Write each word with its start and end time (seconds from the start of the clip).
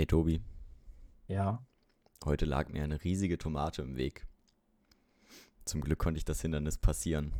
Ey, 0.00 0.06
Tobi, 0.06 0.40
Ja. 1.28 1.62
heute 2.24 2.46
lag 2.46 2.70
mir 2.70 2.82
eine 2.82 3.04
riesige 3.04 3.36
Tomate 3.36 3.82
im 3.82 3.96
Weg. 3.96 4.26
Zum 5.66 5.82
Glück 5.82 5.98
konnte 5.98 6.16
ich 6.16 6.24
das 6.24 6.40
Hindernis 6.40 6.78
passieren. 6.78 7.34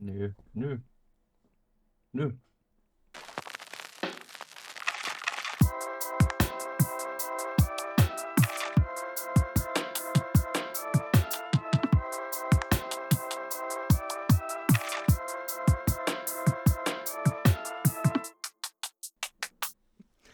Nö, 0.00 0.32
nö. 0.52 0.78
Nö. 2.12 2.32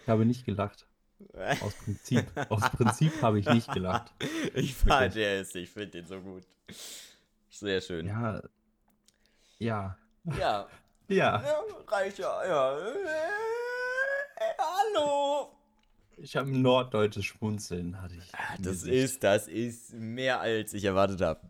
Ich 0.06 0.10
habe 0.10 0.24
nicht 0.24 0.45
gelacht. 0.45 0.87
Aus 1.60 1.74
Prinzip. 1.84 2.24
Aus 2.48 2.62
Prinzip 2.77 3.20
habe 3.23 3.41
ich 3.41 3.46
nicht 3.48 3.73
gelacht. 3.73 4.12
Ich 4.55 4.73
fand 4.73 5.16
der 5.16 5.41
ist, 5.41 5.56
ich 5.56 5.69
finde 5.69 5.88
den 5.88 6.06
so 6.06 6.20
gut. 6.20 6.45
Sehr 7.51 7.80
schön. 7.80 8.06
Ja. 8.06 8.41
Ja. 9.59 9.98
Ja, 10.38 10.69
Ja. 11.09 11.42
ja 11.42 11.60
reicht 11.88 12.19
ja, 12.19 12.41
hallo. 14.95 15.51
Ich 16.18 16.37
habe 16.37 16.51
ein 16.51 16.62
norddeutsches 16.62 17.24
Schmunzeln, 17.24 18.01
hatte 18.01 18.15
ich. 18.15 18.32
Ah, 18.32 18.54
Das 18.59 18.82
Gesicht. 18.82 18.95
ist, 18.95 19.24
das 19.24 19.48
ist 19.48 19.93
mehr 19.93 20.41
als 20.41 20.73
ich 20.73 20.84
erwartet 20.84 21.20
habe. 21.20 21.41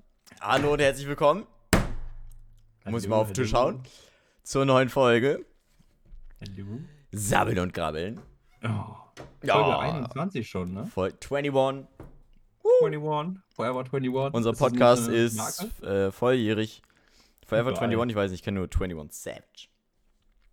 Hallo 0.41 0.73
und 0.73 0.81
herzlich 0.81 1.07
willkommen. 1.07 1.47
Muss 2.87 3.03
ich 3.03 3.09
mal 3.11 3.17
auf 3.17 3.29
den 3.29 3.35
Tisch 3.35 3.53
Hallo, 3.53 3.75
hauen. 3.75 3.83
Zur 4.45 4.65
neuen 4.65 4.89
Folge. 4.89 5.45
Hallo. 6.41 6.81
Sabbeln 7.13 7.59
und 7.59 7.75
Grabbeln. 7.75 8.19
Oh. 8.63 8.97
Folge 9.41 9.47
Ja. 9.47 9.79
21 9.79 10.49
schon, 10.49 10.75
ne? 10.75 10.87
Voll 10.87 11.13
21. 11.31 11.87
21. 12.83 13.43
Forever 13.55 13.81
21. 13.81 14.35
Unser 14.35 14.51
Ist 14.53 14.59
Podcast 14.59 15.09
ist 15.09 15.83
äh, 15.83 16.11
volljährig. 16.13 16.83
Forever 17.47 17.73
Geil. 17.73 17.85
21, 17.85 18.11
ich 18.11 18.17
weiß 18.17 18.31
nicht, 18.31 18.41
ich 18.41 18.45
kenne 18.45 18.61
nur 18.61 18.69
21 18.73 19.21
Savage. 19.23 19.69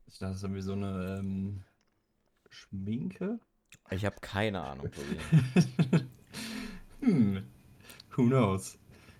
Ich 0.07 0.19
dachte, 0.19 0.33
das 0.33 0.37
ist 0.37 0.43
irgendwie 0.43 0.61
so 0.61 0.73
eine 0.73 1.17
ähm, 1.19 1.63
Schminke. 2.49 3.39
Ich 3.89 4.05
habe 4.05 4.15
keine 4.21 4.61
Ahnung, 4.61 4.89
hm. 7.01 7.43
Who 8.15 8.23
knows? 8.27 8.77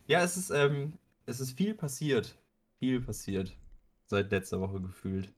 Ja, 0.07 0.21
es 0.23 0.37
ist, 0.37 0.51
ähm, 0.51 0.93
es 1.25 1.39
ist 1.39 1.57
viel 1.57 1.73
passiert. 1.73 2.37
Viel 2.79 3.01
passiert. 3.01 3.55
Seit 4.05 4.31
letzter 4.31 4.59
Woche 4.61 4.79
gefühlt. 4.79 5.33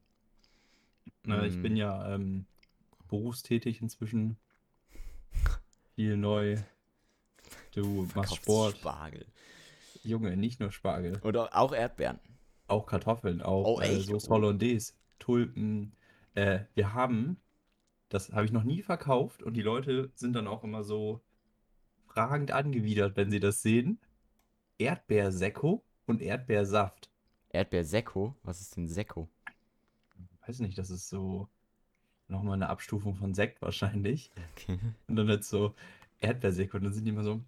Ne, 1.24 1.46
Ich 1.46 1.56
Mm. 1.56 1.62
bin 1.62 1.76
ja 1.76 2.14
ähm, 2.14 2.46
berufstätig 3.08 3.80
inzwischen. 3.82 4.36
Viel 5.94 6.16
neu. 6.16 6.56
Du 7.74 8.08
machst 8.14 8.36
Sport. 8.36 8.76
Spargel. 8.78 9.26
Junge, 10.02 10.36
nicht 10.36 10.60
nur 10.60 10.70
Spargel. 10.70 11.18
Oder 11.22 11.54
auch 11.56 11.72
Erdbeeren. 11.72 12.20
Auch 12.68 12.86
Kartoffeln, 12.86 13.42
auch 13.42 13.64
Oh, 13.64 13.80
äh? 13.80 14.00
Sauce 14.00 14.28
Hollandaise, 14.28 14.92
Tulpen. 15.18 15.92
Äh, 16.34 16.60
wir 16.74 16.94
haben, 16.94 17.38
das 18.08 18.32
habe 18.32 18.44
ich 18.44 18.52
noch 18.52 18.64
nie 18.64 18.82
verkauft 18.82 19.42
und 19.42 19.54
die 19.54 19.62
Leute 19.62 20.10
sind 20.14 20.34
dann 20.34 20.46
auch 20.48 20.64
immer 20.64 20.82
so 20.84 21.20
fragend 22.06 22.50
angewidert, 22.50 23.16
wenn 23.16 23.30
sie 23.30 23.40
das 23.40 23.62
sehen. 23.62 23.98
Erdbeersekko 24.78 25.84
und 26.06 26.22
Erdbeersaft. 26.22 27.10
Erdbeersekko? 27.50 28.36
Was 28.42 28.60
ist 28.60 28.76
denn 28.76 28.88
Sekko? 28.88 29.28
Weiß 30.46 30.60
nicht, 30.60 30.78
das 30.78 30.90
ist 30.90 31.08
so 31.08 31.48
nochmal 32.28 32.54
eine 32.54 32.68
Abstufung 32.68 33.14
von 33.14 33.34
Sekt 33.34 33.62
wahrscheinlich. 33.62 34.30
Okay. 34.56 34.78
Und 35.06 35.16
dann 35.16 35.28
halt 35.28 35.44
so 35.44 35.74
Erdbeersekko 36.20 36.78
und 36.78 36.84
dann 36.84 36.92
sind 36.92 37.04
die 37.04 37.10
immer 37.10 37.24
so, 37.24 37.40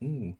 uh, 0.00 0.34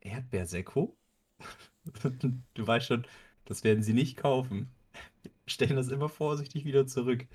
Erdbeersekko? 0.00 0.96
Du 2.54 2.66
weißt 2.66 2.86
schon, 2.86 3.06
das 3.44 3.62
werden 3.62 3.82
sie 3.82 3.92
nicht 3.92 4.16
kaufen. 4.16 4.70
Stellen 5.46 5.76
das 5.76 5.88
immer 5.88 6.08
vorsichtig 6.08 6.64
wieder 6.64 6.86
zurück. 6.86 7.26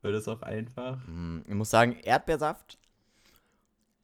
Weil 0.00 0.12
das 0.12 0.28
auch 0.28 0.42
einfach. 0.42 1.00
Mm, 1.08 1.40
Ich 1.48 1.54
muss 1.54 1.70
sagen, 1.70 1.96
Erdbeersaft. 2.04 2.78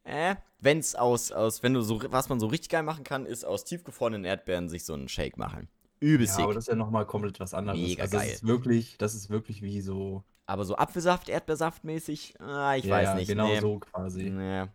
Äh, 0.03 0.35
wenn's 0.59 0.95
aus, 0.95 1.31
aus, 1.31 1.63
wenn 1.63 1.73
du 1.73 1.81
so, 1.81 2.01
was 2.11 2.27
man 2.27 2.39
so 2.39 2.47
richtig 2.47 2.69
geil 2.69 2.83
machen 2.83 3.03
kann, 3.03 3.25
ist 3.25 3.45
aus 3.45 3.63
tiefgefrorenen 3.63 4.25
Erdbeeren 4.25 4.67
sich 4.67 4.83
so 4.83 4.93
einen 4.93 5.07
Shake 5.07 5.37
machen. 5.37 5.69
Übelst 5.99 6.39
Ja, 6.39 6.45
aber 6.45 6.55
das 6.55 6.63
ist 6.63 6.67
ja 6.69 6.75
nochmal 6.75 7.05
komplett 7.05 7.39
was 7.39 7.53
anderes. 7.53 7.79
Mega 7.79 8.03
also 8.03 8.17
geil. 8.17 8.27
Das 8.27 8.35
ist 8.37 8.47
wirklich, 8.47 8.97
das 8.97 9.13
ist 9.13 9.29
wirklich 9.29 9.61
wie 9.61 9.81
so. 9.81 10.23
Aber 10.51 10.65
so 10.65 10.75
Apfelsaft, 10.75 11.29
Erdbeersaft 11.29 11.85
mäßig, 11.85 12.33
ah, 12.41 12.75
ich 12.75 12.83
ja, 12.83 12.93
weiß 12.93 13.15
nicht. 13.15 13.29
Genau 13.29 13.47
nee. 13.47 13.61
so 13.61 13.79
quasi. 13.79 14.29
Nee. 14.29 14.67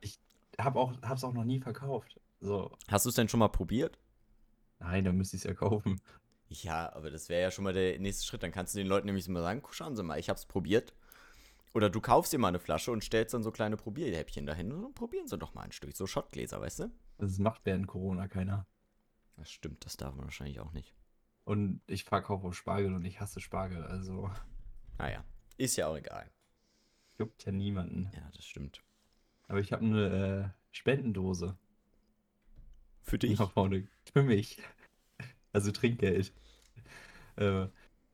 Hab 0.59 0.75
auch, 0.75 0.95
hab's 1.03 1.23
auch 1.23 1.35
noch 1.35 1.45
nie 1.45 1.61
verkauft. 1.61 2.19
So, 2.41 2.71
Hast 2.89 3.05
du 3.05 3.11
es 3.11 3.15
denn 3.15 3.29
schon 3.29 3.41
mal 3.41 3.49
probiert? 3.49 3.99
nein, 4.79 5.05
dann 5.05 5.19
müsste 5.19 5.37
ich 5.37 5.43
es 5.43 5.49
ja 5.49 5.53
kaufen. 5.53 6.01
Ja, 6.49 6.91
aber 6.95 7.11
das 7.11 7.29
wäre 7.29 7.43
ja 7.43 7.51
schon 7.51 7.65
mal 7.65 7.75
der 7.75 7.99
nächste 7.99 8.25
Schritt. 8.25 8.43
Dann 8.43 8.53
kannst 8.53 8.75
du 8.75 8.79
den 8.79 8.87
Leuten 8.87 9.05
nämlich 9.05 9.29
mal 9.29 9.43
sagen, 9.43 9.63
schauen 9.71 9.97
Sie 9.97 10.03
mal, 10.03 10.19
ich 10.19 10.31
hab's 10.31 10.47
probiert. 10.47 10.95
Oder 11.75 11.91
du 11.91 12.01
kaufst 12.01 12.33
dir 12.33 12.39
mal 12.39 12.49
eine 12.49 12.59
Flasche 12.59 12.91
und 12.91 13.05
stellst 13.05 13.35
dann 13.35 13.43
so 13.43 13.51
kleine 13.51 13.77
Probierhäppchen 13.77 14.47
dahin 14.47 14.73
und 14.73 14.95
probieren 14.95 15.29
sie 15.29 15.37
doch 15.37 15.53
mal 15.53 15.63
ein 15.63 15.73
Stück. 15.73 15.95
So 15.95 16.07
Schottgläser, 16.07 16.59
weißt 16.59 16.79
du? 16.79 16.91
Das 17.19 17.39
macht 17.39 17.67
während 17.67 17.87
Corona 17.87 18.29
keiner. 18.29 18.67
Das 19.37 19.51
stimmt, 19.51 19.85
das 19.85 19.99
darf 19.99 20.15
man 20.15 20.25
wahrscheinlich 20.25 20.59
auch 20.59 20.73
nicht. 20.73 20.95
Und 21.45 21.83
ich 21.87 22.05
verkaufe 22.05 22.47
auch 22.47 22.55
Spargel 22.55 22.95
und 22.95 23.05
ich 23.05 23.21
hasse 23.21 23.41
Spargel. 23.41 23.85
Also 23.85 24.31
Naja, 24.99 25.23
ist 25.57 25.77
ja 25.77 25.89
auch 25.89 25.97
egal. 25.97 26.31
juckt 27.19 27.45
ja 27.45 27.53
niemanden. 27.53 28.11
Ja, 28.15 28.31
das 28.35 28.45
stimmt. 28.45 28.83
Aber 29.49 29.61
ich 29.61 29.73
habe 29.73 29.85
eine 29.85 30.55
äh, 30.55 30.61
Spendendose. 30.73 31.57
Für 33.03 33.19
dich? 33.19 33.39
Nach 33.39 33.51
vorne. 33.53 33.87
Für 34.13 34.23
mich. 34.23 34.59
Also 35.53 35.71
Trinkgeld. 35.73 36.33
Äh, 37.37 37.69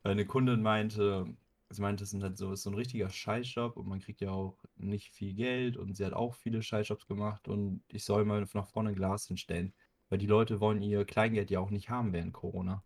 eine 0.05 0.27
Kundin 0.27 0.63
meinte, 0.63 1.27
sie 1.71 1.81
meinte, 1.83 2.05
es 2.05 2.13
ist 2.13 2.23
halt 2.23 2.37
so, 2.37 2.53
ist 2.53 2.63
so 2.63 2.71
ein 2.71 2.75
richtiger 2.75 3.09
Scheißjob 3.09 3.77
und 3.77 3.87
man 3.89 4.01
kriegt 4.01 4.21
ja 4.21 4.31
auch 4.31 4.63
nicht 4.77 5.11
viel 5.11 5.33
Geld 5.35 5.77
und 5.77 5.97
sie 5.97 6.05
hat 6.05 6.13
auch 6.13 6.35
viele 6.35 6.63
Scheißjobs 6.63 7.07
gemacht 7.07 7.49
und 7.49 7.83
ich 7.89 8.05
soll 8.05 8.25
mal 8.25 8.47
nach 8.53 8.67
vorne 8.69 8.91
ein 8.91 8.95
Glas 8.95 9.27
hinstellen. 9.27 9.73
Weil 10.09 10.19
die 10.19 10.27
Leute 10.27 10.61
wollen 10.61 10.83
ihr 10.83 11.07
Kleingeld 11.07 11.51
ja 11.51 11.59
auch 11.61 11.71
nicht 11.71 11.89
haben 11.89 12.13
während 12.13 12.35
Corona. 12.35 12.85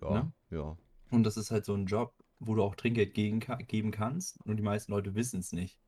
Ja, 0.00 0.10
Ne? 0.24 0.32
ja. 0.50 0.76
Und 1.10 1.22
das 1.24 1.36
ist 1.36 1.50
halt 1.50 1.64
so 1.64 1.74
ein 1.74 1.86
Job, 1.86 2.12
wo 2.40 2.54
du 2.54 2.62
auch 2.62 2.74
Trinkgeld 2.74 3.14
gegen, 3.14 3.40
geben 3.40 3.90
kannst 3.90 4.40
und 4.44 4.56
die 4.56 4.62
meisten 4.62 4.92
Leute 4.92 5.14
wissen 5.14 5.40
es 5.40 5.52
nicht. 5.52 5.78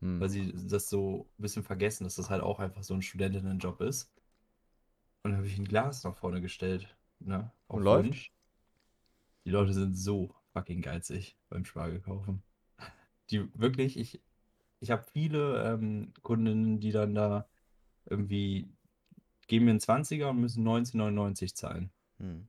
Hm. 0.00 0.20
weil 0.20 0.28
sie 0.28 0.52
das 0.68 0.88
so 0.88 1.28
ein 1.38 1.42
bisschen 1.42 1.64
vergessen, 1.64 2.04
dass 2.04 2.14
das 2.14 2.30
halt 2.30 2.42
auch 2.42 2.60
einfach 2.60 2.84
so 2.84 2.94
ein 2.94 3.02
Studentinnenjob 3.02 3.80
ist. 3.80 4.12
Und 5.22 5.32
dann 5.32 5.38
habe 5.38 5.46
ich 5.48 5.58
ein 5.58 5.64
Glas 5.64 6.04
nach 6.04 6.16
vorne 6.16 6.40
gestellt, 6.40 6.96
ne? 7.18 7.50
Und 7.66 7.80
Auf 7.80 7.84
läuft? 7.84 8.08
Wunsch. 8.08 8.32
Die 9.44 9.50
Leute 9.50 9.72
sind 9.72 9.96
so 9.96 10.32
fucking 10.52 10.82
geizig 10.82 11.36
beim 11.48 11.64
Spargel 11.64 12.00
kaufen. 12.00 12.42
Die 13.30 13.48
wirklich, 13.58 13.98
ich, 13.98 14.22
ich 14.78 14.90
habe 14.90 15.04
viele 15.12 15.64
ähm, 15.64 16.12
Kundinnen, 16.22 16.78
die 16.78 16.92
dann 16.92 17.14
da 17.14 17.48
irgendwie 18.06 18.70
geben 19.48 19.64
mir 19.64 19.72
einen 19.72 19.80
20er 19.80 20.30
und 20.30 20.40
müssen 20.40 20.66
19,99 20.66 21.54
zahlen. 21.54 21.90
Hm. 22.18 22.46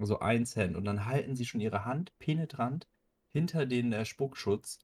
Also 0.00 0.18
ein 0.20 0.46
Cent. 0.46 0.76
Und 0.76 0.84
dann 0.86 1.04
halten 1.04 1.36
sie 1.36 1.44
schon 1.44 1.60
ihre 1.60 1.84
Hand 1.84 2.18
penetrant 2.18 2.88
hinter 3.28 3.66
den 3.66 3.92
äh, 3.92 4.04
Spuckschutz. 4.04 4.78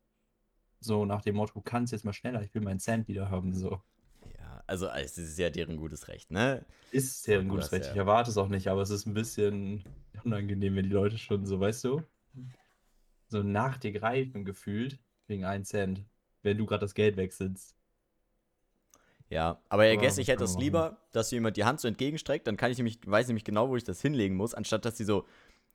So 0.81 1.05
nach 1.07 1.23
dem 1.23 1.37
Motto, 1.37 1.61
kannst 1.63 1.93
jetzt 1.93 2.05
mal 2.05 2.13
schneller, 2.13 2.43
ich 2.43 2.55
will 2.55 2.63
meinen 2.63 2.81
Cent 2.81 3.09
wieder 3.09 3.31
haben. 3.31 3.55
So. 3.55 3.81
Ja, 4.39 4.63
also 4.67 4.89
es 4.89 5.17
ist 5.17 5.39
ja 5.39 5.51
deren 5.51 5.79
gutes 5.79 6.09
Recht, 6.09 6.31
ne? 6.31 6.65
Ist 6.91 7.27
ein 7.29 7.45
So, 7.45 7.49
gutes 7.49 7.73
Recht. 7.73 7.87
ja. 7.87 7.93
Ich 7.93 7.97
erwarte 7.97 8.31
es 8.31 8.37
auch 8.37 8.49
nicht, 8.49 8.69
aber 8.69 8.83
es 8.83 8.91
ist 8.91 9.07
ein 9.07 9.15
bisschen 9.15 9.85
unangenehm, 10.23 10.77
wenn 10.77 10.85
die 10.85 10.91
Leute 10.91 11.19
schon 11.19 11.47
so, 11.47 11.59
weißt 11.61 11.85
du, 11.85 12.03
so 13.29 13.43
nach 13.43 13.79
dir 13.79 13.93
greifen 13.93 14.45
gefühlt, 14.45 14.99
wegen 15.29 15.45
1 15.45 15.69
Cent, 15.69 16.05
wenn 16.43 16.59
du 16.59 16.67
gerade 16.67 16.81
das 16.81 16.95
Geld 16.95 17.17
wechselst. 17.17 17.76
Ja, 19.29 19.61
aber 19.69 19.87
ich 19.89 19.93
Aber 19.95 20.03
guess, 20.03 20.13
was 20.15 20.19
ich 20.19 20.29
hätte 20.29 20.45
es 20.45 20.53
machen? 20.53 20.63
lieber, 20.63 20.97
dass 21.13 21.31
jemand 21.33 21.57
die 21.57 21.65
Hand 21.65 21.81
so 21.81 21.89
entgegenstreckt, 21.89 22.47
dann 22.47 22.57
kann 22.57 22.71
ich 22.71 22.79
nämlich, 22.79 22.99
weiß 23.05 23.27
nämlich 23.27 23.45
genau, 23.45 23.69
wo 23.69 23.77
ich 23.77 23.85
das 23.85 24.01
hinlegen 24.01 24.37
muss, 24.37 24.55
anstatt 24.55 24.85
dass 24.85 24.95
die 24.95 25.05
so, 25.05 25.25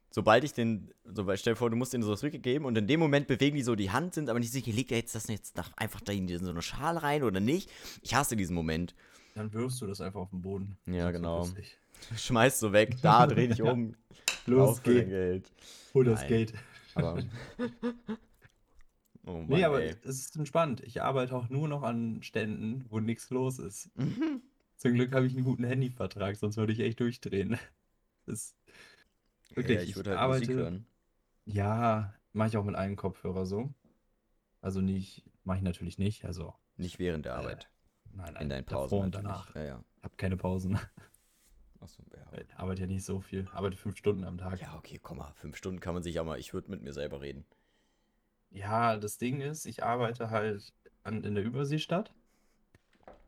sobald 0.09 0.44
ich 0.45 0.53
den, 0.53 0.89
so, 1.03 1.24
stell 1.36 1.53
dir 1.53 1.57
vor, 1.57 1.69
du 1.69 1.75
musst 1.75 1.92
den 1.94 2.01
so 2.01 2.15
zurückgeben 2.15 2.63
und 2.65 2.77
in 2.77 2.88
dem 2.88 3.00
Moment 3.01 3.27
bewegen 3.27 3.57
die 3.57 3.63
so 3.63 3.75
die 3.75 3.92
Hand, 3.92 4.13
sind 4.13 4.30
aber 4.30 4.39
nicht 4.39 4.51
sicher, 4.53 4.71
legt 4.71 4.92
er 4.92 5.00
jetzt 5.00 5.15
das 5.15 5.27
jetzt 5.27 5.57
nach, 5.57 5.69
einfach 5.75 6.00
da 6.01 6.13
in 6.13 6.27
so 6.30 6.50
eine 6.50 6.62
Schale 6.62 7.03
rein 7.03 7.24
oder 7.24 7.39
nicht? 7.42 7.69
Ich 8.01 8.15
hasse 8.15 8.36
diesen 8.38 8.56
Moment. 8.56 8.95
Dann 9.36 9.51
wirfst 9.54 9.81
du 9.81 9.88
das 9.88 10.00
einfach 10.01 10.21
auf 10.21 10.30
den 10.30 10.42
Boden. 10.42 10.77
Ja, 10.86 11.07
So 11.07 11.12
genau. 11.12 11.39
lustig. 11.39 11.77
Schmeißt 12.18 12.59
so 12.59 12.71
weg, 12.74 12.97
da, 13.01 13.27
dreh 13.27 13.47
dich 13.50 13.62
um. 13.62 13.95
Los 14.45 14.81
Geld. 14.81 15.51
hol 15.94 16.06
das 16.06 16.21
Nein. 16.21 16.30
Geld. 16.30 16.54
Aber. 16.95 17.21
Oh 19.25 19.33
Mann, 19.38 19.47
Nee, 19.47 19.63
aber 19.65 19.81
ey. 19.83 19.95
es 20.03 20.19
ist 20.19 20.35
entspannt. 20.35 20.81
Ich 20.81 21.01
arbeite 21.01 21.35
auch 21.35 21.50
nur 21.50 21.68
noch 21.68 21.83
an 21.83 22.23
Ständen, 22.23 22.85
wo 22.89 23.00
nichts 23.00 23.29
los 23.29 23.59
ist. 23.59 23.89
Mhm. 23.97 24.41
Zum 24.77 24.94
Glück 24.94 25.13
habe 25.13 25.27
ich 25.27 25.35
einen 25.35 25.44
guten 25.45 25.63
Handyvertrag, 25.63 26.35
sonst 26.38 26.57
würde 26.57 26.73
ich 26.73 26.79
echt 26.79 27.00
durchdrehen. 27.00 27.57
Das, 28.27 28.56
wirklich, 29.56 29.77
ja, 29.77 29.83
ich 29.83 29.95
würde 29.95 30.12
halt 30.12 30.19
arbeite. 30.19 30.41
Musik 30.45 30.56
hören. 30.57 30.85
Ja, 31.45 32.13
mache 32.33 32.50
ich 32.50 32.57
auch 32.57 32.63
mit 32.63 32.75
einem 32.75 32.95
Kopfhörer 32.95 33.47
so. 33.47 33.73
Also 34.62 34.79
nicht, 34.79 35.23
mache 35.44 35.57
ich 35.57 35.63
natürlich 35.63 35.97
nicht. 35.97 36.23
Also 36.23 36.53
Nicht 36.77 37.00
während 37.00 37.25
der 37.25 37.33
Äh, 37.33 37.38
Arbeit. 37.38 37.69
nein, 38.13 38.33
nein, 38.33 38.44
In 38.44 38.50
deinen 38.50 38.65
davor 38.68 38.81
Pausen 38.88 39.00
und 39.06 39.13
natürlich. 39.15 39.25
danach. 39.27 39.56
Ja, 39.56 39.63
ja. 39.63 39.83
Habe 40.03 40.15
keine 40.18 40.38
Pausen. 40.38 40.77
Achso, 41.79 42.03
ja. 42.15 42.39
Ich 42.39 42.56
arbeite 42.56 42.81
ja 42.81 42.88
nicht 42.88 43.03
so 43.03 43.19
viel. 43.21 43.47
Arbeite 43.53 43.75
fünf 43.75 43.97
Stunden 43.97 44.23
am 44.23 44.38
Tag. 44.38 44.62
Ja, 44.62 44.75
okay, 44.77 45.00
komm 45.01 45.18
mal. 45.18 45.33
Fünf 45.33 45.57
Stunden 45.57 45.79
kann 45.79 45.95
man 45.95 46.03
sich 46.03 46.19
auch 46.19 46.25
mal. 46.25 46.39
Ich 46.39 46.53
würde 46.53 46.69
mit 46.69 46.83
mir 46.83 46.94
selber 46.94 47.21
reden. 47.21 47.44
Ja, 48.51 48.98
das 48.98 49.18
Ding 49.18 49.42
ist, 49.42 49.65
ich 49.65 49.83
arbeite 49.83 50.30
halt 50.30 50.74
an, 51.03 51.24
in 51.24 51.36
der 51.36 51.44
Überseestadt 51.44 52.13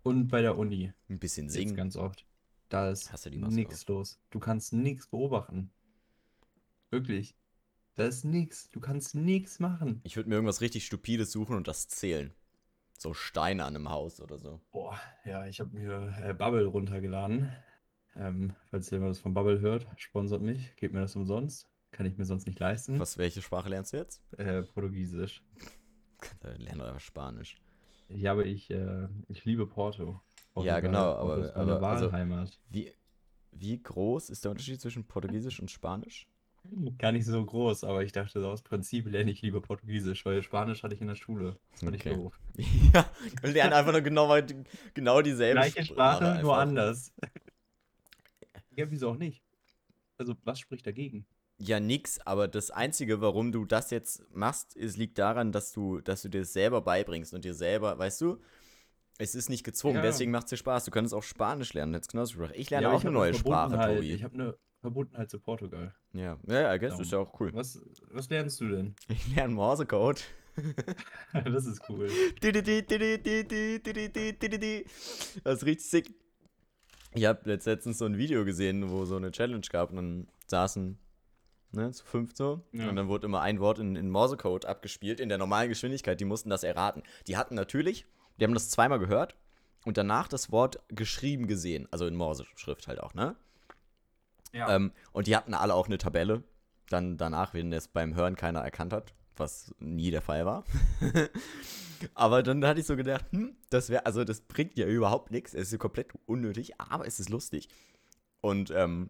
und 0.03 0.27
bei 0.27 0.41
der 0.41 0.57
Uni. 0.57 0.93
Ein 1.09 1.19
bisschen 1.19 1.45
Jetzt 1.45 1.53
singen. 1.53 1.75
ganz 1.75 1.95
oft. 1.95 2.25
Da 2.69 2.89
ist 2.89 3.11
nichts 3.35 3.87
los. 3.87 4.19
Du 4.31 4.39
kannst 4.39 4.73
nichts 4.73 5.07
beobachten. 5.07 5.71
Wirklich. 6.89 7.35
Da 7.95 8.05
ist 8.05 8.25
nichts. 8.25 8.69
Du 8.71 8.79
kannst 8.79 9.15
nichts 9.15 9.59
machen. 9.59 10.01
Ich 10.03 10.15
würde 10.15 10.29
mir 10.29 10.35
irgendwas 10.35 10.61
richtig 10.61 10.85
Stupides 10.85 11.31
suchen 11.31 11.55
und 11.55 11.67
das 11.67 11.87
zählen. 11.87 12.33
So 12.97 13.13
Steine 13.13 13.65
an 13.65 13.75
einem 13.75 13.89
Haus 13.89 14.19
oder 14.19 14.37
so. 14.37 14.59
Boah, 14.71 14.99
ja, 15.25 15.45
ich 15.45 15.59
habe 15.59 15.75
mir 15.75 16.15
äh, 16.21 16.33
Bubble 16.33 16.65
runtergeladen. 16.65 17.51
Ähm, 18.15 18.55
falls 18.69 18.89
jemand 18.89 19.11
das 19.11 19.19
von 19.19 19.33
Bubble 19.33 19.59
hört, 19.59 19.87
sponsert 19.97 20.41
mich, 20.41 20.75
gebt 20.75 20.93
mir 20.93 21.01
das 21.01 21.15
umsonst. 21.15 21.67
Kann 21.93 22.05
ich 22.05 22.17
mir 22.17 22.25
sonst 22.25 22.45
nicht 22.47 22.59
leisten. 22.59 22.99
Was, 22.99 23.17
welche 23.17 23.41
Sprache 23.41 23.69
lernst 23.69 23.93
du 23.93 23.97
jetzt? 23.97 24.21
Äh, 24.37 24.63
Portugiesisch. 24.63 25.41
Lern 26.57 26.79
doch 26.79 26.87
einfach 26.87 26.99
Spanisch. 26.99 27.55
Ja, 28.09 28.31
aber 28.33 28.45
ich, 28.45 28.69
äh, 28.69 29.07
ich 29.29 29.45
liebe 29.45 29.65
Porto. 29.67 30.03
Ja, 30.05 30.19
Portugal. 30.53 30.81
genau, 30.81 31.13
Porto 31.15 31.21
aber- 31.33 31.37
ist 31.45 31.55
meine 31.55 31.71
aber, 31.75 31.87
also- 31.87 32.05
Wahlheimat. 32.11 32.59
Wie, 32.69 32.91
wie 33.51 33.81
groß 33.81 34.29
ist 34.29 34.43
der 34.43 34.51
Unterschied 34.51 34.81
zwischen 34.81 35.05
Portugiesisch 35.05 35.59
und 35.59 35.71
Spanisch? 35.71 36.27
Gar 36.97 37.11
nicht 37.11 37.25
so 37.25 37.45
groß, 37.45 37.83
aber 37.83 38.03
ich 38.03 38.13
dachte, 38.13 38.39
so 38.39 38.47
aus 38.49 38.61
Prinzip 38.61 39.05
lerne 39.07 39.31
ich 39.31 39.41
lieber 39.41 39.61
Portugiesisch, 39.61 40.25
weil 40.25 40.41
Spanisch 40.43 40.81
hatte 40.81 40.95
ich 40.95 41.01
in 41.01 41.07
der 41.07 41.15
Schule. 41.15 41.59
Das 41.71 41.81
fand 41.81 41.95
Okay. 41.95 42.09
ich 42.11 42.15
doof. 42.15 42.39
ja, 42.93 43.05
wir 43.41 43.51
lernen 43.51 43.73
einfach 43.73 43.91
nur 43.91 44.01
genau, 44.01 44.33
genau 44.93 45.21
dieselbe 45.21 45.59
Gleiche 45.59 45.85
Sprache, 45.85 46.39
nur 46.41 46.57
anders. 46.57 47.13
Ja, 48.75 48.89
wieso 48.89 49.11
auch 49.11 49.17
nicht? 49.17 49.43
Also, 50.17 50.33
was 50.45 50.59
spricht 50.59 50.87
dagegen? 50.87 51.27
Ja, 51.65 51.79
nix, 51.79 52.19
aber 52.25 52.47
das 52.47 52.71
Einzige, 52.71 53.21
warum 53.21 53.51
du 53.51 53.63
das 53.65 53.89
jetzt 53.91 54.23
machst, 54.35 54.75
ist, 54.75 54.97
liegt 54.97 55.17
daran, 55.17 55.51
dass 55.51 55.71
du, 55.71 56.01
dass 56.01 56.21
du 56.23 56.29
dir 56.29 56.41
es 56.41 56.51
selber 56.53 56.81
beibringst 56.81 57.33
und 57.33 57.45
dir 57.45 57.53
selber, 57.53 57.97
weißt 57.97 58.19
du, 58.21 58.39
es 59.17 59.33
ist 59.35 59.49
nicht 59.49 59.63
gezwungen, 59.63 59.97
Ja. 59.97 60.01
deswegen 60.01 60.31
macht 60.31 60.45
es 60.45 60.49
dir 60.49 60.57
Spaß. 60.57 60.85
Du 60.85 60.91
könntest 60.91 61.13
auch 61.13 61.23
Spanisch 61.23 61.73
lernen, 61.73 61.93
jetzt 61.93 62.11
genauso 62.11 62.33
Sprache. 62.33 62.55
Ich 62.55 62.69
lerne 62.69 62.87
Ja, 62.87 62.93
auch 62.93 62.99
ich 62.99 63.05
eine 63.05 63.13
neue 63.13 63.33
Sprache, 63.33 63.69
Verbundenheit- 63.75 63.95
Tori. 63.95 64.11
Ich 64.13 64.23
habe 64.23 64.33
eine 64.33 64.57
Verbundenheit 64.81 65.29
zu 65.29 65.39
Portugal. 65.39 65.93
Ja, 66.13 66.37
ja, 66.47 66.73
I 66.75 66.79
guess, 66.79 66.89
Darum. 66.89 67.01
ist 67.03 67.11
ja 67.11 67.19
auch 67.19 67.39
cool. 67.39 67.51
Was, 67.53 67.79
was 68.11 68.29
lernst 68.29 68.59
du 68.59 68.67
denn? 68.69 68.95
Ich 69.07 69.33
lerne 69.35 69.53
Morsecode. 69.53 70.21
das 71.45 71.65
ist 71.65 71.81
cool. 71.89 72.09
Das 75.43 75.59
ist 75.59 75.65
richtig 75.65 75.89
sick. 75.89 76.13
Ich 77.15 77.25
habe 77.25 77.41
letztens 77.49 77.97
so 77.99 78.05
ein 78.05 78.17
Video 78.17 78.43
gesehen, 78.45 78.89
wo 78.89 79.05
so 79.05 79.15
eine 79.15 79.31
Challenge 79.31 79.61
gab 79.69 79.91
und 79.91 79.95
dann 79.97 80.27
saßen, 80.47 80.97
ne, 81.73 81.91
zu 81.91 82.05
fünf 82.05 82.31
so. 82.35 82.61
Ja. 82.71 82.89
Und 82.89 82.95
dann 82.95 83.07
wurde 83.07 83.25
immer 83.25 83.41
ein 83.41 83.59
Wort 83.59 83.79
in, 83.79 83.95
in 83.95 84.09
Morsecode 84.09 84.65
abgespielt, 84.65 85.19
in 85.19 85.29
der 85.29 85.37
normalen 85.37 85.69
Geschwindigkeit. 85.69 86.19
Die 86.19 86.25
mussten 86.25 86.49
das 86.49 86.63
erraten. 86.63 87.03
Die 87.27 87.37
hatten 87.37 87.55
natürlich, 87.55 88.05
die 88.39 88.45
haben 88.45 88.53
das 88.53 88.69
zweimal 88.69 88.99
gehört 88.99 89.35
und 89.85 89.97
danach 89.97 90.27
das 90.27 90.51
Wort 90.51 90.79
geschrieben 90.89 91.47
gesehen. 91.47 91.87
Also 91.91 92.07
in 92.07 92.15
Morse-Schrift 92.15 92.87
halt 92.87 93.01
auch, 93.01 93.13
ne? 93.13 93.35
Ja. 94.53 94.75
Ähm, 94.75 94.91
und 95.11 95.27
die 95.27 95.35
hatten 95.35 95.53
alle 95.53 95.73
auch 95.73 95.87
eine 95.87 95.97
Tabelle. 95.97 96.43
Dann 96.89 97.17
danach, 97.17 97.53
wenn 97.53 97.73
es 97.73 97.87
beim 97.87 98.13
Hören 98.15 98.35
keiner 98.35 98.59
erkannt 98.59 98.93
hat, 98.93 99.13
was 99.35 99.73
nie 99.79 100.11
der 100.11 100.21
Fall 100.21 100.45
war. 100.45 100.63
aber 102.13 102.43
dann 102.43 102.63
hatte 102.65 102.79
ich 102.79 102.85
so 102.85 102.95
gedacht, 102.95 103.25
hm, 103.31 103.55
das 103.69 103.89
wäre, 103.89 104.05
also 104.05 104.23
das 104.23 104.41
bringt 104.41 104.77
ja 104.77 104.85
überhaupt 104.85 105.31
nichts. 105.31 105.53
Es 105.53 105.73
ist 105.73 105.79
komplett 105.79 106.13
unnötig, 106.25 106.79
aber 106.79 107.07
es 107.07 107.19
ist 107.19 107.29
lustig. 107.29 107.67
Und 108.41 108.71
ähm, 108.71 109.09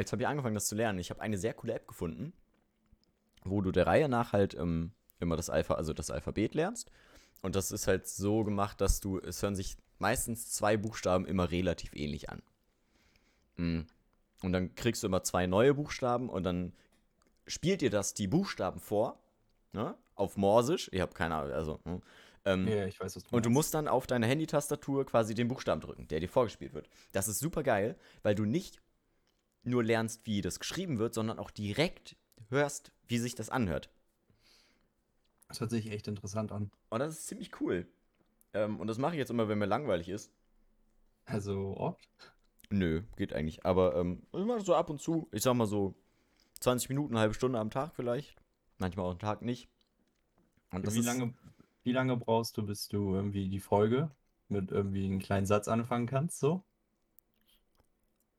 jetzt 0.00 0.12
habe 0.12 0.22
ich 0.22 0.28
angefangen, 0.28 0.54
das 0.54 0.68
zu 0.68 0.74
lernen. 0.74 0.98
Ich 0.98 1.10
habe 1.10 1.20
eine 1.20 1.38
sehr 1.38 1.54
coole 1.54 1.74
App 1.74 1.86
gefunden, 1.86 2.32
wo 3.44 3.60
du 3.60 3.70
der 3.70 3.86
Reihe 3.86 4.08
nach 4.08 4.32
halt 4.32 4.54
ähm, 4.54 4.92
immer 5.20 5.36
das 5.36 5.50
Alpha, 5.50 5.74
also 5.74 5.92
das 5.92 6.10
Alphabet 6.10 6.54
lernst. 6.54 6.90
Und 7.42 7.56
das 7.56 7.70
ist 7.70 7.86
halt 7.86 8.08
so 8.08 8.42
gemacht, 8.42 8.80
dass 8.80 9.00
du, 9.00 9.18
es 9.18 9.42
hören 9.42 9.54
sich 9.54 9.76
meistens 9.98 10.50
zwei 10.50 10.76
Buchstaben 10.76 11.26
immer 11.26 11.50
relativ 11.50 11.94
ähnlich 11.94 12.30
an. 12.30 12.42
Mm. 13.56 13.80
Und 14.42 14.52
dann 14.52 14.74
kriegst 14.74 15.02
du 15.02 15.06
immer 15.06 15.22
zwei 15.22 15.46
neue 15.46 15.74
Buchstaben 15.74 16.28
und 16.28 16.42
dann 16.42 16.72
spielt 17.46 17.80
dir 17.80 17.90
das 17.90 18.14
die 18.14 18.26
Buchstaben 18.26 18.80
vor, 18.80 19.18
ne? 19.72 19.94
Auf 20.16 20.36
Morsisch. 20.36 20.88
Ich 20.92 21.00
habe 21.00 21.12
keine 21.12 21.34
Ahnung, 21.34 21.52
also. 21.52 21.80
Ne? 21.84 22.00
Ähm, 22.44 22.68
ja, 22.68 22.86
ich 22.86 23.00
weiß, 23.00 23.16
was 23.16 23.24
du 23.24 23.34
und 23.34 23.44
du 23.44 23.48
meinst. 23.48 23.54
musst 23.56 23.74
dann 23.74 23.88
auf 23.88 24.06
deiner 24.06 24.26
Handy-Tastatur 24.26 25.06
quasi 25.06 25.34
den 25.34 25.48
Buchstaben 25.48 25.80
drücken, 25.80 26.06
der 26.08 26.20
dir 26.20 26.28
vorgespielt 26.28 26.74
wird. 26.74 26.88
Das 27.12 27.26
ist 27.26 27.38
super 27.38 27.62
geil, 27.62 27.96
weil 28.22 28.34
du 28.34 28.44
nicht 28.44 28.80
nur 29.66 29.82
lernst, 29.82 30.26
wie 30.26 30.40
das 30.40 30.58
geschrieben 30.58 30.98
wird, 30.98 31.14
sondern 31.14 31.38
auch 31.38 31.50
direkt 31.50 32.16
hörst, 32.48 32.92
wie 33.06 33.18
sich 33.18 33.34
das 33.34 33.50
anhört. 33.50 33.90
Das 35.48 35.60
hört 35.60 35.70
sich 35.70 35.90
echt 35.90 36.08
interessant 36.08 36.52
an. 36.52 36.70
Und 36.90 36.98
das 37.00 37.18
ist 37.18 37.26
ziemlich 37.26 37.60
cool. 37.60 37.86
Ähm, 38.52 38.80
und 38.80 38.86
das 38.86 38.98
mache 38.98 39.14
ich 39.14 39.18
jetzt 39.18 39.30
immer, 39.30 39.48
wenn 39.48 39.58
mir 39.58 39.66
langweilig 39.66 40.08
ist. 40.08 40.32
Also 41.26 41.76
oft? 41.76 42.08
Nö, 42.70 43.02
geht 43.16 43.32
eigentlich. 43.32 43.64
Aber 43.64 43.96
ähm, 43.96 44.22
mache 44.32 44.60
so 44.60 44.74
ab 44.74 44.90
und 44.90 45.00
zu, 45.00 45.28
ich 45.32 45.42
sag 45.42 45.54
mal 45.54 45.66
so 45.66 45.94
20 46.60 46.88
Minuten, 46.88 47.14
eine 47.14 47.20
halbe 47.20 47.34
Stunde 47.34 47.58
am 47.58 47.70
Tag 47.70 47.94
vielleicht. 47.94 48.36
Manchmal 48.78 49.06
auch 49.06 49.10
einen 49.10 49.18
Tag 49.18 49.42
nicht. 49.42 49.68
Und 50.70 50.92
Wie 50.92 51.00
lange, 51.00 51.34
wie 51.84 51.92
lange 51.92 52.16
brauchst 52.16 52.56
du, 52.56 52.64
bis 52.64 52.88
du 52.88 53.14
irgendwie 53.14 53.48
die 53.48 53.60
Folge 53.60 54.10
mit 54.48 54.72
irgendwie 54.72 55.04
einem 55.04 55.20
kleinen 55.20 55.46
Satz 55.46 55.68
anfangen 55.68 56.06
kannst, 56.06 56.40
so? 56.40 56.64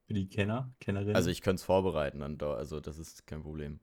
Für 0.08 0.14
die 0.14 0.30
Kenner, 0.30 0.74
Kennerinnen. 0.80 1.16
Also 1.16 1.30
ich 1.30 1.42
könnte 1.42 1.62
es 1.62 1.64
vorbereiten, 1.64 2.20
dann 2.20 2.38
da, 2.38 2.54
also 2.54 2.80
das 2.80 2.98
ist 3.00 3.26
kein 3.26 3.42
Problem. 3.42 3.80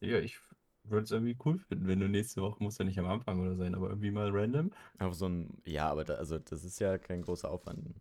Ja, 0.00 0.18
ich 0.18 0.38
würde 0.84 1.04
es 1.04 1.10
irgendwie 1.10 1.36
cool 1.44 1.58
finden, 1.58 1.88
wenn 1.88 2.00
du 2.00 2.08
nächste 2.08 2.42
Woche, 2.42 2.62
muss 2.62 2.78
ja 2.78 2.84
nicht 2.84 2.98
am 2.98 3.06
Anfang 3.06 3.40
oder 3.40 3.56
sein, 3.56 3.74
aber 3.74 3.88
irgendwie 3.88 4.10
mal 4.10 4.30
random. 4.30 4.72
Aber 4.98 5.14
so 5.14 5.26
ein, 5.26 5.62
ja, 5.64 5.88
aber 5.90 6.04
da, 6.04 6.14
also 6.14 6.38
das 6.38 6.64
ist 6.64 6.78
ja 6.80 6.98
kein 6.98 7.22
großer 7.22 7.50
Aufwand. 7.50 7.94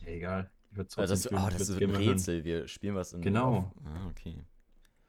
Ja, 0.00 0.08
egal. 0.08 0.50
Ich 0.72 0.98
Also 0.98 1.14
das, 1.14 1.30
oh, 1.30 1.48
das 1.50 1.68
ist 1.68 1.82
ein 1.82 1.90
hören. 1.90 2.08
Rätsel. 2.08 2.44
Wir 2.44 2.66
spielen 2.66 2.94
was 2.94 3.12
in. 3.12 3.20
Genau. 3.20 3.56
Auf, 3.56 3.72
ah, 3.84 4.08
okay. 4.08 4.42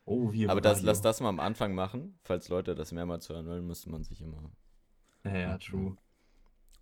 Oh, 0.06 0.32
im 0.32 0.50
Aber 0.50 0.60
das, 0.60 0.82
lass 0.82 1.02
das 1.02 1.22
mal 1.22 1.30
am 1.30 1.40
Anfang 1.40 1.74
machen. 1.74 2.20
Falls 2.24 2.50
Leute 2.50 2.76
das 2.76 2.92
mehrmals 2.92 3.30
hören 3.30 3.48
wollen, 3.48 3.66
müsste 3.66 3.90
man 3.90 4.04
sich 4.04 4.22
immer. 4.22 4.52
Ja, 5.24 5.38
ja, 5.38 5.58
true. 5.58 5.96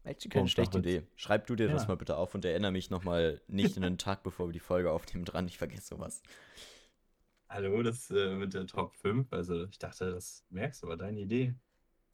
Actually 0.03 0.29
keine 0.33 0.47
schlechte. 0.47 0.79
Idee. 0.79 1.03
Schreib 1.15 1.45
du 1.47 1.55
dir 1.55 1.67
das 1.69 1.83
Ja. 1.83 1.89
mal 1.89 1.95
bitte 1.95 2.17
auf 2.17 2.33
und 2.33 2.43
erinnere 2.43 2.71
mich 2.71 2.89
nochmal 2.89 3.41
nicht 3.47 3.75
in 3.77 3.83
den 3.83 3.97
Tag, 3.97 4.23
bevor 4.23 4.47
wir 4.47 4.53
die 4.53 4.59
Folge 4.59 4.91
aufnehmen, 4.91 5.25
dran. 5.25 5.47
Ich 5.47 5.57
vergesse 5.57 5.89
sowas. 5.95 6.23
Hallo, 7.49 7.83
das 7.83 8.09
äh, 8.09 8.35
mit 8.35 8.53
der 8.53 8.65
Top 8.65 8.95
5, 8.95 9.31
also 9.33 9.65
ich 9.65 9.77
dachte, 9.77 10.11
das 10.11 10.45
merkst 10.49 10.81
du, 10.81 10.87
aber 10.87 10.97
deine 10.97 11.19
Idee. 11.19 11.53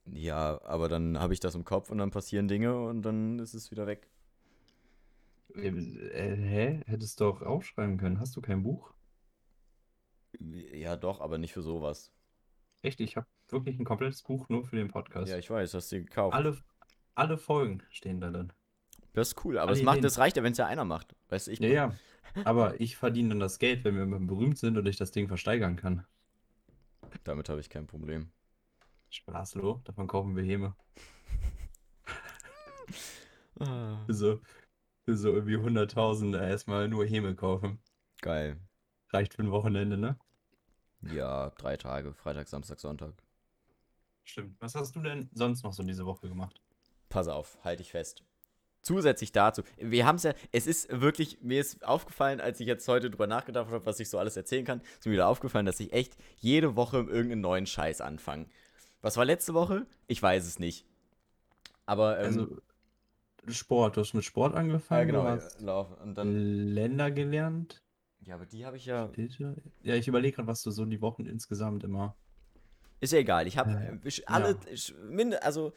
Ja, 0.05 0.59
aber 0.63 0.89
dann 0.89 1.19
habe 1.19 1.33
ich 1.33 1.39
das 1.39 1.53
im 1.55 1.63
Kopf 1.63 1.89
und 1.91 1.99
dann 1.99 2.11
passieren 2.11 2.47
Dinge 2.47 2.77
und 2.79 3.03
dann 3.03 3.39
ist 3.39 3.53
es 3.53 3.71
wieder 3.71 3.87
weg. 3.87 4.09
Äh, 5.55 5.67
äh, 5.67 6.35
hä? 6.35 6.81
Hättest 6.87 7.19
du 7.19 7.25
doch 7.25 7.41
aufschreiben 7.41 7.97
können. 7.97 8.19
Hast 8.19 8.35
du 8.35 8.41
kein 8.41 8.63
Buch? 8.63 8.93
Ja, 10.39 10.95
doch, 10.95 11.21
aber 11.21 11.37
nicht 11.37 11.53
für 11.53 11.61
sowas. 11.61 12.11
Echt, 12.81 12.99
ich 12.99 13.15
habe 13.15 13.27
wirklich 13.49 13.79
ein 13.79 13.85
komplettes 13.85 14.21
Buch 14.23 14.49
nur 14.49 14.65
für 14.65 14.75
den 14.75 14.87
Podcast. 14.89 15.29
Ja, 15.31 15.37
ich 15.37 15.49
weiß, 15.49 15.73
hast 15.73 15.91
du 15.91 15.99
gekauft. 16.03 16.35
alle, 16.35 16.57
alle 17.17 17.37
Folgen 17.37 17.83
stehen 17.89 18.21
da 18.21 18.31
drin. 18.31 18.53
Das 19.13 19.29
ist 19.29 19.45
cool, 19.45 19.57
aber 19.57 19.71
es 19.71 19.81
macht, 19.81 20.03
das 20.03 20.19
reicht 20.19 20.37
ja, 20.37 20.43
wenn 20.43 20.51
es 20.51 20.57
ja 20.57 20.67
einer 20.67 20.85
macht. 20.85 21.15
Weißt 21.29 21.47
ich. 21.47 21.59
Ja, 21.59 21.69
ja. 21.69 21.95
Aber 22.43 22.79
ich 22.79 22.97
verdiene 22.97 23.29
dann 23.29 23.39
das 23.39 23.57
Geld, 23.57 23.83
wenn 23.83 23.95
wir 23.95 24.19
berühmt 24.19 24.59
sind 24.59 24.77
und 24.77 24.87
ich 24.87 24.97
das 24.97 25.11
Ding 25.11 25.27
versteigern 25.27 25.75
kann. 25.75 26.05
Damit 27.23 27.49
habe 27.49 27.59
ich 27.59 27.69
kein 27.69 27.87
Problem. 27.87 28.31
Spaßlo, 29.09 29.81
davon 29.85 30.07
kaufen 30.07 30.35
wir 30.35 30.43
Häme. 30.43 30.75
Ah, 33.59 33.97
Für 34.05 34.13
so, 34.13 34.41
für 35.05 35.17
so 35.17 35.33
irgendwie 35.33 35.57
100.000 35.57 36.39
erstmal 36.39 36.87
nur 36.87 37.05
Häme 37.05 37.35
kaufen. 37.35 37.79
geil. 38.21 38.59
Reicht 39.09 39.33
für 39.33 39.41
ein 39.43 39.51
Wochenende, 39.51 39.97
ne? 39.97 40.17
Ja, 41.01 41.49
drei 41.57 41.77
Tage, 41.77 42.13
Freitag, 42.13 42.47
Samstag, 42.49 42.79
Sonntag. 42.79 43.13
Stimmt. 44.25 44.61
Was 44.61 44.75
hast 44.75 44.95
du 44.95 44.99
denn 45.01 45.29
sonst 45.33 45.63
noch 45.63 45.73
so 45.73 45.81
diese 45.81 46.05
Woche 46.05 46.27
gemacht? 46.27 46.61
Pass 47.09 47.27
auf, 47.27 47.57
halte 47.63 47.81
ich 47.83 47.91
fest. 47.91 48.23
Zusätzlich 48.81 49.31
dazu, 49.33 49.63
wir 49.77 50.05
haben 50.05 50.15
es 50.15 50.23
ja, 50.23 50.33
es 50.51 50.65
ist 50.65 50.87
wirklich, 51.01 51.41
mir 51.41 51.59
ist 51.59 51.85
aufgefallen, 51.85 52.39
als 52.39 52.59
ich 52.59 52.67
jetzt 52.67 52.87
heute 52.87 53.09
drüber 53.09 53.27
nachgedacht 53.27 53.69
habe, 53.69 53.85
was 53.85 53.99
ich 53.99 54.09
so 54.09 54.17
alles 54.17 54.37
erzählen 54.37 54.63
kann, 54.65 54.81
ist 54.97 55.05
mir 55.05 55.11
wieder 55.13 55.27
aufgefallen, 55.27 55.65
dass 55.65 55.79
ich 55.79 55.91
echt 55.91 56.15
jede 56.37 56.75
Woche 56.75 56.97
irgendeinen 56.97 57.41
neuen 57.41 57.65
Scheiß 57.65 57.99
anfange. 58.01 58.45
Was 59.01 59.17
war 59.17 59.25
letzte 59.25 59.53
Woche? 59.53 59.85
Ich 60.07 60.21
weiß 60.21 60.45
es 60.45 60.59
nicht. 60.59 60.85
Aber, 61.85 62.19
ähm, 62.19 62.25
Also, 62.25 62.57
Sport. 63.49 63.97
Du 63.97 64.01
hast 64.01 64.13
mit 64.13 64.23
Sport 64.25 64.53
ja, 64.53 64.59
angefangen, 64.59 65.07
genau, 65.07 65.23
du 65.23 65.29
hast 65.29 65.61
Lauf. 65.61 65.89
Und 66.01 66.15
dann, 66.15 66.33
Länder 66.73 67.11
gelernt. 67.11 67.81
ja, 68.21 68.35
aber 68.35 68.45
die 68.45 68.65
habe 68.65 68.77
ich 68.77 68.85
ja. 68.85 69.09
Ja, 69.83 69.95
ich 69.95 70.07
überlege 70.07 70.35
gerade, 70.35 70.47
was 70.47 70.61
du 70.63 70.71
so 70.71 70.85
die 70.85 71.01
Wochen 71.01 71.25
insgesamt 71.25 71.83
immer. 71.83 72.15
Ist 72.99 73.13
ja 73.13 73.19
egal. 73.19 73.47
Ich 73.47 73.57
habe 73.57 73.71
Äh, 73.71 74.11
alle, 74.25 74.57
ja. 74.69 75.37
also 75.39 75.73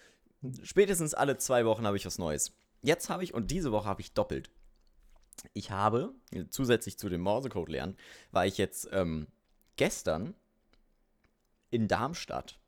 spätestens 0.62 1.14
alle 1.14 1.36
zwei 1.38 1.64
Wochen 1.64 1.86
habe 1.86 1.96
ich 1.96 2.06
was 2.06 2.18
Neues. 2.18 2.52
Jetzt 2.82 3.10
habe 3.10 3.24
ich, 3.24 3.34
und 3.34 3.50
diese 3.50 3.72
Woche 3.72 3.88
habe 3.88 4.00
ich 4.00 4.12
doppelt. 4.12 4.50
Ich 5.52 5.70
habe, 5.70 6.12
zusätzlich 6.50 6.98
zu 6.98 7.08
dem 7.08 7.20
Morsecode 7.22 7.68
lernen, 7.70 7.96
war 8.30 8.46
ich 8.46 8.58
jetzt 8.58 8.88
ähm, 8.92 9.26
gestern 9.76 10.34
in 11.70 11.88
Darmstadt 11.88 12.58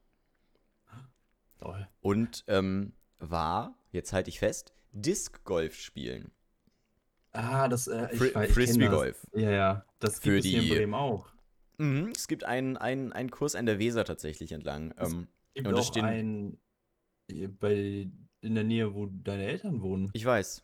Toll. 1.61 1.89
und 2.01 2.45
ähm, 2.49 2.93
war, 3.19 3.75
jetzt 3.91 4.13
halte 4.13 4.31
ich 4.31 4.39
fest, 4.39 4.73
Disc 4.93 5.45
Golf 5.45 5.79
spielen. 5.79 6.31
Ah, 7.33 7.69
das, 7.69 7.87
äh, 7.89 8.09
ich, 8.13 8.21
Fri- 8.21 8.25
weiß- 8.25 8.27
ich 8.27 8.33
kenn 8.33 8.51
Frisbee 8.55 8.85
das. 8.87 8.95
Golf. 8.95 9.27
Ja, 9.35 9.51
ja. 9.51 9.87
Das 10.01 10.19
Für 10.21 10.33
gibt 10.35 10.45
es 10.45 10.51
hier 10.51 10.59
in 10.61 10.65
die- 10.65 10.71
Bremen 10.75 10.95
auch. 10.95 11.29
Mhm, 11.79 12.13
es 12.15 12.29
gibt 12.29 12.45
einen, 12.45 12.77
einen, 12.77 13.13
einen 13.13 13.31
Kurs 13.31 13.55
an 13.55 13.67
der 13.67 13.79
Weser 13.79 14.05
tatsächlich 14.05 14.53
entlang. 14.53 14.95
Ähm, 14.99 15.29
Gibt 15.55 15.67
Und 15.69 15.75
es 15.75 15.81
auch 15.81 15.85
stehen- 15.89 16.05
einen 16.05 16.59
bei, 17.59 18.09
in 18.41 18.55
der 18.55 18.65
Nähe, 18.65 18.95
wo 18.95 19.07
deine 19.07 19.45
Eltern 19.47 19.83
wohnen. 19.83 20.11
ich 20.13 20.25
weiß. 20.25 20.63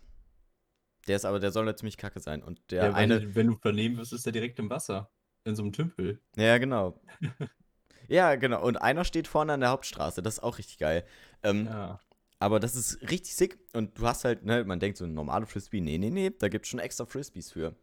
Der 1.06 1.16
ist 1.16 1.24
aber, 1.24 1.40
der 1.40 1.52
soll 1.52 1.66
ja 1.66 1.74
ziemlich 1.76 1.96
kacke 1.96 2.20
sein. 2.20 2.42
Und 2.42 2.60
der 2.70 2.84
Ja, 2.84 2.92
eine. 2.94 3.34
wenn 3.34 3.46
du 3.46 3.56
vernehmen 3.56 3.96
wirst, 3.96 4.12
ist 4.12 4.26
der 4.26 4.32
direkt 4.32 4.58
im 4.58 4.68
Wasser. 4.68 5.10
In 5.44 5.56
so 5.56 5.62
einem 5.62 5.72
Tümpel. 5.72 6.20
Ja, 6.36 6.58
genau. 6.58 7.00
ja, 8.08 8.34
genau. 8.34 8.62
Und 8.62 8.76
einer 8.76 9.04
steht 9.04 9.26
vorne 9.28 9.54
an 9.54 9.60
der 9.60 9.70
Hauptstraße. 9.70 10.22
Das 10.22 10.34
ist 10.34 10.42
auch 10.42 10.58
richtig 10.58 10.78
geil. 10.78 11.04
Ähm, 11.42 11.66
Ja. 11.66 12.00
Aber 12.40 12.60
das 12.60 12.76
ist 12.76 13.00
richtig 13.10 13.34
sick. 13.34 13.58
Und 13.72 13.98
du 13.98 14.06
hast 14.06 14.24
halt, 14.24 14.44
ne, 14.44 14.64
man 14.64 14.78
denkt 14.78 14.98
so, 14.98 15.06
normale 15.06 15.46
Frisbee, 15.46 15.80
nee, 15.80 15.98
nee, 15.98 16.10
nee, 16.10 16.30
da 16.30 16.48
gibt 16.48 16.66
es 16.66 16.70
schon 16.70 16.78
extra 16.78 17.04
Frisbees 17.06 17.50
für. 17.50 17.74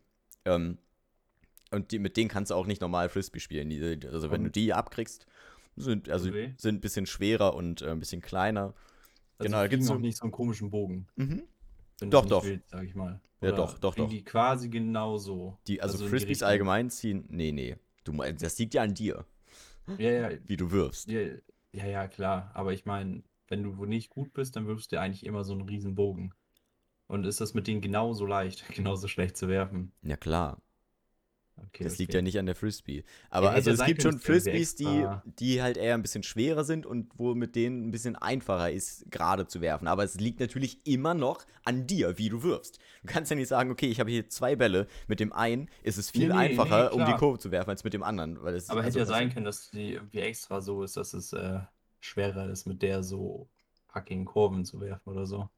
Ähm, 0.46 0.77
und 1.72 1.92
die, 1.92 2.00
mit 2.00 2.15
denen 2.15 2.30
kannst 2.30 2.51
du 2.51 2.56
auch 2.56 2.65
nicht 2.68 2.80
normal 2.82 3.10
Frisbee 3.10 3.39
spielen. 3.39 3.70
Die, 3.70 3.82
also 4.08 4.32
wenn 4.32 4.44
du 4.44 4.51
die 4.51 4.74
abkriegst, 4.74 5.25
sind, 5.75 6.10
also 6.10 6.34
weh? 6.34 6.53
sind 6.58 6.75
ein 6.75 6.82
bisschen 6.82 7.05
schwerer 7.05 7.53
und 7.55 7.82
äh, 7.82 7.89
ein 7.91 8.00
bisschen 8.00 8.22
kleiner. 8.22 8.74
Also 9.38 9.50
Genau, 9.51 9.62
da 9.63 9.67
fliegen 9.67 9.84
auch 9.84 9.88
so- 9.96 10.00
nicht 10.00 10.17
so 10.17 10.24
einen 10.24 10.32
komischen 10.32 10.70
Bogen. 10.70 11.08
Mhm. 11.15 11.44
Wenn 12.00 12.10
Doch, 12.10 12.25
doch. 12.25 12.44
willst, 12.46 12.70
sag 12.70 12.84
ich 12.86 12.96
mal. 12.96 13.22
Ja, 13.41 13.51
doch, 13.51 13.77
doch, 13.77 13.96
doch. 13.96 14.10
die 14.10 14.24
quasi 14.24 14.70
genauso. 14.70 15.58
Die, 15.67 15.82
also, 15.82 15.98
die 15.98 16.10
Frisbees 16.10 16.41
allgemein 16.41 16.89
ziehen, 16.89 17.25
nee, 17.29 17.51
nee. 17.51 17.75
Du, 18.03 18.13
das 18.13 18.58
liegt 18.58 18.74
ja 18.74 18.82
an 18.84 18.94
dir, 18.94 19.25
Ja, 19.98 20.10
ja, 20.12 20.29
wie 20.46 20.58
du 20.58 20.72
wirfst. 20.72 21.10
ja, 21.10 21.22
ja, 21.72 21.86
ja, 21.86 22.08
klar. 22.08 22.51
Aber 22.53 22.74
ich 22.74 22.86
meine, 22.86 23.24
wenn 23.48 23.63
du 23.63 23.86
nicht 23.86 24.10
gut 24.10 24.34
bist, 24.34 24.55
dann 24.55 24.67
wirfst 24.67 24.91
du 24.91 25.00
eigentlich 25.00 25.25
immer 25.25 25.44
so 25.44 25.53
einen 25.53 25.67
riesen 25.67 25.96
Bogen. 25.96 26.34
Und 27.08 27.25
ist 27.25 27.39
das 27.41 27.53
mit 27.53 27.67
denen 27.67 27.82
genauso 27.82 28.25
leicht, 28.25 28.67
genauso 28.75 29.08
schlecht 29.08 29.38
zu 29.38 29.48
werfen? 29.48 29.91
Ja, 30.01 30.17
klar. 30.17 30.62
Okay, 31.58 31.84
Das 31.86 31.98
liegt 31.98 32.12
okay. 32.12 32.18
ja 32.18 32.22
nicht 32.22 32.38
an 32.38 32.46
der 32.46 32.56
Frisbee. 32.56 33.04
Aber 33.30 33.48
hätte 33.48 33.56
also 33.56 33.70
ja 33.72 33.76
es 33.76 33.86
gibt 33.86 34.02
schon 34.02 34.20
Frisbees, 34.20 34.76
die, 34.76 35.06
die 35.40 35.62
halt 35.62 35.78
eher 35.78 35.94
ein 35.94 36.02
bisschen 36.02 36.24
schwerer 36.24 36.64
sind 36.64 36.86
und 36.86 37.12
wo 37.18 37.34
mit 37.34 37.56
denen 37.56 37.88
ein 37.88 37.92
bisschen 37.92 38.16
einfacher 38.16 38.72
ist, 38.72 39.10
gerade 39.10 39.48
zu 39.48 39.62
werfen. 39.62 39.88
Aber 39.88 40.04
es 40.04 40.16
liegt 40.16 40.40
natürlich 40.40 40.86
immer 40.86 41.14
noch 41.14 41.46
an 41.64 41.88
dir, 41.88 42.18
wie 42.18 42.30
du 42.30 42.44
wirfst. 42.44 42.80
Du 43.04 43.08
kannst 43.08 43.32
ja 43.32 43.38
nicht 43.38 43.48
sagen, 43.48 43.72
okay, 43.72 43.88
ich 43.88 44.00
habe 44.00 44.12
hier 44.12 44.28
zwei 44.30 44.56
Bälle, 44.56 44.88
mit 45.08 45.20
dem 45.20 45.32
einen 45.32 45.70
ist 45.84 45.98
es 45.98 46.12
viel 46.12 46.28
Nee, 46.28 46.34
nee, 46.34 46.40
einfacher, 46.40 46.90
nee, 46.90 47.02
um 47.02 47.06
die. 47.06 47.14
Kurve 47.14 47.40
zu 47.40 47.52
werfen, 47.52 47.70
als 47.70 47.84
mit 47.84 47.94
dem 47.94 48.04
anderen. 48.04 48.38
Aber 48.38 48.52
hätte 48.52 48.74
also, 48.74 49.00
ja 49.00 49.06
sein 49.06 49.34
können, 49.34 49.46
dass 49.46 49.72
die 49.72 49.94
irgendwie 49.94 50.20
extra 50.20 50.62
so 50.62 50.84
ist, 50.84 50.98
dass 50.98 51.14
es 51.14 51.32
äh, 51.32 51.60
schwerer 52.02 52.50
ist, 52.50 52.66
mit 52.66 52.82
der 52.82 53.04
so 53.04 53.48
fucking 53.88 54.26
Kurven 54.26 54.66
zu 54.66 54.82
werfen 54.82 55.10
oder 55.10 55.26
so. 55.26 55.50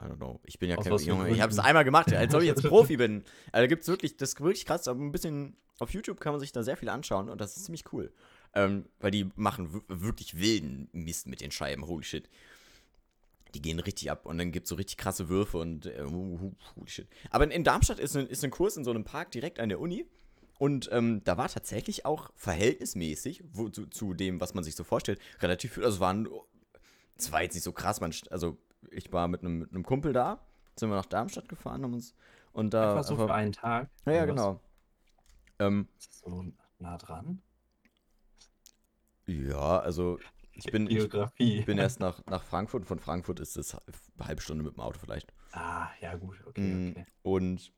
I 0.00 0.04
don't 0.04 0.16
know. 0.16 0.40
Ich 0.44 0.58
bin 0.58 0.70
ja 0.70 0.76
Aus 0.76 0.84
kein 0.84 0.98
Junge. 0.98 1.30
Ich 1.30 1.40
habe 1.40 1.52
es 1.52 1.58
einmal 1.58 1.84
gemacht, 1.84 2.12
als 2.12 2.34
ob 2.34 2.42
ich 2.42 2.48
jetzt 2.48 2.62
Profi 2.68 2.96
bin. 2.96 3.24
Also, 3.52 3.62
da 3.62 3.66
gibt 3.66 3.82
es 3.82 3.88
wirklich, 3.88 4.16
das 4.16 4.30
ist 4.30 4.40
wirklich 4.40 4.66
krass, 4.66 4.88
aber 4.88 5.00
ein 5.00 5.12
bisschen 5.12 5.56
auf 5.78 5.90
YouTube 5.90 6.20
kann 6.20 6.32
man 6.32 6.40
sich 6.40 6.52
da 6.52 6.62
sehr 6.62 6.76
viel 6.76 6.88
anschauen 6.88 7.28
und 7.28 7.40
das 7.40 7.56
ist 7.56 7.64
ziemlich 7.64 7.92
cool. 7.92 8.12
Ähm, 8.54 8.86
weil 9.00 9.10
die 9.10 9.30
machen 9.34 9.82
wirklich 9.88 10.38
wilden 10.38 10.88
Mist 10.92 11.26
mit 11.26 11.40
den 11.40 11.50
Scheiben. 11.50 11.86
Holy 11.86 12.04
shit. 12.04 12.28
Die 13.54 13.62
gehen 13.62 13.78
richtig 13.80 14.10
ab 14.10 14.26
und 14.26 14.38
dann 14.38 14.52
gibt 14.52 14.66
es 14.66 14.70
so 14.70 14.74
richtig 14.76 14.96
krasse 14.96 15.28
Würfe 15.28 15.58
und 15.58 15.86
äh, 15.86 16.04
holy 16.04 16.54
shit. 16.86 17.08
Aber 17.30 17.44
in, 17.44 17.50
in 17.50 17.64
Darmstadt 17.64 17.98
ist 17.98 18.16
ein, 18.16 18.26
ist 18.26 18.44
ein 18.44 18.50
Kurs 18.50 18.76
in 18.76 18.84
so 18.84 18.90
einem 18.90 19.04
Park 19.04 19.32
direkt 19.32 19.60
an 19.60 19.68
der 19.68 19.80
Uni. 19.80 20.06
Und 20.58 20.88
ähm, 20.92 21.22
da 21.24 21.36
war 21.36 21.48
tatsächlich 21.48 22.06
auch 22.06 22.30
verhältnismäßig 22.36 23.42
wo, 23.52 23.68
zu, 23.68 23.86
zu 23.86 24.14
dem, 24.14 24.40
was 24.40 24.54
man 24.54 24.62
sich 24.62 24.76
so 24.76 24.84
vorstellt, 24.84 25.20
relativ 25.40 25.74
viel. 25.74 25.84
Also 25.84 25.98
waren, 25.98 26.28
es 27.16 27.32
war 27.32 27.42
jetzt 27.42 27.54
nicht 27.54 27.64
so 27.64 27.72
krass. 27.72 28.00
Man, 28.00 28.14
also 28.30 28.56
ich 28.94 29.12
war 29.12 29.28
mit 29.28 29.40
einem, 29.42 29.58
mit 29.60 29.70
einem 29.72 29.84
Kumpel 29.84 30.12
da, 30.12 30.38
sind 30.76 30.88
wir 30.90 30.96
nach 30.96 31.06
Darmstadt 31.06 31.48
gefahren, 31.48 31.82
haben 31.82 31.94
uns 31.94 32.14
und 32.52 32.72
da. 32.74 32.90
Einfach 32.90 33.04
so 33.04 33.14
einfach- 33.14 33.26
für 33.28 33.34
einen 33.34 33.52
Tag. 33.52 33.88
ja, 34.06 34.12
ja, 34.12 34.24
genau. 34.24 34.60
Ähm, 35.58 35.88
Ist 35.98 36.10
das 36.10 36.18
so 36.20 36.44
nah 36.78 36.98
dran? 36.98 37.40
ja, 39.26 39.78
also 39.80 40.18
ich 40.52 40.70
bin, 40.70 40.86
ich 40.86 40.98
Geografie. 40.98 41.62
bin 41.62 41.78
erst 41.78 41.98
nach, 42.00 42.24
nach 42.26 42.42
Frankfurt 42.44 42.82
und 42.82 42.86
von 42.88 42.98
Frankfurt 42.98 43.40
ist 43.40 43.56
es 43.56 43.74
eine 43.74 44.26
halbe 44.28 44.42
Stunde 44.42 44.62
mit 44.64 44.74
dem 44.76 44.80
Auto 44.80 44.98
vielleicht. 44.98 45.32
Ah, 45.52 45.88
ja, 46.00 46.14
gut, 46.16 46.36
okay, 46.46 46.60
Mm, 46.60 46.90
okay. 46.90 47.06
Und 47.22 47.72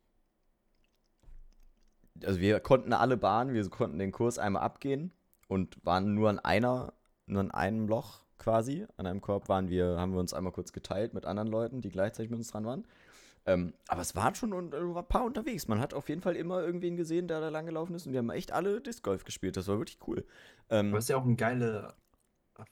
also 2.25 2.41
wir 2.41 2.61
konnten 2.61 2.93
alle 2.93 3.17
Bahnen, 3.17 3.55
wir 3.55 3.69
konnten 3.71 3.99
den 3.99 4.13
Kurs 4.13 4.39
einmal 4.39 4.63
abgehen 4.63 5.13
und 5.49 5.79
waren 5.85 6.15
nur 6.15 6.31
an 6.31 6.39
einer, 6.39 6.93
nur 7.27 7.41
an 7.41 7.51
einem 7.51 7.87
Loch 7.89 8.25
quasi. 8.39 8.87
An 8.97 9.07
einem 9.07 9.21
Korb 9.21 9.49
waren 9.49 9.69
wir, 9.69 9.97
haben 9.99 10.13
wir 10.13 10.21
uns 10.21 10.35
einmal 10.35 10.53
kurz 10.53 10.73
geteilt 10.73 11.15
mit 11.15 11.25
anderen 11.27 11.49
Leuten, 11.49 11.81
die 11.81 11.91
gleichzeitig 11.91 12.31
mit 12.31 12.39
uns 12.39 12.51
dran 12.51 12.65
waren. 12.65 12.87
Ähm, 13.49 13.75
aber 13.87 14.01
es 14.03 14.17
waren 14.17 14.35
schon 14.35 14.53
un- 14.53 14.73
äh, 14.73 14.77
ein 14.77 15.09
paar 15.09 15.25
unterwegs. 15.25 15.69
Man 15.69 15.79
hat 15.79 15.95
auf 15.95 16.09
jeden 16.09 16.21
Fall 16.21 16.35
immer 16.37 16.63
irgendwen 16.63 16.97
gesehen, 16.97 17.29
der 17.29 17.41
da 17.41 17.49
lang 17.49 17.67
gelaufen 17.67 17.95
ist 17.95 18.07
und 18.07 18.13
die 18.13 18.19
haben 18.19 18.31
echt 18.31 18.51
alle 18.53 18.81
Disc 18.81 19.03
Golf 19.05 19.25
gespielt. 19.25 19.57
Das 19.57 19.69
war 19.69 19.79
wirklich 19.79 19.99
cool. 20.09 20.25
Ähm, 20.69 20.89
Aber 20.89 20.99
ist 20.99 21.09
ja 21.09 21.17
auch 21.17 21.25
eine 21.25 21.37
geile 21.37 21.95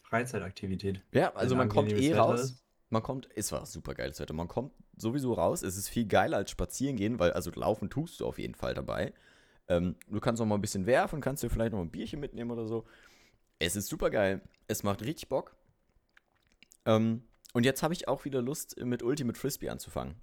Freizeitaktivität. 0.03 1.03
ja, 1.13 1.33
also 1.35 1.55
man 1.55 1.69
kommt 1.69 1.93
eh 1.93 2.11
Wetter 2.11 2.19
raus. 2.23 2.41
ist. 2.41 2.65
Man 2.91 3.03
kommt, 3.03 3.29
es 3.35 3.51
war 3.53 3.67
super 3.67 3.95
geiles 3.95 4.21
Wetter. 4.21 4.35
Man 4.35 4.49
kommt 4.49 4.73
sowieso 4.97 5.33
raus. 5.33 5.63
Es 5.63 5.77
ist 5.77 5.89
viel 5.89 6.07
geiler 6.07 6.37
als 6.39 6.51
spazieren 6.51 6.97
gehen, 6.97 7.19
weil 7.19 7.33
also 7.33 7.51
laufen 7.53 7.91
tust 7.91 8.21
du 8.21 8.27
auf 8.27 8.39
jeden 8.39 8.55
Fall 8.55 8.75
dabei. 8.75 9.13
Ähm, 9.69 9.97
du 10.09 10.21
kannst 10.21 10.41
auch 10.43 10.47
mal 10.47 10.55
ein 10.57 10.61
bisschen 10.61 10.87
werfen, 10.87 11.21
kannst 11.21 11.43
dir 11.43 11.51
vielleicht 11.51 11.73
noch 11.73 11.81
ein 11.81 11.91
Bierchen 11.91 12.21
mitnehmen 12.21 12.51
oder 12.51 12.67
so. 12.67 12.85
Es 13.59 13.77
ist 13.77 13.89
super 13.89 14.11
geil. 14.11 14.43
Es 14.67 14.83
macht 14.83 15.03
richtig 15.03 15.29
Bock. 15.29 15.57
Ähm, 16.87 17.23
und 17.53 17.65
jetzt 17.65 17.83
habe 17.83 17.95
ich 17.95 18.09
auch 18.09 18.25
wieder 18.25 18.43
Lust, 18.43 18.79
mit 18.83 19.03
Ultimate 19.03 19.39
Frisbee 19.39 19.69
anzufangen. 19.69 20.17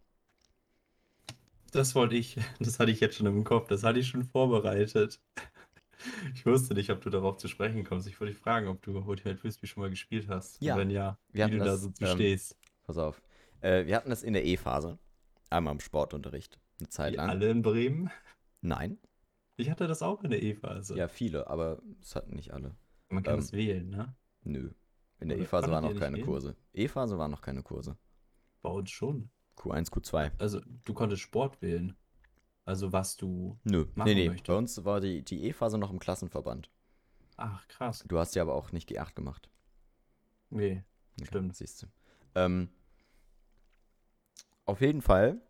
Das 1.71 1.95
wollte 1.95 2.15
ich, 2.15 2.38
das 2.60 2.79
hatte 2.79 2.91
ich 2.91 3.00
jetzt 3.00 3.15
schon 3.15 3.27
im 3.27 3.43
Kopf, 3.43 3.67
das 3.67 3.83
hatte 3.83 4.00
ich 4.00 4.07
schon 4.07 4.24
vorbereitet. 4.24 5.19
Ich 6.33 6.45
wusste 6.48 6.74
nicht, 6.74 6.89
ob 6.89 7.01
du 7.01 7.12
darauf 7.12 7.38
zu 7.38 7.48
sprechen 7.48 7.83
kommst. 7.83 8.07
Ich 8.07 8.19
wollte 8.19 8.33
dich 8.33 8.41
fragen, 8.41 8.67
ob 8.67 8.81
du 8.81 8.98
Ultimate 8.98 9.38
Frisbee 9.38 9.67
schon 9.67 9.81
mal 9.81 9.89
gespielt 9.91 10.27
hast. 10.29 10.60
Und 10.60 10.65
Ja, 10.67 10.75
wenn 10.75 10.89
ja, 10.89 11.19
wir 11.31 11.45
wie 11.45 11.51
du 11.51 11.57
da 11.60 11.65
das, 11.65 11.81
so 11.81 11.89
zu 11.91 12.03
ähm, 12.03 12.15
stehst. 12.15 12.57
Pass 12.83 12.98
auf. 12.98 13.21
Äh, 13.62 13.86
wir 13.86 13.95
hatten 13.95 14.10
das 14.10 14.24
in 14.24 14.33
der 14.33 14.43
E-Phase. 14.43 14.98
Einmal 15.51 15.74
im 15.74 15.79
Sportunterricht. 15.79 16.60
Eine 16.79 16.89
Zeit 16.89 17.13
Wie 17.13 17.17
lang. 17.17 17.29
alle 17.29 17.51
in 17.51 17.62
Bremen. 17.62 18.10
Nein. 18.62 18.98
Ich 19.57 19.69
hatte 19.69 19.88
das 19.88 20.01
auch 20.01 20.24
in 20.24 20.31
der 20.31 20.41
E-Phase. 20.41 20.98
Ja, 20.98 21.07
viele, 21.07 21.48
aber 21.48 21.81
es 22.01 22.15
hatten 22.15 22.36
nicht 22.36 22.51
alle. 22.51 22.75
Man 23.10 23.21
kann 23.24 23.36
ähm, 23.36 23.39
es 23.41 23.53
wählen, 23.53 23.89
ne? 23.89 24.15
Nö. 24.43 24.71
In 25.19 25.29
der 25.29 25.38
E-Phase 25.38 25.69
waren 25.69 25.83
noch 25.83 26.00
keine 26.00 26.17
wählen? 26.17 26.25
Kurse. 26.25 26.55
E-Phase 26.74 27.17
waren 27.17 27.31
noch 27.31 27.41
keine 27.41 27.62
Kurse. 27.62 27.98
Bei 28.62 28.69
uns 28.69 28.89
schon. 28.89 29.29
Q1, 29.57 29.91
Q2. 29.91 30.31
Also, 30.39 30.62
du 30.83 30.93
konntest 30.93 31.21
Sport 31.21 31.62
wählen. 31.62 31.95
Also, 32.65 32.91
was 32.91 33.17
du. 33.17 33.60
Nö. 33.63 33.86
machen 33.95 34.07
Nee, 34.07 34.15
nee. 34.15 34.29
möchtest. 34.29 34.48
Bei 34.48 34.55
uns 34.55 34.83
war 34.83 35.00
die, 35.00 35.24
die 35.24 35.43
E-Phase 35.43 35.77
noch 35.77 35.91
im 35.91 36.00
Klassenverband. 36.00 36.71
Ach, 37.38 37.67
krass. 37.67 38.03
Du 38.07 38.17
hast 38.17 38.36
ja 38.36 38.41
aber 38.41 38.55
auch 38.55 38.71
nicht 38.71 38.89
G8 38.89 39.15
gemacht. 39.15 39.50
Nee, 40.50 40.83
Stimmt. 41.24 41.55
Siehst 41.55 41.83
du. 41.83 41.88
Ähm, 42.36 42.69
auf 44.65 44.81
jeden 44.81 45.01
Fall. 45.01 45.41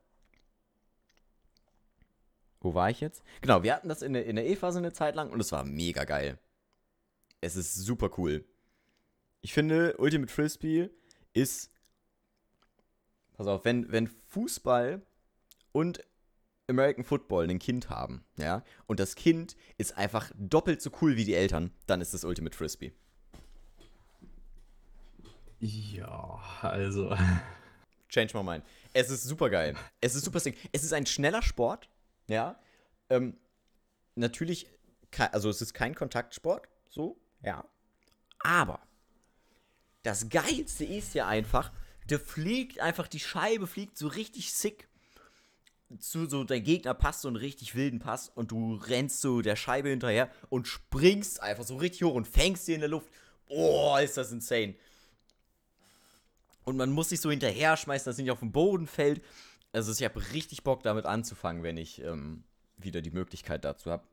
Wo 2.59 2.73
war 2.73 2.89
ich 2.89 3.01
jetzt? 3.01 3.23
Genau, 3.41 3.63
wir 3.63 3.73
hatten 3.75 3.89
das 3.89 4.01
in 4.01 4.13
der, 4.13 4.25
in 4.25 4.35
der 4.35 4.47
E-Phase 4.47 4.79
eine 4.79 4.93
Zeit 4.93 5.15
lang 5.15 5.31
und 5.31 5.39
es 5.39 5.51
war 5.51 5.63
mega 5.63 6.03
geil. 6.03 6.37
Es 7.39 7.55
ist 7.55 7.73
super 7.75 8.11
cool. 8.17 8.45
Ich 9.41 9.53
finde, 9.53 9.97
Ultimate 9.97 10.31
Frisbee 10.31 10.89
ist. 11.33 11.71
Pass 13.33 13.47
auf, 13.47 13.65
wenn, 13.65 13.91
wenn 13.91 14.07
Fußball 14.07 15.01
und 15.71 16.05
American 16.67 17.03
Football 17.03 17.49
ein 17.49 17.59
Kind 17.59 17.89
haben, 17.89 18.23
ja, 18.37 18.63
und 18.85 18.99
das 18.99 19.15
Kind 19.15 19.55
ist 19.77 19.97
einfach 19.97 20.31
doppelt 20.35 20.81
so 20.81 20.91
cool 21.01 21.17
wie 21.17 21.25
die 21.25 21.33
Eltern, 21.33 21.71
dann 21.87 22.01
ist 22.01 22.13
das 22.13 22.23
Ultimate 22.23 22.55
Frisbee. 22.55 22.93
Ja, 25.59 26.39
also. 26.61 27.15
Change 28.09 28.37
my 28.37 28.43
mind. 28.43 28.63
Es 28.93 29.09
ist 29.09 29.23
super 29.23 29.49
geil. 29.49 29.75
Es 30.01 30.15
ist 30.15 30.25
super 30.25 30.39
sick. 30.39 30.57
Es 30.71 30.83
ist 30.83 30.93
ein 30.93 31.05
schneller 31.05 31.41
Sport, 31.41 31.89
ja. 32.27 32.59
Ähm, 33.09 33.37
natürlich, 34.15 34.67
also 35.31 35.49
es 35.49 35.61
ist 35.61 35.73
kein 35.73 35.95
Kontaktsport, 35.95 36.67
so, 36.89 37.19
ja. 37.41 37.65
Aber 38.39 38.81
das 40.03 40.29
Geilste 40.29 40.85
ist 40.85 41.13
ja 41.13 41.27
einfach, 41.27 41.71
der 42.09 42.19
fliegt 42.19 42.79
einfach, 42.79 43.07
die 43.07 43.19
Scheibe 43.19 43.67
fliegt 43.67 43.97
so 43.97 44.07
richtig 44.07 44.53
sick. 44.53 44.87
zu 45.99 46.27
so, 46.27 46.43
dein 46.43 46.63
Gegner 46.63 46.93
passt 46.93 47.21
so 47.21 47.27
einen 47.27 47.37
richtig 47.37 47.75
wilden 47.75 47.99
Pass 47.99 48.29
und 48.29 48.51
du 48.51 48.75
rennst 48.75 49.21
so 49.21 49.41
der 49.41 49.55
Scheibe 49.55 49.89
hinterher 49.89 50.31
und 50.49 50.67
springst 50.67 51.41
einfach 51.41 51.65
so 51.65 51.75
richtig 51.75 52.03
hoch 52.03 52.13
und 52.13 52.27
fängst 52.27 52.65
sie 52.65 52.73
in 52.73 52.79
der 52.79 52.89
Luft. 52.89 53.09
Boah, 53.47 54.01
ist 54.01 54.15
das 54.17 54.31
insane. 54.31 54.75
Und 56.63 56.77
man 56.77 56.91
muss 56.91 57.09
sich 57.09 57.19
so 57.19 57.29
hinterher 57.29 57.75
schmeißen, 57.75 58.05
dass 58.05 58.15
es 58.15 58.21
nicht 58.21 58.31
auf 58.31 58.39
den 58.39 58.51
Boden 58.51 58.87
fällt. 58.87 59.21
Also 59.73 59.91
ich 59.91 60.03
habe 60.03 60.21
richtig 60.33 60.63
Bock 60.63 60.83
damit 60.83 61.05
anzufangen, 61.05 61.63
wenn 61.63 61.77
ich 61.77 62.01
ähm, 62.01 62.43
wieder 62.77 63.01
die 63.01 63.11
Möglichkeit 63.11 63.65
dazu 63.65 63.91
habe. 63.91 64.03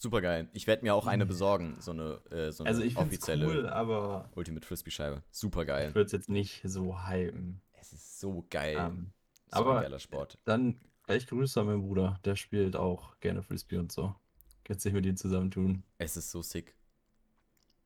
Super 0.00 0.20
geil. 0.20 0.48
Ich 0.52 0.68
werde 0.68 0.84
mir 0.84 0.94
auch 0.94 1.08
eine 1.08 1.26
besorgen, 1.26 1.76
so 1.80 1.90
eine, 1.90 2.20
äh, 2.30 2.52
so 2.52 2.62
eine 2.62 2.70
Also 2.70 2.82
ich 2.82 2.94
finde 2.94 3.08
es 3.08 3.18
offizielle 3.18 3.46
cool, 3.46 3.68
aber 3.68 4.30
Ultimate 4.36 4.64
Frisbee-Scheibe. 4.64 5.24
Super 5.32 5.64
geil. 5.64 5.88
ich 5.88 5.94
würde 5.96 6.06
es 6.06 6.12
jetzt 6.12 6.28
nicht 6.28 6.62
so 6.64 7.08
hypen. 7.08 7.60
Es 7.72 7.92
ist 7.92 8.20
so 8.20 8.46
geil. 8.48 8.76
Ähm, 8.78 9.12
so 9.50 9.58
ein 9.58 9.66
aber 9.66 9.80
geiler 9.82 9.98
Sport. 9.98 10.38
dann 10.44 10.80
gleich 11.02 11.26
Grüße 11.26 11.60
an 11.60 11.66
meinen 11.66 11.82
Bruder. 11.82 12.20
Der 12.24 12.36
spielt 12.36 12.76
auch 12.76 13.18
gerne 13.18 13.42
Frisbee 13.42 13.78
und 13.78 13.90
so. 13.90 14.14
Kannst 14.62 14.84
dich 14.84 14.92
mit 14.92 15.04
ihm 15.04 15.16
zusammentun. 15.16 15.82
Es 15.98 16.16
ist 16.16 16.30
so 16.30 16.42
sick. 16.42 16.76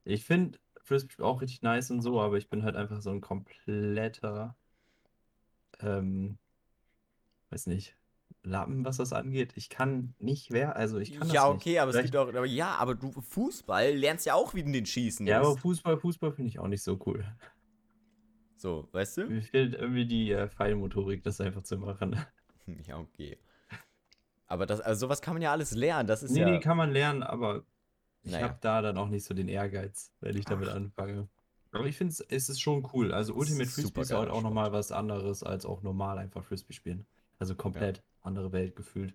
Ich 0.04 0.24
finde 0.24 0.58
Frisbee 0.82 1.22
auch 1.22 1.40
richtig 1.40 1.62
nice 1.62 1.90
und 1.90 2.02
so, 2.02 2.20
aber 2.20 2.36
ich 2.36 2.50
bin 2.50 2.62
halt 2.62 2.76
einfach 2.76 3.00
so 3.00 3.10
ein 3.10 3.22
kompletter, 3.22 4.54
ähm, 5.80 6.36
weiß 7.50 7.68
nicht, 7.68 7.96
Lappen, 8.44 8.84
was 8.84 8.96
das 8.96 9.12
angeht. 9.12 9.52
Ich 9.54 9.68
kann 9.68 10.14
nicht 10.18 10.50
wer, 10.50 10.74
also 10.74 10.98
ich 10.98 11.12
kann 11.12 11.20
das 11.20 11.32
ja, 11.32 11.46
nicht. 11.46 11.54
okay, 11.54 11.78
aber 11.78 11.90
es 11.90 11.96
Vielleicht- 11.96 12.12
gibt 12.12 12.16
auch. 12.16 12.28
Aber 12.28 12.44
ja, 12.46 12.74
aber 12.74 12.94
du 12.96 13.12
Fußball 13.12 13.94
lernst 13.94 14.26
ja 14.26 14.34
auch, 14.34 14.52
wie 14.54 14.64
du 14.64 14.72
den 14.72 14.84
schießen 14.86 15.26
Ja, 15.26 15.38
aber. 15.40 15.56
Fußball, 15.56 15.96
Fußball 15.98 16.32
finde 16.32 16.48
ich 16.48 16.58
auch 16.58 16.66
nicht 16.66 16.82
so 16.82 16.98
cool. 17.06 17.24
So, 18.56 18.88
weißt 18.92 19.18
du? 19.18 19.26
Mir 19.26 19.42
fehlt 19.42 19.74
irgendwie 19.74 20.06
die 20.06 20.30
äh, 20.32 20.48
Feinmotorik, 20.48 21.22
das 21.22 21.40
einfach 21.40 21.62
zu 21.62 21.78
machen. 21.78 22.16
Ja, 22.86 22.96
okay. 22.98 23.38
Aber 24.46 24.66
das, 24.66 24.80
also 24.80 25.06
sowas 25.06 25.20
kann 25.20 25.34
man 25.34 25.42
ja 25.42 25.50
alles 25.50 25.72
lernen. 25.72 26.06
Das 26.06 26.22
ist 26.22 26.30
Nee, 26.30 26.40
ja. 26.42 26.50
nee, 26.50 26.60
kann 26.60 26.76
man 26.76 26.92
lernen, 26.92 27.24
aber 27.24 27.64
ich 28.22 28.30
Naja. 28.30 28.44
habe 28.48 28.58
da 28.60 28.80
dann 28.82 28.96
auch 28.98 29.08
nicht 29.08 29.24
so 29.24 29.34
den 29.34 29.48
Ehrgeiz, 29.48 30.12
wenn 30.20 30.36
ich 30.36 30.44
damit 30.44 30.68
Ach. 30.68 30.76
anfange. 30.76 31.28
Aber 31.72 31.86
ich 31.86 31.96
finde 31.96 32.14
es 32.28 32.48
ist 32.48 32.60
schon 32.60 32.88
cool. 32.92 33.12
Also 33.12 33.34
Ultimate 33.34 33.68
Frisbee 33.68 34.02
ist 34.02 34.12
halt 34.12 34.30
auch 34.30 34.42
nochmal 34.42 34.70
was 34.72 34.92
anderes 34.92 35.42
als 35.42 35.66
auch 35.66 35.82
normal 35.82 36.18
einfach 36.18 36.44
Frisbee 36.44 36.72
spielen. 36.74 37.04
Also 37.40 37.56
komplett 37.56 38.04
andere 38.22 38.52
Welt 38.52 38.76
gefühlt. 38.76 39.14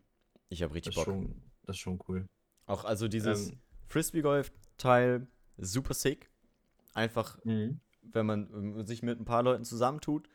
ich 0.50 0.62
habe 0.64 0.74
Das 0.74 0.76
richtig 0.76 0.92
ist 0.92 0.96
Bock. 0.96 1.06
schon, 1.06 1.42
das 1.64 1.76
ist 1.76 1.82
schon 1.82 2.00
cool. 2.08 2.26
Auch 2.66 2.84
also 2.86 3.08
dieses 3.08 3.50
Ähm, 3.50 3.60
Frisbee-Golf-Teil, 3.88 5.28
super 5.58 5.94
sick. 5.94 6.30
Einfach, 6.94 7.44
mhm. 7.46 7.80
wenn 8.02 8.26
man 8.26 8.86
sich 8.86 9.04
mit 9.04 9.20
ein 9.20 9.26
paar 9.26 9.44
Leuten 9.44 9.64
zusammentut 9.66 10.28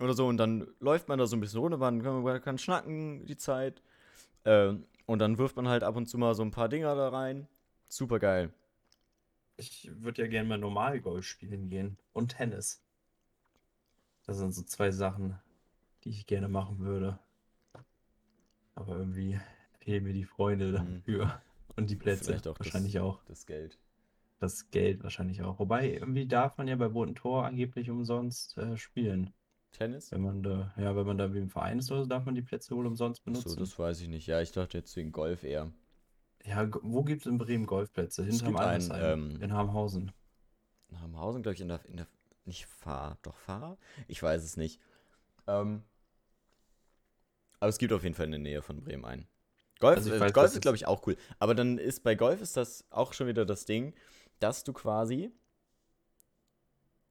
oder 0.00 0.14
so 0.14 0.26
und 0.26 0.36
dann 0.36 0.66
läuft 0.80 1.08
man 1.08 1.18
da 1.18 1.26
so 1.26 1.36
ein 1.36 1.40
bisschen 1.40 1.60
runter, 1.60 1.78
man 1.78 2.02
kann, 2.02 2.22
man 2.22 2.42
kann 2.42 2.58
schnacken 2.58 3.24
die 3.26 3.36
Zeit. 3.36 3.82
Ähm, 4.44 4.86
und 5.06 5.18
dann 5.18 5.38
wirft 5.38 5.56
man 5.56 5.68
halt 5.68 5.84
ab 5.84 5.96
und 5.96 6.06
zu 6.06 6.18
mal 6.18 6.34
so 6.34 6.42
ein 6.42 6.50
paar 6.50 6.68
Dinger 6.68 6.94
da 6.94 7.08
rein. 7.08 7.46
Super 7.88 8.18
geil. 8.18 8.52
Ich 9.56 9.90
würde 10.00 10.22
ja 10.22 10.28
gerne 10.28 10.48
mal 10.48 10.58
normal 10.58 11.00
Golf 11.00 11.26
spielen 11.26 11.68
gehen 11.68 11.98
und 12.12 12.36
Tennis. 12.36 12.82
Das 14.26 14.38
sind 14.38 14.52
so 14.54 14.62
zwei 14.62 14.90
Sachen, 14.90 15.38
die 16.04 16.10
ich 16.10 16.26
gerne 16.26 16.48
machen 16.48 16.78
würde. 16.80 17.18
Aber 18.74 18.96
irgendwie 18.96 19.38
fehlen 19.80 20.04
mir 20.04 20.12
die 20.12 20.24
Freunde 20.24 20.68
Mhm. 20.80 20.94
dafür. 20.96 21.42
Und 21.76 21.88
die 21.90 21.96
Plätze 21.96 22.24
Vielleicht 22.26 22.46
auch 22.48 22.56
das- 22.58 22.66
wahrscheinlich 22.66 22.98
auch. 23.00 23.22
Das 23.24 23.46
Geld. 23.46 23.78
Das 24.40 24.70
Geld 24.70 25.02
wahrscheinlich 25.04 25.42
auch. 25.42 25.58
Wobei, 25.58 25.92
irgendwie 25.92 26.26
darf 26.26 26.58
man 26.58 26.66
ja 26.68 26.76
bei 26.76 26.86
Roten 26.86 27.14
Tor 27.14 27.46
angeblich 27.46 27.88
umsonst 27.90 28.58
äh, 28.58 28.76
spielen. 28.76 29.32
Tennis? 29.70 30.10
Wenn 30.12 30.20
man 30.22 30.42
da, 30.42 30.74
ja, 30.76 30.94
wenn 30.96 31.06
man 31.06 31.16
da 31.16 31.32
wie 31.32 31.38
im 31.38 31.48
Verein 31.48 31.78
ist 31.78 31.90
oder 31.92 32.02
so, 32.02 32.08
darf 32.08 32.24
man 32.26 32.34
die 32.34 32.42
Plätze 32.42 32.74
wohl 32.76 32.86
umsonst 32.86 33.24
benutzen. 33.24 33.48
So, 33.50 33.56
das 33.56 33.78
weiß 33.78 34.00
ich 34.02 34.08
nicht. 34.08 34.26
Ja, 34.26 34.40
ich 34.42 34.52
dachte 34.52 34.76
jetzt 34.76 34.94
wegen 34.96 35.12
Golf 35.12 35.44
eher. 35.44 35.70
ja, 36.44 36.68
wo 36.82 37.04
gibt 37.04 37.22
es 37.22 37.26
in 37.26 37.38
Bremen 37.38 37.66
Golfplätze? 37.66 38.24
Hinterm 38.24 38.56
Altersheim. 38.56 39.30
ähm, 39.32 39.42
in 39.42 39.52
Hamhausen. 39.52 40.12
In 40.90 41.00
Hamhausen, 41.00 41.42
glaube 41.42 41.54
ich, 41.54 41.60
in 41.62 41.68
der, 41.68 41.84
in 41.86 41.96
der. 41.98 42.06
Nicht 42.44 42.66
Fahr, 42.66 43.16
doch 43.22 43.36
Fahr? 43.36 43.78
Ich 44.08 44.20
weiß 44.20 44.42
es 44.42 44.56
nicht. 44.56 44.80
Ähm, 45.46 45.84
aber 47.62 47.68
es 47.68 47.78
gibt 47.78 47.92
auf 47.92 48.02
jeden 48.02 48.16
Fall 48.16 48.24
in 48.24 48.32
der 48.32 48.40
Nähe 48.40 48.60
von 48.60 48.82
Bremen 48.82 49.04
einen. 49.04 49.28
Golf, 49.78 49.98
Also 49.98 50.12
äh, 50.12 50.18
weiß, 50.18 50.32
Golf 50.32 50.52
ist, 50.52 50.62
glaube 50.62 50.76
ich, 50.76 50.88
auch 50.88 51.06
cool. 51.06 51.16
Aber 51.38 51.54
dann 51.54 51.78
ist 51.78 52.02
bei 52.02 52.16
Golf 52.16 52.40
ist 52.40 52.56
das 52.56 52.84
auch 52.90 53.12
schon 53.12 53.28
wieder 53.28 53.46
das 53.46 53.66
Ding, 53.66 53.94
dass 54.40 54.64
du 54.64 54.72
quasi 54.72 55.30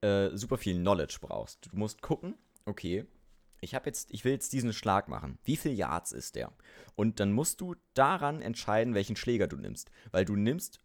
äh, 0.01 0.29
super 0.33 0.57
viel 0.57 0.75
Knowledge 0.75 1.19
brauchst. 1.21 1.69
Du 1.71 1.77
musst 1.77 2.01
gucken, 2.01 2.35
okay, 2.65 3.05
ich 3.61 3.75
habe 3.75 3.85
jetzt, 3.85 4.11
ich 4.11 4.25
will 4.25 4.33
jetzt 4.33 4.51
diesen 4.51 4.73
Schlag 4.73 5.07
machen. 5.07 5.39
Wie 5.45 5.55
viel 5.55 5.71
Yards 5.71 6.11
ist 6.11 6.35
der? 6.35 6.51
Und 6.95 7.21
dann 7.21 7.31
musst 7.31 7.61
du 7.61 7.75
daran 7.93 8.41
entscheiden, 8.41 8.93
welchen 8.93 9.15
Schläger 9.15 9.47
du 9.47 9.55
nimmst. 9.55 9.89
Weil 10.11 10.25
du 10.25 10.35
nimmst 10.35 10.79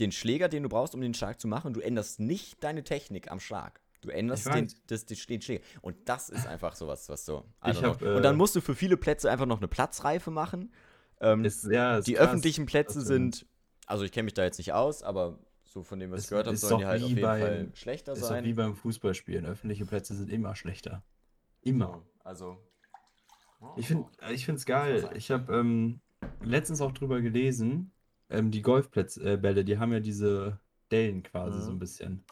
den 0.00 0.12
Schläger, 0.12 0.48
den 0.48 0.62
du 0.62 0.70
brauchst, 0.70 0.94
um 0.94 1.02
den 1.02 1.12
Schlag 1.12 1.38
zu 1.42 1.46
machen, 1.46 1.66
und 1.66 1.74
du 1.74 1.80
änderst 1.80 2.20
nicht 2.20 2.64
deine 2.64 2.84
Technik 2.84 3.30
am 3.30 3.38
Schlag. 3.38 3.82
Du 4.04 4.10
änderst 4.10 4.46
den, 4.52 4.70
das, 4.86 5.06
den, 5.06 5.16
den 5.28 5.40
Schläger. 5.40 5.64
Und 5.80 5.96
das 6.08 6.28
ist 6.28 6.46
einfach 6.46 6.74
sowas, 6.76 7.08
was 7.08 7.24
so. 7.24 7.44
Hab, 7.60 8.02
äh, 8.02 8.14
und 8.16 8.22
dann 8.22 8.36
musst 8.36 8.54
du 8.54 8.60
für 8.60 8.74
viele 8.74 8.96
Plätze 8.98 9.30
einfach 9.30 9.46
noch 9.46 9.58
eine 9.58 9.68
Platzreife 9.68 10.30
machen. 10.30 10.72
Ähm, 11.20 11.44
Ist, 11.44 11.64
ja, 11.64 11.98
ist 11.98 12.06
die 12.06 12.14
krass. 12.14 12.28
öffentlichen 12.28 12.66
Plätze 12.66 12.98
Das 12.98 13.08
sind, 13.08 13.46
also 13.86 14.04
ich 14.04 14.12
kenne 14.12 14.24
mich 14.24 14.34
da 14.34 14.42
jetzt 14.44 14.58
nicht 14.58 14.72
aus, 14.74 15.02
aber 15.02 15.38
so 15.64 15.82
von 15.82 15.98
dem, 15.98 16.10
was 16.10 16.18
ich 16.20 16.24
Ist- 16.24 16.28
gehört 16.30 16.46
habe, 16.46 16.54
ist 16.54 16.60
sollen 16.60 16.80
die 16.80 16.86
halt 16.86 17.02
auf 17.02 17.08
wie 17.08 17.14
jeden 17.14 17.22
beim- 17.22 17.40
Fall 17.40 17.68
schlechter 17.74 18.12
Ist 18.12 18.22
doch 18.22 18.28
wie 18.30 18.44
sein. 18.44 18.54
beim 18.56 18.76
Fußballspielen. 18.76 19.46
Öffentliche 19.46 19.86
Plätze 19.86 20.14
sind 20.14 20.30
immer 20.30 20.54
schlechter. 20.54 21.02
Immer. 21.62 22.02
Also. 22.22 22.58
Ich 23.76 23.86
finde 23.86 24.06
ich 24.30 24.46
es 24.48 24.66
geil. 24.66 25.08
Ich 25.14 25.30
habe 25.30 25.54
ähm, 25.56 26.00
letztens 26.42 26.80
auch 26.82 26.92
drüber 26.92 27.20
gelesen, 27.22 27.92
ähm, 28.28 28.50
die 28.50 28.60
Golfplätze, 28.60 29.32
äh, 29.32 29.36
Bälle, 29.38 29.64
die 29.64 29.78
haben 29.78 29.92
ja 29.92 30.00
diese 30.00 30.60
Dellen 30.90 31.22
quasi 31.22 31.60
so 31.62 31.70
Mhm. 31.70 31.76
ein 31.76 31.78
bisschen. 31.78 32.24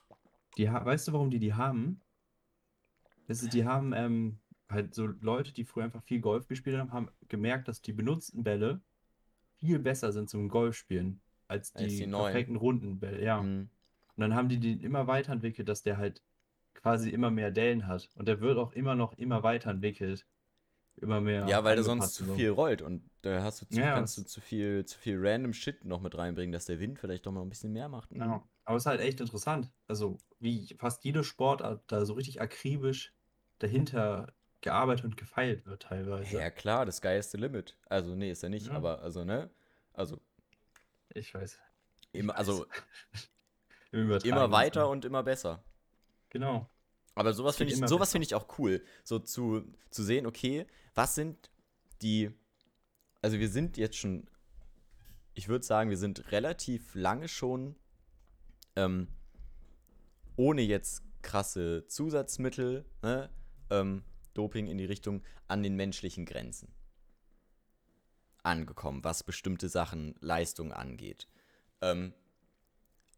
Die 0.58 0.68
weißt 0.70 1.08
du, 1.08 1.12
warum 1.12 1.30
die 1.30 1.38
die 1.38 1.54
haben? 1.54 2.00
Das 3.26 3.42
ist, 3.42 3.54
die 3.54 3.64
haben 3.64 3.92
ähm, 3.94 4.38
halt 4.68 4.94
so 4.94 5.06
Leute, 5.06 5.52
die 5.52 5.64
früher 5.64 5.84
einfach 5.84 6.02
viel 6.02 6.20
Golf 6.20 6.48
gespielt 6.48 6.76
haben, 6.78 6.92
haben 6.92 7.08
gemerkt, 7.28 7.68
dass 7.68 7.80
die 7.80 7.92
benutzten 7.92 8.42
Bälle 8.42 8.80
viel 9.58 9.78
besser 9.78 10.12
sind 10.12 10.28
zum 10.28 10.48
Golfspielen 10.48 11.20
als 11.48 11.74
Als 11.74 11.88
die, 11.88 11.98
die 11.98 12.06
neuen. 12.06 12.24
perfekten 12.32 12.56
runden 12.56 12.98
Bälle. 12.98 13.22
Ja. 13.22 13.40
Mhm. 13.42 13.68
Und 14.16 14.20
dann 14.20 14.34
haben 14.34 14.48
die 14.48 14.58
den 14.60 14.80
immer 14.80 15.06
weiterentwickelt, 15.06 15.68
dass 15.68 15.82
der 15.82 15.96
halt 15.96 16.22
quasi 16.74 17.10
immer 17.10 17.30
mehr 17.30 17.50
Dellen 17.50 17.86
hat. 17.86 18.10
Und 18.16 18.26
der 18.28 18.40
wird 18.40 18.58
auch 18.58 18.72
immer 18.72 18.94
noch 18.94 19.14
immer 19.14 19.42
weiterentwickelt. 19.42 20.26
Immer 20.96 21.20
mehr. 21.22 21.46
Ja, 21.48 21.64
weil 21.64 21.76
der 21.76 21.84
sonst 21.84 22.14
zu 22.14 22.34
viel 22.34 22.50
rollt 22.50 22.82
und 22.82 23.02
da 23.22 23.42
hast 23.42 23.62
du 23.62 23.66
zu, 23.66 23.80
Ja. 23.80 23.94
kannst 23.94 24.18
du 24.18 24.24
zu 24.24 24.40
viel, 24.42 24.84
zu 24.84 24.98
viel 24.98 25.16
random 25.18 25.54
Shit 25.54 25.84
noch 25.86 26.02
mit 26.02 26.16
reinbringen, 26.18 26.52
dass 26.52 26.66
der 26.66 26.80
Wind 26.80 26.98
vielleicht 26.98 27.24
doch 27.24 27.32
mal 27.32 27.40
ein 27.42 27.48
bisschen 27.48 27.72
mehr 27.72 27.88
macht. 27.88 28.12
Ja. 28.12 28.42
Aber 28.64 28.76
es 28.76 28.82
ist 28.84 28.86
halt 28.86 29.00
echt 29.00 29.20
interessant. 29.20 29.70
Also, 29.88 30.18
wie 30.38 30.74
fast 30.78 31.04
jede 31.04 31.24
Sportart 31.24 31.82
da 31.88 32.04
so 32.04 32.14
richtig 32.14 32.40
akribisch 32.40 33.12
dahinter 33.58 34.32
gearbeitet 34.60 35.04
und 35.04 35.16
gefeilt 35.16 35.66
wird 35.66 35.82
teilweise. 35.82 36.36
Ja, 36.38 36.50
klar, 36.50 36.86
das 36.86 36.98
Sky 36.98 37.16
is 37.18 37.30
the 37.32 37.38
limit. 37.38 37.76
Also, 37.88 38.14
nee, 38.14 38.30
ist 38.30 38.42
er 38.42 38.48
nicht, 38.48 38.68
Ja. 38.68 38.74
aber, 38.74 39.02
also, 39.02 39.24
ne? 39.24 39.50
Also, 39.92 40.20
Ich 41.14 41.34
weiß. 41.34 41.58
Ich 42.12 42.20
immer, 42.20 42.32
weiß. 42.34 42.38
also 42.38 42.66
Im 43.90 44.10
immer 44.22 44.50
weiter 44.52 44.88
und 44.88 45.04
immer 45.04 45.22
besser. 45.22 45.62
Genau. 46.30 46.68
Aber 47.14 47.34
sowas 47.34 47.56
finde 47.56 47.74
ich, 47.74 47.88
sowas 47.88 48.12
finde 48.12 48.24
ich 48.24 48.34
auch 48.34 48.58
cool. 48.58 48.82
So 49.04 49.18
zu, 49.18 49.64
zu 49.90 50.02
sehen, 50.02 50.26
okay, 50.26 50.66
was 50.94 51.14
sind 51.14 51.50
die. 52.00 52.30
Also 53.20 53.38
wir 53.38 53.48
sind 53.50 53.76
jetzt 53.76 53.96
schon, 53.98 54.26
ich 55.34 55.48
würde 55.48 55.64
sagen, 55.64 55.90
wir 55.90 55.98
sind 55.98 56.32
relativ 56.32 56.94
lange 56.94 57.28
schon 57.28 57.76
ähm, 58.76 59.08
ohne 60.36 60.62
jetzt 60.62 61.02
krasse 61.22 61.86
Zusatzmittel, 61.86 62.84
ne, 63.02 63.30
ähm, 63.70 64.02
Doping 64.34 64.66
in 64.66 64.78
die 64.78 64.84
Richtung, 64.84 65.22
an 65.46 65.62
den 65.62 65.76
menschlichen 65.76 66.24
Grenzen 66.24 66.72
angekommen, 68.42 69.04
was 69.04 69.22
bestimmte 69.22 69.68
Sachen, 69.68 70.14
Leistung 70.20 70.72
angeht. 70.72 71.28
Ähm, 71.80 72.12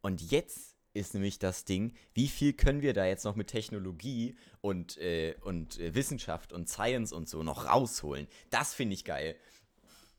und 0.02 0.20
jetzt 0.30 0.76
ist 0.92 1.14
nämlich 1.14 1.38
das 1.38 1.64
Ding, 1.64 1.94
wie 2.12 2.28
viel 2.28 2.52
können 2.52 2.82
wir 2.82 2.92
da 2.92 3.04
jetzt 3.06 3.24
noch 3.24 3.34
mit 3.34 3.48
Technologie 3.48 4.36
und, 4.60 4.96
äh, 4.98 5.34
und 5.40 5.80
äh, 5.80 5.94
Wissenschaft 5.94 6.52
und 6.52 6.68
Science 6.68 7.12
und 7.12 7.28
so 7.28 7.42
noch 7.42 7.66
rausholen? 7.66 8.28
Das 8.50 8.74
finde 8.74 8.94
ich 8.94 9.04
geil. 9.04 9.36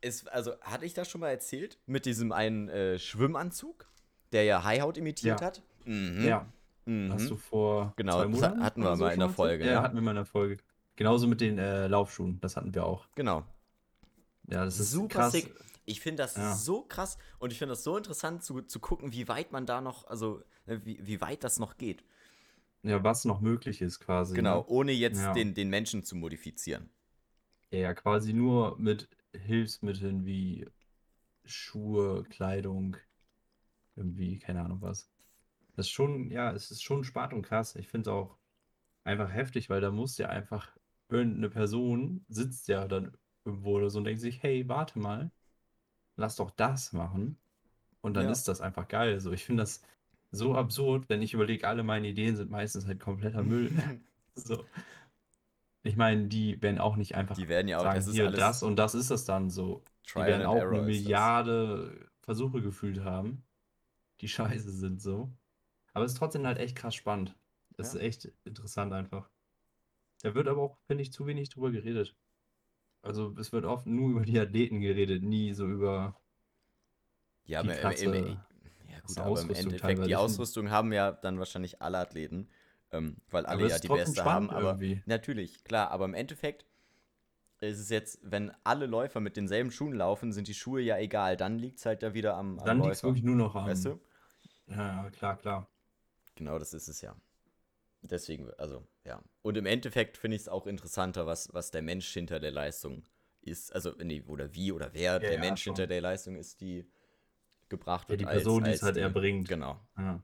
Es, 0.02 0.28
also, 0.28 0.60
hatte 0.62 0.86
ich 0.86 0.94
das 0.94 1.10
schon 1.10 1.22
mal 1.22 1.30
erzählt? 1.30 1.80
Mit 1.86 2.06
diesem 2.06 2.32
einen 2.32 2.68
äh, 2.70 3.00
Schwimmanzug, 3.00 3.90
der 4.36 4.44
ja 4.44 4.64
Haihaut 4.64 4.98
imitiert 4.98 5.40
Ja. 5.42 5.48
hat? 5.48 5.62
Mhm. 5.86 6.26
Ja. 6.26 6.46
Mhm. 6.86 7.12
Hast 7.14 7.30
du 7.30 7.36
vor 7.38 7.94
Genau, 7.96 8.18
zwei 8.18 8.24
das 8.26 8.32
Monaten 8.32 8.64
hatten 8.64 8.84
wir 8.84 8.96
mal 8.96 9.14
in 9.14 9.20
der? 9.20 9.30
Folge, 9.30 9.66
Ja, 9.66 9.72
ja. 9.72 9.82
hatten 9.84 9.96
wir 9.96 10.02
mal 10.02 10.12
in 10.12 10.18
der 10.18 10.26
Folge. 10.26 10.58
Genauso 10.98 11.28
mit 11.28 11.42
den 11.42 11.58
äh, 11.58 11.88
Laufschuhen. 11.88 12.40
Das 12.42 12.56
hatten 12.58 12.74
wir 12.76 12.86
auch. 12.86 13.08
Genau. 13.16 13.44
Ja, 14.48 14.64
das 14.66 14.80
ist 14.80 14.92
Super 14.92 15.08
krass. 15.22 15.32
sick. 15.32 15.54
Ich 15.86 16.02
finde 16.02 16.24
das 16.24 16.36
Ja. 16.36 16.54
so 16.56 16.82
krass 16.84 17.18
und 17.40 17.52
ich 17.52 17.58
finde 17.60 17.72
das 17.74 17.84
so 17.84 17.98
interessant 17.98 18.44
zu, 18.44 18.62
zu 18.62 18.80
gucken, 18.80 19.12
wie 19.14 19.28
weit 19.28 19.52
man 19.52 19.66
da 19.66 19.82
noch, 19.82 20.06
also 20.08 20.42
äh, 20.68 20.80
wie, 20.84 21.00
wie 21.06 21.22
weit 21.22 21.44
das 21.44 21.60
noch 21.60 21.78
geht. 21.78 22.04
Ja, 22.84 23.04
was 23.04 23.26
noch 23.26 23.42
möglich 23.42 23.82
ist 23.82 24.00
quasi. 24.00 24.36
Genau, 24.36 24.60
Ne? 24.60 24.66
ohne 24.68 24.92
jetzt 24.92 25.22
Ja. 25.22 25.34
den, 25.34 25.54
den 25.56 25.70
Menschen 25.70 26.04
zu 26.04 26.16
modifizieren. 26.16 26.90
Ja, 27.72 27.80
ja, 27.80 27.94
quasi 27.96 28.34
nur 28.34 28.78
mit 28.78 29.10
Hilfsmitteln 29.34 30.26
wie 30.26 30.68
Schuhe, 31.46 32.24
Kleidung, 32.30 32.98
irgendwie, 33.96 34.40
keine 34.40 34.62
Ahnung 34.64 34.82
was. 34.82 35.10
Das 35.76 35.88
ist 35.88 35.92
schon, 35.92 36.32
ja, 36.32 36.52
es 36.54 36.72
ist 36.72 36.84
schon 36.84 37.04
spart 37.04 37.34
und 37.34 37.44
krass. 37.44 37.76
Ich 37.76 37.88
finde 37.88 38.10
es 38.12 38.16
auch 38.16 38.38
einfach 39.06 39.32
heftig, 39.34 39.70
weil 39.70 39.82
da 39.82 39.92
muss 39.92 40.18
ja 40.18 40.30
einfach 40.30 40.70
irgendeine 41.10 41.50
Person 41.50 42.26
sitzt 42.30 42.68
ja 42.70 42.88
dann 42.88 43.18
irgendwo 43.46 43.78
oder 43.78 43.90
so 43.90 44.00
und 44.00 44.06
denkt 44.06 44.22
sich, 44.22 44.44
hey, 44.44 44.68
warte 44.70 45.00
mal, 45.00 45.32
lass 46.18 46.36
doch 46.38 46.52
das 46.52 46.94
machen. 46.94 47.38
Und 48.02 48.16
dann 48.16 48.26
Ja. 48.26 48.32
ist 48.32 48.48
das 48.48 48.62
einfach 48.62 48.88
geil. 48.88 49.20
So, 49.22 49.32
ich 49.32 49.46
finde 49.46 49.64
das 49.64 49.84
so 50.32 50.56
absurd, 50.56 51.10
wenn 51.10 51.22
ich 51.22 51.34
überlege, 51.34 51.68
alle 51.68 51.84
meine 51.84 52.08
Ideen 52.10 52.36
sind 52.36 52.52
meistens 52.52 52.88
halt 52.88 53.00
kompletter 53.00 53.44
Müll. 53.44 53.72
So. 54.38 54.66
Ich 55.84 55.96
meine, 55.96 56.28
die 56.28 56.62
werden 56.62 56.80
auch 56.80 56.98
nicht 56.98 57.16
einfach 57.16 57.38
Die 57.38 57.48
werden 57.48 57.68
ja 57.70 57.78
auch, 57.78 57.84
sagen, 57.84 57.96
das 57.96 58.08
ist 58.08 58.16
hier 58.16 58.30
das 58.32 58.64
und 58.64 58.76
das 58.76 58.96
ist 58.96 59.12
es 59.12 59.24
dann 59.26 59.50
so. 59.50 59.82
Die 60.06 60.10
Trial 60.12 60.28
werden 60.28 60.42
and 60.42 60.50
auch 60.50 60.62
eine 60.68 60.80
das. 60.80 60.86
Milliarde 60.88 62.10
Versuche 62.22 62.62
gefühlt 62.62 63.02
haben, 63.06 63.45
die 64.22 64.28
scheiße 64.28 64.72
sind 64.72 65.02
so. 65.02 65.32
Aber 65.94 66.06
es 66.06 66.14
ist 66.14 66.18
trotzdem 66.20 66.46
halt 66.48 66.60
echt 66.60 66.76
krass 66.78 66.96
spannend. 66.96 67.38
Es 67.78 67.90
Ja. 67.90 67.96
ist 67.96 68.02
echt 68.02 68.32
interessant 68.46 68.94
einfach. 68.94 69.30
Da 70.24 70.36
wird 70.36 70.48
aber 70.50 70.62
auch, 70.64 70.80
finde 70.88 71.04
ich, 71.04 71.14
zu 71.14 71.26
wenig 71.28 71.50
drüber 71.50 71.72
geredet. 71.72 72.16
Also 73.04 73.36
es 73.40 73.52
wird 73.54 73.66
oft 73.66 73.88
nur 73.88 74.12
über 74.12 74.24
die 74.26 74.40
Athleten 74.40 74.82
geredet, 74.82 75.24
nie 75.24 75.54
so 75.54 75.68
über 75.68 76.20
Ja, 77.46 77.60
die 77.62 77.68
aber 77.68 77.78
im, 77.78 77.92
krasse 77.92 78.06
im, 78.14 78.14
ja 78.90 79.00
gut, 79.02 79.20
krasse 79.20 79.22
aber 79.22 79.42
im 79.42 79.52
Endeffekt, 79.52 80.06
die 80.06 80.16
Ausrüstung 80.16 80.72
haben 80.72 80.92
ja 80.94 81.12
dann 81.12 81.38
wahrscheinlich 81.40 81.82
alle 81.82 82.00
Athleten, 82.00 82.50
ähm, 82.92 83.18
weil 83.30 83.46
alle 83.46 83.64
Aber 83.64 83.70
ja 83.70 83.80
die 83.80 83.90
beste 83.90 84.26
haben. 84.26 84.50
Aber 84.50 84.80
irgendwie. 84.80 85.04
natürlich, 85.06 85.64
klar, 85.64 85.92
aber 85.92 86.06
im 86.06 86.14
Endeffekt 86.14 86.66
ist 87.62 87.80
es 87.80 87.90
jetzt, 87.90 88.20
wenn 88.22 88.52
alle 88.64 88.86
Läufer 88.86 89.20
mit 89.20 89.38
denselben 89.38 89.72
Schuhen 89.72 89.94
laufen, 89.94 90.32
sind 90.34 90.48
die 90.48 90.54
Schuhe 90.54 90.82
ja 90.82 90.98
egal. 90.98 91.38
Dann 91.38 91.58
liegt 91.58 91.80
es 91.80 91.86
halt 91.86 92.04
da 92.04 92.14
wieder 92.14 92.36
am, 92.36 92.60
am 92.60 92.66
Dann 92.66 92.82
liegt 92.82 92.96
es 92.96 93.04
wirklich 93.04 93.24
nur 93.24 93.36
noch 93.36 93.56
am. 93.56 93.66
Weißt 93.68 93.86
du? 93.86 94.00
Ja, 94.68 95.04
ja, 95.04 95.10
klar, 95.12 95.38
klar. 95.38 95.70
Genau, 96.36 96.60
das 96.60 96.74
ist 96.74 96.88
es 96.88 97.02
ja. 97.02 97.16
Deswegen, 98.02 98.52
also, 98.58 98.86
ja. 99.04 99.24
Und 99.42 99.58
im 99.58 99.66
Endeffekt 99.66 100.18
finde 100.18 100.36
ich 100.36 100.44
es 100.44 100.50
auch 100.50 100.68
interessanter, 100.68 101.26
was, 101.26 101.52
was 101.54 101.72
der 101.72 101.82
Mensch 101.82 102.08
hinter 102.12 102.40
der 102.40 102.52
Leistung 102.52 103.04
ist. 103.42 103.74
Also, 103.74 103.94
nee, 103.98 104.22
oder 104.28 104.54
wie 104.54 104.72
oder 104.72 104.94
wer 104.94 105.20
der 105.20 105.34
ja, 105.34 105.40
Mensch 105.40 105.64
schon. 105.64 105.74
hinter 105.76 105.88
der 105.88 106.02
Leistung 106.02 106.36
ist, 106.36 106.62
die 106.62 106.86
gebracht 107.70 108.08
Ja, 108.08 108.10
wird. 108.12 108.22
die 108.22 108.26
als- 108.26 108.44
Person, 108.44 108.64
die 108.64 108.72
es 108.72 108.84
als 108.84 108.84
halt 108.84 108.98
erbringt. 108.98 109.48
Genau. 109.48 109.80
Ja. 109.98 110.22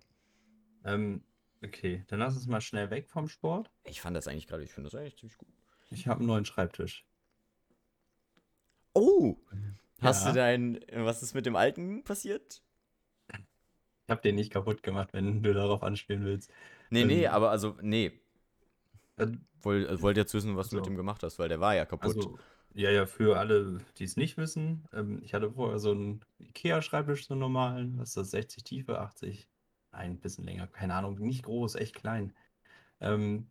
Ähm, 0.83 1.23
okay, 1.63 2.03
dann 2.07 2.19
lass 2.19 2.35
uns 2.35 2.47
mal 2.47 2.61
schnell 2.61 2.89
weg 2.89 3.09
vom 3.09 3.27
Sport. 3.27 3.71
Ich 3.83 4.01
fand 4.01 4.15
das 4.15 4.27
eigentlich 4.27 4.47
gerade, 4.47 4.63
ich 4.63 4.71
finde 4.73 4.89
das 4.89 4.99
eigentlich 4.99 5.17
ziemlich 5.17 5.37
gut. 5.37 5.49
Ich 5.89 6.07
habe 6.07 6.19
einen 6.19 6.27
neuen 6.27 6.45
Schreibtisch. 6.45 7.05
Oh! 8.95 9.37
Hast 10.01 10.25
Ja. 10.25 10.31
du 10.31 10.33
dein, 10.33 10.79
was 10.93 11.23
ist 11.23 11.33
mit 11.35 11.45
dem 11.45 11.55
alten 11.55 12.03
passiert? 12.03 12.63
Ich 14.05 14.11
habe 14.11 14.21
den 14.21 14.35
nicht 14.35 14.51
kaputt 14.51 14.83
gemacht, 14.83 15.09
wenn 15.13 15.41
du 15.43 15.53
darauf 15.53 15.83
anspielen 15.83 16.23
willst. 16.25 16.51
Nee, 16.89 17.05
nee, 17.05 17.25
Ähm, 17.25 17.27
aber 17.27 17.49
also, 17.51 17.77
nee. 17.81 18.11
Äh, 19.17 19.27
Woll, 19.61 19.85
äh, 19.87 20.01
wollte 20.01 20.19
jetzt 20.19 20.33
wissen, 20.33 20.57
was 20.57 20.69
du 20.69 20.75
mit 20.75 20.85
so. 20.85 20.89
dem 20.89 20.95
gemacht 20.95 21.23
hast, 21.23 21.39
weil 21.39 21.49
der 21.49 21.59
war 21.59 21.75
ja 21.75 21.85
kaputt. 21.85 22.15
Also, 22.15 22.39
ja, 22.73 22.89
ja, 22.91 23.05
für 23.05 23.37
alle, 23.37 23.79
die 23.97 24.03
es 24.05 24.17
nicht 24.17 24.37
wissen, 24.37 24.87
ähm, 24.93 25.21
ich 25.23 25.33
hatte 25.33 25.51
vorher 25.51 25.79
so 25.79 25.91
einen 25.91 26.25
IKEA-Schreibtisch, 26.39 27.27
so 27.27 27.33
einen 27.33 27.41
normalen, 27.41 27.97
was 27.99 28.09
ist 28.09 28.17
das, 28.17 28.31
60 28.31 28.63
Tiefe, 28.63 28.99
80, 28.99 29.47
nein, 29.91 30.11
ein 30.11 30.19
bisschen 30.19 30.45
länger, 30.45 30.67
keine 30.67 30.95
Ahnung, 30.95 31.19
nicht 31.19 31.43
groß, 31.43 31.75
echt 31.75 31.95
klein. 31.95 32.33
Ähm, 33.01 33.49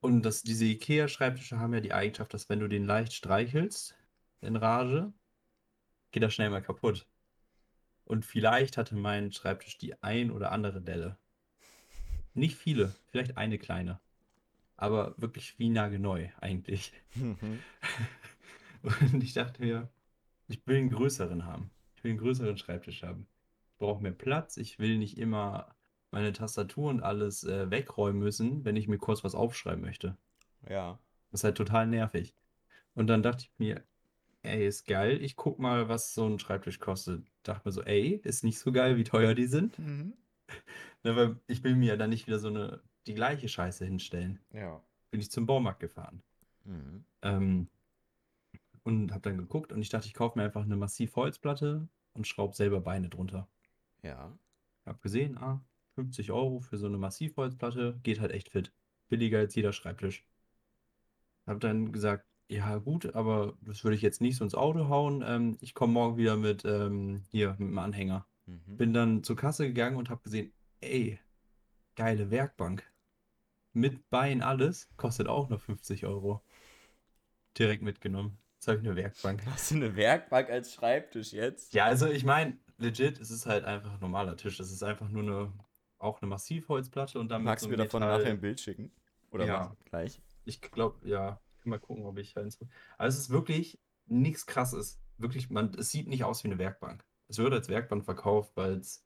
und 0.00 0.22
das, 0.24 0.42
diese 0.42 0.66
IKEA-Schreibtische 0.66 1.58
haben 1.60 1.74
ja 1.74 1.80
die 1.80 1.94
Eigenschaft, 1.94 2.34
dass 2.34 2.48
wenn 2.50 2.60
du 2.60 2.68
den 2.68 2.86
leicht 2.86 3.14
streichelst, 3.14 3.96
in 4.40 4.56
Rage, 4.56 5.12
geht 6.10 6.22
er 6.22 6.30
schnell 6.30 6.50
mal 6.50 6.62
kaputt. 6.62 7.06
Und 8.04 8.24
vielleicht 8.24 8.76
hatte 8.76 8.96
mein 8.96 9.32
Schreibtisch 9.32 9.78
die 9.78 10.02
ein 10.02 10.30
oder 10.30 10.52
andere 10.52 10.80
Delle. 10.80 11.16
Nicht 12.34 12.56
viele, 12.56 12.94
vielleicht 13.08 13.36
eine 13.36 13.58
kleine. 13.58 14.00
Aber 14.76 15.14
wirklich 15.16 15.58
wie 15.58 15.68
nagelneu 15.68 16.28
eigentlich. 16.40 16.92
Mhm. 17.14 17.60
Und 19.12 19.22
ich 19.22 19.34
dachte 19.34 19.62
mir, 19.62 19.88
ich 20.48 20.66
will 20.66 20.78
einen 20.78 20.90
größeren 20.90 21.44
haben. 21.44 21.70
Ich 21.94 22.02
will 22.02 22.12
einen 22.12 22.20
größeren 22.20 22.56
Schreibtisch 22.56 23.02
haben. 23.02 23.26
Ich 23.72 23.78
brauche 23.78 24.02
mehr 24.02 24.12
Platz. 24.12 24.56
Ich 24.56 24.78
will 24.78 24.98
nicht 24.98 25.18
immer 25.18 25.74
meine 26.10 26.32
Tastatur 26.32 26.90
und 26.90 27.02
alles 27.02 27.44
äh, 27.44 27.70
wegräumen 27.70 28.20
müssen, 28.20 28.64
wenn 28.64 28.76
ich 28.76 28.88
mir 28.88 28.98
kurz 28.98 29.22
was 29.22 29.34
aufschreiben 29.34 29.82
möchte. 29.82 30.16
ja. 30.68 30.98
Das 31.30 31.40
ist 31.40 31.44
halt 31.44 31.56
total 31.56 31.86
nervig. 31.86 32.34
Und 32.94 33.06
dann 33.06 33.22
dachte 33.22 33.44
ich 33.44 33.52
mir, 33.58 33.84
ey, 34.42 34.66
ist 34.66 34.86
geil. 34.86 35.22
Ich 35.22 35.36
guck 35.36 35.58
mal, 35.58 35.88
was 35.88 36.14
so 36.14 36.26
ein 36.26 36.38
Schreibtisch 36.38 36.78
kostet. 36.78 37.24
Dachte 37.42 37.68
mir 37.68 37.72
so, 37.72 37.82
ey, 37.82 38.20
ist 38.24 38.44
nicht 38.44 38.58
so 38.58 38.72
geil, 38.72 38.96
wie 38.96 39.04
teuer 39.04 39.34
die 39.34 39.46
sind. 39.46 39.78
Mhm. 39.78 40.14
Ne, 41.02 41.16
weil 41.16 41.40
ich 41.46 41.64
will 41.64 41.76
mir 41.76 41.86
ja 41.86 41.96
dann 41.96 42.10
nicht 42.10 42.26
wieder 42.26 42.38
so 42.38 42.48
eine, 42.48 42.82
die 43.06 43.14
gleiche 43.14 43.48
Scheiße 43.48 43.86
hinstellen. 43.86 44.38
Ja. 44.52 44.82
Bin 45.10 45.18
ich 45.18 45.30
zum 45.30 45.46
Baumarkt 45.46 45.80
gefahren. 45.80 46.22
Mhm. 46.66 47.04
Ähm, 47.22 47.68
und 48.82 49.10
habe 49.10 49.22
dann 49.22 49.38
geguckt 49.38 49.72
und 49.72 49.80
ich 49.80 49.88
dachte, 49.88 50.08
ich 50.08 50.12
kaufe 50.12 50.38
mir 50.38 50.44
einfach 50.44 50.62
eine 50.62 50.76
massiv 50.76 51.16
Holzplatte 51.16 51.88
und 52.12 52.26
schraube 52.26 52.54
selber 52.54 52.82
Beine 52.82 53.08
drunter. 53.08 53.48
Ja. 54.02 54.36
Hab 54.84 55.00
gesehen, 55.00 55.38
ah, 55.38 55.64
50 55.94 56.32
Euro 56.32 56.60
für 56.60 56.78
so 56.78 56.86
eine 56.86 56.98
Massivholzplatte, 56.98 57.98
geht 58.02 58.20
halt 58.20 58.32
echt 58.32 58.48
fit. 58.48 58.72
Billiger 59.08 59.38
als 59.38 59.54
jeder 59.54 59.72
Schreibtisch. 59.72 60.24
Hab 61.46 61.60
dann 61.60 61.92
gesagt, 61.92 62.26
ja 62.50 62.76
gut, 62.78 63.14
aber 63.14 63.54
das 63.62 63.84
würde 63.84 63.96
ich 63.96 64.02
jetzt 64.02 64.20
nicht 64.20 64.36
so 64.36 64.44
ins 64.44 64.54
Auto 64.54 64.88
hauen. 64.88 65.22
Ähm, 65.26 65.56
ich 65.60 65.74
komme 65.74 65.92
morgen 65.92 66.16
wieder 66.16 66.36
mit, 66.36 66.64
ähm, 66.64 67.22
hier, 67.30 67.50
mit 67.50 67.60
dem 67.60 67.78
Anhänger. 67.78 68.26
Mhm. 68.46 68.76
Bin 68.76 68.92
dann 68.92 69.22
zur 69.22 69.36
Kasse 69.36 69.66
gegangen 69.66 69.96
und 69.96 70.10
habe 70.10 70.22
gesehen, 70.22 70.52
ey, 70.80 71.18
geile 71.96 72.30
Werkbank. 72.30 72.84
Mit 73.72 74.10
Bein 74.10 74.42
alles, 74.42 74.88
kostet 74.96 75.28
auch 75.28 75.48
nur 75.48 75.58
50 75.60 76.04
Euro. 76.06 76.42
Direkt 77.58 77.82
mitgenommen. 77.82 78.38
Jetzt 78.54 78.68
habe 78.68 78.78
ich 78.78 78.84
eine 78.86 78.96
Werkbank. 78.96 79.46
Hast 79.46 79.70
du 79.70 79.76
eine 79.76 79.96
Werkbank 79.96 80.50
als 80.50 80.74
Schreibtisch 80.74 81.32
jetzt? 81.32 81.72
Ja, 81.72 81.84
also 81.86 82.06
ich 82.08 82.24
meine, 82.24 82.58
legit, 82.78 83.18
es 83.20 83.30
ist 83.30 83.46
halt 83.46 83.64
einfach 83.64 83.92
ein 83.94 84.00
normaler 84.00 84.36
Tisch. 84.36 84.60
Es 84.60 84.70
ist 84.70 84.82
einfach 84.82 85.08
nur 85.08 85.22
eine, 85.22 85.52
auch 85.98 86.20
eine 86.20 86.28
Massivholzplatte 86.28 87.18
und 87.18 87.28
dann 87.30 87.42
mit 87.42 87.46
Magst 87.46 87.62
so 87.62 87.68
du 87.68 87.70
mir 87.70 87.76
davon 87.76 88.00
Metall- 88.00 88.18
nachher 88.18 88.30
ein 88.32 88.40
Bild 88.40 88.60
schicken? 88.60 88.90
Oder 89.30 89.46
Ja. 89.46 89.60
was? 89.70 89.76
Gleich? 89.84 90.20
Ich 90.44 90.60
glaube, 90.60 91.08
ja, 91.08 91.40
mal 91.66 91.78
gucken, 91.78 92.04
ob 92.06 92.18
ich 92.18 92.36
eins. 92.36 92.58
Aber 92.98 93.08
es 93.08 93.18
ist 93.18 93.30
wirklich 93.30 93.78
nichts 94.06 94.46
krasses. 94.46 95.00
Wirklich, 95.18 95.50
man, 95.50 95.72
es 95.74 95.90
sieht 95.90 96.08
nicht 96.08 96.24
aus 96.24 96.44
wie 96.44 96.48
eine 96.48 96.58
Werkbank. 96.58 97.04
Es 97.28 97.38
wird 97.38 97.52
als 97.52 97.68
Werkbank 97.68 98.04
verkauft, 98.04 98.52
weil 98.56 98.74
es, 98.78 99.04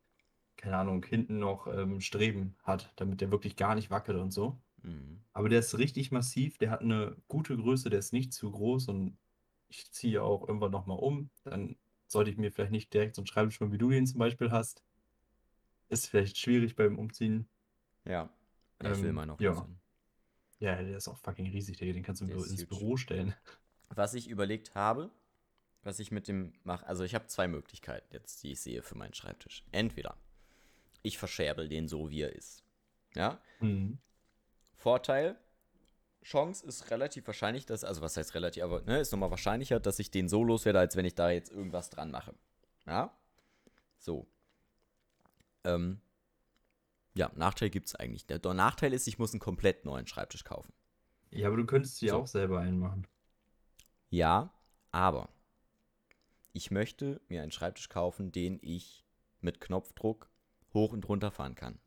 keine 0.57 0.77
Ahnung, 0.77 1.05
hinten 1.05 1.39
noch 1.39 1.67
ähm, 1.67 2.01
Streben 2.01 2.57
hat, 2.63 2.93
damit 2.97 3.21
der 3.21 3.31
wirklich 3.31 3.57
gar 3.57 3.75
nicht 3.75 3.91
wackelt 3.91 4.19
und 4.19 4.31
so. 4.31 4.61
Mhm. 4.83 5.21
Aber 5.33 5.49
der 5.49 5.59
ist 5.59 5.77
richtig 5.79 6.13
massiv, 6.13 6.59
der 6.59 6.71
hat 6.71 6.81
eine 6.81 7.17
gute 7.29 7.57
Größe, 7.57 7.91
der 7.91 7.99
ist 7.99 8.13
nicht 8.13 8.33
zu 8.33 8.51
groß 8.51 8.89
und 8.89 9.19
ich 9.69 9.91
ziehe 9.91 10.23
auch 10.23 10.47
irgendwann 10.47 10.71
nochmal 10.71 10.99
um. 10.99 11.31
Dann 11.43 11.77
sollte 12.07 12.31
ich 12.31 12.37
mir 12.37 12.53
vielleicht 12.53 12.71
nicht 12.71 12.93
direkt 12.95 13.17
so 13.17 13.23
einen 13.23 13.27
Schreibtisch 13.27 13.61
holen, 13.61 13.73
wie 13.73 13.79
du 13.79 13.91
ihn 13.91 14.07
zum 14.07 14.19
Beispiel 14.21 14.51
hast. 14.51 14.85
Ist 15.89 16.07
vielleicht 16.09 16.39
schwierig 16.39 16.77
beim 16.77 16.99
Umziehen. 16.99 17.49
Ja. 18.05 18.31
ich 18.81 18.89
will 19.03 19.11
Ähm, 19.11 19.15
mal 19.15 19.27
noch 19.27 19.41
ja. 19.41 19.51
loswerden. 19.51 19.81
Ja, 20.65 20.83
der 20.83 20.97
ist 20.97 21.09
auch 21.09 21.19
fucking 21.19 21.51
riesig, 21.51 21.77
Digga. 21.77 21.93
Den 21.93 22.03
kannst 22.03 22.23
du 22.23 22.27
Der 22.27 22.37
ins 22.37 22.53
huge. 22.53 22.67
Büro 22.67 22.97
stellen. 22.97 23.35
Was 23.91 24.15
ich 24.15 24.29
überlegt 24.29 24.75
habe, 24.75 25.11
was 25.83 25.99
ich 25.99 26.11
mit 26.11 26.27
dem 26.27 26.55
mache, 26.65 26.87
also 26.87 27.05
ich 27.05 27.15
habe 27.15 27.27
zwei 27.27 27.47
Möglichkeiten 27.49 28.07
jetzt, 28.13 28.43
die 28.43 28.53
ich 28.53 28.61
sehe 28.61 28.83
für 28.83 28.97
meinen 28.97 29.13
Schreibtisch. 29.15 29.63
Entweder 29.73 30.17
ich 31.03 31.19
verscherbel 31.19 31.69
den 31.69 31.87
so, 31.87 32.09
wie 32.11 32.23
er 32.23 32.33
ist. 32.35 32.65
Ja, 33.15 33.41
Mhm. 33.61 33.99
Vorteil, 34.73 35.37
Chance 36.23 36.67
ist 36.67 36.91
relativ 36.91 37.27
wahrscheinlich, 37.27 37.67
dass, 37.67 37.85
also 37.85 38.01
was 38.01 38.17
heißt 38.17 38.35
relativ, 38.35 38.63
aber 38.63 38.81
ne, 38.83 39.01
ist 39.01 39.13
nochmal 39.13 39.31
wahrscheinlicher, 39.31 39.79
dass 39.81 39.99
ich 39.99 40.11
den 40.11 40.29
so 40.29 40.43
loswerde, 40.43 40.79
als 40.79 40.97
wenn 40.97 41.05
ich 41.05 41.15
da 41.15 41.31
jetzt 41.31 41.53
irgendwas 41.53 41.91
dran 41.91 42.11
mache. 42.11 42.35
Ja? 42.87 43.15
So. 43.99 44.27
Ähm, 45.65 46.01
ja, 47.15 47.31
Nachteil 47.37 47.71
gibt 47.71 47.87
es 47.87 47.95
eigentlich. 47.95 48.27
Der 48.27 48.39
der 48.39 48.55
Nachteil 48.55 48.93
ist, 48.93 49.07
ich 49.07 49.19
muss 49.19 49.33
einen 49.33 49.41
komplett 49.41 49.85
neuen 49.85 50.07
Schreibtisch 50.07 50.45
kaufen. 50.45 50.73
Ja, 51.31 51.49
aber 51.49 51.57
du 51.57 51.67
könntest 51.67 52.01
dir 52.01 52.11
So. 52.11 52.19
auch 52.19 52.27
selber 52.27 52.61
einen 52.61 52.79
machen. 52.79 53.07
Ja, 54.11 54.53
aber 54.93 55.29
ich 56.53 56.71
möchte 56.71 57.21
mir 57.29 57.43
einen 57.43 57.51
Schreibtisch 57.51 57.89
kaufen, 57.89 58.31
den 58.33 58.59
ich 58.63 59.05
mit 59.41 59.61
Knopfdruck 59.61 60.29
hoch 60.73 60.93
und 60.93 61.09
runter 61.09 61.31
fahren 61.31 61.55
kann. 61.55 61.79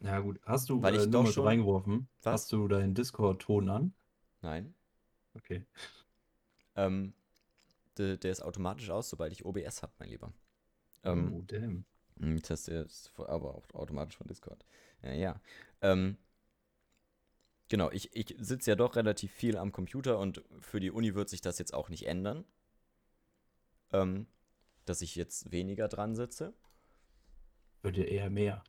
Ja, 0.00 0.20
gut. 0.20 0.40
Hast 0.44 0.68
du 0.68 0.82
Weil 0.82 0.94
ich 0.96 1.02
äh, 1.04 1.08
doch 1.08 1.26
schon- 1.30 1.46
reingeworfen? 1.46 2.08
Was? 2.22 2.32
Hast 2.42 2.52
du 2.52 2.68
deinen 2.68 2.94
Discord-Ton 2.94 3.68
an? 3.68 3.94
Nein. 4.42 4.74
Okay. 5.34 5.64
Ähm, 6.74 7.14
der, 7.96 8.16
der 8.18 8.30
ist 8.30 8.42
automatisch 8.42 8.90
aus, 8.90 9.08
sobald 9.08 9.32
ich 9.32 9.44
OBS 9.46 9.82
habe, 9.82 9.92
mein 9.98 10.10
Lieber. 10.10 10.32
Ähm, 11.04 11.32
oh, 11.32 11.42
damn. 11.46 11.84
Hm, 12.18 12.40
Das 12.48 12.68
ist 12.68 13.12
aber 13.16 13.54
auch 13.54 13.74
automatisch 13.74 14.16
von 14.16 14.26
Discord. 14.26 14.64
Ja, 15.02 15.12
ja. 15.12 15.40
Ähm, 15.82 16.16
Genau, 17.68 17.90
ich, 17.90 18.14
ich 18.14 18.36
sitze 18.38 18.70
ja 18.70 18.76
doch 18.76 18.94
relativ 18.94 19.32
viel 19.32 19.56
am 19.56 19.72
Computer 19.72 20.18
und 20.18 20.42
für 20.60 20.78
die 20.78 20.90
Uni 20.92 21.14
wird 21.14 21.28
sich 21.28 21.40
das 21.40 21.58
jetzt 21.58 21.74
auch 21.74 21.88
nicht 21.88 22.06
ändern. 22.06 22.44
Ähm, 23.92 24.26
dass 24.84 25.00
ich 25.02 25.16
jetzt 25.16 25.50
weniger 25.50 25.88
dran 25.88 26.14
sitze. 26.14 26.54
Würde 27.82 28.04
eher 28.04 28.30
mehr. 28.30 28.62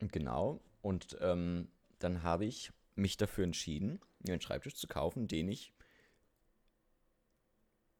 Genau. 0.00 0.60
Und 0.82 1.16
ähm, 1.20 1.68
dann 2.00 2.24
habe 2.24 2.44
ich 2.44 2.72
mich 2.96 3.16
dafür 3.16 3.44
entschieden, 3.44 4.00
mir 4.26 4.32
einen 4.32 4.40
Schreibtisch 4.40 4.74
zu 4.74 4.88
kaufen, 4.88 5.28
den 5.28 5.48
ich 5.48 5.72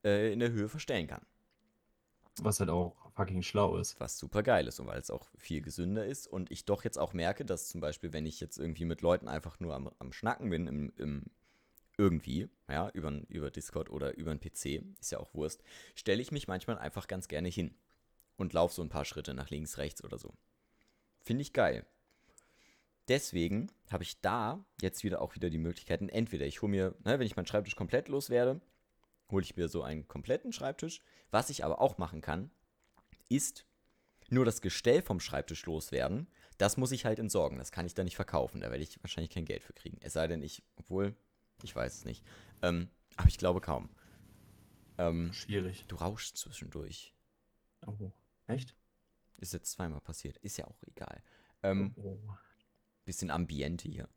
äh, 0.04 0.32
in 0.32 0.40
der 0.40 0.50
Höhe 0.50 0.68
verstellen 0.68 1.06
kann. 1.06 1.24
Was 2.42 2.58
halt 2.58 2.70
auch 2.70 3.03
fucking 3.14 3.42
schlau 3.42 3.76
ist. 3.76 3.98
Was 4.00 4.18
super 4.18 4.42
geil 4.42 4.66
ist 4.66 4.80
und 4.80 4.86
weil 4.86 5.00
es 5.00 5.10
auch 5.10 5.28
viel 5.38 5.60
gesünder 5.60 6.04
ist 6.04 6.26
und 6.26 6.50
ich 6.50 6.64
doch 6.64 6.84
jetzt 6.84 6.98
auch 6.98 7.12
merke, 7.12 7.44
dass 7.44 7.68
zum 7.68 7.80
Beispiel, 7.80 8.12
wenn 8.12 8.26
ich 8.26 8.40
jetzt 8.40 8.58
irgendwie 8.58 8.84
mit 8.84 9.00
Leuten 9.00 9.28
einfach 9.28 9.60
nur 9.60 9.74
am, 9.74 9.90
am 9.98 10.12
Schnacken 10.12 10.50
bin, 10.50 10.66
im, 10.66 10.92
im 10.96 11.24
irgendwie, 11.96 12.48
ja, 12.68 12.90
über, 12.90 13.12
über 13.28 13.50
Discord 13.50 13.88
oder 13.88 14.16
über 14.16 14.32
einen 14.32 14.40
PC, 14.40 14.82
ist 15.00 15.12
ja 15.12 15.18
auch 15.18 15.32
Wurst, 15.32 15.62
stelle 15.94 16.20
ich 16.20 16.32
mich 16.32 16.48
manchmal 16.48 16.78
einfach 16.78 17.06
ganz 17.06 17.28
gerne 17.28 17.48
hin 17.48 17.74
und 18.36 18.52
laufe 18.52 18.74
so 18.74 18.82
ein 18.82 18.88
paar 18.88 19.04
Schritte 19.04 19.32
nach 19.32 19.50
links, 19.50 19.78
rechts 19.78 20.02
oder 20.02 20.18
so. 20.18 20.34
Finde 21.22 21.42
ich 21.42 21.52
geil. 21.52 21.86
Deswegen 23.08 23.70
habe 23.90 24.02
ich 24.02 24.20
da 24.22 24.64
jetzt 24.80 25.04
wieder 25.04 25.20
auch 25.20 25.36
wieder 25.36 25.50
die 25.50 25.58
Möglichkeiten, 25.58 26.08
entweder 26.08 26.46
ich 26.46 26.62
hole 26.62 26.70
mir, 26.70 26.94
ne, 27.04 27.18
wenn 27.18 27.26
ich 27.26 27.36
meinen 27.36 27.46
Schreibtisch 27.46 27.76
komplett 27.76 28.08
loswerde, 28.08 28.60
hole 29.30 29.44
ich 29.44 29.56
mir 29.56 29.68
so 29.68 29.82
einen 29.82 30.08
kompletten 30.08 30.52
Schreibtisch. 30.52 31.00
Was 31.30 31.50
ich 31.50 31.64
aber 31.64 31.80
auch 31.80 31.98
machen 31.98 32.20
kann, 32.20 32.50
ist 33.28 33.66
nur 34.30 34.44
das 34.44 34.60
Gestell 34.60 35.02
vom 35.02 35.20
Schreibtisch 35.20 35.66
loswerden. 35.66 36.28
Das 36.58 36.76
muss 36.76 36.92
ich 36.92 37.04
halt 37.04 37.18
entsorgen. 37.18 37.58
Das 37.58 37.72
kann 37.72 37.86
ich 37.86 37.94
dann 37.94 38.04
nicht 38.04 38.16
verkaufen. 38.16 38.60
Da 38.60 38.70
werde 38.70 38.82
ich 38.82 39.02
wahrscheinlich 39.02 39.30
kein 39.30 39.44
Geld 39.44 39.62
für 39.62 39.72
kriegen. 39.72 39.98
Es 40.00 40.12
sei 40.12 40.26
denn, 40.26 40.42
ich, 40.42 40.62
obwohl, 40.76 41.14
ich 41.62 41.74
weiß 41.74 41.94
es 41.94 42.04
nicht. 42.04 42.24
Ähm, 42.62 42.88
aber 43.16 43.28
ich 43.28 43.38
glaube 43.38 43.60
kaum. 43.60 43.90
Ähm, 44.98 45.32
Schwierig. 45.32 45.84
du 45.88 45.96
rauschst 45.96 46.36
zwischendurch. 46.36 47.14
Oh. 47.86 48.12
Echt? 48.46 48.74
Ist 49.38 49.52
jetzt 49.52 49.72
zweimal 49.72 50.00
passiert. 50.00 50.38
Ist 50.38 50.56
ja 50.56 50.66
auch 50.66 50.82
egal. 50.84 51.22
Ähm, 51.62 51.94
Oh. 51.96 52.18
bisschen 53.04 53.30
Ambiente 53.30 53.88
hier. 53.88 54.08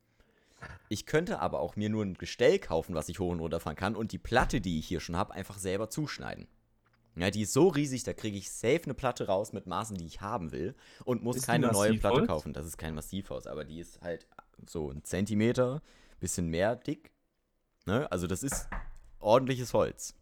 Ich 0.90 1.06
könnte 1.06 1.40
aber 1.40 1.60
auch 1.60 1.76
mir 1.76 1.90
nur 1.90 2.04
ein 2.06 2.16
Gestell 2.16 2.60
kaufen, 2.60 2.96
was 2.96 3.10
ich 3.10 3.20
hoch 3.20 3.32
und 3.32 3.40
runter 3.40 3.60
fahren 3.60 3.76
kann 3.76 3.96
und 3.96 4.12
die 4.12 4.18
Platte, 4.18 4.62
die 4.62 4.80
ich 4.80 4.88
hier 4.88 5.00
schon 5.00 5.16
habe, 5.18 5.34
einfach 5.34 5.58
selber 5.58 5.90
zuschneiden. 5.90 6.48
Ja, 7.18 7.32
die 7.32 7.42
ist 7.42 7.54
so 7.54 7.68
riesig, 7.68 8.04
da 8.04 8.14
kriege 8.14 8.38
ich 8.38 8.52
safe 8.52 8.84
eine 8.84 8.94
Platte 8.94 9.26
raus 9.26 9.52
mit 9.52 9.66
Maßen, 9.66 9.98
die 9.98 10.06
ich 10.06 10.22
haben 10.22 10.52
will 10.52 10.76
und 11.04 11.24
muss 11.24 11.38
Ist 11.38 11.46
die 11.46 11.52
keine 11.52 11.72
neue 11.72 11.98
Platte 11.98 12.28
kaufen. 12.28 12.54
Das 12.54 12.66
ist 12.66 12.78
kein 12.78 12.94
Massivhaus, 12.94 13.48
aber 13.48 13.66
die 13.66 13.80
ist 13.80 14.02
halt 14.02 14.28
so 14.68 14.92
ein 14.92 15.04
Zentimeter, 15.04 15.82
bisschen 16.20 16.48
mehr 16.48 16.76
dick. 16.76 17.12
Ne? 17.86 18.12
Also 18.12 18.28
das 18.28 18.44
ist 18.44 18.68
ordentliches 19.20 19.74
Holz. 19.74 20.16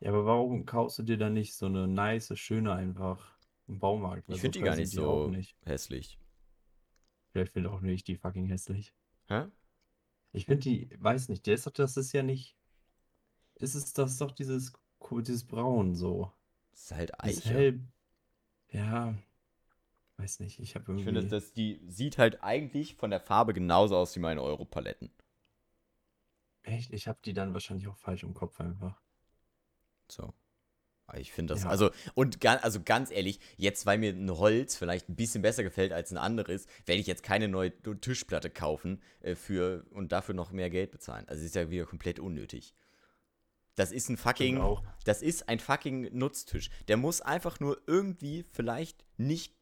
Ja, 0.00 0.10
aber 0.10 0.26
warum 0.26 0.66
kaufst 0.66 0.98
du 0.98 1.02
dir 1.04 1.16
dann 1.16 1.34
nicht 1.34 1.54
so 1.54 1.66
eine 1.66 1.86
nice, 1.86 2.36
schöne 2.36 2.72
einfach 2.72 3.38
im 3.68 3.78
Baumarkt? 3.78 4.28
Ich 4.28 4.40
finde 4.40 4.58
die 4.58 4.60
teuer 4.60 4.70
gar 4.70 4.76
nicht 4.76 4.98
auch 4.98 5.24
so 5.24 5.28
nicht. 5.28 5.56
hässlich. 5.64 6.18
Vielleicht 7.30 7.52
finde 7.52 7.70
auch 7.70 7.80
nicht 7.80 8.08
die 8.08 8.16
fucking 8.16 8.46
hässlich. 8.46 8.92
Hä? 9.28 9.46
Ich 10.32 10.46
finde 10.46 10.62
die, 10.62 10.90
weiß 10.98 11.28
nicht, 11.28 11.46
der 11.46 11.54
ist 11.54 11.66
doch, 11.66 11.72
das 11.72 11.96
ist 11.96 12.12
ja 12.12 12.24
nicht. 12.24 12.56
Ist 13.54 13.76
es, 13.76 13.92
das 13.92 14.12
ist 14.12 14.20
doch 14.20 14.32
dieses, 14.32 14.72
dieses 15.28 15.44
Braun 15.44 15.94
so. 15.94 16.32
Das 16.72 16.82
ist 16.82 16.92
halt 16.92 17.20
Eiche. 17.20 17.48
hell. 17.50 17.80
Ja, 18.70 19.14
weiß 20.16 20.40
nicht, 20.40 20.58
ich 20.60 20.74
habe 20.74 20.82
Ich 20.84 20.88
irgendwie. 20.88 21.04
finde, 21.04 21.26
dass 21.26 21.52
die 21.52 21.80
sieht 21.86 22.18
halt 22.18 22.42
eigentlich 22.42 22.94
von 22.96 23.10
der 23.10 23.20
Farbe 23.20 23.54
genauso 23.54 23.96
aus 23.96 24.14
wie 24.16 24.20
meine 24.20 24.42
Europaletten. 24.42 25.10
Echt? 26.62 26.92
Ich 26.92 27.06
habe 27.08 27.18
die 27.24 27.34
dann 27.34 27.52
wahrscheinlich 27.52 27.88
auch 27.88 27.96
falsch 27.96 28.22
im 28.22 28.34
Kopf 28.34 28.60
einfach. 28.60 29.00
So. 30.08 30.32
Ich 31.18 31.32
finde 31.32 31.52
das, 31.52 31.64
Ja. 31.64 31.68
also, 31.68 31.90
und 32.14 32.40
ga, 32.40 32.54
also 32.56 32.80
ganz 32.82 33.10
ehrlich, 33.10 33.38
jetzt, 33.58 33.84
weil 33.84 33.98
mir 33.98 34.10
ein 34.14 34.30
Holz 34.30 34.74
vielleicht 34.74 35.10
ein 35.10 35.16
bisschen 35.16 35.42
besser 35.42 35.62
gefällt 35.62 35.92
als 35.92 36.10
ein 36.10 36.16
anderes, 36.16 36.66
werde 36.86 36.98
ich 36.98 37.06
jetzt 37.06 37.22
keine 37.22 37.46
neue 37.46 37.72
Tischplatte 38.00 38.48
kaufen 38.48 39.02
äh, 39.20 39.34
für 39.34 39.84
und 39.90 40.12
dafür 40.12 40.34
noch 40.34 40.50
mehr 40.50 40.70
Geld 40.70 40.92
bezahlen. 40.92 41.28
Also 41.28 41.44
ist 41.44 41.54
ja 41.56 41.68
wieder 41.68 41.84
komplett 41.84 42.18
unnötig. 42.18 42.74
Das 43.76 43.90
ist 43.92 44.08
ein 44.08 44.16
fucking, 44.16 44.58
auch. 44.58 44.82
das 45.04 45.20
ist 45.22 45.48
ein 45.48 45.58
fucking 45.58 46.16
Nutztisch. 46.16 46.70
Der 46.88 46.96
muss 46.96 47.20
einfach 47.20 47.58
nur 47.60 47.80
irgendwie 47.86 48.44
vielleicht 48.52 49.04
nicht 49.16 49.54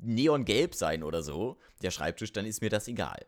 neongelb 0.00 0.74
sein 0.74 1.02
oder 1.02 1.22
so, 1.22 1.58
der 1.82 1.90
Schreibtisch, 1.90 2.32
dann 2.32 2.46
ist 2.46 2.60
mir 2.60 2.70
das 2.70 2.88
egal. 2.88 3.24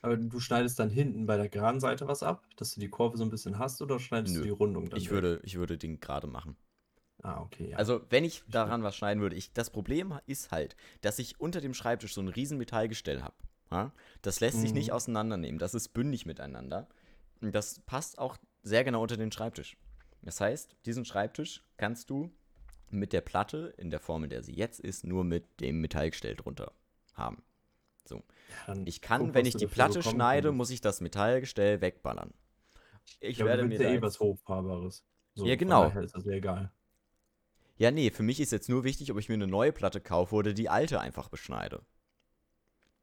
Aber 0.00 0.16
du 0.16 0.38
schneidest 0.38 0.78
dann 0.78 0.90
hinten 0.90 1.26
bei 1.26 1.36
der 1.36 1.48
geraden 1.48 1.80
Seite 1.80 2.06
was 2.06 2.22
ab, 2.22 2.44
dass 2.56 2.74
du 2.74 2.80
die 2.80 2.88
Kurve 2.88 3.16
so 3.16 3.24
ein 3.24 3.30
bisschen 3.30 3.58
hast, 3.58 3.82
oder 3.82 3.98
schneidest 3.98 4.34
Nö. 4.34 4.40
du 4.40 4.44
die 4.46 4.50
Rundung 4.52 4.88
dann 4.88 4.98
Ich 4.98 5.10
würde, 5.10 5.40
ich 5.42 5.56
würde 5.56 5.76
den 5.76 5.98
gerade 6.00 6.26
machen. 6.28 6.56
Ah, 7.22 7.40
okay, 7.40 7.70
ja. 7.70 7.76
Also, 7.76 8.00
wenn 8.10 8.24
ich 8.24 8.44
daran 8.48 8.84
was 8.84 8.94
schneiden 8.94 9.20
würde, 9.20 9.34
ich, 9.34 9.52
das 9.52 9.70
Problem 9.70 10.14
ist 10.26 10.52
halt, 10.52 10.76
dass 11.00 11.18
ich 11.18 11.40
unter 11.40 11.60
dem 11.60 11.74
Schreibtisch 11.74 12.14
so 12.14 12.20
ein 12.20 12.28
riesen 12.28 12.58
Metallgestell 12.58 13.22
habe. 13.22 13.92
Das 14.22 14.38
lässt 14.40 14.60
sich 14.60 14.72
nicht 14.72 14.88
Mhm. 14.88 14.92
auseinandernehmen. 14.94 15.58
Das 15.58 15.74
ist 15.74 15.88
bündig 15.88 16.26
miteinander. 16.26 16.88
Und 17.40 17.54
das 17.54 17.80
passt 17.80 18.18
auch 18.18 18.36
sehr 18.68 18.84
genau 18.84 19.02
unter 19.02 19.16
den 19.16 19.32
Schreibtisch. 19.32 19.76
Das 20.22 20.40
heißt, 20.40 20.76
diesen 20.86 21.04
Schreibtisch 21.04 21.64
kannst 21.76 22.10
du 22.10 22.30
mit 22.90 23.12
der 23.12 23.20
Platte, 23.20 23.74
in 23.76 23.90
der 23.90 24.00
Form, 24.00 24.24
in 24.24 24.30
der 24.30 24.42
sie 24.42 24.52
jetzt 24.54 24.80
ist, 24.80 25.04
nur 25.04 25.24
mit 25.24 25.60
dem 25.60 25.80
Metallgestell 25.80 26.36
drunter 26.36 26.72
haben. 27.14 27.42
So. 28.04 28.22
Dann 28.66 28.86
Ich 28.86 29.00
kann, 29.00 29.26
guck, 29.26 29.34
wenn 29.34 29.46
ich 29.46 29.56
die 29.56 29.66
Platte 29.66 29.98
bekommen 29.98 30.14
schneide, 30.16 30.52
muss 30.52 30.70
ich 30.70 30.80
das 30.80 31.00
Metallgestell 31.00 31.80
wegballern. 31.80 32.32
Ich 33.20 33.38
ja, 33.38 33.46
werde 33.46 33.64
mir 33.64 33.80
ja 33.80 33.90
eh 33.90 34.02
was 34.02 34.20
Hochfahrbares. 34.20 35.04
So, 35.34 35.46
Ja, 35.46 35.56
genau. 35.56 35.88
ist 35.90 36.14
das 36.14 36.24
ja 36.24 36.32
egal. 36.32 36.72
Ja, 37.76 37.90
nee, 37.90 38.10
für 38.10 38.22
mich 38.22 38.40
ist 38.40 38.50
jetzt 38.52 38.68
nur 38.68 38.84
wichtig, 38.84 39.12
ob 39.12 39.18
ich 39.18 39.28
mir 39.28 39.34
eine 39.34 39.46
neue 39.46 39.72
Platte 39.72 40.00
kaufe 40.00 40.34
oder 40.34 40.52
die 40.52 40.68
alte 40.68 41.00
einfach 41.00 41.28
beschneide. 41.28 41.82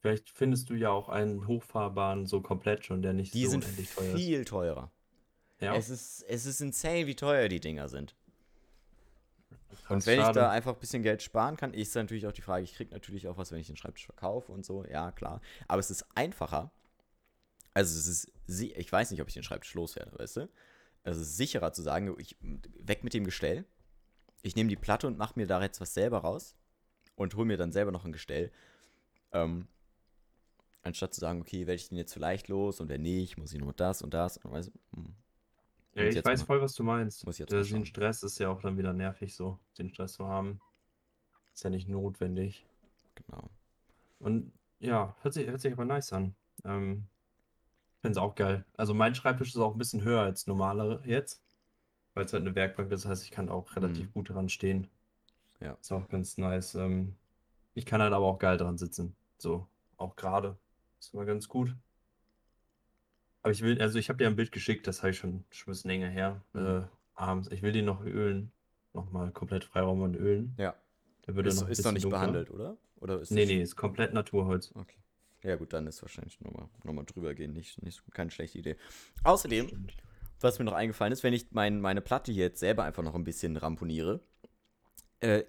Vielleicht 0.02 0.30
findest 0.30 0.70
du 0.70 0.76
ja 0.76 0.92
auch 0.92 1.10
einen 1.10 1.48
hochfahrbaren 1.48 2.26
so 2.28 2.42
komplett 2.42 2.86
schon, 2.86 3.02
der 3.02 3.14
nicht 3.14 3.34
Die 3.34 3.46
so 3.46 3.48
sind 3.48 3.64
unendlich 3.64 3.90
teuer 3.90 4.20
ist. 4.20 4.22
viel 4.22 4.46
teurer. 4.46 4.92
Ja, 5.60 5.76
Es, 5.76 5.90
ist, 5.90 6.24
es 6.28 6.46
ist 6.46 6.62
insane, 6.62 7.08
wie 7.08 7.16
teuer 7.16 7.48
die 7.48 7.60
Dinger 7.60 7.88
sind. 7.90 8.16
Und 9.90 10.06
wenn 10.06 10.20
ich 10.20 10.26
schade. 10.26 10.40
da 10.40 10.50
einfach 10.50 10.74
ein 10.74 10.80
bisschen 10.80 11.04
Geld 11.04 11.22
sparen 11.22 11.58
kann, 11.58 11.74
ist 11.74 11.96
natürlich 11.96 12.26
auch 12.28 12.32
die 12.32 12.42
Frage, 12.42 12.64
ich 12.64 12.74
kriege 12.74 12.92
natürlich 12.92 13.28
auch 13.28 13.38
was, 13.38 13.52
wenn 13.52 13.60
ich 13.60 13.68
den 13.68 13.76
Schreibtisch 13.76 14.06
verkaufe 14.06 14.52
und 14.52 14.66
so, 14.66 14.84
ja, 14.86 15.12
klar. 15.12 15.42
Aber 15.68 15.80
es 15.80 15.92
ist 15.92 16.06
einfacher. 16.16 16.72
Also 17.74 17.98
es 18.00 18.08
ist, 18.08 18.32
ich 18.48 18.92
weiß 18.92 19.12
nicht, 19.12 19.22
ob 19.22 19.28
ich 19.28 19.34
den 19.34 19.44
Schreibtisch 19.44 19.74
loswerde, 19.74 20.18
weißt 20.18 20.38
du? 20.38 20.50
Also 21.04 21.22
es 21.22 21.30
ist 21.30 21.38
sicherer 21.38 21.72
zu 21.72 21.84
sagen, 21.84 22.16
ich 22.18 22.36
weg 22.80 23.04
mit 23.04 23.14
dem 23.14 23.26
Gestell. 23.26 23.66
Ich 24.42 24.56
nehme 24.56 24.70
die 24.70 24.76
Platte 24.76 25.08
und 25.08 25.18
mache 25.18 25.34
mir 25.38 25.46
da 25.46 25.62
jetzt 25.62 25.82
was 25.82 25.94
selber 25.94 26.20
raus 26.20 26.56
und 27.16 27.36
hole 27.36 27.46
mir 27.46 27.58
dann 27.58 27.72
selber 27.72 27.92
noch 27.92 28.06
ein 28.06 28.12
Gestell. 28.12 28.52
Ähm, 29.32 29.68
anstatt 30.82 31.14
zu 31.14 31.20
sagen, 31.20 31.42
okay, 31.42 31.68
werde 31.68 31.76
ich 31.76 31.90
den 31.90 31.98
jetzt 31.98 32.14
vielleicht 32.14 32.48
los 32.48 32.80
und 32.80 32.90
wenn 32.90 33.02
nicht, 33.02 33.38
muss 33.38 33.54
ich 33.54 33.60
nur 33.60 33.74
das 33.74 34.02
und 34.02 34.14
das. 34.14 34.38
Und 34.38 34.52
weiß, 34.52 34.72
hm. 34.96 35.16
Ja, 35.96 36.04
Muss 36.06 36.16
ich 36.16 36.26
weiß 36.26 36.40
mal- 36.42 36.46
voll, 36.46 36.62
was 36.62 36.74
du 36.76 36.84
meinst. 36.84 37.26
muss 37.26 37.38
jetzt 37.38 37.52
Äh, 37.54 37.58
Den 37.58 37.66
schauen. 37.66 37.86
Stress 37.86 38.24
ist 38.24 38.38
ja 38.40 38.50
auch 38.50 38.62
dann 38.62 38.78
wieder 38.78 38.94
nervig 38.94 39.34
so, 39.36 39.60
den 39.78 39.90
Stress 39.90 40.14
zu 40.14 40.28
haben. 40.28 40.60
Ist 41.54 41.64
ja 41.64 41.70
nicht 41.70 41.88
notwendig. 41.88 42.66
Genau. 43.16 43.50
Und 44.20 44.52
ja, 44.80 45.16
hört 45.22 45.34
sich, 45.34 45.48
hört 45.48 45.62
sich 45.62 45.72
aber 45.72 45.86
nice 45.86 46.12
an. 46.12 46.36
Ähm, 46.66 47.08
finde 48.02 48.12
es 48.12 48.18
auch 48.18 48.36
geil. 48.36 48.66
Also 48.76 48.94
mein 48.94 49.16
Schreibtisch 49.16 49.50
ist 49.50 49.58
auch 49.58 49.72
ein 49.74 49.78
bisschen 49.78 50.04
höher 50.04 50.22
als 50.22 50.48
normalere 50.48 51.02
jetzt, 51.06 51.42
weil 52.14 52.26
es 52.26 52.34
halt 52.34 52.42
eine 52.44 52.56
Werkbank 52.56 52.92
ist. 52.92 53.06
Das 53.06 53.10
heißt, 53.12 53.24
ich 53.24 53.32
kann 53.32 53.48
auch 53.50 53.74
relativ 53.78 54.08
Mhm. 54.10 54.14
gut 54.14 54.30
dran 54.30 54.50
stehen. 54.50 54.90
Ja. 55.62 55.78
Ist 55.80 55.94
auch 55.94 56.10
ganz 56.10 56.38
nice. 56.38 56.76
Ähm, 56.76 57.16
ich 57.74 57.86
kann 57.86 58.02
halt 58.02 58.12
aber 58.14 58.26
auch 58.26 58.38
geil 58.40 58.58
dran 58.58 58.78
sitzen. 58.78 59.16
So, 59.38 59.66
auch 59.96 60.18
gerade. 60.18 60.58
Ist 61.00 61.14
immer 61.14 61.24
ganz 61.26 61.48
gut. 61.48 61.74
Aber 63.46 63.52
ich 63.52 63.62
will, 63.62 63.80
also 63.80 64.00
ich 64.00 64.10
habe 64.10 64.18
dir 64.18 64.26
ein 64.26 64.36
Bild 64.36 64.52
geschickt, 64.52 64.88
das 64.88 65.04
habe 65.04 65.12
ich 65.12 65.20
schon, 65.20 65.44
schon 65.52 65.70
ein 65.70 65.74
bisschen 65.74 65.92
länger 65.92 66.08
her. 66.08 66.42
Mhm. 66.54 66.66
Äh, 66.66 66.82
abends. 67.14 67.52
Ich 67.52 67.62
will 67.62 67.74
den 67.74 67.86
noch 67.86 68.04
ölen. 68.04 68.52
Nochmal 68.96 69.30
komplett 69.30 69.64
Freiraum 69.64 70.02
und 70.02 70.16
ölen. 70.16 70.56
Ja. 70.58 70.74
Der 71.28 71.36
würde 71.36 71.50
Ist, 71.50 71.62
noch 71.62 71.70
ist 71.70 71.86
noch 71.86 71.92
nicht 71.92 72.06
dunkler. 72.06 72.22
behandelt, 72.22 72.50
oder? 72.50 72.76
Oder 72.96 73.22
ist 73.22 73.30
Nee, 73.30 73.46
nee, 73.46 73.62
ist 73.62 73.76
komplett 73.76 74.16
Naturholz. 74.16 74.72
Okay. 74.74 74.98
Ja 75.44 75.58
gut, 75.58 75.74
dann 75.74 75.86
ist 75.86 76.02
wahrscheinlich 76.02 76.42
nochmal 76.42 76.68
noch 76.84 76.94
mal 76.94 77.04
drüber 77.04 77.36
gehen. 77.36 77.54
Nicht, 77.54 77.84
nicht, 77.84 78.02
keine 78.16 78.32
schlechte 78.32 78.58
Idee. 78.58 78.78
Außerdem, 79.24 79.90
was 80.40 80.58
mir 80.58 80.66
noch 80.66 80.74
eingefallen 80.74 81.14
ist, 81.14 81.22
wenn 81.22 81.34
ich 81.34 81.52
mein, 81.52 81.82
meine 81.82 82.02
Platte 82.02 82.32
hier 82.32 82.46
jetzt 82.46 82.60
selber 82.60 82.84
einfach 82.84 83.04
noch 83.04 83.14
ein 83.14 83.26
bisschen 83.26 83.58
ramponiere, 83.58 84.22
äh, 85.20 85.44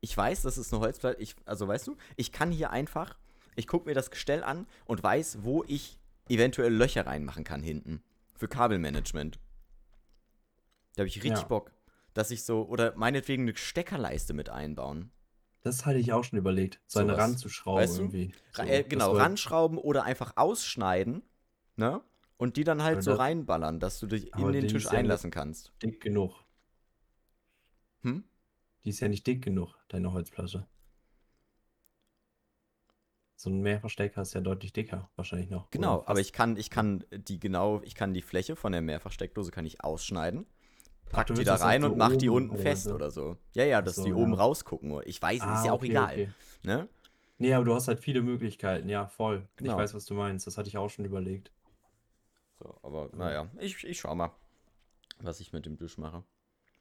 ich 0.00 0.16
weiß, 0.16 0.42
das 0.42 0.58
ist 0.58 0.72
eine 0.72 0.82
Holzplatte, 0.82 1.22
ich, 1.22 1.36
also 1.44 1.68
weißt 1.68 1.86
du, 1.86 1.96
ich 2.16 2.32
kann 2.32 2.50
hier 2.50 2.70
einfach, 2.70 3.16
ich 3.54 3.68
gucke 3.68 3.88
mir 3.88 3.94
das 3.94 4.10
Gestell 4.10 4.42
an 4.42 4.66
und 4.86 5.04
weiß, 5.04 5.44
wo 5.44 5.62
ich 5.68 6.00
eventuell 6.34 6.72
Löcher 6.72 7.06
reinmachen 7.06 7.44
kann 7.44 7.62
hinten. 7.62 8.02
Für 8.36 8.48
Kabelmanagement. 8.48 9.38
Da 10.94 11.00
habe 11.02 11.08
ich 11.08 11.16
richtig 11.22 11.42
Ja. 11.42 11.46
Bock. 11.48 11.72
Dass 12.14 12.30
ich 12.30 12.44
so, 12.44 12.66
oder 12.66 12.94
meinetwegen 12.96 13.44
eine 13.44 13.56
Steckerleiste 13.56 14.34
mit 14.34 14.50
einbauen. 14.50 15.10
Das 15.62 15.86
hatte 15.86 15.98
ich 15.98 16.12
auch 16.12 16.24
schon 16.24 16.38
überlegt, 16.38 16.80
so 16.86 16.98
eine 16.98 17.16
ranzuschrauben 17.16 17.82
Weißt 17.82 17.96
du? 17.98 18.02
irgendwie. 18.02 18.34
So, 18.52 18.62
äh, 18.62 18.82
genau, 18.82 19.12
ranschrauben 19.12 19.78
oder 19.78 20.02
einfach 20.04 20.32
ausschneiden, 20.36 21.22
ne? 21.76 22.02
Und 22.36 22.56
die 22.56 22.64
dann 22.64 22.82
halt 22.82 22.94
Aber 22.96 23.02
so 23.02 23.10
das- 23.12 23.20
reinballern, 23.20 23.78
dass 23.78 24.00
du 24.00 24.08
dich 24.08 24.34
in 24.36 24.52
den 24.52 24.66
Tisch 24.68 24.84
ist 24.86 24.92
ja 24.92 24.98
einlassen 24.98 25.30
kannst. 25.30 25.72
dick 25.80 26.00
genug. 26.00 26.34
Hm? 28.02 28.24
Die 28.84 28.88
ist 28.90 28.98
ja 29.00 29.06
nicht 29.08 29.24
dick 29.26 29.42
genug, 29.44 29.76
deine 29.88 30.12
Holzplatte. 30.12 30.66
So 33.42 33.50
ein 33.50 33.60
Mehrverstecker 33.60 34.22
ist 34.22 34.34
ja 34.34 34.40
deutlich 34.40 34.72
dicker, 34.72 35.10
wahrscheinlich 35.16 35.50
noch. 35.50 35.68
Genau, 35.72 36.04
aber 36.06 36.20
ich 36.20 36.32
kann, 36.32 36.56
ich 36.56 36.70
kann 36.70 37.04
die 37.10 37.40
genau, 37.40 37.82
ich 37.82 37.96
kann 37.96 38.14
die 38.14 38.22
Fläche 38.22 38.54
von 38.54 38.70
der 38.70 38.82
Mehrfachsteckdose 38.82 39.50
kann 39.50 39.66
ich 39.66 39.82
ausschneiden, 39.82 40.46
pack 41.10 41.26
du 41.26 41.34
die 41.34 41.42
da 41.42 41.56
rein 41.56 41.82
so 41.82 41.88
und 41.88 41.98
mach 41.98 42.14
die 42.14 42.28
unten 42.28 42.50
oder 42.52 42.62
fest 42.62 42.84
so? 42.84 42.94
oder 42.94 43.10
so. 43.10 43.36
Ja, 43.54 43.64
ja, 43.64 43.80
Ach 43.80 43.84
dass 43.84 43.96
so, 43.96 44.04
die 44.04 44.12
oben 44.12 44.34
ja. 44.34 44.38
rausgucken. 44.38 44.96
Ich 45.06 45.20
weiß, 45.20 45.38
ist 45.38 45.42
Ah, 45.42 45.64
ja 45.66 45.72
auch 45.72 45.78
okay, 45.78 45.88
egal. 45.88 46.12
okay. 46.12 46.28
Ne? 46.62 46.88
Nee, 47.38 47.52
aber 47.52 47.64
du 47.64 47.74
hast 47.74 47.88
halt 47.88 47.98
viele 47.98 48.22
Möglichkeiten, 48.22 48.88
ja, 48.88 49.08
voll. 49.08 49.48
Genau. 49.56 49.72
Ich 49.72 49.76
weiß, 49.76 49.94
was 49.94 50.04
du 50.04 50.14
meinst. 50.14 50.46
Das 50.46 50.56
hatte 50.56 50.68
ich 50.68 50.78
auch 50.78 50.88
schon 50.88 51.04
überlegt. 51.04 51.50
So, 52.60 52.78
aber 52.84 53.10
naja, 53.16 53.50
ich, 53.58 53.82
ich 53.82 53.98
schau 53.98 54.14
mal, 54.14 54.30
was 55.18 55.40
ich 55.40 55.52
mit 55.52 55.66
dem 55.66 55.76
Tisch 55.76 55.98
mache. 55.98 56.22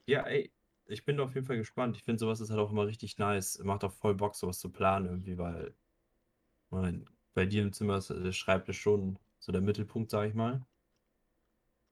Ja, 0.05 0.21
ey, 0.27 0.51
ich 0.85 1.05
bin 1.05 1.19
auf 1.19 1.33
jeden 1.33 1.47
Fall 1.47 1.57
gespannt. 1.57 1.97
Ich 1.97 2.03
finde, 2.03 2.19
sowas 2.19 2.39
ist 2.39 2.51
halt 2.51 2.59
auch 2.59 2.69
immer 2.69 2.85
richtig 2.85 3.17
nice. 3.17 3.59
Macht 3.63 3.83
auch 3.83 3.93
voll 3.93 4.13
Bock, 4.13 4.35
sowas 4.35 4.59
zu 4.59 4.69
planen 4.69 5.07
irgendwie, 5.07 5.39
weil, 5.39 5.73
bei 7.33 7.45
dir 7.45 7.63
im 7.63 7.73
Zimmer 7.73 7.97
ist 7.97 8.09
der 8.09 8.31
Schreibtisch 8.31 8.81
schon 8.81 9.19
so 9.39 9.51
der 9.51 9.61
Mittelpunkt, 9.61 10.11
sag 10.11 10.29
ich 10.29 10.33
mal. 10.33 10.65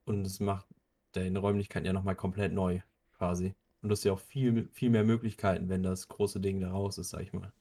Und 0.05 0.25
es 0.25 0.39
macht 0.39 0.65
deine 1.11 1.39
Räumlichkeiten 1.39 1.85
ja 1.85 1.93
nochmal 1.93 2.15
komplett 2.15 2.53
neu, 2.53 2.79
quasi. 3.17 3.53
Und 3.81 3.89
du 3.89 3.93
hast 3.93 4.03
ja 4.03 4.13
auch 4.13 4.19
viel, 4.19 4.67
viel 4.71 4.89
mehr 4.89 5.03
Möglichkeiten, 5.03 5.69
wenn 5.69 5.83
das 5.83 6.07
große 6.07 6.39
Ding 6.39 6.59
da 6.59 6.71
raus 6.71 6.97
ist, 6.97 7.11
sag 7.11 7.21
ich 7.21 7.33
mal. 7.33 7.51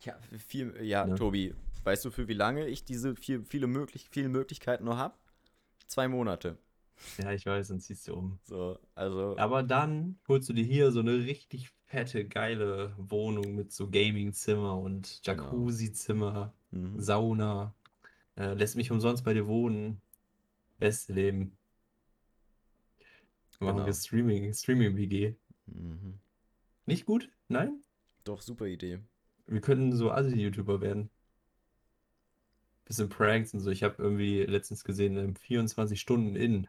Ja, 0.00 0.18
viel, 0.38 0.74
ja, 0.82 1.06
Ne? 1.06 1.14
Tobi, 1.14 1.54
weißt 1.84 2.04
du, 2.04 2.10
für 2.10 2.28
wie 2.28 2.34
lange 2.34 2.66
ich 2.66 2.84
diese 2.84 3.16
viel, 3.16 3.44
viele, 3.44 3.66
möglich, 3.66 4.08
viele 4.10 4.28
Möglichkeiten 4.28 4.84
noch 4.84 4.96
habe? 4.96 5.14
Zwei 5.86 6.08
Monate. 6.08 6.58
Ja, 7.18 7.32
ich 7.32 7.44
weiß, 7.44 7.68
dann 7.68 7.80
ziehst 7.80 8.06
du 8.08 8.14
um. 8.14 8.38
So, 8.42 8.78
also. 8.94 9.36
Aber 9.36 9.62
dann 9.62 10.18
holst 10.28 10.48
du 10.48 10.52
dir 10.52 10.64
hier 10.64 10.92
so 10.92 11.00
eine 11.00 11.12
richtig 11.24 11.70
fette, 11.94 12.24
geile 12.24 12.92
Wohnung 12.98 13.54
mit 13.54 13.72
so 13.72 13.88
Gaming-Zimmer 13.88 14.76
und 14.78 15.20
Genau. 15.24 15.44
Jacuzzi-Zimmer. 15.44 16.52
Mhm. 16.72 17.00
Sauna, 17.00 17.72
äh, 18.36 18.54
lässt 18.54 18.74
mich 18.76 18.90
umsonst 18.90 19.24
bei 19.24 19.32
dir 19.32 19.46
wohnen. 19.46 20.00
Beste 20.78 21.12
Leben. 21.12 21.56
Machen 23.60 23.76
Genau. 23.76 23.86
wir 23.86 23.94
Streaming, 23.94 24.52
Streaming-WG. 24.52 25.34
Mhm. 25.66 26.18
Nicht 26.86 27.06
gut? 27.06 27.30
Nein? 27.48 27.80
Doch, 28.24 28.42
super 28.42 28.66
Idee. 28.66 28.98
Wir 29.46 29.60
könnten 29.60 29.92
so 29.96 30.10
Assi-YouTuber 30.10 30.80
werden. 30.80 31.10
Bisschen 32.86 33.08
Pranks 33.08 33.54
und 33.54 33.60
so. 33.60 33.70
Ich 33.70 33.84
habe 33.84 34.02
irgendwie 34.02 34.42
letztens 34.42 34.82
gesehen, 34.84 35.16
ähm, 35.16 35.36
24 35.36 36.00
Stunden 36.00 36.34
in. 36.34 36.66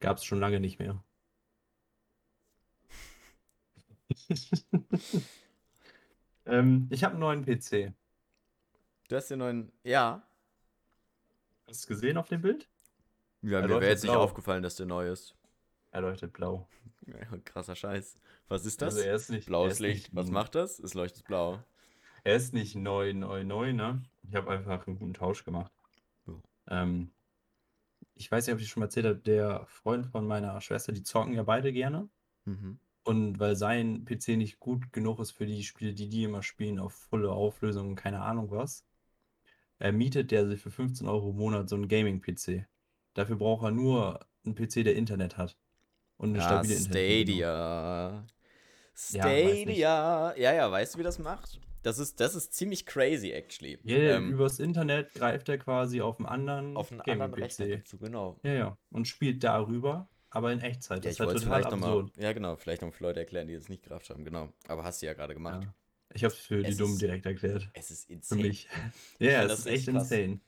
Gab 0.00 0.16
es 0.16 0.24
schon 0.24 0.40
lange 0.40 0.58
nicht 0.60 0.78
mehr. 0.80 1.02
ähm, 6.46 6.88
ich 6.90 7.04
habe 7.04 7.12
einen 7.14 7.20
neuen 7.20 7.44
PC. 7.44 7.92
Du 9.08 9.16
hast 9.16 9.28
den 9.30 9.38
neuen. 9.38 9.72
Ja. 9.84 10.22
Hast 11.66 11.68
du 11.68 11.72
es 11.72 11.86
gesehen 11.86 12.16
auf 12.16 12.28
dem 12.28 12.40
Bild? 12.40 12.68
Ja, 13.42 13.60
Er 13.60 13.68
mir 13.68 13.80
wäre 13.80 13.90
jetzt 13.90 14.02
nicht 14.02 14.12
aufgefallen, 14.14 14.62
dass 14.62 14.76
der 14.76 14.86
neu 14.86 15.10
ist. 15.10 15.34
Er 15.90 16.00
leuchtet 16.02 16.32
blau. 16.32 16.68
Ja, 17.06 17.16
krasser 17.44 17.74
Scheiß. 17.76 18.18
Was 18.48 18.66
ist 18.66 18.82
das? 18.82 18.94
Also 18.96 19.06
er 19.06 19.14
ist 19.14 19.30
nicht, 19.30 19.46
er 19.46 19.50
Blaues 19.50 19.74
ist 19.74 19.78
Licht. 19.80 20.04
nicht, 20.08 20.14
Was 20.14 20.30
macht 20.30 20.54
das? 20.54 20.78
Es 20.78 20.94
leuchtet 20.94 21.24
blau. 21.24 21.62
Er 22.24 22.36
ist 22.36 22.52
nicht 22.52 22.74
neu, 22.74 23.14
neu, 23.14 23.44
neu, 23.44 23.72
ne? 23.72 24.02
Ich 24.28 24.34
habe 24.34 24.50
einfach 24.50 24.86
einen 24.86 24.98
guten 24.98 25.14
Tausch 25.14 25.44
gemacht. 25.44 25.72
Ja. 26.26 26.34
Ähm, 26.68 27.10
ich 28.14 28.30
weiß 28.30 28.46
nicht, 28.46 28.54
ob 28.54 28.60
ich 28.60 28.68
schon 28.68 28.80
mal 28.80 28.86
erzählt 28.86 29.06
habe, 29.06 29.16
der 29.16 29.64
Freund 29.66 30.06
von 30.06 30.26
meiner 30.26 30.60
Schwester, 30.60 30.92
die 30.92 31.02
zocken 31.02 31.32
ja 31.34 31.44
beide 31.44 31.72
gerne. 31.72 32.08
Mhm. 32.44 32.78
Und 33.08 33.38
weil 33.40 33.56
sein 33.56 34.04
PC 34.04 34.36
nicht 34.36 34.58
gut 34.60 34.92
genug 34.92 35.18
ist 35.20 35.32
für 35.32 35.46
die 35.46 35.62
Spiele, 35.64 35.94
die 35.94 36.08
die 36.08 36.24
immer 36.24 36.42
spielen, 36.42 36.78
auf 36.78 36.92
volle 36.94 37.32
Auflösung 37.32 37.88
und 37.90 37.96
keine 37.96 38.20
Ahnung 38.22 38.50
was, 38.50 38.84
er 39.78 39.92
mietet 39.92 40.30
der 40.30 40.46
sich 40.46 40.60
für 40.60 40.70
15 40.70 41.08
Euro 41.08 41.30
im 41.30 41.36
Monat 41.36 41.68
so 41.68 41.76
einen 41.76 41.88
Gaming-PC. 41.88 42.66
Dafür 43.14 43.36
braucht 43.36 43.64
er 43.64 43.70
nur 43.72 44.26
einen 44.44 44.54
PC, 44.54 44.84
der 44.84 44.96
Internet 44.96 45.36
hat. 45.36 45.56
Und 46.18 46.30
eine 46.30 46.38
Ja, 46.38 46.44
stabile 46.44 46.74
Internetverbindung. 46.74 47.36
Stadia. 47.36 48.28
Ja. 49.12 49.22
Stadia. 49.30 50.34
Ja, 50.36 50.52
ja, 50.52 50.70
weißt 50.70 50.94
du, 50.94 50.98
wie 50.98 51.02
das 51.02 51.18
macht? 51.18 51.60
Das 51.82 51.98
ist, 51.98 52.20
das 52.20 52.34
ist 52.34 52.52
ziemlich 52.54 52.86
crazy, 52.86 53.30
actually. 53.30 53.78
Ja, 53.84 53.96
Ähm, 54.16 54.32
übers 54.32 54.58
Internet 54.58 55.14
greift 55.14 55.48
er 55.48 55.58
quasi 55.58 56.00
auf 56.00 56.18
einen 56.18 56.26
anderen 56.26 56.76
auf 56.76 56.90
einen 56.90 57.00
anderen 57.00 57.34
Rechner 57.34 57.68
dazu, 57.68 57.98
genau. 57.98 58.38
Ja, 58.42 58.52
ja. 58.52 58.78
Und 58.90 59.06
spielt 59.06 59.44
darüber, 59.44 60.08
aber 60.30 60.52
in 60.52 60.60
Echtzeit. 60.60 60.98
Ja, 61.04 61.10
Das 61.10 61.12
ich 61.12 61.12
ist 61.12 61.20
halt 61.20 61.28
wollte 61.28 61.40
total 61.44 61.62
vielleicht 61.62 61.80
nochmal. 61.80 62.10
Ja, 62.16 62.32
genau, 62.32 62.56
vielleicht 62.56 62.82
noch 62.82 62.92
für 62.92 63.04
Leute 63.04 63.20
erklären, 63.20 63.48
die 63.48 63.54
das 63.54 63.68
nicht 63.68 63.82
gerafft 63.82 64.10
haben. 64.10 64.24
Genau. 64.24 64.52
Aber 64.66 64.84
hast 64.84 65.00
du 65.02 65.06
ja 65.06 65.14
gerade 65.14 65.34
gemacht. 65.34 65.64
Ja. 65.64 65.74
Ich 66.14 66.24
habe 66.24 66.32
es 66.32 66.40
für 66.40 66.62
die 66.62 66.74
Dummen 66.76 66.98
direkt 66.98 67.26
erklärt. 67.26 67.68
Es 67.74 67.90
ist 67.90 68.06
Für 68.06 68.12
insane. 68.14 68.42
mich. 68.42 68.68
Ja, 69.18 69.40
find 69.40 69.42
es 69.42 69.48
das 69.48 69.58
ist 69.60 69.66
echt 69.66 69.88
krass. 69.88 70.10
insane. 70.10 70.40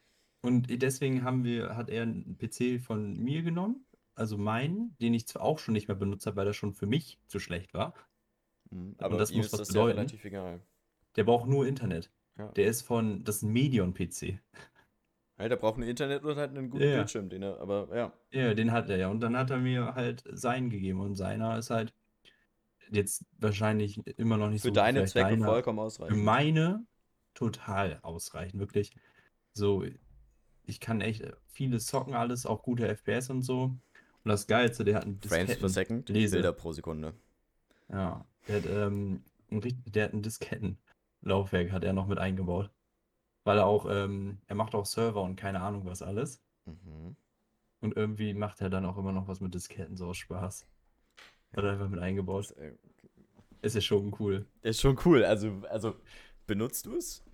Und 0.42 0.82
deswegen 0.82 1.22
haben 1.22 1.44
wir, 1.44 1.76
hat 1.76 1.90
er 1.90 2.02
einen 2.04 2.38
PC 2.38 2.80
von 2.82 3.18
mir 3.18 3.42
genommen, 3.42 3.84
also 4.14 4.38
meinen, 4.38 4.96
den 5.02 5.12
ich 5.12 5.26
zwar 5.28 5.42
auch 5.42 5.58
schon 5.58 5.74
nicht 5.74 5.88
mehr 5.88 5.96
benutzt 5.96 6.26
habe, 6.26 6.36
weil 6.36 6.46
er 6.46 6.54
schon 6.54 6.72
für 6.72 6.86
mich 6.86 7.18
zu 7.26 7.38
schlecht 7.38 7.74
war. 7.74 7.92
Mhm, 8.70 8.94
Aber 8.98 9.18
das 9.18 9.30
ihm 9.32 9.38
muss 9.38 9.52
was 9.52 9.58
das 9.60 9.68
ja 9.68 9.74
bedeuten. 9.74 9.98
relativ 9.98 10.24
egal. 10.24 10.60
Der 11.16 11.24
braucht 11.24 11.46
nur 11.48 11.66
Internet. 11.66 12.10
Ja. 12.38 12.48
Der 12.52 12.66
ist 12.68 12.80
von, 12.82 13.22
das 13.24 13.36
ist 13.36 13.42
ein 13.42 13.52
Medion-PC. 13.52 14.38
Der 15.48 15.56
braucht 15.56 15.78
ein 15.78 15.82
Internet 15.82 16.24
und 16.24 16.36
halt 16.36 16.50
einen 16.50 16.70
guten 16.70 16.84
Ja. 16.84 16.96
Bildschirm, 16.96 17.28
den 17.28 17.42
er, 17.42 17.60
aber 17.60 17.88
ja. 17.94 18.12
Ja, 18.30 18.54
den 18.54 18.72
hat 18.72 18.88
er 18.90 18.96
ja. 18.98 19.08
Und 19.08 19.20
dann 19.20 19.36
hat 19.36 19.50
er 19.50 19.58
mir 19.58 19.94
halt 19.94 20.22
seinen 20.30 20.70
gegeben. 20.70 21.00
Und 21.00 21.14
seiner 21.16 21.58
ist 21.58 21.70
halt 21.70 21.94
jetzt 22.90 23.24
wahrscheinlich 23.38 23.98
immer 24.18 24.36
noch 24.36 24.50
nicht 24.50 24.62
Für 24.62 24.68
so 24.68 24.70
gut, 24.70 24.76
deine 24.78 25.04
Zwecke 25.04 25.30
deiner. 25.30 25.46
vollkommen 25.46 25.78
Für 25.78 25.84
ausreichend. 25.84 26.24
meine 26.24 26.84
total 27.34 27.98
ausreichend, 28.02 28.60
wirklich. 28.60 28.92
So, 29.54 29.84
ich 30.64 30.80
kann 30.80 31.00
echt 31.00 31.24
viele 31.46 31.78
zocken, 31.78 32.14
alles, 32.14 32.46
auch 32.46 32.62
gute 32.62 32.88
FPS 32.88 33.30
und 33.30 33.42
so. 33.42 33.62
Und 33.64 34.28
das 34.28 34.46
Geilste, 34.46 34.84
der 34.84 34.96
hat 34.96 35.04
einen 35.04 35.20
Frames 35.20 35.46
per 35.46 35.68
Disketten. 35.68 35.68
Second, 35.68 36.08
Lese. 36.10 36.36
Bilder 36.36 36.52
pro 36.52 36.72
Sekunde. 36.72 37.14
Ja, 37.88 38.24
der 38.46 38.56
hat, 38.56 38.66
ähm, 38.66 39.24
ein, 39.50 39.60
der 39.86 40.04
hat 40.04 40.12
ein 40.12 40.22
Diskettenlaufwerk, 40.22 41.72
hat 41.72 41.84
er 41.84 41.92
noch 41.92 42.06
mit 42.06 42.18
eingebaut. 42.18 42.70
Weil 43.44 43.58
er 43.58 43.66
auch, 43.66 43.86
ähm, 43.90 44.38
er 44.46 44.56
macht 44.56 44.74
auch 44.74 44.86
Server 44.86 45.22
und 45.22 45.36
keine 45.36 45.60
Ahnung 45.60 45.84
was 45.86 46.02
alles. 46.02 46.42
Mhm. 46.66 47.16
Und 47.80 47.96
irgendwie 47.96 48.34
macht 48.34 48.60
er 48.60 48.68
dann 48.70 48.84
auch 48.84 48.98
immer 48.98 49.12
noch 49.12 49.26
was 49.28 49.40
mit 49.40 49.54
Disketten, 49.54 49.96
so 49.96 50.06
aus 50.08 50.18
Spaß. 50.18 50.66
Hat 51.56 51.64
er 51.64 51.72
einfach 51.72 51.88
mit 51.88 52.00
eingebaut. 52.00 52.54
Äh, 52.58 52.72
Ist 53.62 53.74
ja 53.74 53.80
schon 53.80 54.14
cool. 54.20 54.44
ist 54.62 54.80
schon 54.80 54.98
cool. 55.04 55.24
Also, 55.24 55.62
also 55.70 55.94
benutzt 56.46 56.86
du 56.86 56.96
es? 56.96 57.24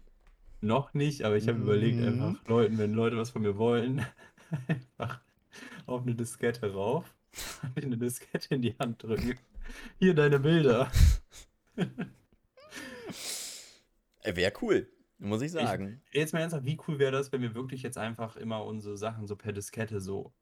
Noch 0.61 0.95
nicht, 0.95 1.23
aber 1.23 1.37
ich 1.37 1.49
habe 1.49 1.59
überlegt, 1.59 1.99
Mhm. 1.99 2.07
einfach 2.07 2.45
Leuten, 2.49 2.79
wenn 2.79 2.93
Leute 2.95 3.17
was 3.17 3.31
von 3.31 3.43
mir 3.43 3.59
wollen, 3.59 4.05
einfach 4.69 5.21
auf 5.87 6.03
eine 6.03 6.15
Diskette 6.15 6.73
rauf, 6.73 7.13
eine 7.75 7.97
Diskette 7.99 8.55
in 8.55 8.63
die 8.63 8.75
Hand 8.79 9.03
drücken. 9.03 9.39
Hier 9.99 10.15
deine 10.15 10.39
Bilder. 10.39 10.91
Wäre 14.25 14.53
cool, 14.63 14.89
muss 15.19 15.43
ich 15.43 15.53
sagen. 15.53 16.03
Jetzt 16.13 16.33
mal 16.33 16.41
ernsthaft, 16.41 16.65
wie 16.65 16.79
cool 16.87 16.99
wäre 16.99 17.13
das, 17.13 17.33
wenn 17.33 17.43
wir 17.43 17.55
wirklich 17.55 17.83
jetzt 17.83 17.99
einfach 17.99 18.37
immer 18.37 18.65
unsere 18.65 18.97
Sachen 18.97 19.27
so 19.27 19.37
per 19.37 19.53
Diskette 19.53 20.01
so, 20.01 20.33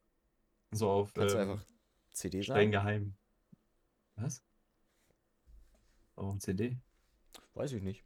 so 0.73 0.91
auf 0.91 1.15
Kannst 1.15 1.35
du 1.35 1.39
ähm, 1.39 1.51
einfach 1.51 1.65
CD 2.13 2.43
streng 2.43 2.57
sagen? 2.57 2.71
geheim. 2.73 3.15
Was? 4.17 4.43
Warum 6.17 6.41
CD? 6.41 6.77
Weiß 7.55 7.73
ich 7.73 7.83
nicht. 7.83 8.05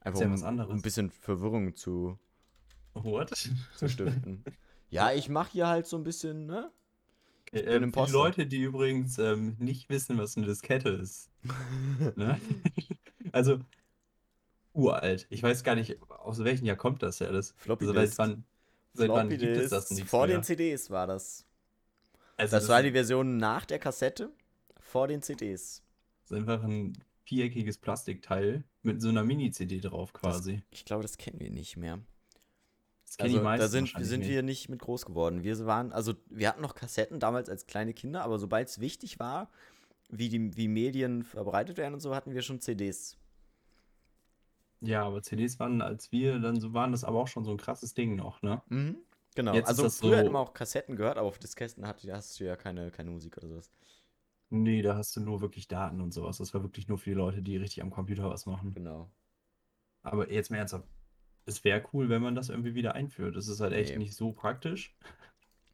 Einfach 0.00 0.14
Ist 0.14 0.20
ja 0.20 0.26
um, 0.26 0.32
was 0.32 0.42
anderes. 0.42 0.70
um 0.70 0.76
ein 0.76 0.82
bisschen 0.82 1.10
Verwirrung 1.10 1.74
zu, 1.74 2.18
What? 2.94 3.30
zu 3.76 3.88
stiften. 3.88 4.44
ja, 4.88 5.12
ich 5.12 5.28
mache 5.28 5.52
hier 5.52 5.66
halt 5.66 5.86
so 5.86 5.96
ein 5.96 6.04
bisschen, 6.04 6.46
ne? 6.46 6.70
Okay, 7.42 7.62
bin 7.62 7.66
ähm, 7.66 7.72
für 7.72 7.78
die 7.78 7.84
Imposter. 7.84 8.12
Leute, 8.12 8.46
die 8.46 8.60
übrigens 8.62 9.18
ähm, 9.18 9.56
nicht 9.58 9.88
wissen, 9.88 10.18
was 10.18 10.36
eine 10.36 10.46
Diskette 10.46 10.90
ist. 10.90 11.30
Ne? 12.16 12.40
also 13.32 13.58
uralt. 14.76 15.26
Ich 15.30 15.42
weiß 15.42 15.64
gar 15.64 15.74
nicht, 15.74 15.98
aus 16.10 16.42
welchem 16.44 16.66
Jahr 16.66 16.76
kommt 16.76 17.02
das 17.02 17.18
ja 17.18 17.26
alles. 17.28 17.54
Floppy 17.56 17.86
Also 17.86 17.94
seit 18.00 18.18
wann, 18.18 18.44
seit 18.92 19.08
wann 19.10 19.28
gibt 19.30 19.42
es 19.42 19.70
das 19.70 19.90
nicht 19.90 20.08
Vor 20.08 20.26
mehr? 20.26 20.36
den 20.38 20.42
CDs 20.44 20.90
war 20.90 21.06
das. 21.06 21.44
Also 22.36 22.56
Das 22.56 22.68
war 22.68 22.82
die 22.82 22.92
Version 22.92 23.38
nach 23.38 23.64
der 23.64 23.78
Kassette, 23.78 24.30
vor 24.78 25.08
den 25.08 25.22
CDs. 25.22 25.82
ist 26.24 26.32
einfach 26.32 26.62
ein 26.62 26.92
viereckiges 27.24 27.78
Plastikteil 27.78 28.62
mit 28.82 29.00
so 29.02 29.08
einer 29.08 29.24
Mini-CD 29.24 29.80
drauf 29.80 30.12
quasi. 30.12 30.62
Ich 30.70 30.84
glaube, 30.84 31.02
das 31.02 31.16
kennen 31.18 31.40
wir 31.40 31.50
nicht 31.50 31.76
mehr. 31.76 31.98
Das 33.04 33.16
kennen 33.16 33.30
Also, 33.30 33.38
die 33.38 33.44
meisten 33.44 33.60
da 33.62 33.68
sind, 33.68 34.06
sind 34.06 34.20
nicht. 34.20 34.28
wir 34.28 34.42
nicht 34.42 34.68
mit 34.68 34.80
groß 34.80 35.06
geworden. 35.06 35.42
Wir 35.42 35.64
waren, 35.66 35.92
also 35.92 36.14
wir 36.28 36.48
hatten 36.48 36.60
noch 36.60 36.74
Kassetten 36.74 37.18
damals 37.20 37.48
als 37.48 37.66
kleine 37.66 37.94
Kinder, 37.94 38.22
aber 38.22 38.38
sobald 38.38 38.68
es 38.68 38.80
wichtig 38.80 39.18
war, 39.18 39.50
wie 40.08 40.28
die 40.28 40.56
wie 40.56 40.68
Medien 40.68 41.24
verbreitet 41.24 41.78
werden 41.78 41.94
und 41.94 42.00
so, 42.00 42.14
hatten 42.14 42.34
wir 42.34 42.42
schon 42.42 42.60
CDs. 42.60 43.16
Ja, 44.86 45.04
aber 45.04 45.22
CDs 45.22 45.58
waren, 45.58 45.80
als 45.82 46.12
wir 46.12 46.38
dann 46.38 46.60
so 46.60 46.72
waren, 46.72 46.92
das 46.92 47.04
aber 47.04 47.18
auch 47.20 47.28
schon 47.28 47.44
so 47.44 47.50
ein 47.50 47.56
krasses 47.56 47.94
Ding 47.94 48.16
noch, 48.16 48.42
ne? 48.42 48.62
Mhm. 48.68 48.96
Genau. 49.34 49.52
Jetzt 49.52 49.64
ist 49.64 49.68
also 49.70 49.82
das 49.84 49.98
früher 50.00 50.16
hat 50.18 50.26
so- 50.26 50.32
man 50.32 50.42
auch 50.42 50.54
Kassetten 50.54 50.96
gehört, 50.96 51.18
aber 51.18 51.28
auf 51.28 51.38
Disketten 51.38 51.86
hat, 51.86 52.02
hast 52.10 52.40
du 52.40 52.44
ja 52.44 52.56
keine, 52.56 52.90
keine 52.90 53.10
Musik 53.10 53.36
oder 53.36 53.48
sowas. 53.48 53.70
Nee, 54.48 54.80
da 54.80 54.96
hast 54.96 55.14
du 55.16 55.20
nur 55.20 55.40
wirklich 55.40 55.68
Daten 55.68 56.00
und 56.00 56.12
sowas. 56.14 56.38
Das 56.38 56.54
war 56.54 56.62
wirklich 56.62 56.88
nur 56.88 56.98
für 56.98 57.10
die 57.10 57.16
Leute, 57.16 57.42
die 57.42 57.56
richtig 57.56 57.82
am 57.82 57.90
Computer 57.90 58.30
was 58.30 58.46
machen. 58.46 58.72
Genau. 58.72 59.10
Aber 60.02 60.30
jetzt 60.30 60.50
mal 60.50 60.58
ernsthaft. 60.58 60.86
Es 61.46 61.64
wäre 61.64 61.82
cool, 61.92 62.08
wenn 62.08 62.22
man 62.22 62.34
das 62.34 62.48
irgendwie 62.48 62.74
wieder 62.74 62.94
einführt. 62.94 63.36
Es 63.36 63.48
ist 63.48 63.60
halt 63.60 63.72
echt 63.72 63.90
Nee. 63.92 63.98
nicht 63.98 64.14
so 64.14 64.32
praktisch. 64.32 64.96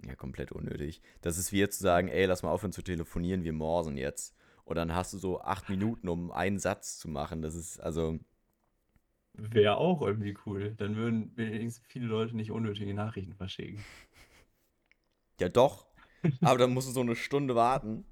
Ja, 0.04 0.16
komplett 0.16 0.52
unnötig. 0.52 1.00
Das 1.20 1.38
ist 1.38 1.52
wie 1.52 1.58
jetzt 1.58 1.76
zu 1.78 1.82
sagen, 1.84 2.08
ey, 2.08 2.24
lass 2.26 2.42
mal 2.42 2.50
aufhören 2.50 2.72
zu 2.72 2.82
telefonieren, 2.82 3.44
wir 3.44 3.52
morsen 3.52 3.96
jetzt. 3.96 4.34
Und 4.64 4.76
dann 4.76 4.94
hast 4.94 5.12
du 5.12 5.18
so 5.18 5.40
acht 5.42 5.68
Minuten, 5.68 6.08
um 6.08 6.30
einen 6.32 6.58
Satz 6.58 6.98
zu 6.98 7.08
machen. 7.08 7.42
Das 7.42 7.54
ist, 7.54 7.78
also, 7.78 8.18
Wäre 9.34 9.76
auch 9.78 10.02
irgendwie 10.02 10.36
cool. 10.46 10.74
Dann 10.76 10.96
würden 10.96 11.32
wenigstens 11.36 11.84
viele 11.88 12.06
Leute 12.06 12.36
nicht 12.36 12.50
unnötige 12.50 12.92
Nachrichten 12.94 13.34
verschicken. 13.34 13.82
ja 15.40 15.48
doch. 15.48 15.86
Aber 16.40 16.58
dann 16.58 16.72
musst 16.74 16.88
du 16.88 16.92
so 16.92 17.00
eine 17.00 17.16
Stunde 17.16 17.54
warten. 17.54 18.04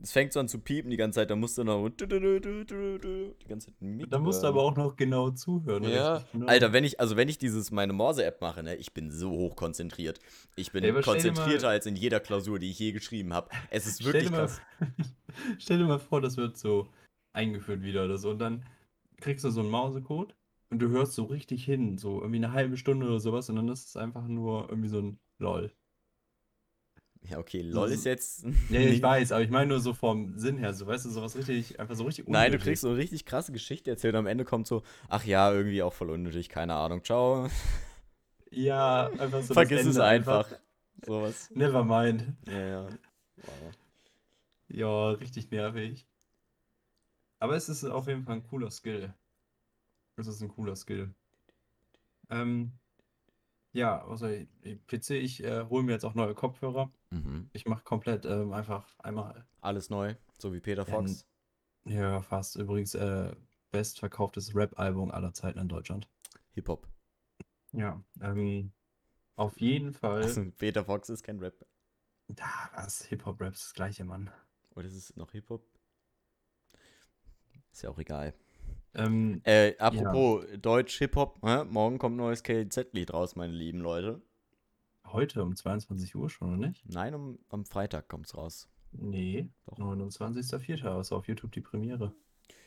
Es 0.00 0.10
fängt 0.10 0.32
so 0.32 0.40
an 0.40 0.48
zu 0.48 0.58
piepen 0.58 0.90
die 0.90 0.96
ganze 0.96 1.16
Zeit, 1.20 1.30
dann 1.30 1.38
musst 1.38 1.58
du 1.58 1.64
noch 1.64 1.88
die 1.88 3.46
ganze 3.48 3.66
Zeit 3.68 3.80
mit. 3.80 4.12
Da 4.12 4.18
musst 4.18 4.42
du 4.42 4.48
aber 4.48 4.62
auch 4.62 4.74
noch 4.74 4.96
genau 4.96 5.30
zuhören. 5.30 5.84
Ja, 5.84 6.24
genau. 6.32 6.46
Alter, 6.46 6.72
wenn 6.72 6.82
ich, 6.82 6.98
also 6.98 7.16
wenn 7.16 7.28
ich 7.28 7.38
dieses, 7.38 7.70
meine 7.70 7.92
Morse-App 7.92 8.40
mache, 8.40 8.62
ne, 8.64 8.74
ich 8.76 8.94
bin 8.94 9.12
so 9.12 9.30
hoch 9.30 9.54
konzentriert. 9.54 10.18
Ich 10.56 10.72
bin 10.72 10.82
Ey, 10.82 10.90
stell 10.90 11.02
konzentrierter 11.02 11.66
mal- 11.66 11.72
als 11.74 11.86
in 11.86 11.94
jeder 11.94 12.18
Klausur, 12.18 12.58
die 12.58 12.70
ich 12.70 12.78
je 12.80 12.90
geschrieben 12.92 13.32
habe. 13.32 13.50
Es 13.70 13.86
ist 13.86 14.00
Stell 14.00 14.12
wirklich 14.14 14.30
mal, 14.30 14.38
krass. 14.46 14.60
stell 15.58 15.78
dir 15.78 15.84
mal 15.86 16.00
vor, 16.00 16.20
das 16.20 16.36
wird 16.36 16.56
so 16.56 16.88
eingeführt 17.32 17.82
wieder 17.82 18.04
oder 18.04 18.18
so. 18.18 18.30
Und 18.30 18.38
dann 18.40 18.64
kriegst 19.22 19.44
du 19.44 19.50
so 19.50 19.60
einen 19.60 19.70
Mausecode 19.70 20.34
und 20.70 20.80
du 20.80 20.88
hörst 20.90 21.14
so 21.14 21.24
richtig 21.24 21.64
hin, 21.64 21.98
so 21.98 22.20
irgendwie 22.20 22.38
eine 22.44 22.52
halbe 22.52 22.76
Stunde 22.76 23.06
oder 23.06 23.20
sowas. 23.20 23.48
Und 23.50 23.56
dann 23.56 23.68
ist 23.68 23.88
es 23.88 23.96
einfach 23.96 24.26
nur 24.28 24.68
irgendwie 24.68 24.88
so 24.88 24.98
ein 25.00 25.18
LOL. 25.38 25.72
Ja, 27.24 27.38
okay, 27.38 27.62
LOL 27.62 27.88
So- 27.88 27.94
ist 27.94 28.04
jetzt. 28.04 28.44
Ja, 28.68 28.80
ich 28.80 29.00
weiß, 29.00 29.32
aber 29.32 29.42
ich 29.42 29.50
meine 29.50 29.68
nur 29.68 29.80
so 29.80 29.94
vom 29.94 30.36
Sinn 30.38 30.58
her, 30.58 30.74
so 30.74 30.86
weißt 30.86 31.04
du, 31.04 31.10
sowas 31.10 31.36
richtig, 31.36 31.78
einfach 31.78 31.94
so 31.94 32.04
richtig 32.04 32.26
Nein, 32.26 32.50
du 32.50 32.56
unnötig. 32.56 32.64
kriegst 32.64 32.82
so 32.82 32.88
eine 32.88 32.96
richtig 32.98 33.24
krasse 33.24 33.52
Geschichte 33.52 33.90
erzählt 33.90 34.14
und 34.14 34.20
am 34.20 34.26
Ende 34.26 34.44
kommt 34.44 34.66
so, 34.66 34.82
ach 35.08 35.24
ja, 35.24 35.52
irgendwie 35.52 35.82
auch 35.82 35.92
voll 35.92 36.10
unnötig, 36.10 36.48
keine 36.48 36.74
Ahnung, 36.74 37.04
ciao. 37.04 37.48
Ja, 38.50 39.06
einfach 39.18 39.42
so 39.42 39.54
Vergiss 39.54 39.80
es 39.80 39.86
Ende 39.86 40.04
einfach. 40.04 40.48
Sowas. 41.06 41.50
Never 41.54 41.84
mind. 41.84 42.34
Ja, 42.48 42.66
ja. 42.66 42.88
Wow. 43.36 43.72
Ja, 44.68 45.10
richtig 45.10 45.50
nervig. 45.50 46.06
Aber 47.42 47.56
es 47.56 47.68
ist 47.68 47.82
auf 47.84 48.06
jeden 48.06 48.22
Fall 48.22 48.36
ein 48.36 48.46
cooler 48.46 48.70
Skill. 48.70 49.12
Es 50.14 50.28
ist 50.28 50.40
ein 50.42 50.48
cooler 50.48 50.76
Skill. 50.76 51.12
Ähm, 52.30 52.70
ja, 53.72 54.00
außer 54.04 54.30
PC, 54.86 55.10
ich 55.10 55.42
äh, 55.42 55.64
hole 55.64 55.82
mir 55.82 55.90
jetzt 55.90 56.04
auch 56.04 56.14
neue 56.14 56.36
Kopfhörer. 56.36 56.92
Mhm. 57.10 57.50
Ich 57.52 57.66
mache 57.66 57.82
komplett 57.82 58.26
ähm, 58.26 58.52
einfach 58.52 58.86
einmal, 59.00 59.44
Alles 59.60 59.90
neu, 59.90 60.14
so 60.38 60.52
wie 60.52 60.60
Peter 60.60 60.86
Ja, 60.86 60.94
Fox. 60.94 61.26
ja, 61.84 62.22
fast 62.22 62.54
übrigens 62.54 62.94
äh, 62.94 63.34
bestverkauftes 63.72 64.54
Rap-Album 64.54 65.10
aller 65.10 65.34
Zeiten 65.34 65.58
in 65.58 65.66
Deutschland. 65.68 66.08
Hip-Hop. 66.52 66.86
Ja, 67.72 68.00
ähm, 68.20 68.70
auf 69.34 69.60
jeden 69.60 69.94
Fall. 69.94 70.22
Also, 70.22 70.44
Peter 70.58 70.84
Fox 70.84 71.08
ist 71.08 71.24
kein 71.24 71.40
Rap. 71.40 71.66
Da, 72.28 72.70
was? 72.76 73.02
Hip-Hop-Rap 73.06 73.54
ist 73.54 73.64
das 73.64 73.74
gleiche, 73.74 74.04
Mann. 74.04 74.30
Oder 74.76 74.86
ist 74.86 74.94
es 74.94 75.16
noch 75.16 75.32
Hip-Hop? 75.32 75.66
Ist 77.72 77.82
ja 77.82 77.90
auch 77.90 77.98
egal. 77.98 78.34
Ähm, 78.94 79.40
Äh, 79.44 79.76
apropos 79.78 80.44
Deutsch 80.60 80.98
Hip-Hop, 80.98 81.40
hä? 81.44 81.64
morgen 81.64 81.98
kommt 81.98 82.14
ein 82.14 82.18
neues 82.18 82.42
KZ-Lied 82.42 83.12
raus, 83.12 83.36
meine 83.36 83.52
lieben 83.52 83.80
Leute. 83.80 84.20
heute 85.06 85.42
um 85.42 85.54
22 85.56 86.14
Uhr 86.14 86.28
schon, 86.30 86.48
oder 86.58 86.68
nicht? 86.68 86.84
Nein, 86.88 87.14
um, 87.14 87.38
am 87.50 87.64
Freitag 87.64 88.08
kommt's 88.08 88.36
raus. 88.36 88.68
Nee, 88.92 89.48
Doch. 89.66 89.78
29.04. 89.78 91.00
ist 91.00 91.12
auf 91.12 91.26
YouTube 91.26 91.52
die 91.52 91.60
Premiere. 91.62 92.14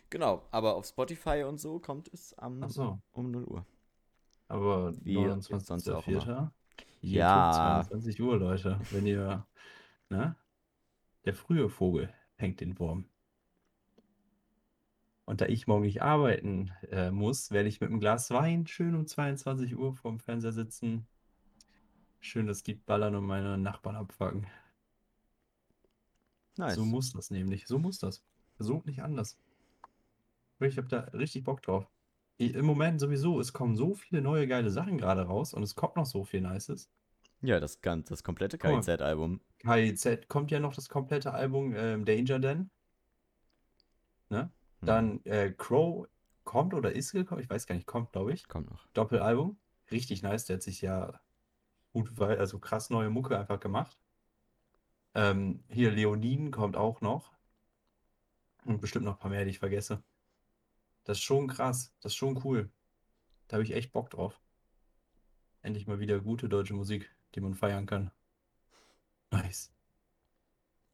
Genau, 0.10 0.44
aber 0.52 0.76
auf 0.76 0.86
Spotify 0.86 1.44
und 1.48 1.60
so 1.60 1.80
kommt 1.80 2.08
es 2.14 2.34
am, 2.38 2.68
so. 2.70 3.00
um 3.12 3.32
0 3.32 3.44
Uhr. 3.46 3.66
Aber 4.48 4.94
Wie 5.04 5.16
sonst 5.16 5.52
auch 5.90 6.06
29.04. 6.08 6.50
Ja. 7.02 7.84
22 7.88 8.22
Uhr, 8.22 8.38
Leute. 8.38 8.80
Wenn 8.92 9.06
ihr, 9.08 9.46
ne? 10.10 10.36
Der 11.26 11.34
frühe 11.34 11.70
Vogel 11.70 12.12
fängt 12.38 12.62
den 12.62 12.78
Wurm. 12.80 13.06
Und 15.26 15.42
da 15.42 15.48
ich 15.48 15.66
morgen 15.68 15.84
nicht 15.84 16.02
arbeiten 16.04 16.72
äh, 16.92 17.10
muss, 17.12 17.50
werde 17.52 17.68
ich 17.68 17.82
mit 17.82 17.90
einem 17.90 18.00
Glas 18.00 18.30
Wein 18.30 18.68
schön 18.68 18.96
um 18.96 19.08
22 19.08 19.76
Uhr 19.76 19.94
vorm 19.96 20.20
Fernseher 20.20 20.52
sitzen. 20.52 21.08
Schön 22.20 22.46
das 22.48 22.64
Lied 22.66 22.86
ballern 22.86 23.16
und 23.16 23.26
meine 23.26 23.58
Nachbarn 23.58 23.96
abfangen. 23.96 24.48
Nice. 26.58 26.76
So 26.76 26.86
muss 26.86 27.12
das 27.14 27.32
nämlich. 27.32 27.68
So 27.68 27.80
muss 27.80 28.00
das. 28.00 28.24
So 28.60 28.82
nicht 28.86 29.02
anders. 29.02 29.38
Ich 30.60 30.78
habe 30.78 30.88
da 30.88 31.00
richtig 31.14 31.44
Bock 31.44 31.62
drauf. 31.62 31.88
I- 32.40 32.52
Im 32.52 32.66
Moment 32.66 33.00
sowieso, 33.00 33.40
es 33.40 33.52
kommen 33.54 33.76
so 33.76 33.94
viele 33.96 34.22
neue 34.22 34.48
geile 34.48 34.70
Sachen 34.70 34.98
gerade 34.98 35.24
raus 35.24 35.54
und 35.54 35.64
es 35.64 35.76
kommt 35.76 35.96
noch 35.96 36.06
so 36.06 36.24
viel 36.24 36.42
Nices. 36.42 36.90
ja, 37.42 37.60
das, 37.60 37.82
ganz, 37.82 38.10
das 38.10 38.24
komplette. 38.24 38.58
KIZ-Album. 38.58 39.42
KIZ 39.60 40.28
kommt 40.28 40.52
ja 40.52 40.60
noch 40.60 40.74
das 40.74 40.88
komplette 40.90 41.34
Album 41.34 41.74
ähm, 41.76 42.06
Danger 42.06 42.40
Dan. 42.40 42.70
Ne? 44.30 44.50
Dann 44.82 45.24
äh, 45.26 45.52
Crow 45.52 46.08
kommt 46.44 46.74
oder 46.74 46.94
ist 46.94 47.12
gekommen, 47.12 47.42
ich 47.42 47.50
weiß 47.50 47.68
gar 47.68 47.76
nicht, 47.76 47.88
kommt, 47.88 48.12
glaube 48.12 48.34
ich. 48.34 48.48
Kommt 48.48 48.70
noch. 48.70 48.88
Doppelalbum. 48.94 49.58
Richtig 49.92 50.24
nice, 50.24 50.46
der 50.46 50.58
hat 50.58 50.64
sich 50.64 50.82
ja 50.82 51.20
gut, 51.94 52.20
also 52.20 52.60
krass 52.60 52.90
neue 52.90 53.10
Mucke 53.10 53.38
einfach 53.38 53.60
gemacht. 53.60 54.00
Ähm, 55.14 55.64
hier 55.70 55.92
Leoniden 55.92 56.52
kommt 56.52 56.76
auch 56.76 57.02
noch. 57.02 57.32
Und 58.66 58.82
bestimmt 58.82 59.06
noch 59.06 59.14
ein 59.14 59.20
paar 59.20 59.32
mehr, 59.32 59.44
die 59.44 59.52
ich 59.52 59.60
vergesse. 59.60 60.04
Das 61.04 61.18
ist 61.18 61.24
schon 61.24 61.48
krass, 61.48 61.94
das 62.02 62.14
ist 62.14 62.18
schon 62.18 62.42
cool. 62.44 62.72
Da 63.48 63.56
habe 63.56 63.64
ich 63.64 63.74
echt 63.74 63.94
Bock 63.94 64.10
drauf. 64.10 64.40
Endlich 65.62 65.88
mal 65.88 66.00
wieder 66.00 66.20
gute 66.20 66.50
deutsche 66.50 66.74
Musik, 66.74 67.10
die 67.36 67.42
man 67.42 67.56
feiern 67.56 67.86
kann. 67.86 68.12
Nice. 69.32 69.75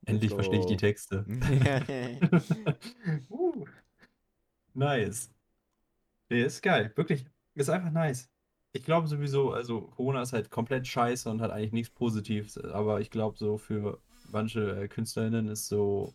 Endlich 0.05 0.33
verstehe 0.33 0.59
ich 0.59 0.65
die. 0.65 0.77
Texte. 0.77 1.25
uh, 3.29 3.65
nice. 4.73 5.29
Nee, 6.29 6.43
ist 6.43 6.63
geil. 6.63 6.91
Wirklich, 6.95 7.25
ist 7.55 7.69
einfach 7.69 7.91
nice. 7.91 8.29
Ich 8.73 8.83
glaube 8.83 9.07
sowieso, 9.07 9.51
also 9.51 9.81
Corona 9.81 10.21
ist 10.21 10.33
halt 10.33 10.49
komplett 10.49 10.87
scheiße 10.87 11.29
und 11.29 11.41
hat 11.41 11.51
eigentlich 11.51 11.73
nichts 11.73 11.93
Positives, 11.93 12.57
aber 12.57 13.01
ich 13.01 13.11
glaube 13.11 13.37
so 13.37 13.57
für 13.57 14.01
manche 14.31 14.83
äh, 14.83 14.87
KünstlerInnen 14.87 15.49
ist 15.49 15.67
so 15.67 16.13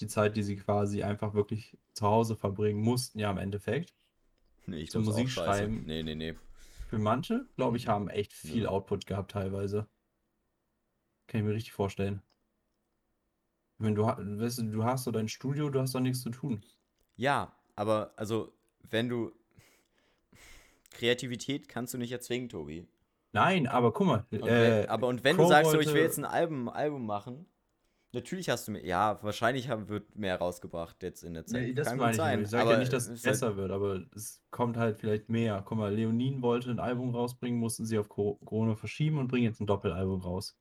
die 0.00 0.06
Zeit, 0.06 0.36
die 0.36 0.42
sie 0.42 0.56
quasi 0.56 1.02
einfach 1.02 1.34
wirklich 1.34 1.76
zu 1.92 2.06
Hause 2.06 2.36
verbringen 2.36 2.80
mussten, 2.80 3.18
ja 3.18 3.30
im 3.30 3.38
Endeffekt. 3.38 3.94
nee, 4.66 4.78
ich 4.78 4.96
auch 4.96 5.02
Musik 5.02 5.28
schreiben. 5.28 5.84
Nee, 5.86 6.02
nee, 6.02 6.14
nee. 6.14 6.34
Für 6.88 6.98
manche, 6.98 7.46
glaube 7.56 7.76
ich, 7.76 7.86
haben 7.86 8.08
echt 8.08 8.32
viel 8.32 8.64
Ja. 8.64 8.70
Output 8.70 9.06
gehabt 9.06 9.32
teilweise. 9.32 9.86
Kann 11.26 11.40
ich 11.40 11.46
mir 11.46 11.54
richtig 11.54 11.72
vorstellen. 11.72 12.22
Wenn 13.78 13.94
du, 13.94 14.04
weißt 14.04 14.58
du, 14.58 14.62
du 14.70 14.84
hast 14.84 15.04
so 15.04 15.10
dein 15.10 15.28
Studio, 15.28 15.68
du 15.70 15.80
hast 15.80 15.94
doch 15.94 16.00
nichts 16.00 16.22
zu 16.22 16.30
tun. 16.30 16.62
Ja, 17.16 17.54
aber 17.76 18.12
also, 18.16 18.52
wenn 18.90 19.08
du. 19.08 19.32
Kreativität 20.90 21.68
kannst 21.68 21.92
du 21.94 21.98
nicht 21.98 22.12
erzwingen, 22.12 22.48
Tobi. 22.48 22.86
Nein, 23.32 23.66
aber 23.66 23.92
guck 23.92 24.06
mal, 24.06 24.24
Und 24.30 24.42
äh, 24.46 24.82
wenn, 24.82 24.88
aber 24.88 25.08
und 25.08 25.24
wenn 25.24 25.36
Crow 25.36 25.46
du 25.46 25.50
sagst, 25.50 25.72
so, 25.72 25.80
ich 25.80 25.92
will 25.92 26.02
jetzt 26.02 26.18
ein 26.18 26.24
Album, 26.24 26.68
Album 26.68 27.04
machen, 27.04 27.46
natürlich 28.12 28.48
hast 28.48 28.68
du 28.68 28.72
mehr. 28.72 28.84
Ja, 28.86 29.18
wahrscheinlich 29.22 29.68
haben, 29.68 29.88
wird 29.88 30.14
mehr 30.14 30.36
rausgebracht 30.38 31.02
jetzt 31.02 31.24
in 31.24 31.34
der 31.34 31.44
Zeit. 31.44 31.62
Nee, 31.62 31.74
das 31.74 31.88
Kann 31.88 31.98
meine 31.98 32.10
ich 32.12 32.16
sein. 32.16 32.38
nicht. 32.38 32.44
Ich 32.44 32.50
sage 32.52 32.70
ja 32.70 32.78
nicht, 32.78 32.92
dass 32.92 33.08
es 33.08 33.14
ist 33.18 33.24
halt- 33.26 33.32
besser 33.32 33.56
wird, 33.56 33.72
aber 33.72 34.02
es 34.14 34.40
kommt 34.52 34.76
halt 34.76 34.98
vielleicht 35.00 35.28
mehr. 35.30 35.60
Guck 35.66 35.78
mal, 35.78 35.92
Leonin 35.92 36.42
wollte 36.42 36.70
ein 36.70 36.78
Album 36.78 37.10
rausbringen, 37.12 37.58
mussten 37.58 37.84
sie 37.86 37.98
auf 37.98 38.08
Co- 38.08 38.38
Corona 38.44 38.76
verschieben 38.76 39.18
und 39.18 39.26
bringen 39.26 39.46
jetzt 39.46 39.60
ein 39.60 39.66
Doppelalbum 39.66 40.20
raus. 40.20 40.56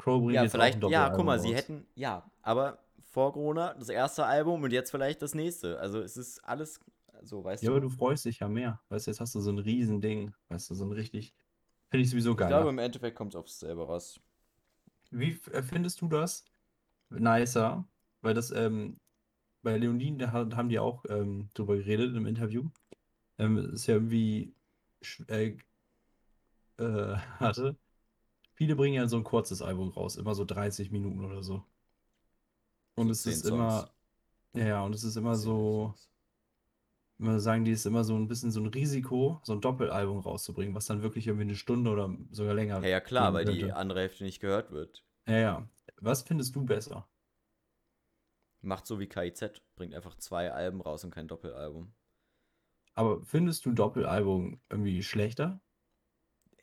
Crow 0.00 0.20
bringt 0.20 0.42
Ja, 0.42 0.46
vielleicht, 0.46 0.84
ja, 0.86 1.10
guck 1.10 1.26
mal, 1.26 1.38
sie 1.40 1.54
raus. 1.54 1.54
hätten, 1.54 1.86
ja, 1.94 2.30
aber 2.42 2.78
vor 3.10 3.32
Corona 3.32 3.74
das 3.74 3.88
erste 3.88 4.24
Album 4.26 4.62
und 4.62 4.70
jetzt 4.72 4.90
vielleicht 4.90 5.22
das 5.22 5.34
nächste. 5.34 5.78
Also 5.80 6.00
es 6.00 6.16
ist 6.16 6.38
alles 6.44 6.80
so, 7.22 7.42
weißt 7.44 7.66
Ja, 7.66 7.70
du? 7.70 7.72
aber 7.72 7.80
du 7.80 7.88
freust 7.90 8.24
dich 8.26 8.40
ja 8.40 8.48
mehr. 8.48 8.80
Weißt 8.88 9.06
du, 9.06 9.10
jetzt 9.10 9.20
hast 9.20 9.34
du 9.34 9.40
so 9.40 9.50
ein 9.50 9.58
Riesending. 9.58 10.34
Weißt 10.48 10.68
du, 10.70 10.74
so 10.74 10.84
ein 10.84 10.92
richtig. 10.92 11.34
Finde 11.90 12.04
ich 12.04 12.10
sowieso 12.10 12.36
ich 12.36 12.36
geil. 12.36 12.46
glaube, 12.46 12.70
im 12.70 12.78
Endeffekt 12.78 13.16
kommt 13.16 13.34
es 13.34 13.36
aufs 13.40 13.60
selber 13.60 13.86
raus. 13.86 14.20
Wie 15.10 15.38
äh, 15.52 15.62
findest 15.62 16.00
du 16.00 16.08
das 16.08 16.44
nicer? 17.10 17.86
Weil 18.22 18.34
das, 18.34 18.50
ähm, 18.52 18.98
bei 19.62 19.76
Leonin, 19.78 20.18
da 20.18 20.32
ha- 20.32 20.48
haben 20.56 20.68
die 20.70 20.78
auch 20.80 21.04
ähm, 21.10 21.50
drüber 21.54 21.76
geredet 21.76 22.16
im 22.16 22.26
Interview. 22.26 22.70
Ähm, 23.38 23.58
ist 23.74 23.86
ja 23.88 23.94
irgendwie, 23.96 24.54
äh, 25.28 25.56
äh, 26.78 27.16
hatte. 27.40 27.76
Viele 28.60 28.76
bringen 28.76 28.94
ja 28.94 29.08
so 29.08 29.16
ein 29.16 29.24
kurzes 29.24 29.60
Album 29.60 29.88
raus, 29.88 30.14
immer 30.16 30.36
so 30.36 30.44
30 30.44 30.92
Minuten 30.92 31.24
oder 31.24 31.42
so. 31.42 31.64
Und 32.94 33.08
So 33.08 33.12
es 33.12 33.26
ist 33.26 33.44
Songs. 33.46 33.52
immer, 33.54 33.90
ja, 34.54 34.66
ja, 34.66 34.82
und 34.84 34.94
es 34.94 35.04
ist 35.04 35.16
immer 35.16 35.34
so, 35.36 35.94
immer 37.18 37.38
sagen 37.38 37.64
die, 37.64 37.70
ist 37.70 37.86
immer 37.86 38.02
so 38.04 38.16
ein 38.16 38.26
bisschen 38.28 38.50
so 38.50 38.58
ein 38.60 38.66
Risiko, 38.66 39.40
so 39.44 39.52
ein 39.52 39.60
Doppelalbum 39.60 40.18
rauszubringen, 40.20 40.74
was 40.74 40.86
dann 40.86 41.02
wirklich 41.02 41.26
irgendwie 41.28 41.44
eine 41.44 41.54
Stunde 41.56 41.90
oder 41.90 42.12
sogar 42.32 42.54
länger 42.54 42.80
Ja, 42.82 42.88
ja, 42.88 43.00
klar, 43.00 43.32
weil 43.32 43.44
die 43.46 43.52
könnte. 43.62 43.76
andere 43.76 44.00
Hälfte 44.00 44.24
nicht 44.24 44.40
gehört 44.40 44.70
wird. 44.70 45.02
Ja, 45.26 45.38
ja. 45.38 45.68
Was 46.00 46.22
findest 46.22 46.54
du 46.56 46.64
besser? 46.66 47.08
Macht 48.62 48.86
so 48.86 48.98
wie 48.98 49.06
KIZ, 49.06 49.60
bringt 49.76 49.92
einfach 49.94 50.16
zwei 50.16 50.50
Alben 50.50 50.80
raus 50.80 51.04
und 51.04 51.10
kein 51.10 51.28
Doppelalbum. 51.28 51.92
Aber 52.94 53.20
findest 53.24 53.66
du 53.66 53.72
Doppelalbum 53.72 54.60
irgendwie 54.68 55.02
schlechter? 55.02 55.60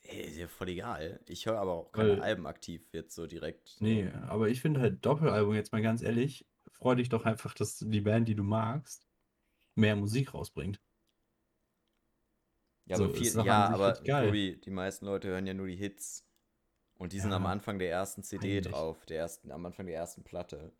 Ey, 0.09 0.21
ist 0.21 0.37
ja 0.37 0.47
voll 0.47 0.69
egal. 0.69 1.19
Ich 1.27 1.45
höre 1.45 1.59
aber 1.59 1.73
auch 1.73 1.91
keine 1.91 2.13
Weil- 2.13 2.21
Alben 2.21 2.47
aktiv 2.47 2.81
jetzt 2.93 3.13
so 3.15 3.27
direkt. 3.27 3.75
Nee, 3.79 4.09
aber 4.27 4.47
ich 4.49 4.61
finde 4.61 4.79
halt 4.79 5.05
Doppelalbum, 5.05 5.53
jetzt 5.53 5.71
mal 5.73 5.81
ganz 5.81 6.01
ehrlich, 6.01 6.45
freu 6.71 6.95
dich 6.95 7.09
doch 7.09 7.25
einfach, 7.25 7.53
dass 7.53 7.77
die 7.79 8.01
Band, 8.01 8.27
die 8.27 8.35
du 8.35 8.43
magst, 8.43 9.07
mehr 9.75 9.95
Musik 9.95 10.33
rausbringt. 10.33 10.79
Ja, 12.85 12.95
aber, 12.95 13.07
So, 13.07 13.13
viel, 13.13 13.27
ist 13.27 13.35
doch 13.35 13.45
ja, 13.45 13.67
sich 13.67 13.75
aber 13.75 13.93
geil. 14.03 14.27
Tobi, 14.27 14.61
die 14.63 14.69
meisten 14.69 15.05
Leute 15.05 15.27
hören 15.27 15.45
ja 15.45 15.53
nur 15.53 15.67
die 15.67 15.75
Hits. 15.75 16.23
Und 16.95 17.13
die 17.13 17.19
sind 17.19 17.31
am 17.33 17.43
Ja, 17.43 17.49
Anfang 17.49 17.77
der 17.77 17.91
ersten 17.91 18.23
CD 18.23 18.57
eigentlich. 18.57 18.73
drauf, 18.73 19.05
der 19.05 19.19
ersten, 19.19 19.51
am 19.51 19.65
Anfang 19.65 19.85
der 19.85 19.95
ersten 19.95 20.23
Platte. 20.23 20.71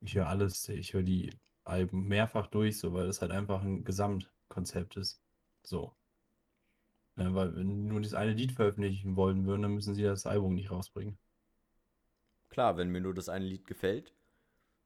Ich 0.00 0.14
höre 0.14 0.28
alles, 0.28 0.68
ich 0.68 0.94
höre 0.94 1.02
die 1.02 1.30
Alben 1.64 2.06
mehrfach 2.08 2.46
durch, 2.46 2.78
so, 2.78 2.94
weil 2.94 3.06
das 3.06 3.20
halt 3.20 3.32
einfach 3.32 3.62
ein 3.62 3.84
Gesamtkonzept 3.84 4.96
ist. 4.96 5.20
So. 5.62 5.92
Ja, 7.16 7.32
weil 7.34 7.54
wenn 7.54 7.68
die 7.68 7.76
nur 7.76 8.00
das 8.00 8.14
eine 8.14 8.32
Lied 8.32 8.52
veröffentlichen 8.52 9.16
wollen 9.16 9.46
würden, 9.46 9.62
dann 9.62 9.74
müssen 9.74 9.94
sie 9.94 10.02
das 10.02 10.26
Album 10.26 10.54
nicht 10.54 10.70
rausbringen. 10.70 11.16
Klar, 12.48 12.76
wenn 12.76 12.88
mir 12.90 13.00
nur 13.00 13.14
das 13.14 13.28
eine 13.28 13.44
Lied 13.44 13.66
gefällt. 13.66 14.14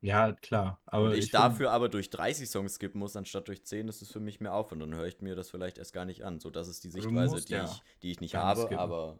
Ja, 0.01 0.33
klar. 0.33 0.81
Aber 0.87 1.07
und 1.07 1.13
ich, 1.13 1.25
ich 1.27 1.31
dafür 1.31 1.73
aber 1.73 1.89
durch 1.89 2.09
30 2.11 2.49
Songs 2.49 2.75
skippen 2.75 3.01
muss, 3.01 3.17
anstatt 3.17 3.49
durch 3.49 3.65
10, 3.65 3.89
ist 3.89 4.01
es 4.01 4.13
für 4.13 4.21
mich 4.21 4.41
mehr 4.41 4.55
Aufwand. 4.55 4.81
Dann 4.83 4.95
höre 4.95 5.07
ich 5.07 5.21
mir 5.21 5.35
das 5.35 5.51
vielleicht 5.51 5.79
erst 5.79 5.93
gar 5.93 6.05
nicht 6.05 6.25
an. 6.25 6.39
So, 6.39 6.51
das 6.51 6.69
ist 6.69 6.85
die 6.85 6.91
Sichtweise, 6.91 7.35
musst 7.35 7.49
die, 7.49 7.55
ja 7.55 7.65
ich, 7.65 7.83
die 8.03 8.11
ich 8.13 8.21
nicht 8.21 8.35
nicht 8.35 8.37
habe, 8.37 8.61
skippen. 8.61 8.79
aber 8.79 9.19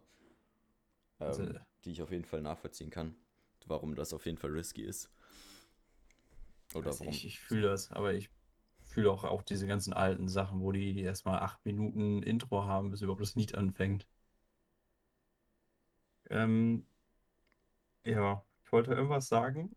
ähm, 1.19 1.27
Also- 1.27 1.45
die 1.85 1.91
ich 1.91 2.01
auf 2.01 2.11
jeden 2.11 2.25
Fall 2.25 2.41
nachvollziehen 2.41 2.89
kann. 2.89 3.15
Warum 3.65 3.95
das 3.95 4.13
auf 4.13 4.25
jeden 4.25 4.37
Fall 4.37 4.51
risky 4.51 4.81
ist. 4.83 5.11
Oder 6.73 6.87
Weiß 6.87 6.99
warum. 7.01 7.13
Ich, 7.13 7.25
ich 7.25 7.39
fühle 7.39 7.63
das, 7.69 7.91
aber 7.91 8.13
ich 8.13 8.29
fühle 8.89 9.11
auch, 9.11 9.23
auch 9.23 9.43
diese 9.43 9.67
ganzen 9.67 9.93
alten 9.93 10.27
Sachen, 10.29 10.61
wo 10.61 10.71
die 10.73 10.99
erstmal 11.01 11.39
acht 11.39 11.65
Minuten 11.65 12.23
Intro 12.23 12.65
haben, 12.65 12.91
bis 12.91 13.01
überhaupt 13.01 13.21
das 13.21 13.35
Lied 13.35 13.55
anfängt. 13.55 14.07
Ähm, 16.29 16.85
ja, 18.03 18.43
ich 18.65 18.71
wollte 18.73 18.91
irgendwas 18.93 19.27
sagen, 19.29 19.73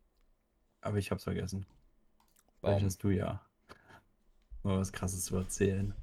aber 0.82 0.98
ich 0.98 1.10
hab's 1.12 1.24
vergessen. 1.24 1.66
Vielleicht 2.62 2.82
Warum? 2.82 2.84
hast 2.84 3.02
du 3.04 3.10
ja 3.10 3.40
mal 4.64 4.78
was 4.78 4.92
Krasses 4.92 5.24
zu 5.24 5.36
erzählen. 5.36 5.94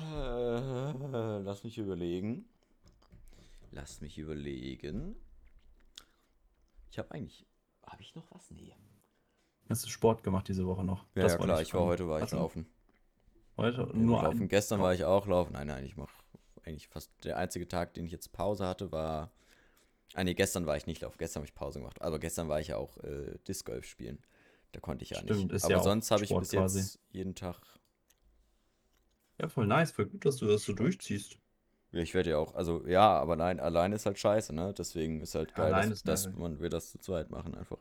Äh, 0.00 1.38
Lass 1.42 1.64
mich 1.64 1.78
überlegen. 1.78 2.44
Lass 3.72 4.00
mich 4.00 4.16
überlegen. 4.18 5.16
Ich 6.90 6.98
habe 6.98 7.10
eigentlich. 7.10 7.46
Habe 7.82 8.00
ich 8.02 8.14
noch 8.14 8.30
was? 8.30 8.50
Nee. 8.50 8.74
Hast 9.68 9.84
du 9.84 9.88
Sport 9.90 10.22
gemacht 10.22 10.48
diese 10.48 10.66
Woche 10.66 10.84
noch? 10.84 11.04
Ja, 11.14 11.22
Das 11.22 11.32
ja 11.32 11.38
klar, 11.38 11.62
ich 11.62 11.74
war 11.74 11.82
heute 11.82 12.08
war 12.08 12.22
ich 12.22 12.30
du 12.30 12.36
laufen. 12.36 12.66
Heute 13.56 13.88
Ja, 13.92 13.94
nur 13.94 14.22
laufen. 14.22 14.44
ein- 14.44 14.48
Gestern 14.48 14.80
war 14.80 14.94
ich 14.94 15.04
auch 15.04 15.26
laufen. 15.26 15.52
Nein, 15.52 15.66
nein, 15.68 15.84
ich 15.84 15.96
mache 15.96 16.12
eigentlich 16.64 16.88
fast. 16.88 17.10
Der 17.24 17.36
einzige 17.36 17.68
Tag, 17.68 17.94
den 17.94 18.06
ich 18.06 18.12
jetzt 18.12 18.32
Pause 18.32 18.66
hatte, 18.66 18.92
war. 18.92 19.30
Ah, 20.14 20.24
nee, 20.24 20.34
gestern 20.34 20.66
war 20.66 20.76
ich 20.76 20.86
nicht 20.86 21.02
laufen. 21.02 21.18
Gestern 21.18 21.40
habe 21.40 21.48
ich 21.48 21.54
Pause 21.54 21.80
gemacht. 21.80 22.02
Aber 22.02 22.18
gestern 22.18 22.48
war 22.48 22.60
ich 22.60 22.68
ja 22.68 22.76
auch 22.76 22.98
äh, 22.98 23.38
Disc 23.48 23.66
Golf 23.66 23.86
spielen. 23.86 24.18
Da 24.72 24.80
konnte 24.80 25.04
ich 25.04 25.10
ja 25.10 25.18
Stimmt, 25.18 25.42
nicht. 25.42 25.52
ist 25.52 25.64
Aber 25.64 25.74
ja 25.74 25.82
sonst 25.82 26.10
habe 26.10 26.24
ich 26.24 26.30
bis 26.30 26.50
quasi. 26.50 26.78
jetzt 26.80 26.98
jeden 27.12 27.34
Tag. 27.34 27.56
Ja, 29.40 29.48
voll 29.48 29.66
nice, 29.68 29.92
voll 29.92 30.06
gut, 30.06 30.24
dass 30.24 30.38
du 30.38 30.46
das 30.46 30.64
so 30.64 30.72
durchziehst. 30.72 31.38
Ich 31.92 32.12
werde 32.14 32.30
ja 32.30 32.38
auch. 32.38 32.54
Also, 32.54 32.86
ja, 32.86 33.08
aber 33.18 33.36
nein, 33.36 33.60
allein 33.60 33.92
ist 33.92 34.04
halt 34.06 34.18
scheiße, 34.18 34.52
ne? 34.54 34.74
Deswegen 34.76 35.20
ist 35.20 35.34
halt 35.34 35.54
geil, 35.54 35.72
Allein 35.72 35.90
dass, 35.90 36.02
dass 36.02 36.26
man 36.36 36.60
wir 36.60 36.68
das 36.68 36.90
zu 36.90 36.98
zweit 36.98 37.30
machen 37.30 37.54
einfach. 37.54 37.78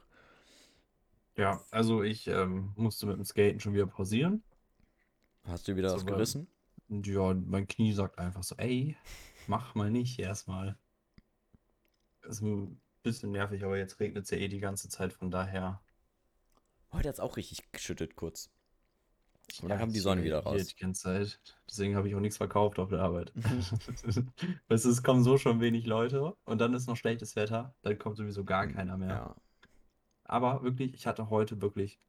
Ja, 1.36 1.62
also 1.72 2.04
ich 2.04 2.28
ähm, 2.28 2.74
musste 2.76 3.06
mit 3.08 3.18
dem 3.18 3.26
Skaten 3.26 3.60
schon 3.60 3.74
wieder 3.74 3.88
pausieren. 3.88 4.44
Hast 5.46 5.68
du 5.68 5.76
wieder 5.76 5.90
So, 5.90 5.96
was 5.98 6.06
weil- 6.06 6.14
gerissen? 6.14 6.48
Ja, 6.90 7.34
mein 7.34 7.68
Knie 7.68 7.94
sagt 7.94 8.20
einfach 8.20 8.44
so, 8.44 8.56
ey, 8.58 8.96
mach 9.48 9.74
mal 9.74 9.90
nicht 9.90 10.20
erstmal. 10.20 10.78
Ist 12.24 12.42
ein 12.42 12.80
bisschen 13.02 13.32
nervig, 13.32 13.64
aber 13.64 13.78
jetzt 13.78 14.00
regnet 14.00 14.26
es 14.26 14.30
ja 14.30 14.38
eh 14.38 14.48
die 14.48 14.60
ganze 14.60 14.90
Zeit, 14.90 15.12
von 15.14 15.32
daher. 15.32 15.82
Heute 16.92 17.10
hat 17.10 17.16
es 17.16 17.20
auch 17.20 17.36
richtig 17.38 17.72
geschüttet 17.72 18.16
kurz. 18.16 18.52
Und 19.62 19.64
Ja, 19.64 19.70
dann 19.70 19.80
kam 19.80 19.90
die 19.92 19.98
ich 19.98 20.04
Sonne 20.04 20.24
wieder 20.24 20.42
hier 20.42 20.48
raus. 20.52 20.68
Die 20.68 20.76
ganze 20.76 21.02
Zeit. 21.02 21.40
Deswegen 21.68 21.96
habe 21.96 22.08
ich 22.08 22.16
auch 22.16 22.20
nichts 22.20 22.38
verkauft 22.38 22.78
auf 22.80 22.90
der 22.90 23.00
Arbeit. 23.00 23.34
Weißt 24.68 24.86
du, 24.86 24.90
es 24.90 25.02
kommen 25.04 25.24
so 25.24 25.38
schon 25.38 25.60
wenig 25.60 25.86
Leute 25.88 26.36
und 26.46 26.60
dann 26.62 26.74
ist 26.74 26.88
noch 26.88 26.96
schlechtes 26.96 27.36
Wetter, 27.36 27.74
dann 27.82 27.98
kommt 27.98 28.18
sowieso 28.18 28.46
gar 28.46 28.68
keiner 28.68 28.98
mehr. 28.98 29.10
Ja. 29.10 29.36
Aber 30.34 30.64
wirklich, 30.64 30.96
ich 30.96 31.06
hatte 31.06 31.30
heute 31.30 31.62
wirklich, 31.62 32.00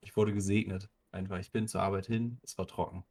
ich 0.00 0.16
wurde 0.16 0.32
gesegnet. 0.34 0.90
Einfach, 1.12 1.38
ich 1.38 1.52
bin 1.52 1.68
zur 1.68 1.80
Arbeit 1.80 2.06
hin, 2.06 2.40
es 2.42 2.58
war 2.58 2.66
trocken. 2.66 3.04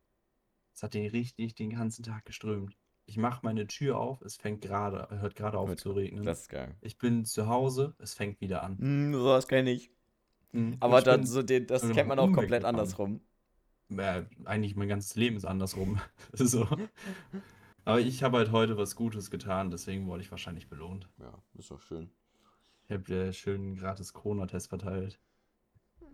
Es 0.73 0.83
hat 0.83 0.93
den 0.93 1.09
richtig 1.09 1.55
den 1.55 1.69
ganzen 1.69 2.03
Tag 2.03 2.25
geströmt. 2.25 2.75
Ich 3.05 3.15
mache 3.15 3.39
meine 3.45 3.65
Tür 3.67 3.97
auf, 3.97 4.21
es 4.21 4.35
fängt 4.35 4.61
gerade, 4.61 5.07
hört 5.21 5.35
gerade 5.35 5.57
auf 5.57 5.69
Gut, 5.69 5.79
zu 5.79 5.93
regnen. 5.93 6.25
Das 6.25 6.41
ist 6.41 6.49
geil. 6.49 6.75
Ich 6.81 6.97
bin 6.97 7.23
zu 7.23 7.47
Hause, 7.47 7.95
es 7.97 8.13
fängt 8.13 8.41
wieder 8.41 8.61
an. 8.61 8.77
Hm, 8.77 9.13
sowas 9.13 9.47
kenne 9.47 9.71
ich. 9.71 9.89
Mhm. 10.51 10.75
Aber 10.81 10.97
Ich 10.97 11.05
dann 11.05 11.25
so 11.25 11.43
den, 11.43 11.65
das 11.65 11.89
kennt 11.89 12.09
man 12.09 12.19
auch 12.19 12.33
komplett 12.33 12.63
gefahren. 12.63 12.75
andersrum. 12.75 13.21
äh, 13.87 14.23
eigentlich 14.43 14.75
mein 14.75 14.89
ganzes 14.89 15.15
Leben 15.15 15.37
ist 15.37 15.45
andersrum. 15.45 16.01
so. 16.33 16.67
Aber 17.85 18.01
ich 18.01 18.21
habe 18.21 18.35
halt 18.35 18.51
heute 18.51 18.75
was 18.75 18.97
Gutes 18.97 19.31
getan, 19.31 19.71
deswegen 19.71 20.07
wurde 20.07 20.23
ich 20.23 20.31
wahrscheinlich 20.31 20.67
belohnt. 20.67 21.07
Ja, 21.19 21.41
ist 21.57 21.71
doch 21.71 21.79
schön. 21.79 22.09
Ich 22.87 22.93
habe 22.93 23.03
dir 23.03 23.33
schön 23.33 23.75
gratis 23.75 24.13
Corona-Test 24.13 24.69
verteilt. 24.69 25.19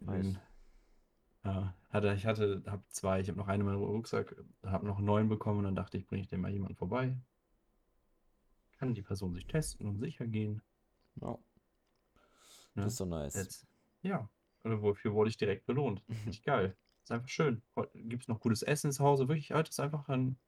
Nice. 0.02 0.26
Ähm, 0.26 0.38
Ja, 1.46 1.76
hatte, 1.90 2.14
ich 2.14 2.26
hatte, 2.26 2.64
habe 2.66 2.84
zwei, 2.88 3.20
ich 3.20 3.28
habe 3.28 3.38
noch 3.38 3.48
einen 3.48 3.62
in 3.62 3.68
meinem 3.68 3.84
Rucksack, 3.84 4.36
habe 4.64 4.88
noch 4.88 5.00
neun 5.00 5.30
bekommen 5.30 5.60
und 5.60 5.66
dann 5.66 5.76
dachte 5.76 5.98
ich, 5.98 6.08
bringe 6.08 6.22
ich 6.22 6.28
den 6.30 6.42
mal 6.42 6.52
jemanden 6.52 6.76
vorbei. 6.76 7.16
Kann 8.80 8.94
die 8.94 9.02
Person 9.02 9.34
sich 9.34 9.46
testen 9.46 9.88
und 9.88 10.00
sicher 10.00 10.26
gehen. 10.26 10.62
Ja, 11.22 11.38
Ne? 12.76 12.82
das 12.86 12.94
ist 12.94 12.98
so 12.98 13.06
nice. 13.06 13.36
Jetzt, 13.36 13.68
ja, 14.02 14.28
und 14.64 14.82
wofür 14.82 15.14
wurde 15.14 15.30
ich 15.30 15.38
direkt 15.38 15.68
belohnt. 15.68 16.02
Richtig 16.26 16.42
geil. 16.44 16.76
Ist 17.04 17.12
einfach 17.12 17.30
schön. 17.30 17.62
Heute 17.76 18.00
gibt 18.02 18.24
es 18.24 18.28
noch 18.28 18.40
gutes 18.40 18.64
Essen 18.64 18.92
zu 18.92 19.04
Hause. 19.04 19.28
Wirklich, 19.28 19.52
heute 19.54 19.70
ist 19.70 19.80
einfach 19.80 20.10
ein 20.10 20.40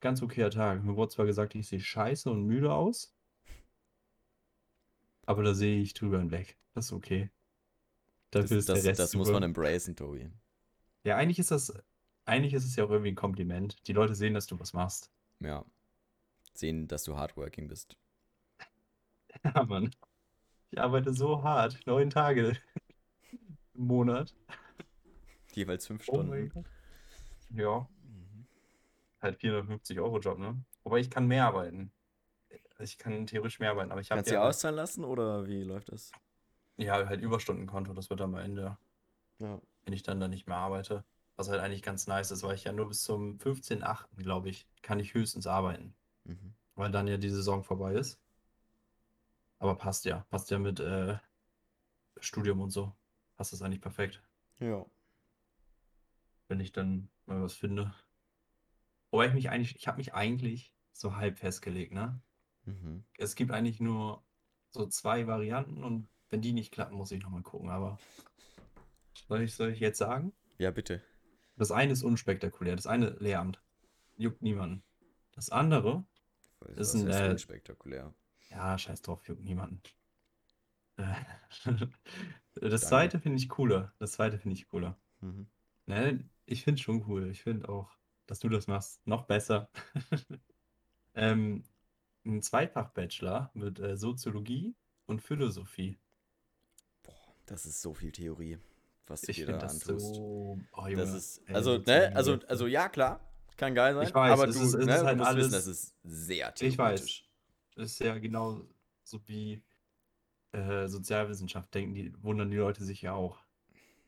ganz 0.00 0.22
okayer 0.22 0.50
Tag. 0.50 0.82
Mir 0.84 0.96
wurde 0.96 1.12
zwar 1.12 1.26
gesagt, 1.26 1.54
ich 1.54 1.68
sehe 1.68 1.80
scheiße 1.80 2.30
und 2.30 2.44
müde 2.44 2.72
aus, 2.72 3.14
aber 5.26 5.42
da 5.42 5.54
sehe 5.54 5.80
ich 5.80 5.94
drüber 5.94 6.18
hinweg. 6.18 6.56
Das 6.74 6.86
ist 6.86 6.92
okay. 6.92 7.30
Das, 8.30 8.42
Dafür 8.44 8.58
ist 8.58 8.68
der 8.68 8.76
das, 8.76 8.84
Rest 8.84 9.00
das 9.00 9.14
muss 9.14 9.30
man 9.30 9.42
embracen, 9.42 9.94
Tobi. 9.96 10.28
Ja, 11.04 11.16
eigentlich 11.16 11.38
ist 11.38 11.50
das, 11.50 11.72
eigentlich 12.24 12.54
ist 12.54 12.64
es 12.64 12.74
ja 12.76 12.84
auch 12.84 12.90
irgendwie 12.90 13.12
ein 13.12 13.16
Kompliment. 13.16 13.76
Die 13.86 13.92
Leute 13.92 14.14
sehen, 14.14 14.34
dass 14.34 14.46
du 14.46 14.58
was 14.58 14.72
machst. 14.72 15.10
Ja. 15.40 15.64
Sehen, 16.54 16.88
dass 16.88 17.04
du 17.04 17.16
hardworking 17.16 17.68
bist. 17.68 17.96
Ja, 19.44 19.64
Mann. 19.64 19.90
Ich 20.70 20.80
arbeite 20.80 21.12
so 21.12 21.42
hart. 21.42 21.80
Neun 21.86 22.08
Tage 22.10 22.56
im 23.74 23.86
Monat. 23.86 24.32
Jeweils 25.52 25.86
fünf 25.86 26.02
Oh 26.08 26.14
Stunden. 26.14 26.48
Gott. 26.50 26.64
Ja, 27.50 27.88
Mhm. 28.04 28.46
halt 29.20 29.38
450 29.40 29.98
Euro 30.00 30.18
Job, 30.20 30.38
ne? 30.38 30.64
Wobei 30.84 30.98
ich 31.00 31.10
kann 31.10 31.26
mehr 31.26 31.46
arbeiten. 31.46 31.90
Ich 32.84 32.98
kann 32.98 33.26
theoretisch 33.26 33.58
mehr 33.60 33.70
arbeiten, 33.70 33.90
aber 33.92 34.00
ich 34.00 34.10
habe 34.10 34.18
Kannst 34.18 34.30
du 34.30 34.34
ja, 34.34 34.42
dir 34.42 34.48
auszahlen 34.48 34.76
lassen 34.76 35.04
oder 35.04 35.46
wie 35.46 35.62
läuft 35.62 35.90
das? 35.90 36.12
ja 36.76 37.06
halt 37.06 37.20
Überstundenkonto. 37.22 37.92
Das 37.94 38.10
wird 38.10 38.20
dann 38.20 38.34
am 38.34 38.40
Ende, 38.40 38.76
Ja. 39.38 39.60
wenn 39.84 39.94
ich 39.94 40.02
dann 40.02 40.20
da 40.20 40.28
nicht 40.28 40.46
mehr 40.46 40.56
arbeite. 40.58 41.04
Was 41.36 41.48
halt 41.48 41.60
eigentlich 41.60 41.82
ganz 41.82 42.06
nice 42.06 42.30
ist, 42.30 42.42
weil 42.42 42.54
ich 42.54 42.64
ja 42.64 42.72
nur 42.72 42.88
bis 42.88 43.02
zum 43.02 43.38
15.8., 43.38 44.06
glaube 44.16 44.48
ich, 44.50 44.66
kann 44.82 45.00
ich 45.00 45.14
höchstens 45.14 45.46
arbeiten. 45.46 45.94
Mhm. 46.24 46.54
weil 46.76 46.90
dann 46.90 47.06
ja 47.06 47.16
die 47.18 47.30
Saison 47.30 47.62
vorbei 47.62 47.94
ist. 47.94 48.18
Aber 49.60 49.76
passt 49.76 50.04
ja. 50.06 50.26
Passt 50.30 50.50
ja 50.50 50.58
mit 50.58 50.80
äh, 50.80 51.18
Studium 52.18 52.60
und 52.60 52.70
so. 52.70 52.92
Passt 53.36 53.52
das 53.52 53.62
eigentlich 53.62 53.80
perfekt, 53.80 54.22
Ja. 54.58 54.84
wenn 56.48 56.60
ich 56.60 56.72
dann 56.72 57.08
mal 57.26 57.42
was 57.42 57.54
finde. 57.54 57.94
Wobei 59.10 59.28
ich 59.28 59.34
mich 59.34 59.50
eigentlich, 59.50 59.76
ich 59.76 59.86
habe 59.86 59.98
mich 59.98 60.14
eigentlich 60.14 60.72
so 60.92 61.16
halb 61.16 61.38
festgelegt, 61.38 61.92
ne? 61.92 62.20
Mhm. 62.64 63.04
Es 63.18 63.34
gibt 63.34 63.50
eigentlich 63.50 63.80
nur 63.80 64.22
so 64.70 64.86
zwei 64.86 65.26
Varianten 65.26 65.82
und 65.84 66.08
wenn 66.30 66.40
die 66.40 66.52
nicht 66.52 66.72
klappen, 66.72 66.96
muss 66.96 67.12
ich 67.12 67.22
nochmal 67.22 67.42
gucken. 67.42 67.70
Aber 67.70 67.98
soll 69.28 69.42
ich, 69.42 69.54
soll 69.54 69.70
ich 69.70 69.80
jetzt 69.80 69.98
sagen? 69.98 70.32
Ja, 70.58 70.70
bitte. 70.70 71.02
Das 71.56 71.70
eine 71.70 71.92
ist 71.92 72.02
unspektakulär, 72.02 72.74
das 72.74 72.86
eine 72.86 73.10
Lehramt. 73.20 73.62
Juckt 74.16 74.42
niemanden. 74.42 74.82
Das 75.32 75.50
andere 75.50 76.04
ist 76.76 76.94
ein, 76.94 77.08
äh, 77.08 77.30
unspektakulär. 77.30 78.12
Ja, 78.50 78.78
scheiß 78.78 79.02
drauf, 79.02 79.26
juckt 79.26 79.44
niemanden. 79.44 79.80
Äh, 80.96 81.14
Das 82.60 82.82
zweite 82.82 83.18
finde 83.18 83.38
ich 83.38 83.48
cooler. 83.48 83.92
Das 83.98 84.12
zweite 84.12 84.38
finde 84.38 84.56
ich 84.56 84.68
cooler. 84.68 84.96
Mhm. 85.20 85.48
Ne? 85.86 86.24
ich 86.46 86.62
finde 86.64 86.80
schon 86.80 87.04
cool. 87.08 87.30
Ich 87.30 87.42
finde 87.42 87.68
auch, 87.68 87.90
dass 88.26 88.38
du 88.38 88.48
das 88.48 88.66
machst, 88.66 89.04
noch 89.06 89.24
besser. 89.24 89.68
ähm, 91.14 91.64
ein 92.24 92.42
Zweifach-Bachelor 92.42 93.50
mit 93.54 93.78
äh, 93.78 93.96
Soziologie 93.96 94.74
und 95.06 95.20
Philosophie. 95.20 95.98
Das 97.46 97.66
ist 97.66 97.82
so 97.82 97.92
viel 97.92 98.12
Theorie, 98.12 98.58
was 99.06 99.20
du 99.22 99.30
Ich 99.30 99.36
dir 99.38 99.46
da 99.46 99.58
das 99.58 99.72
antust. 99.86 100.14
so. 100.14 100.58
Oh, 100.72 100.82
Das 100.82 100.90
Junge, 100.90 101.02
ist, 101.16 101.38
ey, 101.48 101.54
also, 101.54 101.70
ne, 101.72 101.78
Soziologie, 101.84 102.14
also, 102.16 102.36
das- 102.36 102.50
also 102.50 102.66
ja, 102.66 102.88
klar, 102.88 103.20
kann 103.56 103.74
geil 103.74 103.94
sein, 103.94 104.08
Ich 104.08 104.14
weiß, 104.14 104.32
aber 104.32 104.46
du, 104.46 104.50
ist- 104.52 104.58
ne, 104.74 104.80
ist 104.80 104.86
du 104.86 105.04
halt 105.06 105.18
musst 105.18 105.36
wissen, 105.36 105.54
alles- 105.54 105.64
das 105.64 105.66
ist 105.66 105.94
sehr 106.02 106.48
Ich 106.60 106.76
theoretisch. 106.76 107.22
weiß. 107.22 107.30
Das 107.76 107.90
ist 107.92 107.98
ja 108.00 108.16
genau 108.18 108.62
so 109.02 109.20
wie 109.26 109.62
äh, 110.52 110.86
Sozialwissenschaft 110.86 111.74
denken, 111.74 111.94
die 111.94 112.14
wundern 112.22 112.48
die 112.50 112.56
Leute 112.56 112.84
sich 112.84 113.02
ja 113.02 113.12
auch. 113.12 113.38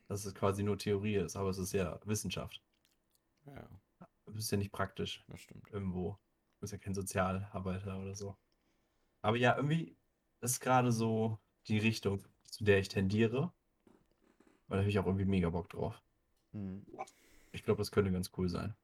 Dass 0.07 0.25
es 0.25 0.33
quasi 0.33 0.63
nur 0.63 0.79
Theorie 0.79 1.17
ist, 1.17 1.35
aber 1.35 1.51
es 1.51 1.59
ist 1.59 1.73
ja 1.73 1.99
Wissenschaft. 2.05 2.63
Ja, 3.47 3.69
Es 4.29 4.37
ist 4.37 4.53
ja 4.53 4.57
nicht 4.57 4.71
praktisch 4.71 5.25
das 5.27 5.41
stimmt. 5.41 5.69
irgendwo. 5.73 6.17
Du 6.57 6.61
bist 6.61 6.73
ja 6.73 6.79
kein 6.79 6.95
Sozialarbeiter 6.95 7.99
oder 7.99 8.15
so. 8.15 8.37
Aber 9.23 9.37
ja, 9.37 9.57
irgendwie 9.57 9.97
ist 10.41 10.61
gerade 10.61 10.93
so 10.93 11.39
die 11.69 11.79
Richtung, 11.79 12.25
zu 12.45 12.65
der 12.65 12.79
ich 12.79 12.89
tendiere. 12.89 13.53
Weil 14.69 14.79
da 14.79 14.83
habe 14.83 14.89
ich 14.89 14.99
auch 14.99 15.07
irgendwie 15.07 15.27
mega 15.27 15.51
Bock 15.51 15.69
drauf. 15.69 16.03
Mhm. 16.53 16.87
Ich 17.53 17.63
glaube, 17.63 17.79
das 17.79 17.91
könnte 17.91 18.11
ganz 18.13 18.31
cool 18.37 18.49
sein. 18.49 18.75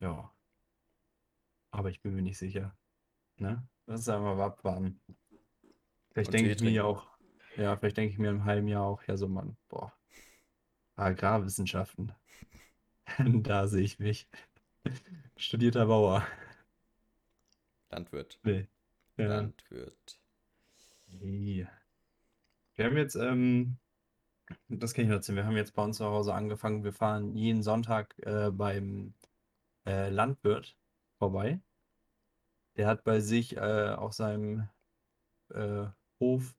Ja. 0.00 0.32
Aber 1.70 1.90
ich 1.90 2.00
bin 2.02 2.14
mir 2.14 2.22
nicht 2.22 2.38
sicher. 2.38 2.76
Ne? 3.36 3.66
Das 3.86 4.00
ist 4.00 4.08
einmal 4.08 4.40
abwarten. 4.40 5.00
Vielleicht 6.12 6.32
denke 6.32 6.50
ich 6.50 6.60
mir 6.60 6.70
ja 6.70 6.82
trinken. 6.82 6.98
auch, 7.00 7.06
ja, 7.56 7.76
vielleicht 7.76 7.96
denke 7.96 8.12
ich 8.12 8.18
mir 8.18 8.30
im 8.30 8.44
halben 8.44 8.68
Jahr 8.68 8.84
auch, 8.84 9.02
ja, 9.04 9.16
so, 9.16 9.28
Mann, 9.28 9.56
boah, 9.68 9.92
Agrarwissenschaften. 10.96 12.12
Da 13.18 13.66
sehe 13.66 13.82
ich 13.82 13.98
mich. 13.98 14.28
Studierter 15.36 15.86
Bauer. 15.86 16.26
Landwirt. 17.90 18.38
Nee. 18.42 18.68
Ja. 19.16 19.26
Landwirt. 19.26 20.20
Nee. 21.06 21.66
Wir 22.74 22.84
haben 22.86 22.96
jetzt, 22.96 23.16
ähm, 23.16 23.76
das 24.68 24.94
kann 24.94 25.04
ich 25.04 25.10
erzählen, 25.10 25.36
wir 25.36 25.46
haben 25.46 25.56
jetzt 25.56 25.74
bei 25.74 25.84
uns 25.84 25.98
zu 25.98 26.06
Hause 26.06 26.34
angefangen, 26.34 26.84
wir 26.84 26.92
fahren 26.92 27.36
jeden 27.36 27.62
Sonntag 27.62 28.14
äh, 28.20 28.50
beim 28.50 29.14
äh, 29.86 30.08
Landwirt 30.08 30.76
vorbei. 31.18 31.60
Der 32.76 32.86
hat 32.86 33.04
bei 33.04 33.20
sich 33.20 33.56
äh, 33.56 33.90
auf 33.90 34.14
seinem 34.14 34.68
äh, 35.50 35.86
Hof, 36.18 36.54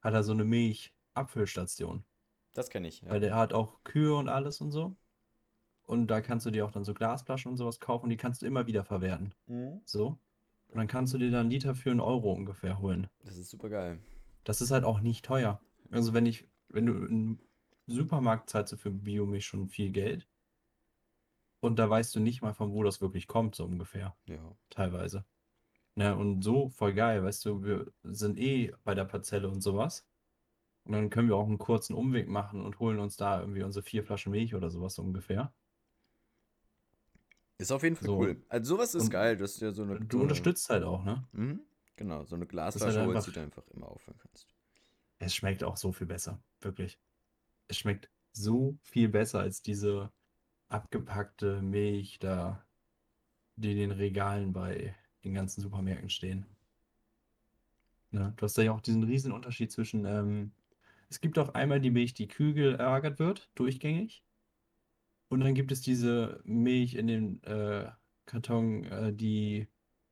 hat 0.00 0.14
er 0.14 0.24
so 0.24 0.32
eine 0.32 0.44
Milchabfüllstation. 0.44 2.04
Das 2.52 2.70
kenne 2.70 2.88
ich, 2.88 3.02
ja. 3.02 3.10
Weil 3.10 3.20
der 3.20 3.36
hat 3.36 3.52
auch 3.52 3.82
Kühe 3.84 4.14
und 4.14 4.28
alles 4.28 4.60
und 4.60 4.72
so. 4.72 4.96
Und 5.86 6.06
da 6.06 6.20
kannst 6.20 6.46
du 6.46 6.50
dir 6.50 6.64
auch 6.64 6.70
dann 6.70 6.84
so 6.84 6.94
Glasflaschen 6.94 7.50
und 7.50 7.58
sowas 7.58 7.78
kaufen, 7.80 8.08
die 8.08 8.16
kannst 8.16 8.42
du 8.42 8.46
immer 8.46 8.66
wieder 8.66 8.84
verwerten. 8.84 9.34
Mhm. 9.46 9.80
So. 9.84 10.18
Und 10.68 10.78
dann 10.78 10.86
kannst 10.86 11.14
du 11.14 11.18
dir 11.18 11.30
dann 11.30 11.40
einen 11.40 11.50
Liter 11.50 11.74
für 11.74 11.90
einen 11.90 12.00
Euro 12.00 12.32
ungefähr 12.32 12.78
holen. 12.78 13.08
Das 13.22 13.36
ist 13.36 13.50
super 13.50 13.68
geil. 13.68 13.98
Das 14.44 14.60
ist 14.60 14.70
halt 14.70 14.84
auch 14.84 15.00
nicht 15.00 15.24
teuer. 15.24 15.60
Also 15.90 16.14
wenn 16.14 16.26
ich, 16.26 16.48
wenn 16.68 16.86
du 16.86 16.92
im 17.04 17.38
Supermarkt 17.86 18.50
zahlst 18.50 18.72
du 18.72 18.76
für 18.76 18.90
Biomilch 18.90 19.44
schon 19.46 19.68
viel 19.68 19.90
Geld. 19.90 20.26
Und 21.60 21.78
da 21.78 21.88
weißt 21.88 22.14
du 22.14 22.20
nicht 22.20 22.42
mal, 22.42 22.54
von 22.54 22.72
wo 22.72 22.82
das 22.82 23.00
wirklich 23.00 23.26
kommt, 23.26 23.54
so 23.54 23.64
ungefähr, 23.64 24.16
Ja. 24.26 24.56
teilweise. 24.70 25.24
Ne, 25.94 26.16
und 26.16 26.42
so 26.42 26.70
voll 26.70 26.92
geil, 26.92 27.22
weißt 27.22 27.44
du, 27.44 27.62
wir 27.62 27.92
sind 28.02 28.38
eh 28.38 28.72
bei 28.82 28.94
der 28.94 29.04
Parzelle 29.04 29.48
und 29.48 29.62
sowas. 29.62 30.04
Und 30.84 30.92
dann 30.92 31.08
können 31.08 31.28
wir 31.28 31.36
auch 31.36 31.46
einen 31.46 31.58
kurzen 31.58 31.94
Umweg 31.94 32.28
machen 32.28 32.60
und 32.60 32.80
holen 32.80 32.98
uns 32.98 33.16
da 33.16 33.40
irgendwie 33.40 33.62
unsere 33.62 33.82
vier 33.84 34.02
Flaschen 34.02 34.32
Milch 34.32 34.54
oder 34.54 34.70
sowas 34.70 34.96
so 34.96 35.02
ungefähr. 35.02 35.54
Ist 37.58 37.70
auf 37.70 37.82
jeden 37.82 37.96
Fall 37.96 38.06
So. 38.06 38.18
cool. 38.18 38.42
Also 38.48 38.74
sowas 38.76 38.94
ist 38.94 39.04
Und 39.04 39.10
geil, 39.10 39.36
dass 39.36 39.56
du 39.58 39.66
ja 39.66 39.72
so 39.72 39.82
eine. 39.82 40.00
Du 40.00 40.20
unterstützt 40.20 40.68
halt 40.70 40.82
auch, 40.84 41.04
ne? 41.04 41.26
Mhm. 41.32 41.60
Genau, 41.96 42.24
so 42.24 42.34
eine 42.34 42.42
halt 42.42 42.50
Glasflasche 42.50 43.04
holst, 43.04 43.16
einfach- 43.16 43.24
die 43.26 43.32
du 43.32 43.40
einfach 43.40 43.68
immer 43.68 43.88
auffüllen 43.88 44.18
kannst. 44.18 44.48
Es 45.20 45.34
schmeckt 45.34 45.62
auch 45.62 45.76
so 45.76 45.92
viel 45.92 46.06
besser, 46.08 46.42
wirklich. 46.60 46.98
Es 47.68 47.78
schmeckt 47.78 48.10
so 48.32 48.76
viel 48.82 49.08
besser 49.08 49.40
als 49.40 49.62
diese 49.62 50.10
abgepackte 50.68 51.62
Milch 51.62 52.18
da, 52.18 52.64
die 53.56 53.70
in 53.70 53.78
den 53.78 53.90
Regalen 53.92 54.52
bei 54.52 54.94
den 55.22 55.34
ganzen 55.34 55.60
Supermärkten 55.60 56.10
stehen. 56.10 56.46
Ne? 58.10 58.32
Du 58.36 58.42
hast 58.42 58.58
da 58.58 58.62
ja 58.62 58.72
auch 58.72 58.80
diesen 58.80 59.04
riesen 59.04 59.32
Unterschied 59.32 59.70
zwischen, 59.70 60.04
ähm, 60.04 60.52
es 61.08 61.20
gibt 61.20 61.38
auch 61.38 61.54
einmal 61.54 61.80
die 61.80 61.90
Milch, 61.90 62.14
die 62.14 62.26
kühl 62.26 62.54
gelagert 62.54 63.18
wird, 63.20 63.48
durchgängig. 63.54 64.24
Und 65.34 65.40
dann 65.40 65.54
gibt 65.54 65.72
es 65.72 65.80
diese 65.80 66.40
Milch 66.44 66.94
in 66.94 67.08
den 67.08 67.42
äh, 67.42 67.90
Karton, 68.24 68.84
äh, 68.84 69.12
die 69.12 69.66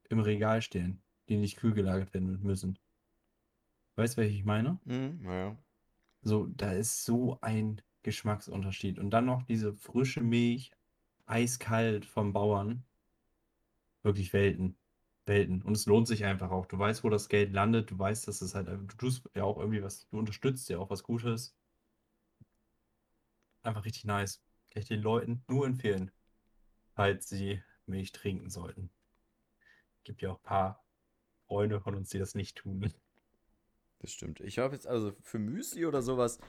im 0.09 0.19
Regal 0.19 0.63
stehen, 0.63 1.01
die 1.29 1.37
nicht 1.37 1.59
kühl 1.59 1.75
gelagert 1.75 2.13
werden 2.13 2.43
müssen. 2.43 2.77
Weißt 3.95 4.17
du, 4.17 4.23
welche 4.23 4.35
ich 4.35 4.45
meine? 4.45 4.81
Mhm, 4.85 5.21
naja. 5.23 5.57
So, 6.23 6.47
da 6.47 6.73
ist 6.73 7.05
so 7.05 7.39
ein 7.41 7.81
Geschmacksunterschied. 8.03 8.99
Und 8.99 9.11
dann 9.11 9.27
noch 9.27 9.45
diese 9.45 9.73
frische 9.75 10.23
Milch, 10.23 10.73
eiskalt 11.27 12.05
vom 12.05 12.33
Bauern. 12.33 12.83
Wirklich 14.03 14.33
Welten. 14.33 14.75
Welten. 15.25 15.63
Und 15.63 15.77
es 15.77 15.87
lohnt 15.87 16.09
sich 16.09 16.25
einfach 16.25 16.51
auch. 16.51 16.67
Du 16.67 16.81
weißt, 16.81 17.05
wo 17.05 17.11
das 17.11 17.29
Geld 17.29 17.53
landet. 17.53 17.93
Du 17.93 17.97
weißt, 17.97 18.27
dass 18.27 18.43
es 18.43 18.57
halt, 18.57 18.67
du 18.67 18.97
tust 18.97 19.23
ja 19.37 19.45
auch 19.45 19.59
irgendwie 19.59 19.85
was, 19.85 20.09
du 20.09 20.19
unterstützt 20.19 20.69
ja 20.69 20.79
auch 20.79 20.91
was 20.91 21.05
Gutes. 21.05 21.55
Einfach 23.63 23.85
richtig 23.85 24.05
nice. 24.05 24.43
Ich 24.75 24.87
den 24.87 25.03
Leuten 25.03 25.45
nur 25.49 25.67
empfehlen, 25.67 26.11
falls 26.95 27.29
sie 27.29 27.63
Milch 27.87 28.13
trinken 28.13 28.51
sollten. 28.51 28.91
Gibt 30.05 30.23
ja 30.23 30.31
auch 30.31 30.39
ein 30.39 30.43
paar 30.43 30.85
Freunde 31.47 31.81
von 31.81 31.95
uns, 31.95 32.11
die 32.11 32.19
das 32.19 32.35
nicht 32.35 32.57
tun. 32.57 32.93
Das 33.99 34.13
stimmt. 34.13 34.41
Ich 34.41 34.59
habe 34.59 34.75
jetzt 34.75 34.87
also 34.87 35.15
für 35.23 35.39
Müsli 35.39 35.87
oder 35.87 36.03
sowas 36.03 36.41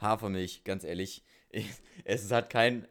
Hafermilch, 0.00 0.64
ganz 0.64 0.84
ehrlich. 0.84 1.22
Ich, 1.50 1.68
es 2.04 2.30
hat 2.30 2.48
kein. 2.48 2.86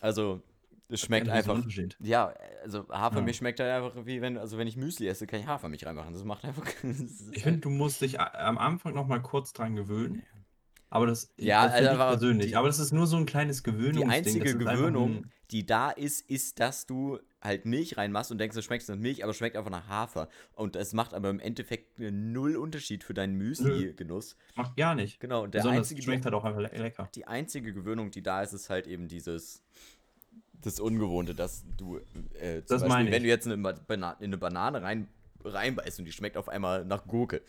Also, 0.00 0.42
es 0.88 1.00
schmeckt 1.00 1.28
einfach. 1.28 1.62
Ja, 1.98 2.32
also 2.62 2.88
Hafermilch 2.88 3.36
Ja. 3.36 3.40
schmeckt 3.40 3.60
halt 3.60 3.70
einfach 3.70 4.06
wie 4.06 4.22
wenn, 4.22 4.38
also 4.38 4.56
wenn 4.56 4.66
ich 4.66 4.76
Müsli 4.76 5.08
esse, 5.08 5.26
kann 5.26 5.40
ich 5.40 5.46
Hafermilch 5.46 5.84
reinmachen. 5.84 6.14
Das 6.14 6.24
macht 6.24 6.44
einfach. 6.44 6.64
das 6.82 7.28
Ich 7.32 7.42
finde, 7.42 7.60
du 7.60 7.70
musst 7.70 8.00
dich 8.00 8.18
am 8.20 8.56
Anfang 8.56 8.94
noch 8.94 9.06
mal 9.06 9.20
kurz 9.20 9.52
dran 9.52 9.76
gewöhnen. 9.76 10.22
Aber 10.90 11.06
das, 11.06 11.32
Ja, 11.36 11.66
das 11.66 11.74
also 11.74 11.90
aber 11.90 12.10
persönlich. 12.12 12.48
die- 12.48 12.56
aber 12.56 12.66
das 12.68 12.78
ist 12.78 12.92
nur 12.92 13.06
so 13.06 13.16
ein 13.16 13.26
kleines 13.26 13.58
die 13.62 13.70
Gewöhnungsding. 13.70 14.10
einzige 14.10 14.38
das 14.44 14.54
ist 14.54 14.60
einfach 14.66 14.74
Gewöhnung, 14.86 15.26
die 15.50 15.66
da 15.66 15.90
ist, 15.90 16.28
ist, 16.30 16.60
dass 16.60 16.86
du 16.86 17.18
halt 17.40 17.66
Milch 17.66 17.96
reinmachst 17.96 18.30
und 18.32 18.38
denkst, 18.38 18.54
du 18.56 18.62
schmeckst 18.62 18.88
nach 18.88 18.96
Milch, 18.96 19.22
aber 19.22 19.30
es 19.30 19.36
schmeckt 19.36 19.56
einfach 19.56 19.70
nach 19.70 19.86
Hafer. 19.88 20.28
Und 20.54 20.76
es 20.76 20.92
macht 20.94 21.14
aber 21.14 21.30
im 21.30 21.40
Endeffekt 21.40 21.98
null 21.98 22.56
Unterschied 22.56 23.04
für 23.04 23.14
deinen 23.14 23.34
Müsli-Genuss. 23.36 24.34
macht 24.56 24.76
gar 24.76 24.94
nicht. 24.94 25.20
Genau, 25.20 25.44
und 25.44 25.54
der 25.54 25.60
Besonders 25.60 25.78
einzige, 25.88 26.02
schmeckt 26.02 26.24
halt 26.24 26.34
auch 26.34 26.44
einfach 26.44 26.60
le 26.60 26.68
lecker. 26.76 27.08
die 27.14 27.26
einzige 27.26 27.72
Gewöhnung, 27.74 28.10
die 28.10 28.22
da 28.22 28.42
ist, 28.42 28.52
ist 28.54 28.70
halt 28.70 28.86
eben 28.86 29.08
dieses 29.08 29.62
das 30.60 30.80
Ungewohnte, 30.80 31.34
dass 31.34 31.64
du 31.76 31.98
äh, 31.98 32.00
zum 32.02 32.10
Das 32.40 32.68
Beispiel, 32.68 32.88
meine 32.88 33.10
wenn 33.10 33.16
ich. 33.18 33.22
du 33.22 33.28
jetzt 33.28 33.46
in 33.46 33.52
eine, 33.52 33.62
Bana 33.74 34.12
in 34.14 34.24
eine 34.24 34.38
Banane 34.38 34.82
rein, 34.82 35.08
reinbeißt 35.44 36.00
und 36.00 36.04
die 36.06 36.12
schmeckt 36.12 36.36
auf 36.36 36.48
einmal 36.48 36.84
nach 36.84 37.06
Gurke. 37.06 37.42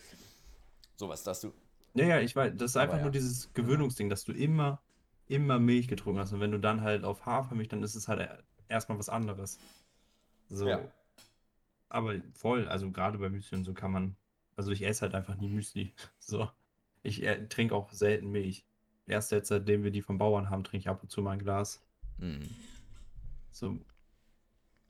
Sowas, 0.96 1.22
dass 1.24 1.40
du. 1.40 1.52
Ja, 1.94 2.06
ja, 2.06 2.20
ich 2.20 2.34
weiß. 2.36 2.52
Das 2.56 2.72
ist 2.72 2.76
Aber 2.76 2.84
einfach 2.84 2.98
ja. 2.98 3.02
nur 3.04 3.12
dieses 3.12 3.52
Gewöhnungsding, 3.52 4.08
dass 4.08 4.24
du 4.24 4.32
immer, 4.32 4.80
immer 5.26 5.58
Milch 5.58 5.88
getrunken 5.88 6.20
hast. 6.20 6.32
Und 6.32 6.40
wenn 6.40 6.52
du 6.52 6.58
dann 6.58 6.82
halt 6.82 7.04
auf 7.04 7.26
Hafermilch, 7.26 7.68
dann 7.68 7.82
ist 7.82 7.94
es 7.94 8.08
halt 8.08 8.28
erstmal 8.68 8.98
was 8.98 9.08
anderes. 9.08 9.58
So. 10.48 10.68
Ja. 10.68 10.80
Aber 11.88 12.14
voll, 12.34 12.68
also 12.68 12.90
gerade 12.90 13.18
bei 13.18 13.28
Müsli 13.28 13.58
und 13.58 13.64
so 13.64 13.74
kann 13.74 13.90
man. 13.90 14.16
Also 14.56 14.70
ich 14.72 14.82
esse 14.84 15.02
halt 15.02 15.14
einfach 15.14 15.36
nie 15.36 15.48
Müsli. 15.48 15.92
So. 16.18 16.48
Ich 17.02 17.22
äh, 17.22 17.48
trinke 17.48 17.74
auch 17.74 17.90
selten 17.92 18.30
Milch. 18.30 18.66
Erst 19.06 19.32
jetzt, 19.32 19.48
seitdem 19.48 19.82
wir 19.82 19.90
die 19.90 20.02
vom 20.02 20.18
Bauern 20.18 20.50
haben, 20.50 20.64
trinke 20.64 20.82
ich 20.82 20.88
ab 20.88 21.02
und 21.02 21.10
zu 21.10 21.22
mal 21.22 21.32
ein 21.32 21.38
Glas. 21.38 21.82
Mhm. 22.18 22.48
So. 23.50 23.78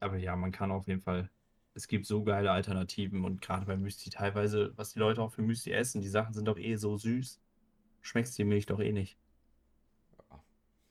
Aber 0.01 0.17
ja, 0.17 0.35
man 0.37 0.51
kann 0.51 0.73
auf 0.73 0.89
jeden 0.89 1.01
Fall. 1.01 1.31
Es 1.75 1.87
gibt 1.87 2.07
so 2.07 2.25
geile 2.25 2.51
Alternativen 2.51 3.25
und 3.25 3.41
gerade 3.41 3.65
bei 3.67 3.77
Müsli 3.77 4.11
teilweise, 4.11 4.73
was 4.77 4.93
die 4.93 4.99
Leute 4.99 5.23
auch 5.23 5.33
für 5.33 5.43
Müsli 5.43 5.73
essen, 5.73 6.01
die 6.01 6.09
Sachen 6.09 6.35
sind 6.35 6.47
doch 6.47 6.59
eh 6.59 6.77
so 6.77 6.97
süß. 6.97 7.41
Schmeckst 8.03 8.37
die 8.39 8.45
Milch 8.45 8.67
doch 8.67 8.81
eh 8.81 8.93
nicht. 8.93 9.17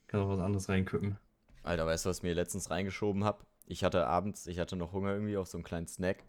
Kann 0.08 0.22
auch 0.22 0.30
was 0.30 0.40
anderes 0.40 0.70
reinkippen. 0.70 1.18
Alter, 1.64 1.86
weißt 1.86 2.06
du, 2.06 2.10
was 2.10 2.18
ich 2.18 2.24
mir 2.24 2.34
letztens 2.34 2.70
reingeschoben 2.70 3.24
habe? 3.24 3.46
Ich 3.66 3.84
hatte 3.84 4.08
abends, 4.08 4.48
ich 4.48 4.58
hatte 4.58 4.76
noch 4.76 4.94
Hunger 4.94 5.14
irgendwie 5.14 5.38
auf 5.38 5.48
so 5.48 5.58
einen 5.58 5.64
kleinen 5.64 5.88
Snack, 5.88 6.24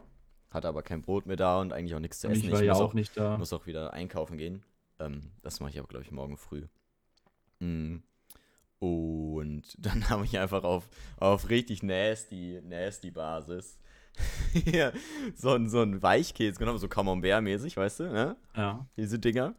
hatte 0.51 0.67
aber 0.67 0.83
kein 0.83 1.01
Brot 1.01 1.25
mehr 1.25 1.37
da 1.37 1.59
und 1.59 1.73
eigentlich 1.73 1.95
auch 1.95 1.99
nichts 1.99 2.19
zu 2.19 2.27
essen. 2.27 2.45
ich 2.45 2.51
war 2.51 2.61
ja 2.61 2.73
muss 2.73 2.81
auch 2.81 2.93
nicht 2.93 3.17
da. 3.17 3.37
muss 3.37 3.53
auch 3.53 3.65
wieder 3.65 3.93
einkaufen 3.93 4.37
gehen. 4.37 4.63
Ähm, 4.99 5.31
das 5.41 5.59
mache 5.59 5.71
ich 5.71 5.79
aber, 5.79 5.87
glaube 5.87 6.03
ich, 6.05 6.11
morgen 6.11 6.37
früh. 6.37 6.67
Mm. 7.59 7.97
Und 8.79 9.63
dann 9.79 10.09
habe 10.09 10.25
ich 10.25 10.37
einfach 10.37 10.63
auf, 10.63 10.89
auf 11.17 11.49
richtig 11.49 11.81
nasty, 11.81 12.61
nasty 12.63 13.09
Basis 13.11 13.79
hier 14.53 14.93
so 15.35 15.51
ein, 15.53 15.69
so 15.69 15.81
ein 15.81 16.01
Weichkäse 16.01 16.59
genommen, 16.59 16.79
so 16.79 16.87
Camembert-mäßig, 16.87 17.77
weißt 17.77 18.01
du, 18.01 18.03
ne? 18.11 18.35
Ja. 18.55 18.85
Diese 18.97 19.19
Dinger. 19.19 19.53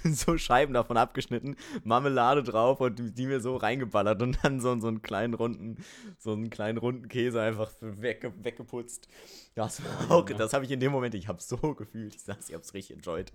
so 0.04 0.38
Scheiben 0.38 0.74
davon 0.74 0.96
abgeschnitten, 0.96 1.56
Marmelade 1.82 2.44
drauf 2.44 2.80
und 2.80 3.18
die 3.18 3.26
mir 3.26 3.40
so 3.40 3.56
reingeballert 3.56 4.22
und 4.22 4.38
dann 4.44 4.60
so, 4.60 4.78
so 4.78 4.86
einen 4.86 5.02
kleinen 5.02 5.34
runden, 5.34 5.76
so 6.18 6.32
einen 6.32 6.50
kleinen 6.50 6.78
runden 6.78 7.08
Käse 7.08 7.42
einfach 7.42 7.72
wegge 7.80 8.32
weggeputzt. 8.44 9.08
Das, 9.56 9.82
auch- 10.08 10.24
das 10.24 10.52
habe 10.52 10.64
ich 10.64 10.70
in 10.70 10.78
dem 10.78 10.92
Moment, 10.92 11.14
ich 11.16 11.26
habe 11.26 11.42
so 11.42 11.56
gefühlt. 11.74 12.14
Ich 12.14 12.22
sag's, 12.22 12.48
ich 12.48 12.54
hab's 12.54 12.72
richtig 12.74 12.96
enjoyed. 12.96 13.32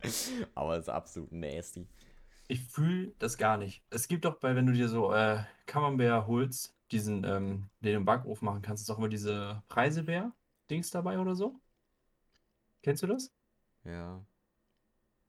Aber 0.56 0.76
es 0.78 0.84
ist 0.84 0.90
absolut 0.90 1.34
nasty. 1.34 1.86
Ich 2.54 2.62
fühle 2.62 3.16
das 3.18 3.40
gar 3.40 3.58
nicht. 3.58 3.82
Es 3.90 4.08
gibt 4.08 4.26
doch 4.26 4.36
bei, 4.36 4.56
wenn 4.56 4.68
du 4.68 4.74
dir 4.74 4.88
so 4.88 5.12
äh, 5.12 5.44
Camembert 5.66 6.28
holst, 6.28 6.76
diesen, 6.92 7.24
ähm, 7.24 7.68
den 7.80 7.94
du 7.94 7.98
im 7.98 8.06
Backofen 8.06 8.46
machen 8.46 8.62
kannst, 8.62 8.84
ist 8.84 8.92
auch 8.92 9.00
immer 9.00 9.10
diese 9.10 9.64
Preiselbeer-Dings 9.70 10.92
dabei 10.92 11.18
oder 11.18 11.34
so. 11.36 11.60
Kennst 12.84 13.02
du 13.02 13.08
das? 13.08 13.34
Ja. 13.86 14.24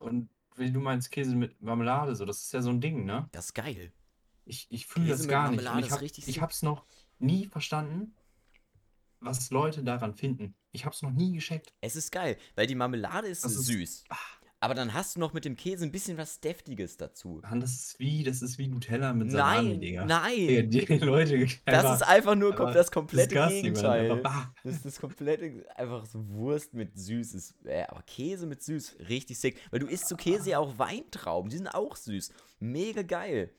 Und 0.00 0.28
wie 0.56 0.70
du 0.70 0.80
meinst, 0.80 1.10
Käse 1.10 1.34
mit 1.34 1.62
Marmelade, 1.62 2.14
so, 2.14 2.26
das 2.26 2.42
ist 2.42 2.52
ja 2.52 2.60
so 2.60 2.68
ein 2.68 2.82
Ding, 2.82 3.06
ne? 3.06 3.26
Das 3.32 3.46
ist 3.46 3.54
geil. 3.54 3.90
Ich, 4.44 4.66
ich 4.68 4.86
fühle 4.86 5.08
das 5.08 5.26
gar 5.26 5.50
nicht. 5.50 5.66
Und 5.66 5.78
ich 5.86 6.00
richtig 6.02 6.28
ich 6.28 6.42
hab's 6.42 6.60
noch 6.60 6.84
nie 7.18 7.46
verstanden, 7.46 8.14
was 9.20 9.48
Leute 9.48 9.82
daran 9.82 10.14
finden. 10.14 10.54
Ich 10.72 10.84
hab's 10.84 11.00
noch 11.00 11.10
nie 11.10 11.32
gescheckt. 11.32 11.72
Es 11.80 11.96
ist 11.96 12.12
geil, 12.12 12.36
weil 12.54 12.66
die 12.66 12.74
Marmelade 12.74 13.28
ist, 13.28 13.46
ist- 13.46 13.64
süß. 13.64 14.04
Aber 14.64 14.72
dann 14.72 14.94
hast 14.94 15.16
du 15.16 15.20
noch 15.20 15.34
mit 15.34 15.44
dem 15.44 15.56
Käse 15.56 15.84
ein 15.84 15.92
bisschen 15.92 16.16
was 16.16 16.40
Deftiges 16.40 16.96
dazu. 16.96 17.42
Mann, 17.42 17.60
das 17.60 17.74
ist 17.74 17.98
wie, 17.98 18.24
das 18.24 18.40
ist 18.40 18.56
wie 18.56 18.66
Nutella 18.66 19.12
mit 19.12 19.30
Salami, 19.30 19.68
Nein, 19.68 19.80
Digga. 19.80 20.04
nein. 20.06 20.70
Digga, 20.70 20.96
die 20.96 21.04
Leute 21.04 21.46
Das 21.66 21.96
ist 21.96 22.02
einfach 22.02 22.34
nur 22.34 22.54
kom 22.54 22.72
das 22.72 22.90
komplette. 22.90 23.34
Gegenteil. 23.48 24.10
Einfach, 24.12 24.30
ah. 24.32 24.54
Das 24.64 24.76
ist 24.76 24.86
das 24.86 24.98
komplette, 24.98 25.66
einfach 25.76 26.06
so 26.06 26.26
Wurst 26.30 26.72
mit 26.72 26.96
süß. 26.98 27.34
Ist, 27.34 27.54
äh, 27.66 27.82
aber 27.88 28.00
Käse 28.06 28.46
mit 28.46 28.62
süß, 28.62 28.96
richtig 29.10 29.38
sick. 29.38 29.60
Weil 29.70 29.80
du 29.80 29.86
isst 29.86 30.08
zu 30.08 30.16
Käse 30.16 30.48
ja 30.48 30.58
auch 30.60 30.78
Weintrauben, 30.78 31.50
die 31.50 31.58
sind 31.58 31.68
auch 31.68 31.94
süß. 31.94 32.32
Mega 32.58 33.02
geil. 33.02 33.50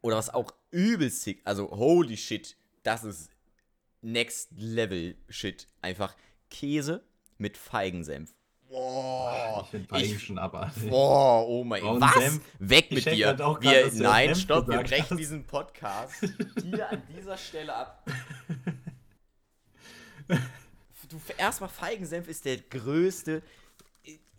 Oder 0.00 0.16
was 0.16 0.34
auch 0.34 0.52
übel 0.72 1.10
sick, 1.10 1.42
also 1.44 1.70
holy 1.70 2.16
shit, 2.16 2.56
das 2.82 3.04
ist 3.04 3.30
next 4.00 4.50
level 4.56 5.14
shit. 5.28 5.68
Einfach 5.80 6.16
Käse 6.50 7.04
mit 7.38 7.56
Feigensenf. 7.56 8.34
Boah, 8.72 9.62
ich 9.64 9.70
finde 9.70 9.88
Feigen 9.88 10.18
schon 10.18 10.38
abartig. 10.38 10.88
Boah, 10.88 11.46
oh 11.46 11.62
mein 11.62 11.82
Braunen 11.82 12.00
Was? 12.00 12.14
Senf? 12.14 12.40
Weg 12.58 12.90
mit 12.90 13.04
dir. 13.04 13.34
grad 13.34 13.60
grad, 13.60 13.62
wir, 13.62 13.92
nein, 14.02 14.28
Senf 14.28 14.40
stopp, 14.40 14.66
wir 14.66 14.78
brechen 14.78 15.10
hast. 15.10 15.18
diesen 15.18 15.44
Podcast 15.44 16.14
hier 16.62 16.88
an 16.88 17.02
dieser 17.14 17.36
Stelle 17.36 17.74
ab. 17.74 18.06
Du, 21.10 21.20
erstmal 21.36 21.68
Feigensenf 21.68 22.26
ist 22.26 22.46
der 22.46 22.56
größte, 22.56 23.42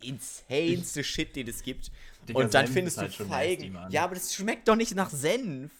insaneste 0.01 1.03
Shit, 1.03 1.35
den 1.35 1.47
es 1.47 1.61
gibt. 1.61 1.91
Digga, 2.27 2.39
Und 2.39 2.51
dann 2.55 2.65
Senf 2.65 2.73
findest 2.73 2.97
halt 2.97 3.19
du 3.19 3.25
Feigen. 3.25 3.77
ja, 3.89 4.03
aber 4.05 4.15
das 4.15 4.33
schmeckt 4.33 4.67
doch 4.67 4.75
nicht 4.75 4.95
nach 4.95 5.11
Senf. 5.11 5.71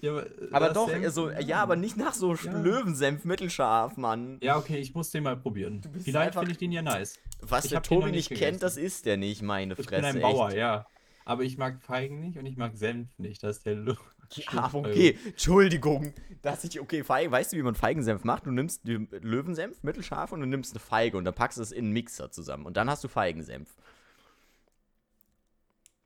Ja, 0.00 0.12
aber, 0.12 0.26
Aber 0.52 0.68
doch, 0.70 0.88
Senf- 0.90 1.04
also, 1.04 1.30
ja, 1.30 1.62
aber 1.62 1.76
nicht 1.76 1.96
nach 1.96 2.12
so 2.14 2.34
Ja. 2.34 2.52
Löwensenf 2.58 3.24
mittelscharf, 3.24 3.96
Mann. 3.96 4.38
Ja, 4.42 4.58
okay, 4.58 4.76
ich 4.78 4.94
muss 4.94 5.10
den 5.10 5.22
mal 5.24 5.36
probieren. 5.36 5.80
Vielleicht 6.04 6.34
finde 6.34 6.50
ich 6.52 6.58
den 6.58 6.70
ja 6.72 6.82
nice. 6.82 7.18
Was 7.40 7.64
Ich 7.64 7.70
der 7.70 7.82
Tobi 7.82 8.10
nicht 8.10 8.30
nicht 8.30 8.38
kennt, 8.40 8.62
das 8.62 8.76
ist 8.76 9.06
der 9.06 9.16
nicht, 9.16 9.40
meine 9.42 9.74
Ich 9.78 9.86
Fresse. 9.86 10.02
bin 10.02 10.04
ein 10.04 10.20
Bauer, 10.20 10.48
echt. 10.48 10.58
ja. 10.58 10.86
Aber 11.24 11.42
ich 11.42 11.58
mag 11.58 11.82
Feigen 11.82 12.20
nicht 12.20 12.38
und 12.38 12.46
ich 12.46 12.56
mag 12.56 12.76
Senf 12.76 13.08
nicht. 13.18 13.42
Das 13.42 13.56
ist 13.58 13.66
der 13.66 13.74
Lu 13.74 13.94
Ja, 14.52 14.70
okay, 14.72 15.16
Entschuldigung, 15.24 16.12
dass 16.42 16.64
ich, 16.64 16.80
okay, 16.80 17.02
Feige, 17.04 17.30
weißt 17.30 17.52
du, 17.52 17.56
wie 17.56 17.62
man 17.62 17.74
Feigensenf 17.76 18.24
macht? 18.24 18.44
Du 18.46 18.50
nimmst 18.50 18.82
Löwensenf, 18.84 19.82
mittelscharf, 19.84 20.32
und 20.32 20.40
du 20.40 20.46
nimmst 20.46 20.72
eine 20.72 20.80
Feige 20.80 21.16
und 21.16 21.24
dann 21.24 21.34
packst 21.34 21.58
du 21.58 21.62
es 21.62 21.70
in 21.72 21.84
einen 21.86 21.92
Mixer 21.92 22.30
zusammen 22.32 22.66
und 22.66 22.76
dann 22.76 22.90
hast 22.90 23.02
du 23.04 23.08
Feigensenf. 23.08 23.68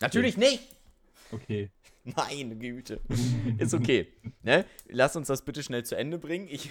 Natürlich 0.00 0.36
nicht! 0.36 0.62
Okay. 1.32 1.70
Meine 2.16 2.56
Güte. 2.56 3.00
Ist 3.58 3.74
okay. 3.74 4.08
Ne? 4.42 4.64
Lass 4.88 5.16
uns 5.16 5.28
das 5.28 5.44
bitte 5.44 5.62
schnell 5.62 5.84
zu 5.84 5.96
Ende 5.96 6.18
bringen. 6.18 6.48
Ich, 6.48 6.70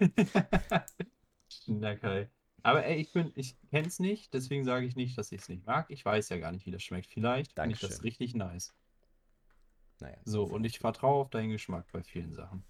Na 1.66 1.94
Kai. 1.96 2.28
Aber 2.62 2.84
ey, 2.86 2.96
ich 2.96 3.12
bin, 3.12 3.30
ich 3.34 3.56
kenn's 3.70 3.98
nicht, 3.98 4.32
deswegen 4.32 4.64
sage 4.64 4.86
ich 4.86 4.96
nicht, 4.96 5.18
dass 5.18 5.30
ich 5.32 5.42
es 5.42 5.48
nicht 5.50 5.66
mag. 5.66 5.86
Ich 5.90 6.02
weiß 6.04 6.30
ja 6.30 6.38
gar 6.38 6.50
nicht, 6.50 6.64
wie 6.64 6.70
das 6.70 6.82
schmeckt. 6.82 7.08
Vielleicht 7.08 7.52
finde 7.52 7.74
ich 7.74 7.80
das 7.80 8.02
richtig 8.02 8.34
nice. 8.34 8.74
naja. 10.00 10.16
So, 10.24 10.44
und 10.44 10.64
ich 10.64 10.78
vertraue 10.78 11.20
auf 11.20 11.30
deinen 11.30 11.50
Geschmack 11.50 11.86
bei 11.92 12.02
vielen 12.02 12.32
Sachen. 12.32 12.64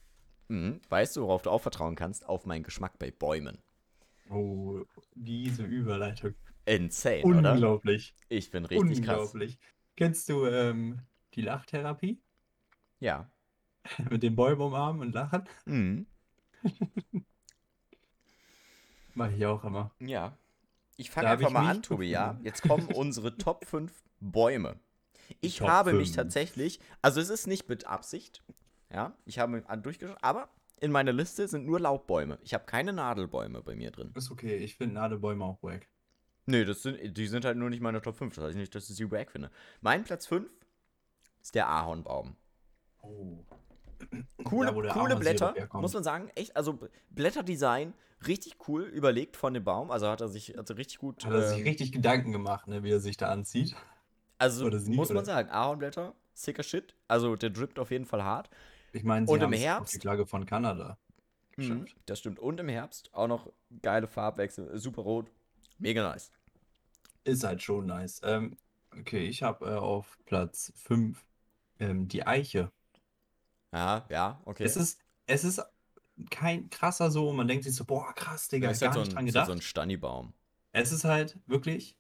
Mhm. 0.49 0.81
Weißt 0.89 1.17
du, 1.17 1.23
worauf 1.23 1.43
du 1.43 1.51
auch 1.51 1.63
vertrauen 1.63 1.95
kannst? 1.95 2.29
Auf 2.29 2.45
meinen 2.45 2.65
Geschmack 2.65 2.99
bei 2.99 3.13
Bäumen. 3.13 3.59
Oh, 4.31 4.83
diese 5.15 5.63
Überleitung. 5.63 6.35
Insane, 6.67 7.23
oder? 7.23 7.53
Unglaublich. 7.53 8.17
Ich 8.29 8.51
bin 8.51 8.65
richtig 8.65 9.03
krass. 9.03 9.19
Unglaublich. 9.19 9.59
Kennst 9.97 10.29
du 10.29 10.47
ähm, 10.47 11.01
die 11.35 11.43
Lachtherapie? 11.43 12.21
Ja. 13.01 13.31
Mit 14.11 14.23
den 14.23 14.37
Bäumen 14.37 14.61
umarmen 14.61 15.03
und 15.03 15.15
lachen? 15.15 15.45
Mhm. 15.67 16.07
Mach 19.15 19.31
ich 19.31 19.47
auch 19.47 19.63
immer. 19.65 19.93
Ja. 20.01 20.37
Ich 20.97 21.11
fange 21.11 21.29
einfach 21.29 21.51
mal 21.51 21.61
mich 21.61 21.71
an, 21.71 21.83
Tobi, 21.83 22.11
ja. 22.11 22.39
Jetzt 22.45 22.63
kommen 22.63 22.87
unsere 22.87 23.37
Top 23.37 23.65
5 23.65 23.93
Bäume. 24.21 24.79
Ich 25.41 25.59
Top 25.59 25.69
habe 25.69 25.93
mich 25.93 26.09
5. 26.09 26.17
tatsächlich, 26.17 26.81
also 27.03 27.21
es 27.21 27.31
ist 27.31 27.47
nicht 27.47 27.69
mit 27.69 27.87
Absicht, 27.87 28.43
ja, 28.93 29.17
ich 29.25 29.39
habe 29.39 29.53
mich 29.53 29.65
durchgeschaut, 29.83 30.19
aber 30.23 30.49
in 30.81 30.93
meiner 30.93 31.13
Liste 31.13 31.49
sind 31.49 31.67
nur 31.67 31.81
Laubbäume. 31.81 32.39
Ich 32.43 32.55
habe 32.55 32.65
keine 32.65 32.93
Nadelbäume 32.93 33.63
bei 33.63 33.75
mir 33.75 33.91
drin. 33.91 34.13
Ist 34.15 34.31
okay, 34.31 34.57
ich 34.57 34.77
finde 34.77 34.95
Nadelbäume 34.95 35.45
auch 35.45 35.63
wack. 35.63 35.89
Nö, 36.47 36.65
das 36.65 36.83
sind, 36.83 37.17
die 37.17 37.27
sind 37.27 37.45
halt 37.45 37.57
nur 37.57 37.71
nicht 37.71 37.81
meine 37.81 38.03
Top 38.03 38.17
5. 38.17 38.35
Das 38.35 38.45
heißt 38.45 38.57
nicht, 38.57 38.75
dass 38.75 38.91
ich 38.91 38.97
sie 38.97 39.11
wack 39.11 39.31
finde. 39.31 39.51
Mein 39.81 40.05
Platz 40.05 40.27
5 40.27 40.53
ist 41.45 41.55
der 41.55 41.69
Ahornbaum. 41.69 42.37
Oh. 43.03 43.45
Coole, 44.45 44.73
Da, 44.73 44.93
coole 44.93 45.17
Blätter, 45.17 45.55
muss 45.75 45.93
man 45.93 46.03
sagen. 46.03 46.31
Echt, 46.35 46.57
also 46.57 46.79
Blätterdesign, 47.11 47.93
richtig 48.27 48.57
cool 48.67 48.85
überlegt 48.85 49.37
von 49.37 49.53
dem 49.55 49.63
Baum. 49.63 49.91
Also 49.91 50.09
hat 50.09 50.21
er 50.21 50.29
sich 50.29 50.59
also 50.59 50.75
richtig 50.75 50.99
gut. 50.99 51.25
Hat 51.25 51.33
er 51.33 51.49
sich 51.51 51.59
ähm, 51.59 51.65
richtig 51.65 51.93
Gedanken 51.93 52.33
gemacht, 52.33 52.67
ne, 52.67 52.83
wie 52.83 52.91
er 52.91 53.01
sich 53.01 53.17
da 53.17 53.29
anzieht. 53.29 53.77
Also 54.39 54.71
sie, 54.79 54.95
muss 54.95 55.11
man 55.11 55.19
oder? 55.19 55.27
sagen, 55.27 55.51
Ahornblätter, 55.51 56.15
sicker 56.33 56.63
Shit. 56.63 56.95
Also 57.09 57.37
der 57.37 57.51
drippt 57.51 57.79
auf 57.79 57.91
jeden 57.91 58.07
Fall 58.07 58.25
hart. 58.25 58.49
Ich 58.93 59.05
meine, 59.05 59.27
sie 59.27 59.33
Und 59.33 59.43
im 59.43 59.53
Herbst? 59.53 59.95
die 59.95 60.01
Flagge 60.01 60.27
von 60.27 60.47
Kanada. 60.47 60.99
Mhm, 61.57 61.87
das 62.07 62.19
stimmt. 62.19 62.39
Und 62.39 62.59
im 62.59 62.69
Herbst 62.69 63.13
auch 63.13 63.29
noch 63.29 63.53
geile 63.83 64.07
Farbwechsel, 64.07 64.77
super 64.79 65.03
rot. 65.03 65.31
Mega 65.79 66.03
nice. 66.09 66.31
Ist 67.25 67.45
halt 67.45 67.63
schon 67.63 67.87
nice. 67.87 68.21
Ähm, 68.25 68.57
okay, 68.99 69.27
ich 69.27 69.43
habe 69.43 69.67
äh, 69.67 69.75
auf 69.75 70.19
Platz 70.27 70.73
5 70.77 71.25
ähm, 71.79 72.09
die 72.09 72.27
Eiche. 72.27 72.71
Ja, 73.73 74.07
ja, 74.09 74.41
okay. 74.45 74.65
Es 74.65 74.77
ist, 74.77 75.01
es 75.27 75.45
ist 75.45 75.63
kein 76.31 76.71
krasser 76.71 77.11
so, 77.11 77.33
man 77.33 77.49
denkt 77.49 77.65
sich 77.65 77.75
so, 77.75 77.85
boah, 77.85 78.13
krass, 78.15 78.49
Digga, 78.49 78.71
ist 78.71 78.81
gar 78.81 78.91
halt 78.91 78.95
so 78.95 79.01
nicht 79.01 79.11
ein, 79.11 79.15
dran 79.15 79.27
ist 79.27 79.35
halt 79.35 79.47
gedacht. 79.47 79.47
so 79.47 79.53
ein 79.53 79.63
Stannibaum. 79.63 80.33
Es 80.73 80.93
ist 80.93 81.05
halt 81.05 81.39
wirklich, 81.47 81.97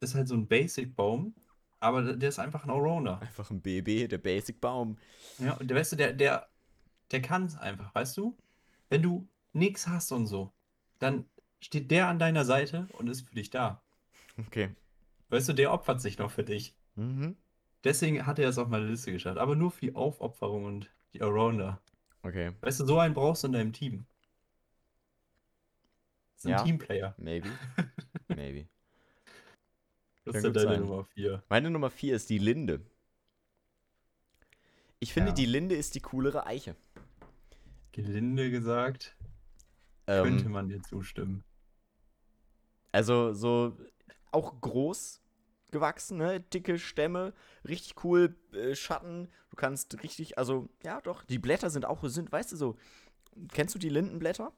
ist 0.00 0.14
halt 0.14 0.28
so 0.28 0.34
ein 0.34 0.46
Basic-Baum, 0.46 1.34
aber 1.80 2.02
der 2.02 2.16
der 2.16 2.28
ist 2.28 2.38
einfach 2.38 2.64
ein 2.64 2.70
Allrounder. 2.70 3.20
Einfach 3.20 3.50
ein 3.50 3.60
BB, 3.62 4.08
der 4.08 4.18
Basic-Baum. 4.18 4.98
Ja, 5.38 5.54
und 5.54 5.68
der, 5.68 5.76
weißt 5.76 5.92
du, 5.92 5.96
der, 5.96 6.12
der, 6.12 6.48
der 7.10 7.22
kann 7.22 7.46
es 7.46 7.56
einfach, 7.56 7.94
weißt 7.94 8.16
du? 8.18 8.36
Wenn 8.88 9.02
du 9.02 9.28
nichts 9.52 9.86
hast 9.88 10.12
und 10.12 10.26
so, 10.26 10.52
dann 10.98 11.24
steht 11.60 11.90
der 11.90 12.08
an 12.08 12.18
deiner 12.18 12.44
Seite 12.44 12.86
und 12.98 13.08
ist 13.08 13.22
für 13.28 13.34
dich 13.34 13.50
da. 13.50 13.82
Okay. 14.38 14.74
Weißt 15.30 15.48
du, 15.48 15.54
der 15.54 15.72
opfert 15.72 16.00
sich 16.00 16.18
noch 16.18 16.30
für 16.30 16.44
dich. 16.44 16.76
Mhm. 16.94 17.36
Deswegen 17.86 18.26
hat 18.26 18.40
er 18.40 18.48
es 18.48 18.58
auf 18.58 18.66
meine 18.68 18.86
Liste 18.88 19.12
geschafft. 19.12 19.38
Aber 19.38 19.54
nur 19.54 19.70
für 19.70 19.80
die 19.86 19.94
Aufopferung 19.94 20.64
und 20.64 20.90
die 21.12 21.22
Allrounder. 21.22 21.80
Okay, 22.22 22.50
Weißt 22.60 22.80
du, 22.80 22.84
so 22.84 22.98
einen 22.98 23.14
brauchst 23.14 23.44
du 23.44 23.46
in 23.46 23.52
deinem 23.52 23.72
Team. 23.72 24.06
Das 26.34 26.38
ist 26.40 26.46
ein 26.46 26.50
Ja. 26.50 26.62
Teamplayer. 26.64 27.14
maybe. 27.16 27.48
maybe. 28.28 28.66
Das 30.24 30.34
ist 30.34 30.42
deine 30.44 30.58
sein. 30.58 30.80
Nummer 30.80 31.04
4. 31.04 31.44
Meine 31.48 31.70
Nummer 31.70 31.88
4 31.88 32.16
ist 32.16 32.28
die 32.28 32.38
Linde. 32.38 32.80
Ich 34.98 35.12
finde, 35.12 35.28
Ja. 35.30 35.34
die 35.36 35.46
Linde 35.46 35.76
ist 35.76 35.94
die 35.94 36.00
coolere 36.00 36.44
Eiche. 36.46 36.74
Gelinde 37.92 38.50
gesagt, 38.50 39.16
könnte 40.06 40.44
Ähm, 40.46 40.50
man 40.50 40.68
dir 40.68 40.82
zustimmen. 40.82 41.44
also 42.90 43.32
so 43.32 43.76
auch 44.32 44.60
groß 44.60 45.22
gewachsen, 45.70 46.18
ne? 46.18 46.40
dicke 46.40 46.78
Stämme, 46.78 47.32
richtig 47.66 48.04
cool, 48.04 48.36
äh, 48.52 48.74
Schatten. 48.74 49.28
Du 49.50 49.56
kannst 49.56 50.02
richtig, 50.02 50.38
also 50.38 50.68
ja 50.82 51.00
doch, 51.00 51.24
die 51.24 51.38
Blätter 51.38 51.70
sind 51.70 51.84
auch, 51.84 52.02
sind, 52.04 52.30
weißt 52.32 52.52
du 52.52 52.56
so, 52.56 52.76
kennst 53.52 53.74
du 53.74 53.78
die 53.78 53.88
Lindenblätter? 53.88 54.52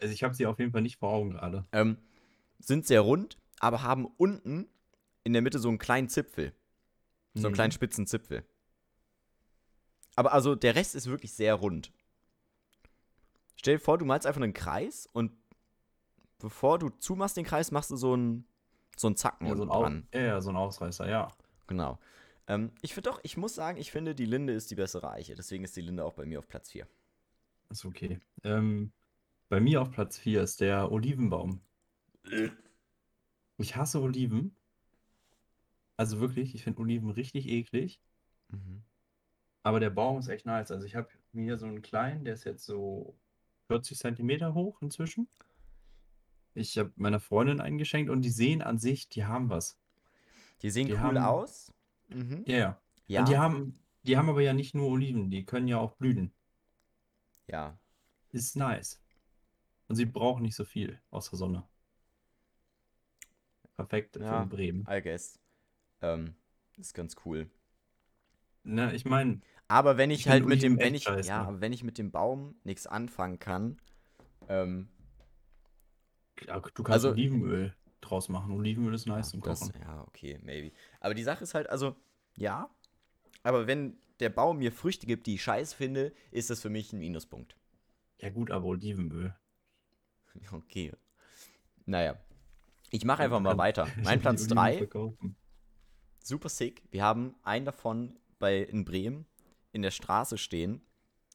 Also 0.00 0.12
ich 0.12 0.22
habe 0.22 0.34
sie 0.34 0.46
auf 0.46 0.58
jeden 0.58 0.72
Fall 0.72 0.82
nicht 0.82 0.98
vor 0.98 1.10
Augen 1.10 1.30
gerade. 1.30 1.64
Ähm, 1.72 1.98
sind 2.58 2.86
sehr 2.86 3.00
rund, 3.00 3.38
aber 3.60 3.82
haben 3.82 4.06
unten 4.16 4.68
in 5.22 5.32
der 5.32 5.42
Mitte 5.42 5.58
so 5.58 5.68
einen 5.68 5.78
kleinen 5.78 6.08
Zipfel. 6.08 6.52
So 7.34 7.46
einen 7.46 7.52
Mhm. 7.52 7.54
kleinen 7.54 7.72
spitzen 7.72 8.06
Zipfel. 8.06 8.44
Aber 10.16 10.32
also 10.32 10.54
der 10.54 10.74
Rest 10.74 10.94
ist 10.94 11.06
wirklich 11.06 11.32
sehr 11.32 11.54
rund. 11.54 11.92
Stell 13.56 13.76
dir 13.76 13.80
vor, 13.80 13.98
du 13.98 14.04
malst 14.04 14.26
einfach 14.26 14.42
einen 14.42 14.52
Kreis 14.52 15.08
und 15.12 15.32
bevor 16.38 16.78
du 16.78 16.90
zumachst 16.90 17.36
den 17.36 17.44
Kreis, 17.44 17.70
machst 17.70 17.90
du 17.90 17.96
so 17.96 18.12
einen, 18.12 18.46
So 18.96 19.08
ein 19.08 19.16
Zacken 19.16 19.46
Ja, 19.46 19.56
so 19.56 19.62
ein, 19.64 19.70
Au 19.70 19.82
dran. 19.82 20.08
ja, 20.12 20.40
so 20.40 20.50
ein 20.50 20.56
Ausreißer, 20.56 21.08
ja. 21.08 21.28
Genau. 21.66 21.98
Ähm, 22.46 22.70
ich 22.82 22.94
finde 22.94 23.10
doch, 23.10 23.20
ich 23.22 23.36
muss 23.36 23.54
sagen, 23.54 23.78
ich 23.78 23.90
finde, 23.90 24.14
die 24.14 24.26
Linde 24.26 24.52
ist 24.52 24.70
die 24.70 24.74
bessere 24.74 25.10
Eiche. 25.10 25.34
Deswegen 25.34 25.64
ist 25.64 25.76
die 25.76 25.80
Linde 25.80 26.04
auch 26.04 26.14
bei 26.14 26.26
mir 26.26 26.38
auf 26.38 26.46
Platz 26.48 26.70
4. 26.70 26.86
Ist 27.70 27.84
okay. 27.84 28.20
Ähm, 28.42 28.92
bei 29.48 29.60
mir 29.60 29.80
auf 29.82 29.90
Platz 29.90 30.18
4 30.18 30.42
ist 30.42 30.60
der 30.60 30.92
Olivenbaum. 30.92 31.60
Ich 33.56 33.76
hasse 33.76 34.00
Oliven. 34.00 34.54
Also 35.96 36.20
wirklich, 36.20 36.54
ich 36.54 36.64
finde 36.64 36.80
Oliven 36.80 37.10
richtig 37.10 37.48
eklig. 37.48 38.00
Mhm. 38.48 38.82
Aber 39.62 39.80
der 39.80 39.90
Baum 39.90 40.18
ist 40.18 40.28
echt 40.28 40.44
nice. 40.44 40.70
Also 40.70 40.86
ich 40.86 40.94
habe 40.94 41.08
mir 41.32 41.56
so 41.56 41.66
einen 41.66 41.82
kleinen, 41.82 42.24
der 42.24 42.34
ist 42.34 42.44
jetzt 42.44 42.64
so 42.66 43.16
40 43.68 43.98
Zentimeter 43.98 44.54
hoch 44.54 44.82
inzwischen. 44.82 45.28
Ich 46.54 46.78
habe 46.78 46.92
meiner 46.96 47.20
Freundin 47.20 47.60
einen 47.60 47.78
geschenkt 47.78 48.10
und 48.10 48.22
die 48.22 48.30
sehen 48.30 48.62
an 48.62 48.78
sich, 48.78 49.08
die 49.08 49.24
haben 49.24 49.50
was. 49.50 49.78
Die 50.62 50.70
sehen 50.70 50.86
Die 50.86 50.92
cool 50.94 51.00
haben- 51.00 51.18
aus. 51.18 51.72
Mhm. 52.08 52.44
Ja, 52.46 52.56
ja. 52.56 52.80
Ja. 53.06 53.20
Und 53.20 53.28
die 53.28 53.36
haben, 53.38 53.78
die 54.04 54.16
haben 54.16 54.28
aber 54.28 54.40
ja 54.42 54.52
nicht 54.54 54.74
nur 54.74 54.88
Oliven, 54.88 55.30
die 55.30 55.44
können 55.44 55.68
ja 55.68 55.78
auch 55.78 55.92
blühen. 55.96 56.32
ja. 57.46 57.78
Ist 58.30 58.56
nice. 58.56 59.00
Und 59.86 59.94
sie 59.94 60.06
brauchen 60.06 60.42
nicht 60.42 60.56
so 60.56 60.64
viel 60.64 61.00
aus 61.10 61.30
der 61.30 61.38
Sonne. 61.38 61.62
Perfekt 63.76 64.16
Ja. 64.16 64.42
für 64.42 64.48
Bremen. 64.48 64.86
I 64.90 65.00
guess. 65.02 65.38
Ähm, 66.02 66.34
ist 66.76 66.94
ganz 66.94 67.16
cool. 67.24 67.48
Ne, 68.64 68.94
ich 68.94 69.04
meine, 69.04 69.40
Aber 69.68 69.96
wenn 69.96 70.10
ich, 70.10 70.20
Ich 70.20 70.28
halt 70.28 70.44
mit 70.46 70.62
dem, 70.62 70.78
wenn 70.78 70.94
ich, 70.94 71.04
ja, 71.04 71.60
wenn 71.60 71.72
ich 71.72 71.84
mit 71.84 71.96
dem 71.98 72.10
Baum 72.10 72.56
nichts 72.64 72.86
anfangen 72.86 73.38
kann, 73.38 73.78
ähm, 74.48 74.88
ja, 76.46 76.60
du 76.60 76.82
kannst 76.82 76.90
Also- 77.04 77.10
Olivenöl 77.10 77.74
draus 78.00 78.28
machen. 78.28 78.52
Olivenöl 78.52 78.92
ist 78.94 79.06
nice 79.06 79.26
ja, 79.28 79.30
zum 79.32 79.40
das, 79.40 79.60
Kochen. 79.60 79.80
ja, 79.80 80.02
okay, 80.06 80.38
maybe. 80.42 80.74
Aber 81.00 81.14
die 81.14 81.22
Sache 81.22 81.44
ist 81.44 81.54
halt, 81.54 81.68
also, 81.70 81.96
ja, 82.36 82.68
aber 83.42 83.66
wenn 83.66 83.96
der 84.20 84.28
Baum 84.30 84.58
mir 84.58 84.72
Früchte 84.72 85.06
gibt, 85.06 85.26
die 85.26 85.34
ich 85.34 85.42
scheiße 85.42 85.74
finde, 85.74 86.12
ist 86.30 86.50
das 86.50 86.60
für 86.60 86.70
mich 86.70 86.92
ein 86.92 86.98
Minuspunkt. 86.98 87.56
Ja 88.20 88.30
gut, 88.30 88.50
aber 88.50 88.66
Olivenöl. 88.66 89.34
Okay. 90.52 90.92
Naja. 91.86 92.18
Ich 92.90 93.04
mache 93.04 93.22
einfach 93.22 93.38
mal 93.40 93.56
weiter. 93.56 93.86
Mein 94.02 94.20
Platz 94.20 94.40
Oliven 94.42 94.56
3, 94.56 94.78
verkaufen. 94.78 95.36
super 96.22 96.48
sick. 96.48 96.82
Wir 96.90 97.04
haben 97.04 97.34
einen 97.44 97.64
davon 97.64 98.18
bei, 98.40 98.58
in 98.62 98.84
Bremen 98.84 99.26
in 99.72 99.82
der 99.82 99.90
Straße 99.92 100.36
stehen. 100.38 100.80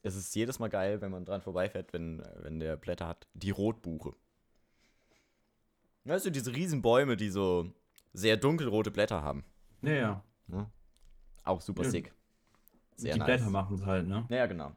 Es 0.02 0.16
ist 0.16 0.36
jedes 0.36 0.60
Mal 0.60 0.70
geil, 0.70 1.00
wenn 1.02 1.12
man 1.12 1.24
dran 1.26 1.41
vorbeifährt, 1.41 1.93
wenn, 1.93 2.22
wenn 2.41 2.60
der 2.60 2.76
Blätter 2.78 3.08
hat. 3.08 3.28
Die 3.34 3.52
Rotbuche. 3.52 4.14
Weißt 6.10 6.26
du, 6.26 6.32
diese 6.32 6.55
Riesenbäume, 6.55 7.16
die 7.18 7.30
so 7.30 7.72
sehr 8.14 8.36
dunkelrote 8.36 8.89
Blätter 8.89 9.22
haben. 9.22 9.45
Ja, 9.84 9.93
ja. 9.93 10.24
Ne? 10.47 10.68
Auch 11.43 11.62
super 11.62 11.84
Ja. 11.84 11.89
sick. 11.91 12.12
Sehr 12.95 13.14
die 13.14 13.20
nice. 13.20 13.28
Blätter 13.28 13.49
machen 13.51 13.76
es 13.76 13.86
halt, 13.86 14.07
ne? 14.07 14.26
Ja, 14.30 14.47
genau. 14.47 14.76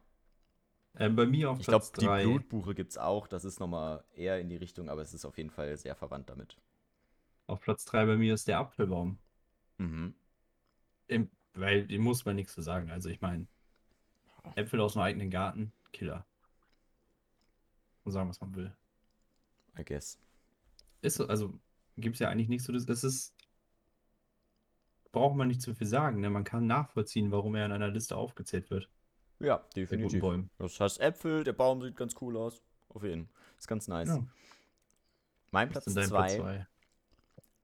Ähm, 0.97 1.17
bei 1.17 1.25
mir 1.25 1.51
auf 1.51 1.59
Ich 1.59 1.67
glaube, 1.67 1.87
Platz 1.87 1.93
die 1.93 2.05
3. 2.05 2.25
Blutbuche 2.25 2.75
gibt 2.75 2.91
es 2.91 2.99
auch. 2.99 3.27
Das 3.27 3.47
ist 3.47 3.61
nochmal 3.61 4.05
eher 4.15 4.41
in 4.41 4.51
die 4.51 4.57
Richtung, 4.57 4.91
aber 4.91 5.01
es 5.01 5.15
ist 5.15 5.25
auf 5.25 5.39
jeden 5.39 5.49
Fall 5.49 5.75
sehr 5.79 5.95
verwandt 5.95 6.29
damit. 6.29 6.59
Auf 7.47 7.61
Platz 7.61 7.87
3 7.87 8.05
bei 8.05 8.17
mir 8.19 8.35
ist 8.35 8.47
der 8.47 8.59
Apfelbaum. 8.59 9.19
Mhm. 9.79 10.15
Im, 11.07 11.31
weil 11.55 11.87
dem 11.87 12.03
muss 12.03 12.27
man 12.27 12.37
nichts 12.37 12.53
zu 12.53 12.61
sagen. 12.61 12.91
Also 12.91 13.09
ich 13.09 13.23
meine, 13.23 13.47
Äpfel 14.55 14.81
aus 14.83 14.93
dem 14.93 15.03
eigenen 15.03 15.31
Garten, 15.31 15.73
Killer. 15.93 16.27
Und 18.05 18.13
sagen, 18.13 18.29
was 18.29 18.41
man 18.43 18.55
will. 18.55 18.77
I 19.79 19.83
guess. 19.83 20.19
Ist 21.03 21.17
so, 21.17 21.27
also 21.27 21.53
gibt 21.97 22.15
es 22.17 22.21
ja 22.21 22.31
eigentlich 22.31 22.49
nicht 22.49 22.65
so, 22.65 22.73
das, 22.73 22.87
das 22.87 23.05
ist, 23.05 23.35
braucht 25.13 25.37
man 25.37 25.49
nicht 25.49 25.61
zu 25.61 25.75
viel 25.75 25.87
sagen, 25.87 26.21
ne? 26.21 26.31
Man 26.31 26.45
kann 26.45 26.67
nachvollziehen, 26.67 27.31
warum 27.31 27.55
er 27.55 27.67
in 27.67 27.73
einer 27.73 27.89
Liste 27.89 28.17
aufgezählt 28.17 28.71
wird. 28.71 28.89
Ja, 29.41 29.59
definitiv. 29.77 30.21
Bäume. 30.21 30.49
Das 30.59 30.81
heißt 30.81 31.01
Äpfel, 31.01 31.45
der 31.45 31.53
Baum 31.53 31.83
sieht 31.83 31.97
ganz 31.97 32.15
cool 32.21 32.37
aus. 32.37 32.63
Auf 32.89 33.03
jeden 33.03 33.27
Fall. 33.27 33.35
Ist 33.59 33.69
ganz 33.69 33.89
nice. 33.89 34.09
Ja, 34.09 34.27
Mein 35.51 35.69
Platz 35.69 35.87
ist 35.87 35.97
denn 35.97 36.05
dein 36.05 36.11
Platz 36.11 36.33
2, 36.35 36.39
zwei? 36.39 36.67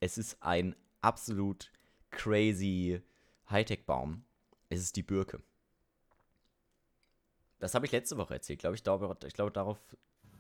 es 0.01 0.19
ist 0.19 0.43
ein 0.43 0.77
absolut 1.01 1.73
crazy 2.11 3.01
Hightech-Baum. 3.51 4.25
Es 4.69 4.81
ist 4.81 4.97
die 4.97 5.03
Birke. 5.03 5.41
Das 7.59 7.75
habe 7.75 7.87
ich 7.87 7.93
letzte 7.93 8.17
Woche 8.17 8.35
erzählt, 8.35 8.61
glaube 8.61 8.77
ich. 8.77 8.85
Glaube, 8.85 9.17
ich 9.27 9.35
glaube, 9.35 9.51
darauf, 9.51 9.79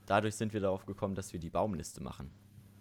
dadurch 0.06 0.36
sind 0.36 0.52
wir 0.52 0.60
darauf 0.60 0.86
gekommen, 0.86 1.14
dass 1.14 1.32
wir 1.32 1.40
die 1.40 1.50
Baumliste 1.50 2.02
machen. 2.02 2.30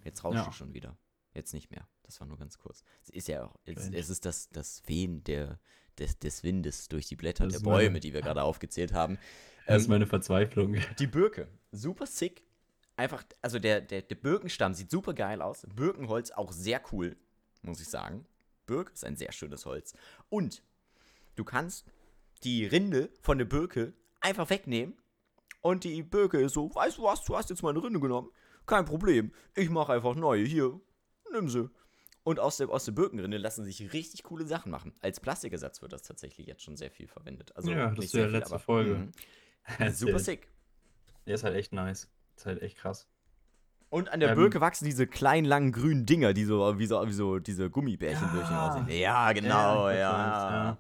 Jetzt 0.08 0.24
rauscht 0.24 0.38
Ja. 0.38 0.48
es 0.50 0.56
schon 0.56 0.74
wieder. 0.74 0.98
Jetzt 1.34 1.54
nicht 1.54 1.70
mehr. 1.70 1.86
Das 2.04 2.20
war 2.22 2.28
nur 2.28 2.38
ganz 2.38 2.58
kurz. 2.58 2.84
Es 3.04 3.10
ist 3.10 3.28
ja 3.28 3.44
auch, 3.46 3.56
es, 3.66 3.90
es 3.90 4.10
ist 4.10 4.26
das, 4.26 4.50
das 4.50 4.82
Wehen 4.88 5.22
der, 5.26 5.60
des, 6.00 6.18
des 6.18 6.44
Windes 6.44 6.88
durch 6.88 7.08
die 7.08 7.18
Blätter 7.18 7.44
Das 7.44 7.52
der 7.54 7.58
ist 7.60 7.66
meine- 7.66 7.78
Bäume, 7.78 8.00
die 8.00 8.14
wir 8.14 8.22
gerade 8.22 8.42
aufgezählt 8.44 8.94
haben. 8.94 9.18
Das 9.66 9.82
ist 9.82 9.84
Ähm, 9.86 9.90
meine 9.92 10.08
Verzweiflung. 10.08 10.78
Die 10.98 11.08
Birke, 11.08 11.50
super 11.74 12.06
sick. 12.06 12.44
Einfach, 12.96 13.24
also 13.42 13.60
der, 13.60 13.82
der, 13.82 14.02
der 14.02 14.16
Birkenstamm 14.16 14.74
sieht 14.74 14.90
super 14.90 15.14
geil 15.14 15.42
aus. 15.42 15.68
Birkenholz 15.76 16.32
auch 16.32 16.52
sehr 16.54 16.82
cool, 16.92 17.18
muss 17.62 17.82
ich 17.82 17.90
sagen. 17.90 18.26
Birke 18.66 18.94
ist 18.94 19.04
ein 19.04 19.18
sehr 19.18 19.32
schönes 19.34 19.66
Holz. 19.66 19.94
Und 20.30 20.64
du 21.36 21.44
kannst 21.44 21.86
die 22.44 22.66
Rinde 22.66 23.10
von 23.22 23.38
der 23.38 23.46
Birke 23.46 23.94
einfach 24.22 24.50
wegnehmen. 24.50 24.96
Und 25.62 25.84
die 25.84 26.02
Birke 26.02 26.40
ist 26.40 26.54
so, 26.54 26.74
weißt 26.74 26.98
du 26.98 27.04
was, 27.04 27.24
du 27.26 27.36
hast 27.36 27.50
jetzt 27.50 27.62
meine 27.62 27.84
Rinde 27.84 28.00
genommen. 28.00 28.32
Kein 28.68 28.86
Problem. 28.86 29.32
Ich 29.56 29.70
mache 29.70 29.94
einfach 29.94 30.16
neue. 30.16 30.44
Hier, 30.44 30.80
nimm 31.32 31.50
sie. 31.50 31.70
Und 32.24 32.40
aus 32.42 32.58
der, 32.58 32.70
aus 32.70 32.84
der 32.86 32.92
Birkenrinde 32.92 33.38
lassen 33.38 33.64
sich 33.64 33.94
richtig 33.94 34.24
coole 34.24 34.46
Sachen 34.46 34.70
machen. 34.70 34.94
Als 35.00 35.20
Plastikersatz 35.22 35.82
wird 35.82 35.94
das 35.94 36.04
tatsächlich 36.04 36.46
jetzt 36.46 36.62
schon 36.62 36.76
sehr 36.76 36.92
viel 36.92 37.08
verwendet. 37.08 37.56
Also 37.56 37.72
Ja, 37.72 37.90
das 37.92 38.06
ist 38.06 38.14
ja 38.14 38.26
letzte 38.26 38.54
aber, 38.56 38.60
Folge. 38.60 38.96
mhm. 39.80 39.90
Super 39.92 40.20
sick. 40.20 40.50
Der 41.26 41.36
ist 41.36 41.44
halt 41.44 41.56
echt 41.56 41.72
nice. 41.74 42.10
Ist 42.36 42.46
halt 42.46 42.62
echt 42.62 42.78
krass. 42.78 43.08
Und 43.90 44.10
an 44.10 44.20
der 44.20 44.32
Ähm, 44.32 44.36
Birke 44.36 44.60
wachsen 44.60 44.84
diese 44.84 45.08
kleinen, 45.08 45.46
langen, 45.46 45.72
grünen 45.72 46.06
Dinger, 46.06 46.34
die 46.34 46.44
so 46.44 46.78
wie 46.78 46.86
so, 46.86 47.08
wie 47.08 47.14
so 47.14 47.40
diese 47.40 47.70
Gummibärchen 47.70 48.28
Ja. 48.36 48.68
aussehen. 48.68 48.90
Ja, 48.90 49.32
genau, 49.32 49.90
Ja, 49.90 49.96
ja. 49.96 50.52
ja. 50.52 50.78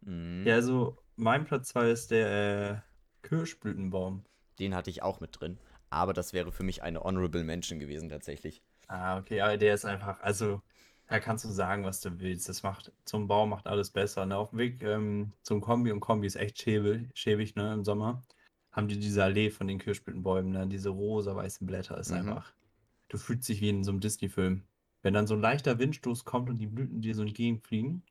Mhm. 0.00 0.46
Ja, 0.46 0.54
also 0.54 0.96
mein 1.16 1.44
Platz 1.44 1.68
2 1.68 1.90
ist 1.90 2.10
der 2.10 2.80
äh, 3.22 3.26
Kirschblütenbaum. 3.28 4.24
Den 4.58 4.74
hatte 4.74 4.88
ich 4.88 5.02
auch 5.02 5.20
mit 5.20 5.38
drin. 5.38 5.58
Aber 5.94 6.12
das 6.12 6.32
wäre 6.32 6.52
für 6.52 6.62
mich 6.64 6.82
eine 6.82 7.00
Honorable 7.02 7.44
Mention 7.44 7.78
gewesen, 7.78 8.08
tatsächlich. 8.08 8.62
Ah, 8.86 9.18
okay, 9.18 9.40
aber 9.40 9.56
der 9.56 9.74
ist 9.74 9.84
einfach, 9.84 10.20
also, 10.20 10.60
da 11.06 11.18
kannst 11.20 11.44
du 11.44 11.48
sagen, 11.50 11.84
was 11.84 12.00
du 12.00 12.18
willst. 12.20 12.48
Das 12.48 12.62
macht, 12.62 12.92
zum 13.04 13.26
Baum 13.28 13.50
macht 13.50 13.66
alles 13.66 13.90
besser. 13.90 14.26
Ne? 14.26 14.36
Auf 14.36 14.50
dem 14.50 14.58
Weg 14.58 14.82
ähm, 14.82 15.32
zum 15.42 15.60
Kombi 15.60 15.90
und 15.92 16.00
Kombi 16.00 16.26
ist 16.26 16.36
echt 16.36 16.60
schäbig, 16.60 17.08
schäbig 17.14 17.54
ne, 17.56 17.72
im 17.74 17.84
Sommer. 17.84 18.22
Haben 18.72 18.88
die 18.88 18.98
diese 18.98 19.22
Allee 19.24 19.50
von 19.50 19.66
den 19.68 19.78
Kirschblütenbäumen, 19.78 20.52
ne? 20.52 20.66
diese 20.66 20.90
rosa-weißen 20.90 21.66
Blätter, 21.66 21.98
ist 21.98 22.10
Mhm. 22.10 22.16
einfach, 22.18 22.52
du 23.08 23.18
fühlst 23.18 23.48
dich 23.48 23.60
wie 23.60 23.70
in 23.70 23.84
so 23.84 23.90
einem 23.92 24.00
Disney-Film. 24.00 24.64
Wenn 25.02 25.14
dann 25.14 25.26
so 25.26 25.34
ein 25.34 25.40
leichter 25.40 25.78
Windstoß 25.78 26.24
kommt 26.24 26.50
und 26.50 26.58
die 26.58 26.66
Blüten 26.66 27.00
dir 27.02 27.14
so 27.14 27.22
entgegenfliegen, 27.22 28.02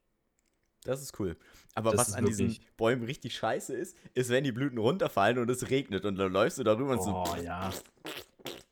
Das 0.83 1.01
ist 1.01 1.19
cool. 1.19 1.37
Aber 1.75 1.91
Das 1.91 1.99
was 2.09 2.13
an 2.13 2.25
diesen 2.25 2.57
Bäumen 2.77 3.03
richtig 3.03 3.35
scheiße 3.35 3.73
ist, 3.75 3.97
ist, 4.13 4.29
wenn 4.29 4.43
die 4.43 4.51
Blüten 4.51 4.77
runterfallen 4.77 5.37
und 5.39 5.49
es 5.49 5.69
regnet 5.69 6.05
und 6.05 6.15
dann 6.17 6.31
läufst 6.31 6.57
du 6.57 6.63
darüber 6.63 6.91
und 6.93 6.99
oh 6.99 7.25
so. 7.25 7.35
ja, 7.41 7.71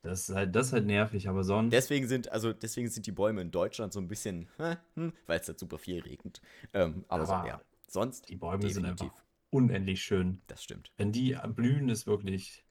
das 0.03 0.29
ist 0.29 0.35
halt, 0.35 0.55
das 0.55 0.67
ist 0.67 0.73
halt 0.73 0.85
nervig, 0.85 1.29
aber 1.29 1.43
sonst, 1.43 1.71
Deswegen 1.71 2.07
sind, 2.07 2.31
also 2.31 2.53
deswegen 2.53 2.89
sind 2.89 3.05
die 3.05 3.11
Bäume 3.11 3.41
in 3.41 3.51
Deutschland 3.51 3.93
so 3.93 3.99
ein 3.99 4.07
bisschen, 4.07 4.47
hm, 4.95 5.13
weil 5.27 5.39
es 5.39 5.47
halt 5.47 5.59
super 5.59 5.77
viel 5.77 6.01
regnet. 6.01 6.41
Ähm, 6.73 7.05
aber, 7.07 7.25
so, 7.25 7.33
Aber 7.33 7.47
ja. 7.47 7.61
Sonst 7.87 8.29
die 8.29 8.35
Bäume 8.35 8.69
sind 8.69 8.83
definitiv. 8.83 9.11
einfach 9.11 9.23
unendlich 9.51 10.01
schön. 10.01 10.41
Das 10.47 10.63
stimmt. 10.63 10.91
Wenn 10.97 11.11
die 11.11 11.37
blühen, 11.55 11.89
ist 11.89 12.07
wirklich, 12.07 12.65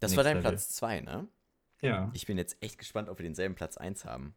Das 0.00 0.16
war 0.16 0.24
dein 0.24 0.38
Level. 0.38 0.50
Platz 0.52 0.70
2, 0.70 1.00
ne? 1.00 1.28
ja. 1.80 2.10
Ich 2.14 2.26
bin 2.26 2.38
jetzt 2.38 2.56
echt 2.60 2.78
gespannt, 2.78 3.08
ob 3.08 3.18
wir 3.18 3.24
denselben 3.24 3.54
Platz 3.54 3.76
1 3.76 4.04
haben. 4.04 4.34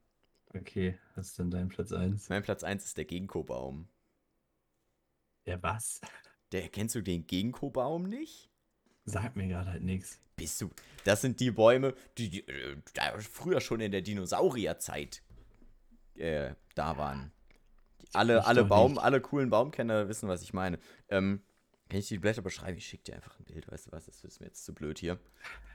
Okay, 0.54 0.98
was 1.16 1.28
ist 1.28 1.40
denn 1.40 1.52
dein 1.52 1.68
Platz 1.70 1.92
1? 1.92 2.30
Mein 2.30 2.44
Platz 2.44 2.64
1 2.64 2.84
ist 2.86 2.98
der 2.98 3.06
Ginkgo-Baum. 3.06 3.88
Der 5.46 5.62
was? 5.62 6.02
Der, 6.52 6.70
kennst 6.70 6.96
du 6.96 7.02
den 7.02 7.26
Ginkgo-Baum 7.28 8.04
nicht? 8.04 8.50
Sagt 9.06 9.36
mir 9.36 9.48
gerade 9.48 9.72
halt 9.72 9.84
nichts. 9.84 10.20
Bist 10.36 10.60
du? 10.62 10.70
Das 11.04 11.22
sind 11.22 11.40
die 11.40 11.52
Bäume, 11.52 11.94
die, 12.18 12.30
die 12.30 12.48
äh, 12.48 12.76
früher 13.20 13.62
schon 13.62 13.80
in 13.80 13.92
der 13.92 14.02
Dinosaurierzeit 14.02 15.22
äh, 16.16 16.54
da 16.74 16.98
waren. 16.98 17.32
Alle, 18.14 18.46
alle 18.46 18.66
Baum, 18.66 18.94
nicht. 18.94 19.02
alle 19.04 19.22
coolen 19.22 19.50
Baumkenner 19.50 20.08
wissen, 20.08 20.28
was 20.30 20.42
ich 20.42 20.54
meine. 20.54 20.80
Ähm, 21.10 21.42
kann 21.90 22.00
ich 22.00 22.08
die 22.08 22.18
Blätter 22.18 22.42
beschreiben? 22.42 22.78
Ich 22.78 22.88
schicke 22.88 23.04
dir 23.04 23.16
einfach 23.16 23.38
ein 23.40 23.46
Bild, 23.46 23.70
weißt 23.72 23.88
du 23.88 23.92
was? 23.92 24.06
Das 24.06 24.24
ist 24.24 24.40
mir 24.40 24.48
jetzt 24.48 24.66
zu 24.66 24.74
blöd 24.74 24.98
hier. 25.00 25.20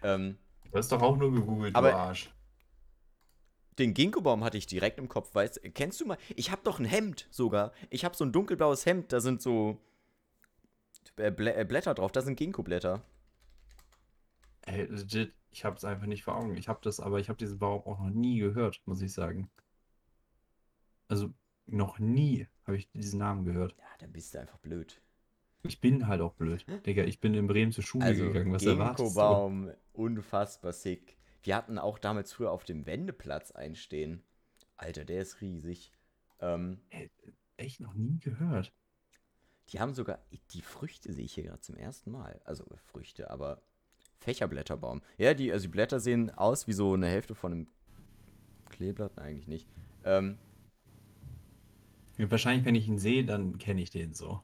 Ähm, 0.02 0.38
Du 0.70 0.78
hast 0.78 0.92
doch 0.92 1.02
auch 1.02 1.16
nur 1.16 1.32
gegoogelt, 1.32 1.74
Aber- 1.74 1.90
du 1.90 1.96
Arsch. 1.96 2.30
Den 3.80 3.94
Ginkgo-Baum 3.94 4.44
hatte 4.44 4.58
ich 4.58 4.66
direkt 4.66 4.98
im 4.98 5.08
Kopf. 5.08 5.34
Weißt, 5.34 5.60
kennst 5.74 6.00
du 6.00 6.06
mal? 6.06 6.18
Ich 6.36 6.50
habe 6.50 6.60
doch 6.62 6.78
ein 6.78 6.84
Hemd 6.84 7.26
sogar. 7.30 7.72
Ich 7.88 8.04
habe 8.04 8.14
so 8.14 8.24
ein 8.24 8.30
dunkelblaues 8.32 8.84
Hemd. 8.84 9.10
Da 9.10 9.20
sind 9.20 9.40
so 9.40 9.78
äh, 11.16 11.30
Blä 11.30 11.52
äh, 11.52 11.64
Blätter 11.64 11.94
drauf. 11.94 12.12
Da 12.12 12.20
sind 12.20 12.36
Ginkgo-Blätter. 12.36 13.02
Ey, 14.66 14.84
legit, 14.84 15.32
ich 15.50 15.64
habe 15.64 15.76
es 15.76 15.84
einfach 15.84 16.06
nicht 16.06 16.24
vor 16.24 16.36
Augen. 16.36 16.56
Ich 16.58 16.68
habe 16.68 16.80
das, 16.82 17.00
aber 17.00 17.20
ich 17.20 17.30
habe 17.30 17.38
diesen 17.38 17.58
Baum 17.58 17.80
auch 17.86 17.98
noch 17.98 18.10
nie 18.10 18.38
gehört, 18.38 18.82
muss 18.84 19.00
ich 19.00 19.14
sagen. 19.14 19.50
Also 21.08 21.32
noch 21.66 21.98
nie 21.98 22.46
habe 22.66 22.76
ich 22.76 22.90
diesen 22.92 23.18
Namen 23.18 23.46
gehört. 23.46 23.74
Ja, 23.78 23.84
dann 23.98 24.12
bist 24.12 24.34
du 24.34 24.40
einfach 24.40 24.58
blöd. 24.58 25.00
Ich 25.62 25.80
bin 25.80 26.06
halt 26.06 26.20
auch 26.20 26.34
blöd. 26.34 26.66
Digga, 26.86 27.04
ich 27.04 27.20
bin 27.20 27.34
in 27.34 27.46
Bremen 27.46 27.72
zur 27.72 27.84
Schule 27.84 28.04
Also, 28.04 28.26
gegangen. 28.26 28.52
Was 28.52 28.64
erwartest 28.64 28.98
du? 28.98 29.04
Ginkgo-Baum, 29.04 29.70
unfassbar 29.94 30.72
sick. 30.74 31.16
Wir 31.42 31.56
hatten 31.56 31.78
auch 31.78 31.98
damals 31.98 32.32
früher 32.32 32.50
auf 32.50 32.64
dem 32.64 32.86
Wendeplatz 32.86 33.50
einstehen. 33.52 34.22
Alter, 34.76 35.04
der 35.04 35.22
ist 35.22 35.40
riesig. 35.40 35.92
Ähm, 36.40 36.80
Ey, 36.90 37.10
echt 37.56 37.80
noch 37.80 37.94
nie 37.94 38.18
gehört. 38.18 38.72
die 39.68 39.80
haben 39.80 39.94
sogar, 39.94 40.18
die 40.52 40.62
Früchte 40.62 41.12
sehe 41.12 41.24
ich 41.24 41.34
hier 41.34 41.44
gerade 41.44 41.60
zum 41.60 41.76
ersten 41.76 42.10
Mal. 42.10 42.40
Also 42.44 42.64
Früchte, 42.86 43.30
aber 43.30 43.62
Fächerblätterbaum. 44.18 45.02
Ja, 45.16 45.34
die, 45.34 45.52
also 45.52 45.62
die 45.64 45.72
Blätter 45.72 46.00
sehen 46.00 46.30
aus 46.30 46.66
wie 46.66 46.72
so 46.72 46.92
eine 46.94 47.08
Hälfte 47.08 47.34
von 47.34 47.52
einem 47.52 47.68
Kleeblatt, 48.70 49.18
eigentlich 49.18 49.48
nicht. 49.48 49.68
Ähm, 50.04 50.38
Ja, 52.18 52.30
wahrscheinlich, 52.30 52.64
wenn 52.66 52.74
ich 52.74 52.86
ihn 52.88 52.98
sehe, 52.98 53.24
dann 53.24 53.58
kenne 53.58 53.80
ich 53.82 53.90
den 53.90 54.12
so. 54.12 54.42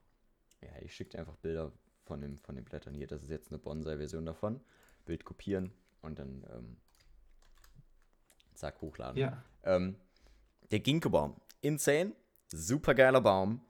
ja, 0.63 0.71
ich 0.83 0.95
schicke 0.95 1.11
dir 1.11 1.19
einfach 1.21 1.37
Bilder 1.37 1.73
von, 2.05 2.21
dem, 2.21 2.39
von 2.39 2.55
den 2.55 2.65
Blättern 2.65 2.95
hier. 2.95 3.07
Das 3.07 3.23
ist 3.23 3.31
jetzt 3.31 3.51
eine 3.51 3.59
Bonsai-Version 3.59 4.25
davon. 4.25 4.61
Bild 5.05 5.25
kopieren 5.25 5.73
und 6.03 6.19
dann 6.19 6.45
ähm, 6.55 6.77
zack, 8.57 8.81
hochladen. 8.81 9.19
Ja. 9.19 9.43
Ähm, 9.65 9.97
der 10.71 10.81
Ginkgo-Baum. 10.81 11.37
Insane. 11.61 12.13
Super 12.49 12.95
geiler 12.95 13.21
Baum. 13.21 13.61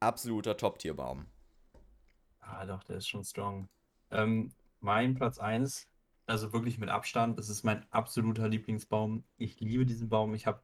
Absoluter 0.00 0.56
Top-Tier-Baum. 0.56 1.26
Ah, 2.40 2.66
doch, 2.66 2.82
der 2.84 2.96
ist 2.96 3.08
schon 3.08 3.24
strong. 3.24 3.68
Ähm, 4.10 4.52
mein 4.80 5.14
Platz 5.14 5.38
1, 5.38 5.88
also 6.26 6.52
wirklich 6.52 6.78
mit 6.78 6.88
Abstand, 6.88 7.38
das 7.38 7.48
ist 7.48 7.64
mein 7.64 7.90
absoluter 7.90 8.48
Lieblingsbaum. 8.48 9.24
Ich 9.38 9.60
liebe 9.60 9.86
diesen 9.86 10.08
Baum. 10.08 10.34
Ich 10.34 10.46
habe 10.46 10.62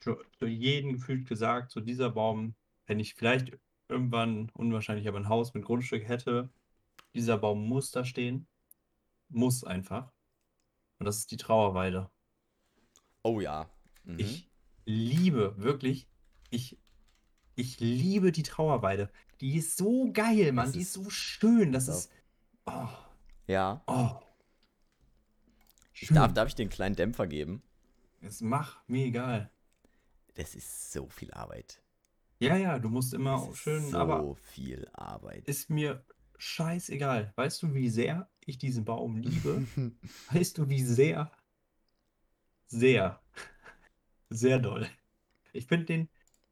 zu 0.00 0.46
jedem 0.46 0.94
gefühlt 0.94 1.28
gesagt, 1.28 1.70
so 1.70 1.80
dieser 1.80 2.10
Baum, 2.10 2.54
wenn 2.86 2.98
ich 2.98 3.14
vielleicht 3.14 3.58
irgendwann, 3.88 4.50
unwahrscheinlich, 4.54 5.06
aber 5.08 5.18
ein 5.18 5.28
Haus 5.28 5.54
mit 5.54 5.64
Grundstück 5.64 6.08
hätte, 6.08 6.48
dieser 7.14 7.38
Baum 7.38 7.66
muss 7.66 7.90
da 7.90 8.04
stehen. 8.04 8.46
Muss 9.28 9.62
einfach. 9.64 10.12
Und 11.00 11.06
das 11.06 11.18
ist 11.18 11.30
die 11.30 11.36
Trauerweide. 11.38 12.10
Oh 13.22 13.40
ja. 13.40 13.68
Mhm. 14.04 14.18
Ich 14.18 14.48
liebe, 14.84 15.54
wirklich, 15.56 16.06
ich, 16.50 16.78
ich 17.56 17.80
liebe 17.80 18.32
die 18.32 18.42
Trauerweide. 18.42 19.10
Die 19.40 19.56
ist 19.56 19.76
so 19.78 20.10
geil, 20.12 20.52
Mann. 20.52 20.66
Es 20.66 20.72
Die 20.72 20.80
ist- 20.80 20.88
ist 20.96 21.02
so 21.04 21.10
schön. 21.10 21.72
Das 21.72 21.88
ist. 21.88 22.10
Oh, 22.66 22.86
Ja. 23.46 23.82
oh. 23.86 24.20
Ich 25.94 26.08
darf, 26.08 26.32
darf 26.32 26.48
ich 26.48 26.54
den 26.54 26.68
kleinen 26.70 26.96
Dämpfer 26.96 27.26
geben? 27.26 27.62
Es 28.20 28.40
mach 28.40 28.86
mir 28.86 29.06
egal. 29.06 29.50
Das 30.34 30.54
ist 30.54 30.92
so 30.92 31.08
viel 31.08 31.32
Arbeit. 31.32 31.82
Ja, 32.38 32.56
ja, 32.56 32.78
du 32.78 32.88
musst 32.88 33.12
immer 33.12 33.48
ist 33.50 33.58
schön, 33.58 33.90
so 33.90 33.98
aber 33.98 34.34
viel 34.36 34.88
Arbeit. 34.94 35.46
ist 35.46 35.68
mir 35.68 36.04
scheißegal. 36.38 37.32
Weißt 37.36 37.62
du, 37.62 37.74
wie 37.74 37.90
sehr 37.90 38.30
ich 38.46 38.58
diesen 38.58 38.84
Baum 38.84 39.16
liebe? 39.16 39.66
Weißt 40.32 40.58
du, 40.58 40.68
wie 40.68 40.82
sehr? 40.82 41.30
Sehr. 42.66 43.20
Sehr 44.30 44.58
doll. 44.58 44.86
Ich 45.52 45.66
finde 45.66 45.86
den 45.86 46.08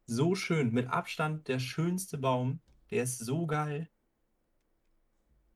so 0.06 0.34
schön. 0.34 0.72
Mit 0.72 0.88
Abstand 0.88 1.48
der 1.48 1.58
schönste 1.58 2.18
Baum. 2.18 2.60
Der 2.90 3.02
ist 3.04 3.18
so 3.18 3.46
geil. 3.46 3.88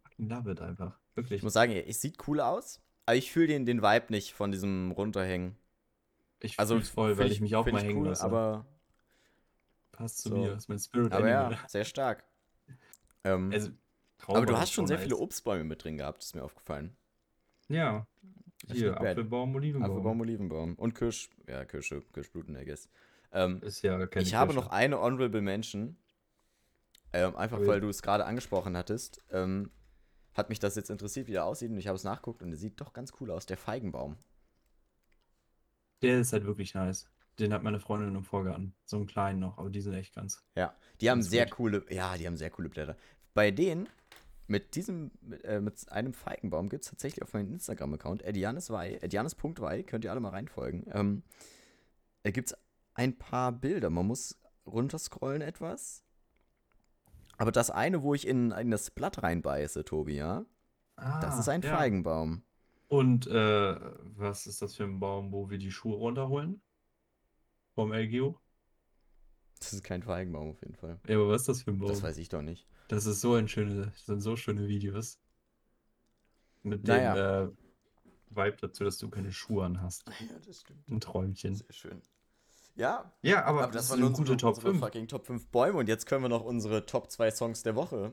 Fucking 0.05 0.29
love 0.29 0.51
it 0.51 0.61
einfach. 0.61 0.99
Wirklich. 1.15 1.39
Ich 1.39 1.43
muss 1.43 1.53
sagen, 1.53 1.73
es 1.73 2.01
sieht 2.01 2.27
cool 2.29 2.41
aus, 2.41 2.81
aber 3.07 3.17
ich 3.17 3.31
fühle 3.33 3.49
den, 3.49 3.67
den 3.67 3.83
Vibe 3.83 4.07
nicht 4.11 4.33
von 4.35 4.53
diesem 4.53 4.93
Runterhängen. 4.93 5.57
Ich 6.41 6.59
Also 6.59 6.77
fühl's 6.77 6.91
voll, 6.91 7.11
weil 7.19 7.25
find 7.25 7.33
ich 7.33 7.41
mich 7.41 7.57
auch 7.57 7.67
mal 7.67 7.83
hängen 7.83 7.99
cool, 8.03 8.09
lasse. 8.09 8.25
Aber, 8.25 8.67
Passt 9.93 10.19
zu 10.19 10.31
so. 10.31 10.37
mir. 10.37 10.53
Ist 10.55 10.69
mein 10.69 10.79
Spirit 10.79 11.13
aber 11.13 11.25
Animal. 11.25 11.53
ja, 11.53 11.69
sehr 11.69 11.85
stark. 11.85 12.25
Ähm, 13.25 13.51
Also, 13.53 13.71
aber 14.29 14.47
du 14.47 14.57
hast 14.57 14.73
schon 14.73 14.87
sehr 14.87 14.99
viele 14.99 15.15
nice. 15.15 15.21
Obstbäume 15.21 15.65
mit 15.65 15.85
drin 15.85 15.97
gehabt, 15.99 16.23
ist 16.23 16.35
mir 16.35 16.43
aufgefallen. 16.45 16.97
Ja. 17.69 18.07
Das 18.67 18.77
Hier. 18.77 18.97
Apfelbaum, 19.01 19.55
Olivenbaum. 19.57 19.91
Apfelbaum, 19.91 20.21
Olivenbaum 20.21 20.75
und 20.77 20.95
Kirsch. 20.95 21.31
Ja, 21.49 21.65
Kirsche, 21.65 22.03
Kirschblüten, 22.13 22.57
I 22.57 22.65
guess. 22.65 22.89
Ähm, 23.33 23.61
Ist 23.63 23.83
ja 23.83 24.07
keine 24.07 24.25
ich 24.25 24.35
habe 24.35 24.53
Kirsche. 24.53 24.65
noch 24.67 24.73
eine 24.73 25.01
Honorable 25.01 25.41
Mention. 25.41 25.97
Ähm, 27.13 27.35
einfach 27.37 27.59
Okay. 27.59 27.67
weil 27.67 27.81
du 27.81 27.89
es 27.89 28.03
gerade 28.03 28.25
angesprochen 28.25 28.77
hattest. 28.77 29.23
Ähm, 29.31 29.71
hat 30.35 30.49
mich 30.49 30.61
das 30.61 30.77
jetzt 30.77 30.91
interessiert, 30.91 31.27
wie 31.27 31.33
der 31.33 31.45
aussieht. 31.45 31.71
Und 31.71 31.79
ich 31.79 31.89
habe 31.89 31.97
es 31.97 32.05
nachgeguckt 32.05 32.43
und 32.43 32.51
der 32.51 32.59
sieht 32.59 32.81
doch 32.81 32.93
ganz 32.93 33.13
cool 33.21 33.31
aus. 33.31 33.47
Der 33.47 33.57
Feigenbaum. 33.57 34.17
Der 36.03 36.21
ist 36.21 36.33
halt 36.33 36.45
wirklich 36.45 36.75
nice. 36.75 37.09
Den 37.39 37.53
hat 37.53 37.63
meine 37.63 37.81
Freundin 37.81 38.15
im 38.15 38.25
Vorgarten. 38.25 38.75
So 38.85 38.97
einen 38.97 39.07
kleinen 39.07 39.41
noch, 39.41 39.59
aber 39.59 39.71
die 39.71 39.81
sind 39.81 39.95
echt 39.95 40.15
ganz. 40.15 40.45
Ja, 40.55 40.75
die 41.01 41.11
haben 41.11 41.23
sehr 41.23 41.47
gut. 41.47 41.55
coole, 41.55 41.85
ja, 41.91 42.17
die 42.17 42.27
haben 42.27 42.37
sehr 42.37 42.51
coole 42.51 42.69
Blätter. 42.69 42.97
Bei 43.35 43.51
denen, 43.51 43.89
mit 44.53 44.75
diesem, 44.77 45.11
mit, 45.23 45.43
äh, 45.45 45.61
mit 45.61 45.91
einem 45.91 46.13
Feigenbaum 46.13 46.69
gibt 46.69 46.85
es 46.85 46.91
tatsächlich 46.91 47.23
auf 47.23 47.33
meinem 47.33 47.53
Instagram-Account, 47.55 48.23
edianeswei, 48.23 49.83
könnt 49.83 50.05
ihr 50.05 50.11
alle 50.11 50.21
mal 50.21 50.29
reinfolgen. 50.29 50.85
Ähm, 50.93 51.23
da 52.23 52.31
gibt 52.31 52.53
es 52.53 52.59
ein 52.95 53.19
paar 53.19 53.51
Bilder. 53.51 53.89
Man 53.89 54.07
muss 54.07 54.39
runterscrollen 54.67 55.41
etwas. 55.41 56.05
Aber 57.39 57.51
das 57.51 57.71
eine, 57.71 58.03
wo 58.03 58.15
ich 58.15 58.27
in, 58.27 58.53
in 58.53 58.71
das 58.71 58.91
Blatt 58.91 59.23
reinbeiße, 59.23 59.85
Tobi, 59.85 60.17
ja, 60.17 60.45
das 60.97 61.37
Ah, 61.37 61.41
ist 61.41 61.49
ein 61.49 61.63
ja. 61.63 61.75
Feigenbaum. 61.75 62.43
Und 62.89 63.27
äh, 63.27 63.81
was 64.19 64.47
ist 64.47 64.61
das 64.61 64.77
für 64.77 64.85
ein 64.85 65.01
Baum, 65.01 65.33
wo 65.33 65.49
wir 65.49 65.57
die 65.57 65.73
Schuhe 65.73 65.97
runterholen? 65.97 66.61
Vom 67.75 67.91
LGO? 67.91 68.39
Das 69.59 69.73
ist 69.73 69.83
kein 69.83 70.03
Feigenbaum 70.03 70.51
auf 70.51 70.61
jeden 70.61 70.75
Fall. 70.75 71.01
Ja, 71.09 71.17
aber 71.17 71.31
was 71.31 71.43
ist 71.43 71.49
das 71.49 71.63
für 71.63 71.71
ein 71.71 71.79
Baum? 71.79 71.89
Das 71.89 72.03
weiß 72.03 72.19
ich 72.19 72.29
doch 72.29 72.43
nicht. 72.43 72.67
Das 72.89 73.07
ist 73.07 73.21
so 73.21 73.35
ein 73.35 73.49
schöne, 73.49 73.87
das 73.87 74.07
sind 74.07 74.21
so 74.21 74.37
schöne 74.37 74.69
Videos. 74.69 75.19
Mit 76.63 76.87
Naja. 76.87 77.15
dem 77.45 77.49
äh, 77.49 77.53
Vibe 78.31 78.57
dazu, 78.61 78.85
dass 78.85 78.99
du 78.99 79.09
keine 79.11 79.33
Schuhe 79.33 79.65
an 79.65 79.81
hast. 79.83 80.05
Ja, 80.21 80.39
das 80.47 80.61
stimmt. 80.61 80.89
Ein 80.89 81.01
Träumchen. 81.01 81.55
Sehr 81.55 81.73
schön. 81.73 82.03
Ja, 82.75 83.13
Ja, 83.23 83.45
aber, 83.45 83.65
Aber 83.65 83.73
das 83.73 83.91
waren 83.91 83.99
eine 83.99 84.07
unsere, 84.07 84.25
gute 84.25 84.37
Top 84.39 84.55
unsere 84.57 84.71
5. 84.73 84.81
fucking 84.81 85.09
Top 85.09 85.27
5 85.27 85.47
Bäume 85.49 85.79
und 85.79 85.89
jetzt 85.89 86.07
können 86.07 86.23
wir 86.23 86.29
noch 86.31 86.45
unsere 86.45 86.87
Top 86.87 87.11
2 87.11 87.31
Songs 87.31 87.63
der 87.63 87.77
Woche 87.77 88.13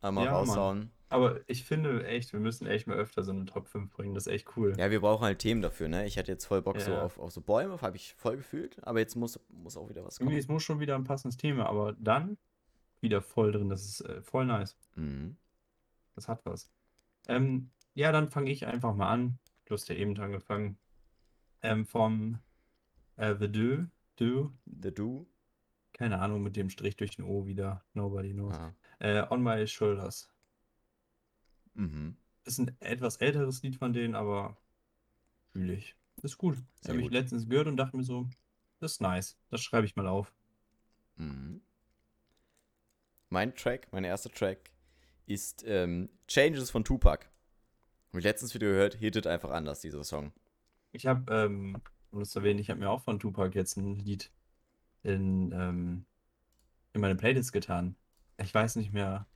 einmal 0.00 0.24
Ja, 0.24 0.32
Mann. 0.32 0.48
raushauen. 0.48 0.90
Aber 1.10 1.40
ich 1.48 1.64
finde 1.64 2.06
echt, 2.06 2.32
wir 2.32 2.40
müssen 2.40 2.66
echt 2.66 2.86
mal 2.86 2.96
öfter 2.96 3.22
so 3.22 3.32
eine 3.32 3.44
Top 3.44 3.68
5 3.68 3.90
bringen. 3.90 4.14
Das 4.14 4.26
ist 4.26 4.32
echt 4.32 4.56
cool. 4.56 4.74
Ja, 4.78 4.90
wir 4.90 5.00
brauchen 5.00 5.24
halt 5.24 5.38
Themen 5.40 5.60
dafür, 5.62 5.88
ne? 5.88 6.06
Ich 6.06 6.18
hatte 6.18 6.30
jetzt 6.32 6.44
voll 6.46 6.62
Bock 6.62 6.80
so 6.80 6.90
Ja. 6.92 6.98
auf, 7.02 7.18
auf 7.18 7.30
so 7.32 7.40
Bäume, 7.40 7.80
habe 7.82 7.96
ich 7.96 8.14
voll 8.14 8.36
gefühlt, 8.36 8.82
aber 8.84 8.98
jetzt 9.00 9.14
muss, 9.16 9.38
muss 9.48 9.76
auch 9.76 9.88
wieder 9.88 10.04
was 10.04 10.18
Irgendwie, 10.18 10.34
kommen. 10.34 10.40
es 10.40 10.48
muss 10.48 10.62
schon 10.64 10.80
wieder 10.80 10.94
ein 10.96 11.04
passendes 11.04 11.36
Thema, 11.36 11.66
aber 11.66 11.92
dann 11.92 12.36
wieder 13.02 13.22
voll 13.22 13.52
drin. 13.52 13.68
Das 13.68 13.84
ist 13.84 14.00
äh, 14.02 14.22
voll 14.22 14.46
nice. 14.46 14.76
Mhm. 14.94 15.36
Das 16.14 16.28
hat 16.28 16.44
was. 16.44 16.70
Ähm, 17.28 17.70
ja, 17.94 18.12
dann 18.12 18.30
fange 18.30 18.50
ich 18.50 18.66
einfach 18.66 18.94
mal 18.94 19.08
an. 19.08 19.38
Du 19.64 19.74
hast 19.74 19.88
ja 19.88 19.94
eben 19.94 20.18
angefangen. 20.18 20.78
Ähm, 21.62 21.86
vom 21.86 22.38
äh, 23.16 23.34
The 23.38 23.50
Do, 23.52 23.86
Do, 24.16 24.52
The 24.64 24.92
Do. 24.92 25.26
keine 25.92 26.20
Ahnung, 26.20 26.42
mit 26.42 26.56
dem 26.56 26.70
Strich 26.70 26.96
durch 26.96 27.16
den 27.16 27.24
O 27.24 27.46
wieder. 27.46 27.84
Nobody 27.94 28.32
knows. 28.32 28.56
Ah. 28.56 28.74
Äh, 28.98 29.26
On 29.30 29.42
My 29.42 29.66
Shoulders. 29.66 30.30
Mhm. 31.74 32.16
Ist 32.44 32.58
ein 32.58 32.74
etwas 32.80 33.16
älteres 33.16 33.62
Lied 33.62 33.76
von 33.76 33.92
denen, 33.92 34.14
aber 34.14 34.56
fühle 35.52 35.74
ich. 35.74 35.94
Ist 36.22 36.38
gut. 36.38 36.58
Das 36.80 36.90
habe 36.90 37.00
ich 37.00 37.10
letztens 37.10 37.48
gehört 37.48 37.66
und 37.66 37.76
dachte 37.76 37.96
mir 37.96 38.04
so, 38.04 38.28
das 38.78 38.92
ist 38.92 39.00
nice. 39.00 39.38
Das 39.50 39.62
schreibe 39.62 39.86
ich 39.86 39.96
mal 39.96 40.06
auf. 40.06 40.32
Mhm. 41.16 41.60
Mein 43.30 43.54
Track, 43.54 43.86
mein 43.92 44.02
erster 44.02 44.30
Track 44.30 44.72
ist 45.26 45.64
ähm, 45.64 46.10
Changes 46.26 46.70
von 46.70 46.84
Tupac. 46.84 47.26
Habe 48.08 48.18
ich 48.18 48.24
letztens 48.24 48.54
wieder 48.54 48.66
gehört, 48.66 48.94
hittet 48.94 49.28
einfach 49.28 49.50
anders, 49.50 49.80
dieser 49.80 50.02
Song. 50.02 50.32
Ich 50.90 51.06
habe, 51.06 51.32
ähm, 51.32 51.80
um 52.10 52.18
das 52.18 52.30
zu 52.30 52.40
erwähnen, 52.40 52.58
ich 52.58 52.70
habe 52.70 52.80
mir 52.80 52.90
auch 52.90 53.02
von 53.02 53.20
Tupac 53.20 53.54
jetzt 53.54 53.76
ein 53.76 53.94
Lied 53.94 54.32
in, 55.04 55.52
ähm, 55.52 56.04
in 56.92 57.00
meine 57.00 57.14
Playlist 57.14 57.52
getan. 57.52 57.94
Ich 58.36 58.52
weiß 58.52 58.74
nicht 58.74 58.92
mehr, 58.92 59.28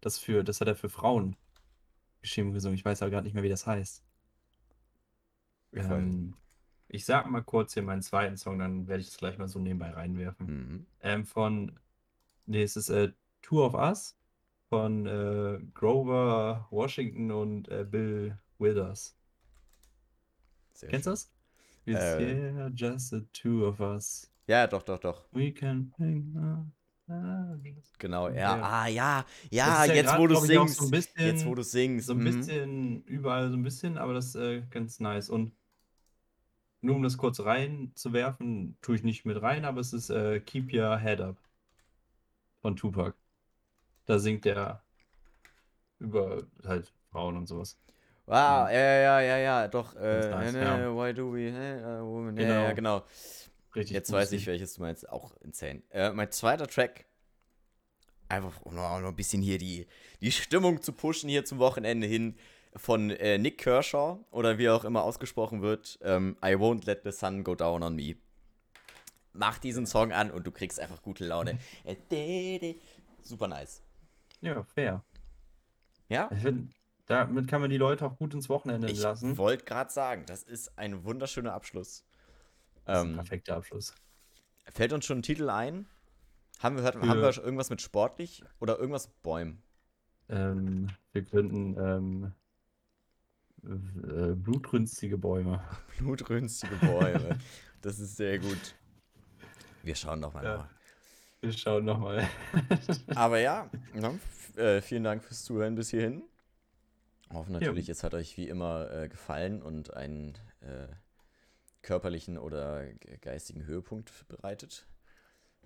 das 0.00 0.16
für, 0.16 0.44
das 0.44 0.60
hat 0.60 0.68
er 0.68 0.76
für 0.76 0.88
Frauen 0.88 1.36
geschrieben 2.22 2.52
gesungen. 2.52 2.76
Ich 2.76 2.84
weiß 2.84 3.02
aber 3.02 3.10
gerade 3.10 3.24
nicht 3.24 3.34
mehr, 3.34 3.42
wie 3.42 3.48
das 3.48 3.66
heißt. 3.66 4.04
Gefallen. 5.72 6.08
Ähm, 6.08 6.34
ich 6.86 7.04
sag 7.04 7.28
mal 7.28 7.42
kurz 7.42 7.74
hier 7.74 7.82
meinen 7.82 8.02
zweiten 8.02 8.36
Song, 8.36 8.60
dann 8.60 8.86
werde 8.86 9.00
ich 9.00 9.08
das 9.08 9.18
gleich 9.18 9.38
mal 9.38 9.48
so 9.48 9.58
nebenbei 9.58 9.90
reinwerfen. 9.90 10.46
Mhm. 10.46 10.86
Ähm, 11.00 11.24
von, 11.24 11.80
nee, 12.46 12.62
es 12.62 12.76
ist 12.76 12.90
äh, 12.90 13.12
Two 13.42 13.64
of 13.64 13.74
Us 13.74 14.16
von 14.68 15.06
äh, 15.06 15.58
Grover 15.74 16.66
Washington 16.70 17.30
und 17.32 17.68
äh, 17.68 17.84
Bill 17.84 18.38
Withers. 18.58 19.16
Sehr 20.74 20.88
Kennst 20.90 21.06
du 21.06 21.10
das? 21.10 21.32
It's 21.86 21.98
Äh. 21.98 22.52
yeah, 22.52 22.70
just 22.74 23.10
the 23.10 23.22
two 23.32 23.66
of 23.66 23.80
us. 23.80 24.30
Ja, 24.46 24.66
doch, 24.66 24.82
doch, 24.82 24.98
doch. 24.98 25.24
We 25.32 25.52
can 25.52 25.92
hang 25.98 26.72
Ah, 27.08 27.56
Genau, 27.98 28.28
ja. 28.28 28.54
der- 28.54 28.64
Ah, 28.64 28.86
ja. 28.86 29.24
Ja, 29.50 29.84
ja 29.84 29.92
jetzt 29.94 30.06
grad, 30.10 30.20
wo 30.20 30.26
du 30.28 30.36
singst. 30.36 30.76
so 30.76 30.84
ein 30.84 30.90
bisschen- 30.92 31.26
jetzt 31.26 31.44
wo 31.44 31.54
du 31.56 31.62
singst. 31.64 32.06
So 32.06 32.12
ein 32.12 32.20
mhm. 32.20 32.24
bisschen, 32.24 33.02
überall 33.04 33.50
so 33.50 33.56
ein 33.56 33.64
bisschen, 33.64 33.98
aber 33.98 34.14
das 34.14 34.26
ist 34.26 34.34
äh, 34.36 34.62
ganz 34.70 35.00
nice. 35.00 35.28
Und 35.28 35.52
nur 36.82 36.94
um 36.94 37.02
das 37.02 37.16
kurz 37.18 37.40
reinzuwerfen, 37.40 38.76
tue 38.80 38.94
ich 38.94 39.02
nicht 39.02 39.24
mit 39.24 39.42
rein, 39.42 39.64
aber 39.64 39.80
es 39.80 39.92
ist 39.92 40.10
äh, 40.10 40.38
Keep 40.40 40.72
Your 40.72 40.98
Head 40.98 41.20
Up 41.20 41.36
von 42.62 42.76
Tupac. 42.76 43.14
Da 44.10 44.18
singt 44.18 44.44
er 44.44 44.82
über 46.00 46.42
halt 46.64 46.92
Frauen 47.12 47.36
und 47.36 47.46
sowas. 47.46 47.78
Wow, 48.26 48.34
ja, 48.34 48.68
ja, 48.68 49.00
ja, 49.00 49.20
ja, 49.20 49.36
ja, 49.38 49.68
doch. 49.68 49.94
Äh, 49.94 50.28
nice, 50.30 50.52
ne, 50.52 50.62
ja. 50.64 50.96
Why 50.96 51.14
do 51.14 51.32
we, 51.32 51.46
äh, 51.50 52.02
woman, 52.02 52.36
ja, 52.36 52.42
Genau. 52.42 52.62
ja, 52.64 52.72
genau. 52.72 53.04
Richtig 53.76 53.94
Jetzt 53.94 54.10
weiß 54.10 54.32
ich, 54.32 54.48
welches 54.48 54.74
du 54.74 54.82
meinst. 54.82 55.08
Auch 55.08 55.30
insane. 55.42 55.82
Äh, 55.90 56.10
mein 56.10 56.28
zweiter 56.32 56.66
Track, 56.66 57.04
einfach 58.28 58.60
um 58.62 58.74
noch, 58.74 58.98
noch 58.98 59.10
ein 59.10 59.14
bisschen 59.14 59.42
hier 59.42 59.58
die, 59.58 59.86
die 60.20 60.32
Stimmung 60.32 60.82
zu 60.82 60.92
pushen 60.92 61.28
hier 61.30 61.44
zum 61.44 61.60
Wochenende 61.60 62.08
hin, 62.08 62.36
von 62.74 63.10
äh, 63.10 63.38
Nick 63.38 63.58
Kershaw 63.58 64.18
oder 64.32 64.58
wie 64.58 64.70
auch 64.70 64.82
immer 64.82 65.04
ausgesprochen 65.04 65.62
wird, 65.62 66.00
ähm, 66.02 66.36
I 66.44 66.56
Won't 66.56 66.84
Let 66.84 67.02
the 67.04 67.12
Sun 67.12 67.44
Go 67.44 67.54
Down 67.54 67.84
on 67.84 67.94
Me. 67.94 68.16
Mach 69.34 69.58
diesen 69.58 69.86
Song 69.86 70.10
an 70.10 70.32
und 70.32 70.48
du 70.48 70.50
kriegst 70.50 70.80
einfach 70.80 71.00
gute 71.00 71.24
Laune. 71.24 71.60
Super 73.22 73.46
nice. 73.46 73.82
Ja, 74.40 74.62
fair. 74.64 75.04
Ja? 76.08 76.28
Ich 76.32 76.40
find, 76.40 76.74
damit 77.06 77.48
kann 77.48 77.60
man 77.60 77.70
die 77.70 77.76
Leute 77.76 78.04
auch 78.06 78.16
gut 78.16 78.34
ins 78.34 78.48
Wochenende 78.48 78.90
Ich 78.90 79.00
lassen. 79.00 79.36
wollte 79.38 79.64
gerade 79.64 79.90
sagen, 79.92 80.24
das 80.26 80.42
ist 80.42 80.76
ein 80.78 81.04
wunderschöner 81.04 81.52
Abschluss. 81.52 82.04
Das 82.84 82.98
ist 82.98 83.04
ein 83.04 83.10
Ähm, 83.10 83.14
perfekter 83.16 83.56
Abschluss. 83.56 83.94
fällt 84.72 84.92
uns 84.92 85.04
schon 85.04 85.18
ein 85.18 85.22
Titel 85.22 85.50
ein? 85.50 85.86
Haben 86.60 86.76
wir, 86.76 86.82
hört, 86.82 86.94
Für- 86.96 87.08
haben 87.08 87.20
wir 87.20 87.38
irgendwas 87.44 87.70
mit 87.70 87.80
sportlich 87.80 88.42
oder 88.60 88.78
irgendwas 88.78 89.08
mit 89.08 89.22
Bäumen? 89.22 89.62
Ähm, 90.28 90.88
wir 91.12 91.24
könnten 91.24 91.76
ähm, 91.78 92.32
äh, 93.64 94.34
blutrünstige 94.34 95.18
Bäume. 95.18 95.62
Blutrünstige 95.98 96.76
Bäume. 96.76 97.38
das 97.82 97.98
ist 97.98 98.16
sehr 98.16 98.38
gut. 98.38 98.74
Wir 99.82 99.94
schauen 99.94 100.20
noch 100.20 100.32
mal 100.34 100.44
Ja. 100.44 100.56
nach. 100.58 100.68
Wir 101.40 101.52
schauen 101.52 101.84
nochmal. 101.84 102.28
Aber 103.14 103.38
ja, 103.38 103.70
ne, 103.94 104.18
äh, 104.56 104.80
vielen 104.82 105.04
Dank 105.04 105.22
fürs 105.24 105.42
Zuhören 105.44 105.74
bis 105.74 105.90
hierhin. 105.90 106.22
Hoffen 107.32 107.52
natürlich, 107.52 107.88
es 107.88 108.02
hat 108.04 108.12
euch 108.14 108.36
wie 108.36 108.48
immer 108.48 108.90
äh, 108.90 109.08
gefallen 109.08 109.62
und 109.62 109.94
einen 109.94 110.34
äh, 110.60 110.88
körperlichen 111.82 112.36
oder 112.36 112.84
ge- 112.94 113.16
geistigen 113.18 113.64
Höhepunkt 113.64 114.10
bereitet. 114.28 114.86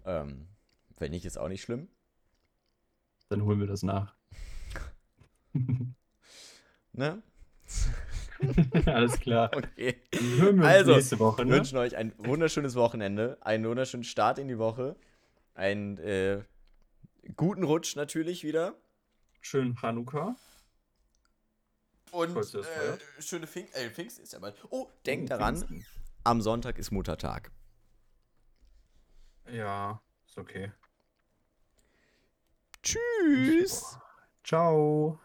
Ähm, 0.04 0.46
wenn 0.98 1.10
nicht, 1.10 1.24
ist 1.24 1.38
auch 1.38 1.48
nicht 1.48 1.62
schlimm. 1.62 1.88
Dann 3.30 3.42
holen 3.42 3.58
wir 3.60 3.66
das 3.66 3.82
nach. 3.82 4.14
Ne? 6.96 7.22
Alles 8.86 9.18
klar. 9.18 9.50
Okay. 9.52 9.96
Also, 10.62 10.94
nächste 10.94 11.18
Woche. 11.18 11.44
Ne? 11.44 11.50
wünschen 11.54 11.76
euch 11.76 11.96
ein 11.96 12.12
wunderschönes 12.18 12.76
Wochenende, 12.76 13.36
einen 13.40 13.66
wunderschönen 13.66 14.04
Start 14.04 14.38
in 14.38 14.46
die 14.46 14.58
Woche, 14.58 14.94
einen 15.54 15.98
äh, 15.98 16.42
guten 17.36 17.64
Rutsch 17.64 17.96
natürlich 17.96 18.44
wieder. 18.44 18.74
Schönen 19.40 19.80
Hanukkah. 19.80 20.36
Und 22.10 22.36
äh, 22.36 22.98
schöne 23.20 23.46
Pfingst, 23.46 23.74
äh, 23.76 23.90
Pfingst 23.90 24.20
ist 24.20 24.32
ja 24.32 24.38
bald. 24.38 24.56
Oh, 24.70 24.88
denkt 25.04 25.30
Oh, 25.32 25.36
daran, 25.36 25.56
Pfingsten. 25.56 25.86
am 26.22 26.40
Sonntag 26.42 26.78
ist 26.78 26.92
Muttertag. 26.92 27.50
Ja, 29.50 30.00
ist 30.26 30.38
okay. 30.38 30.72
Tschüss. 32.82 33.98
Ciao. 34.44 35.18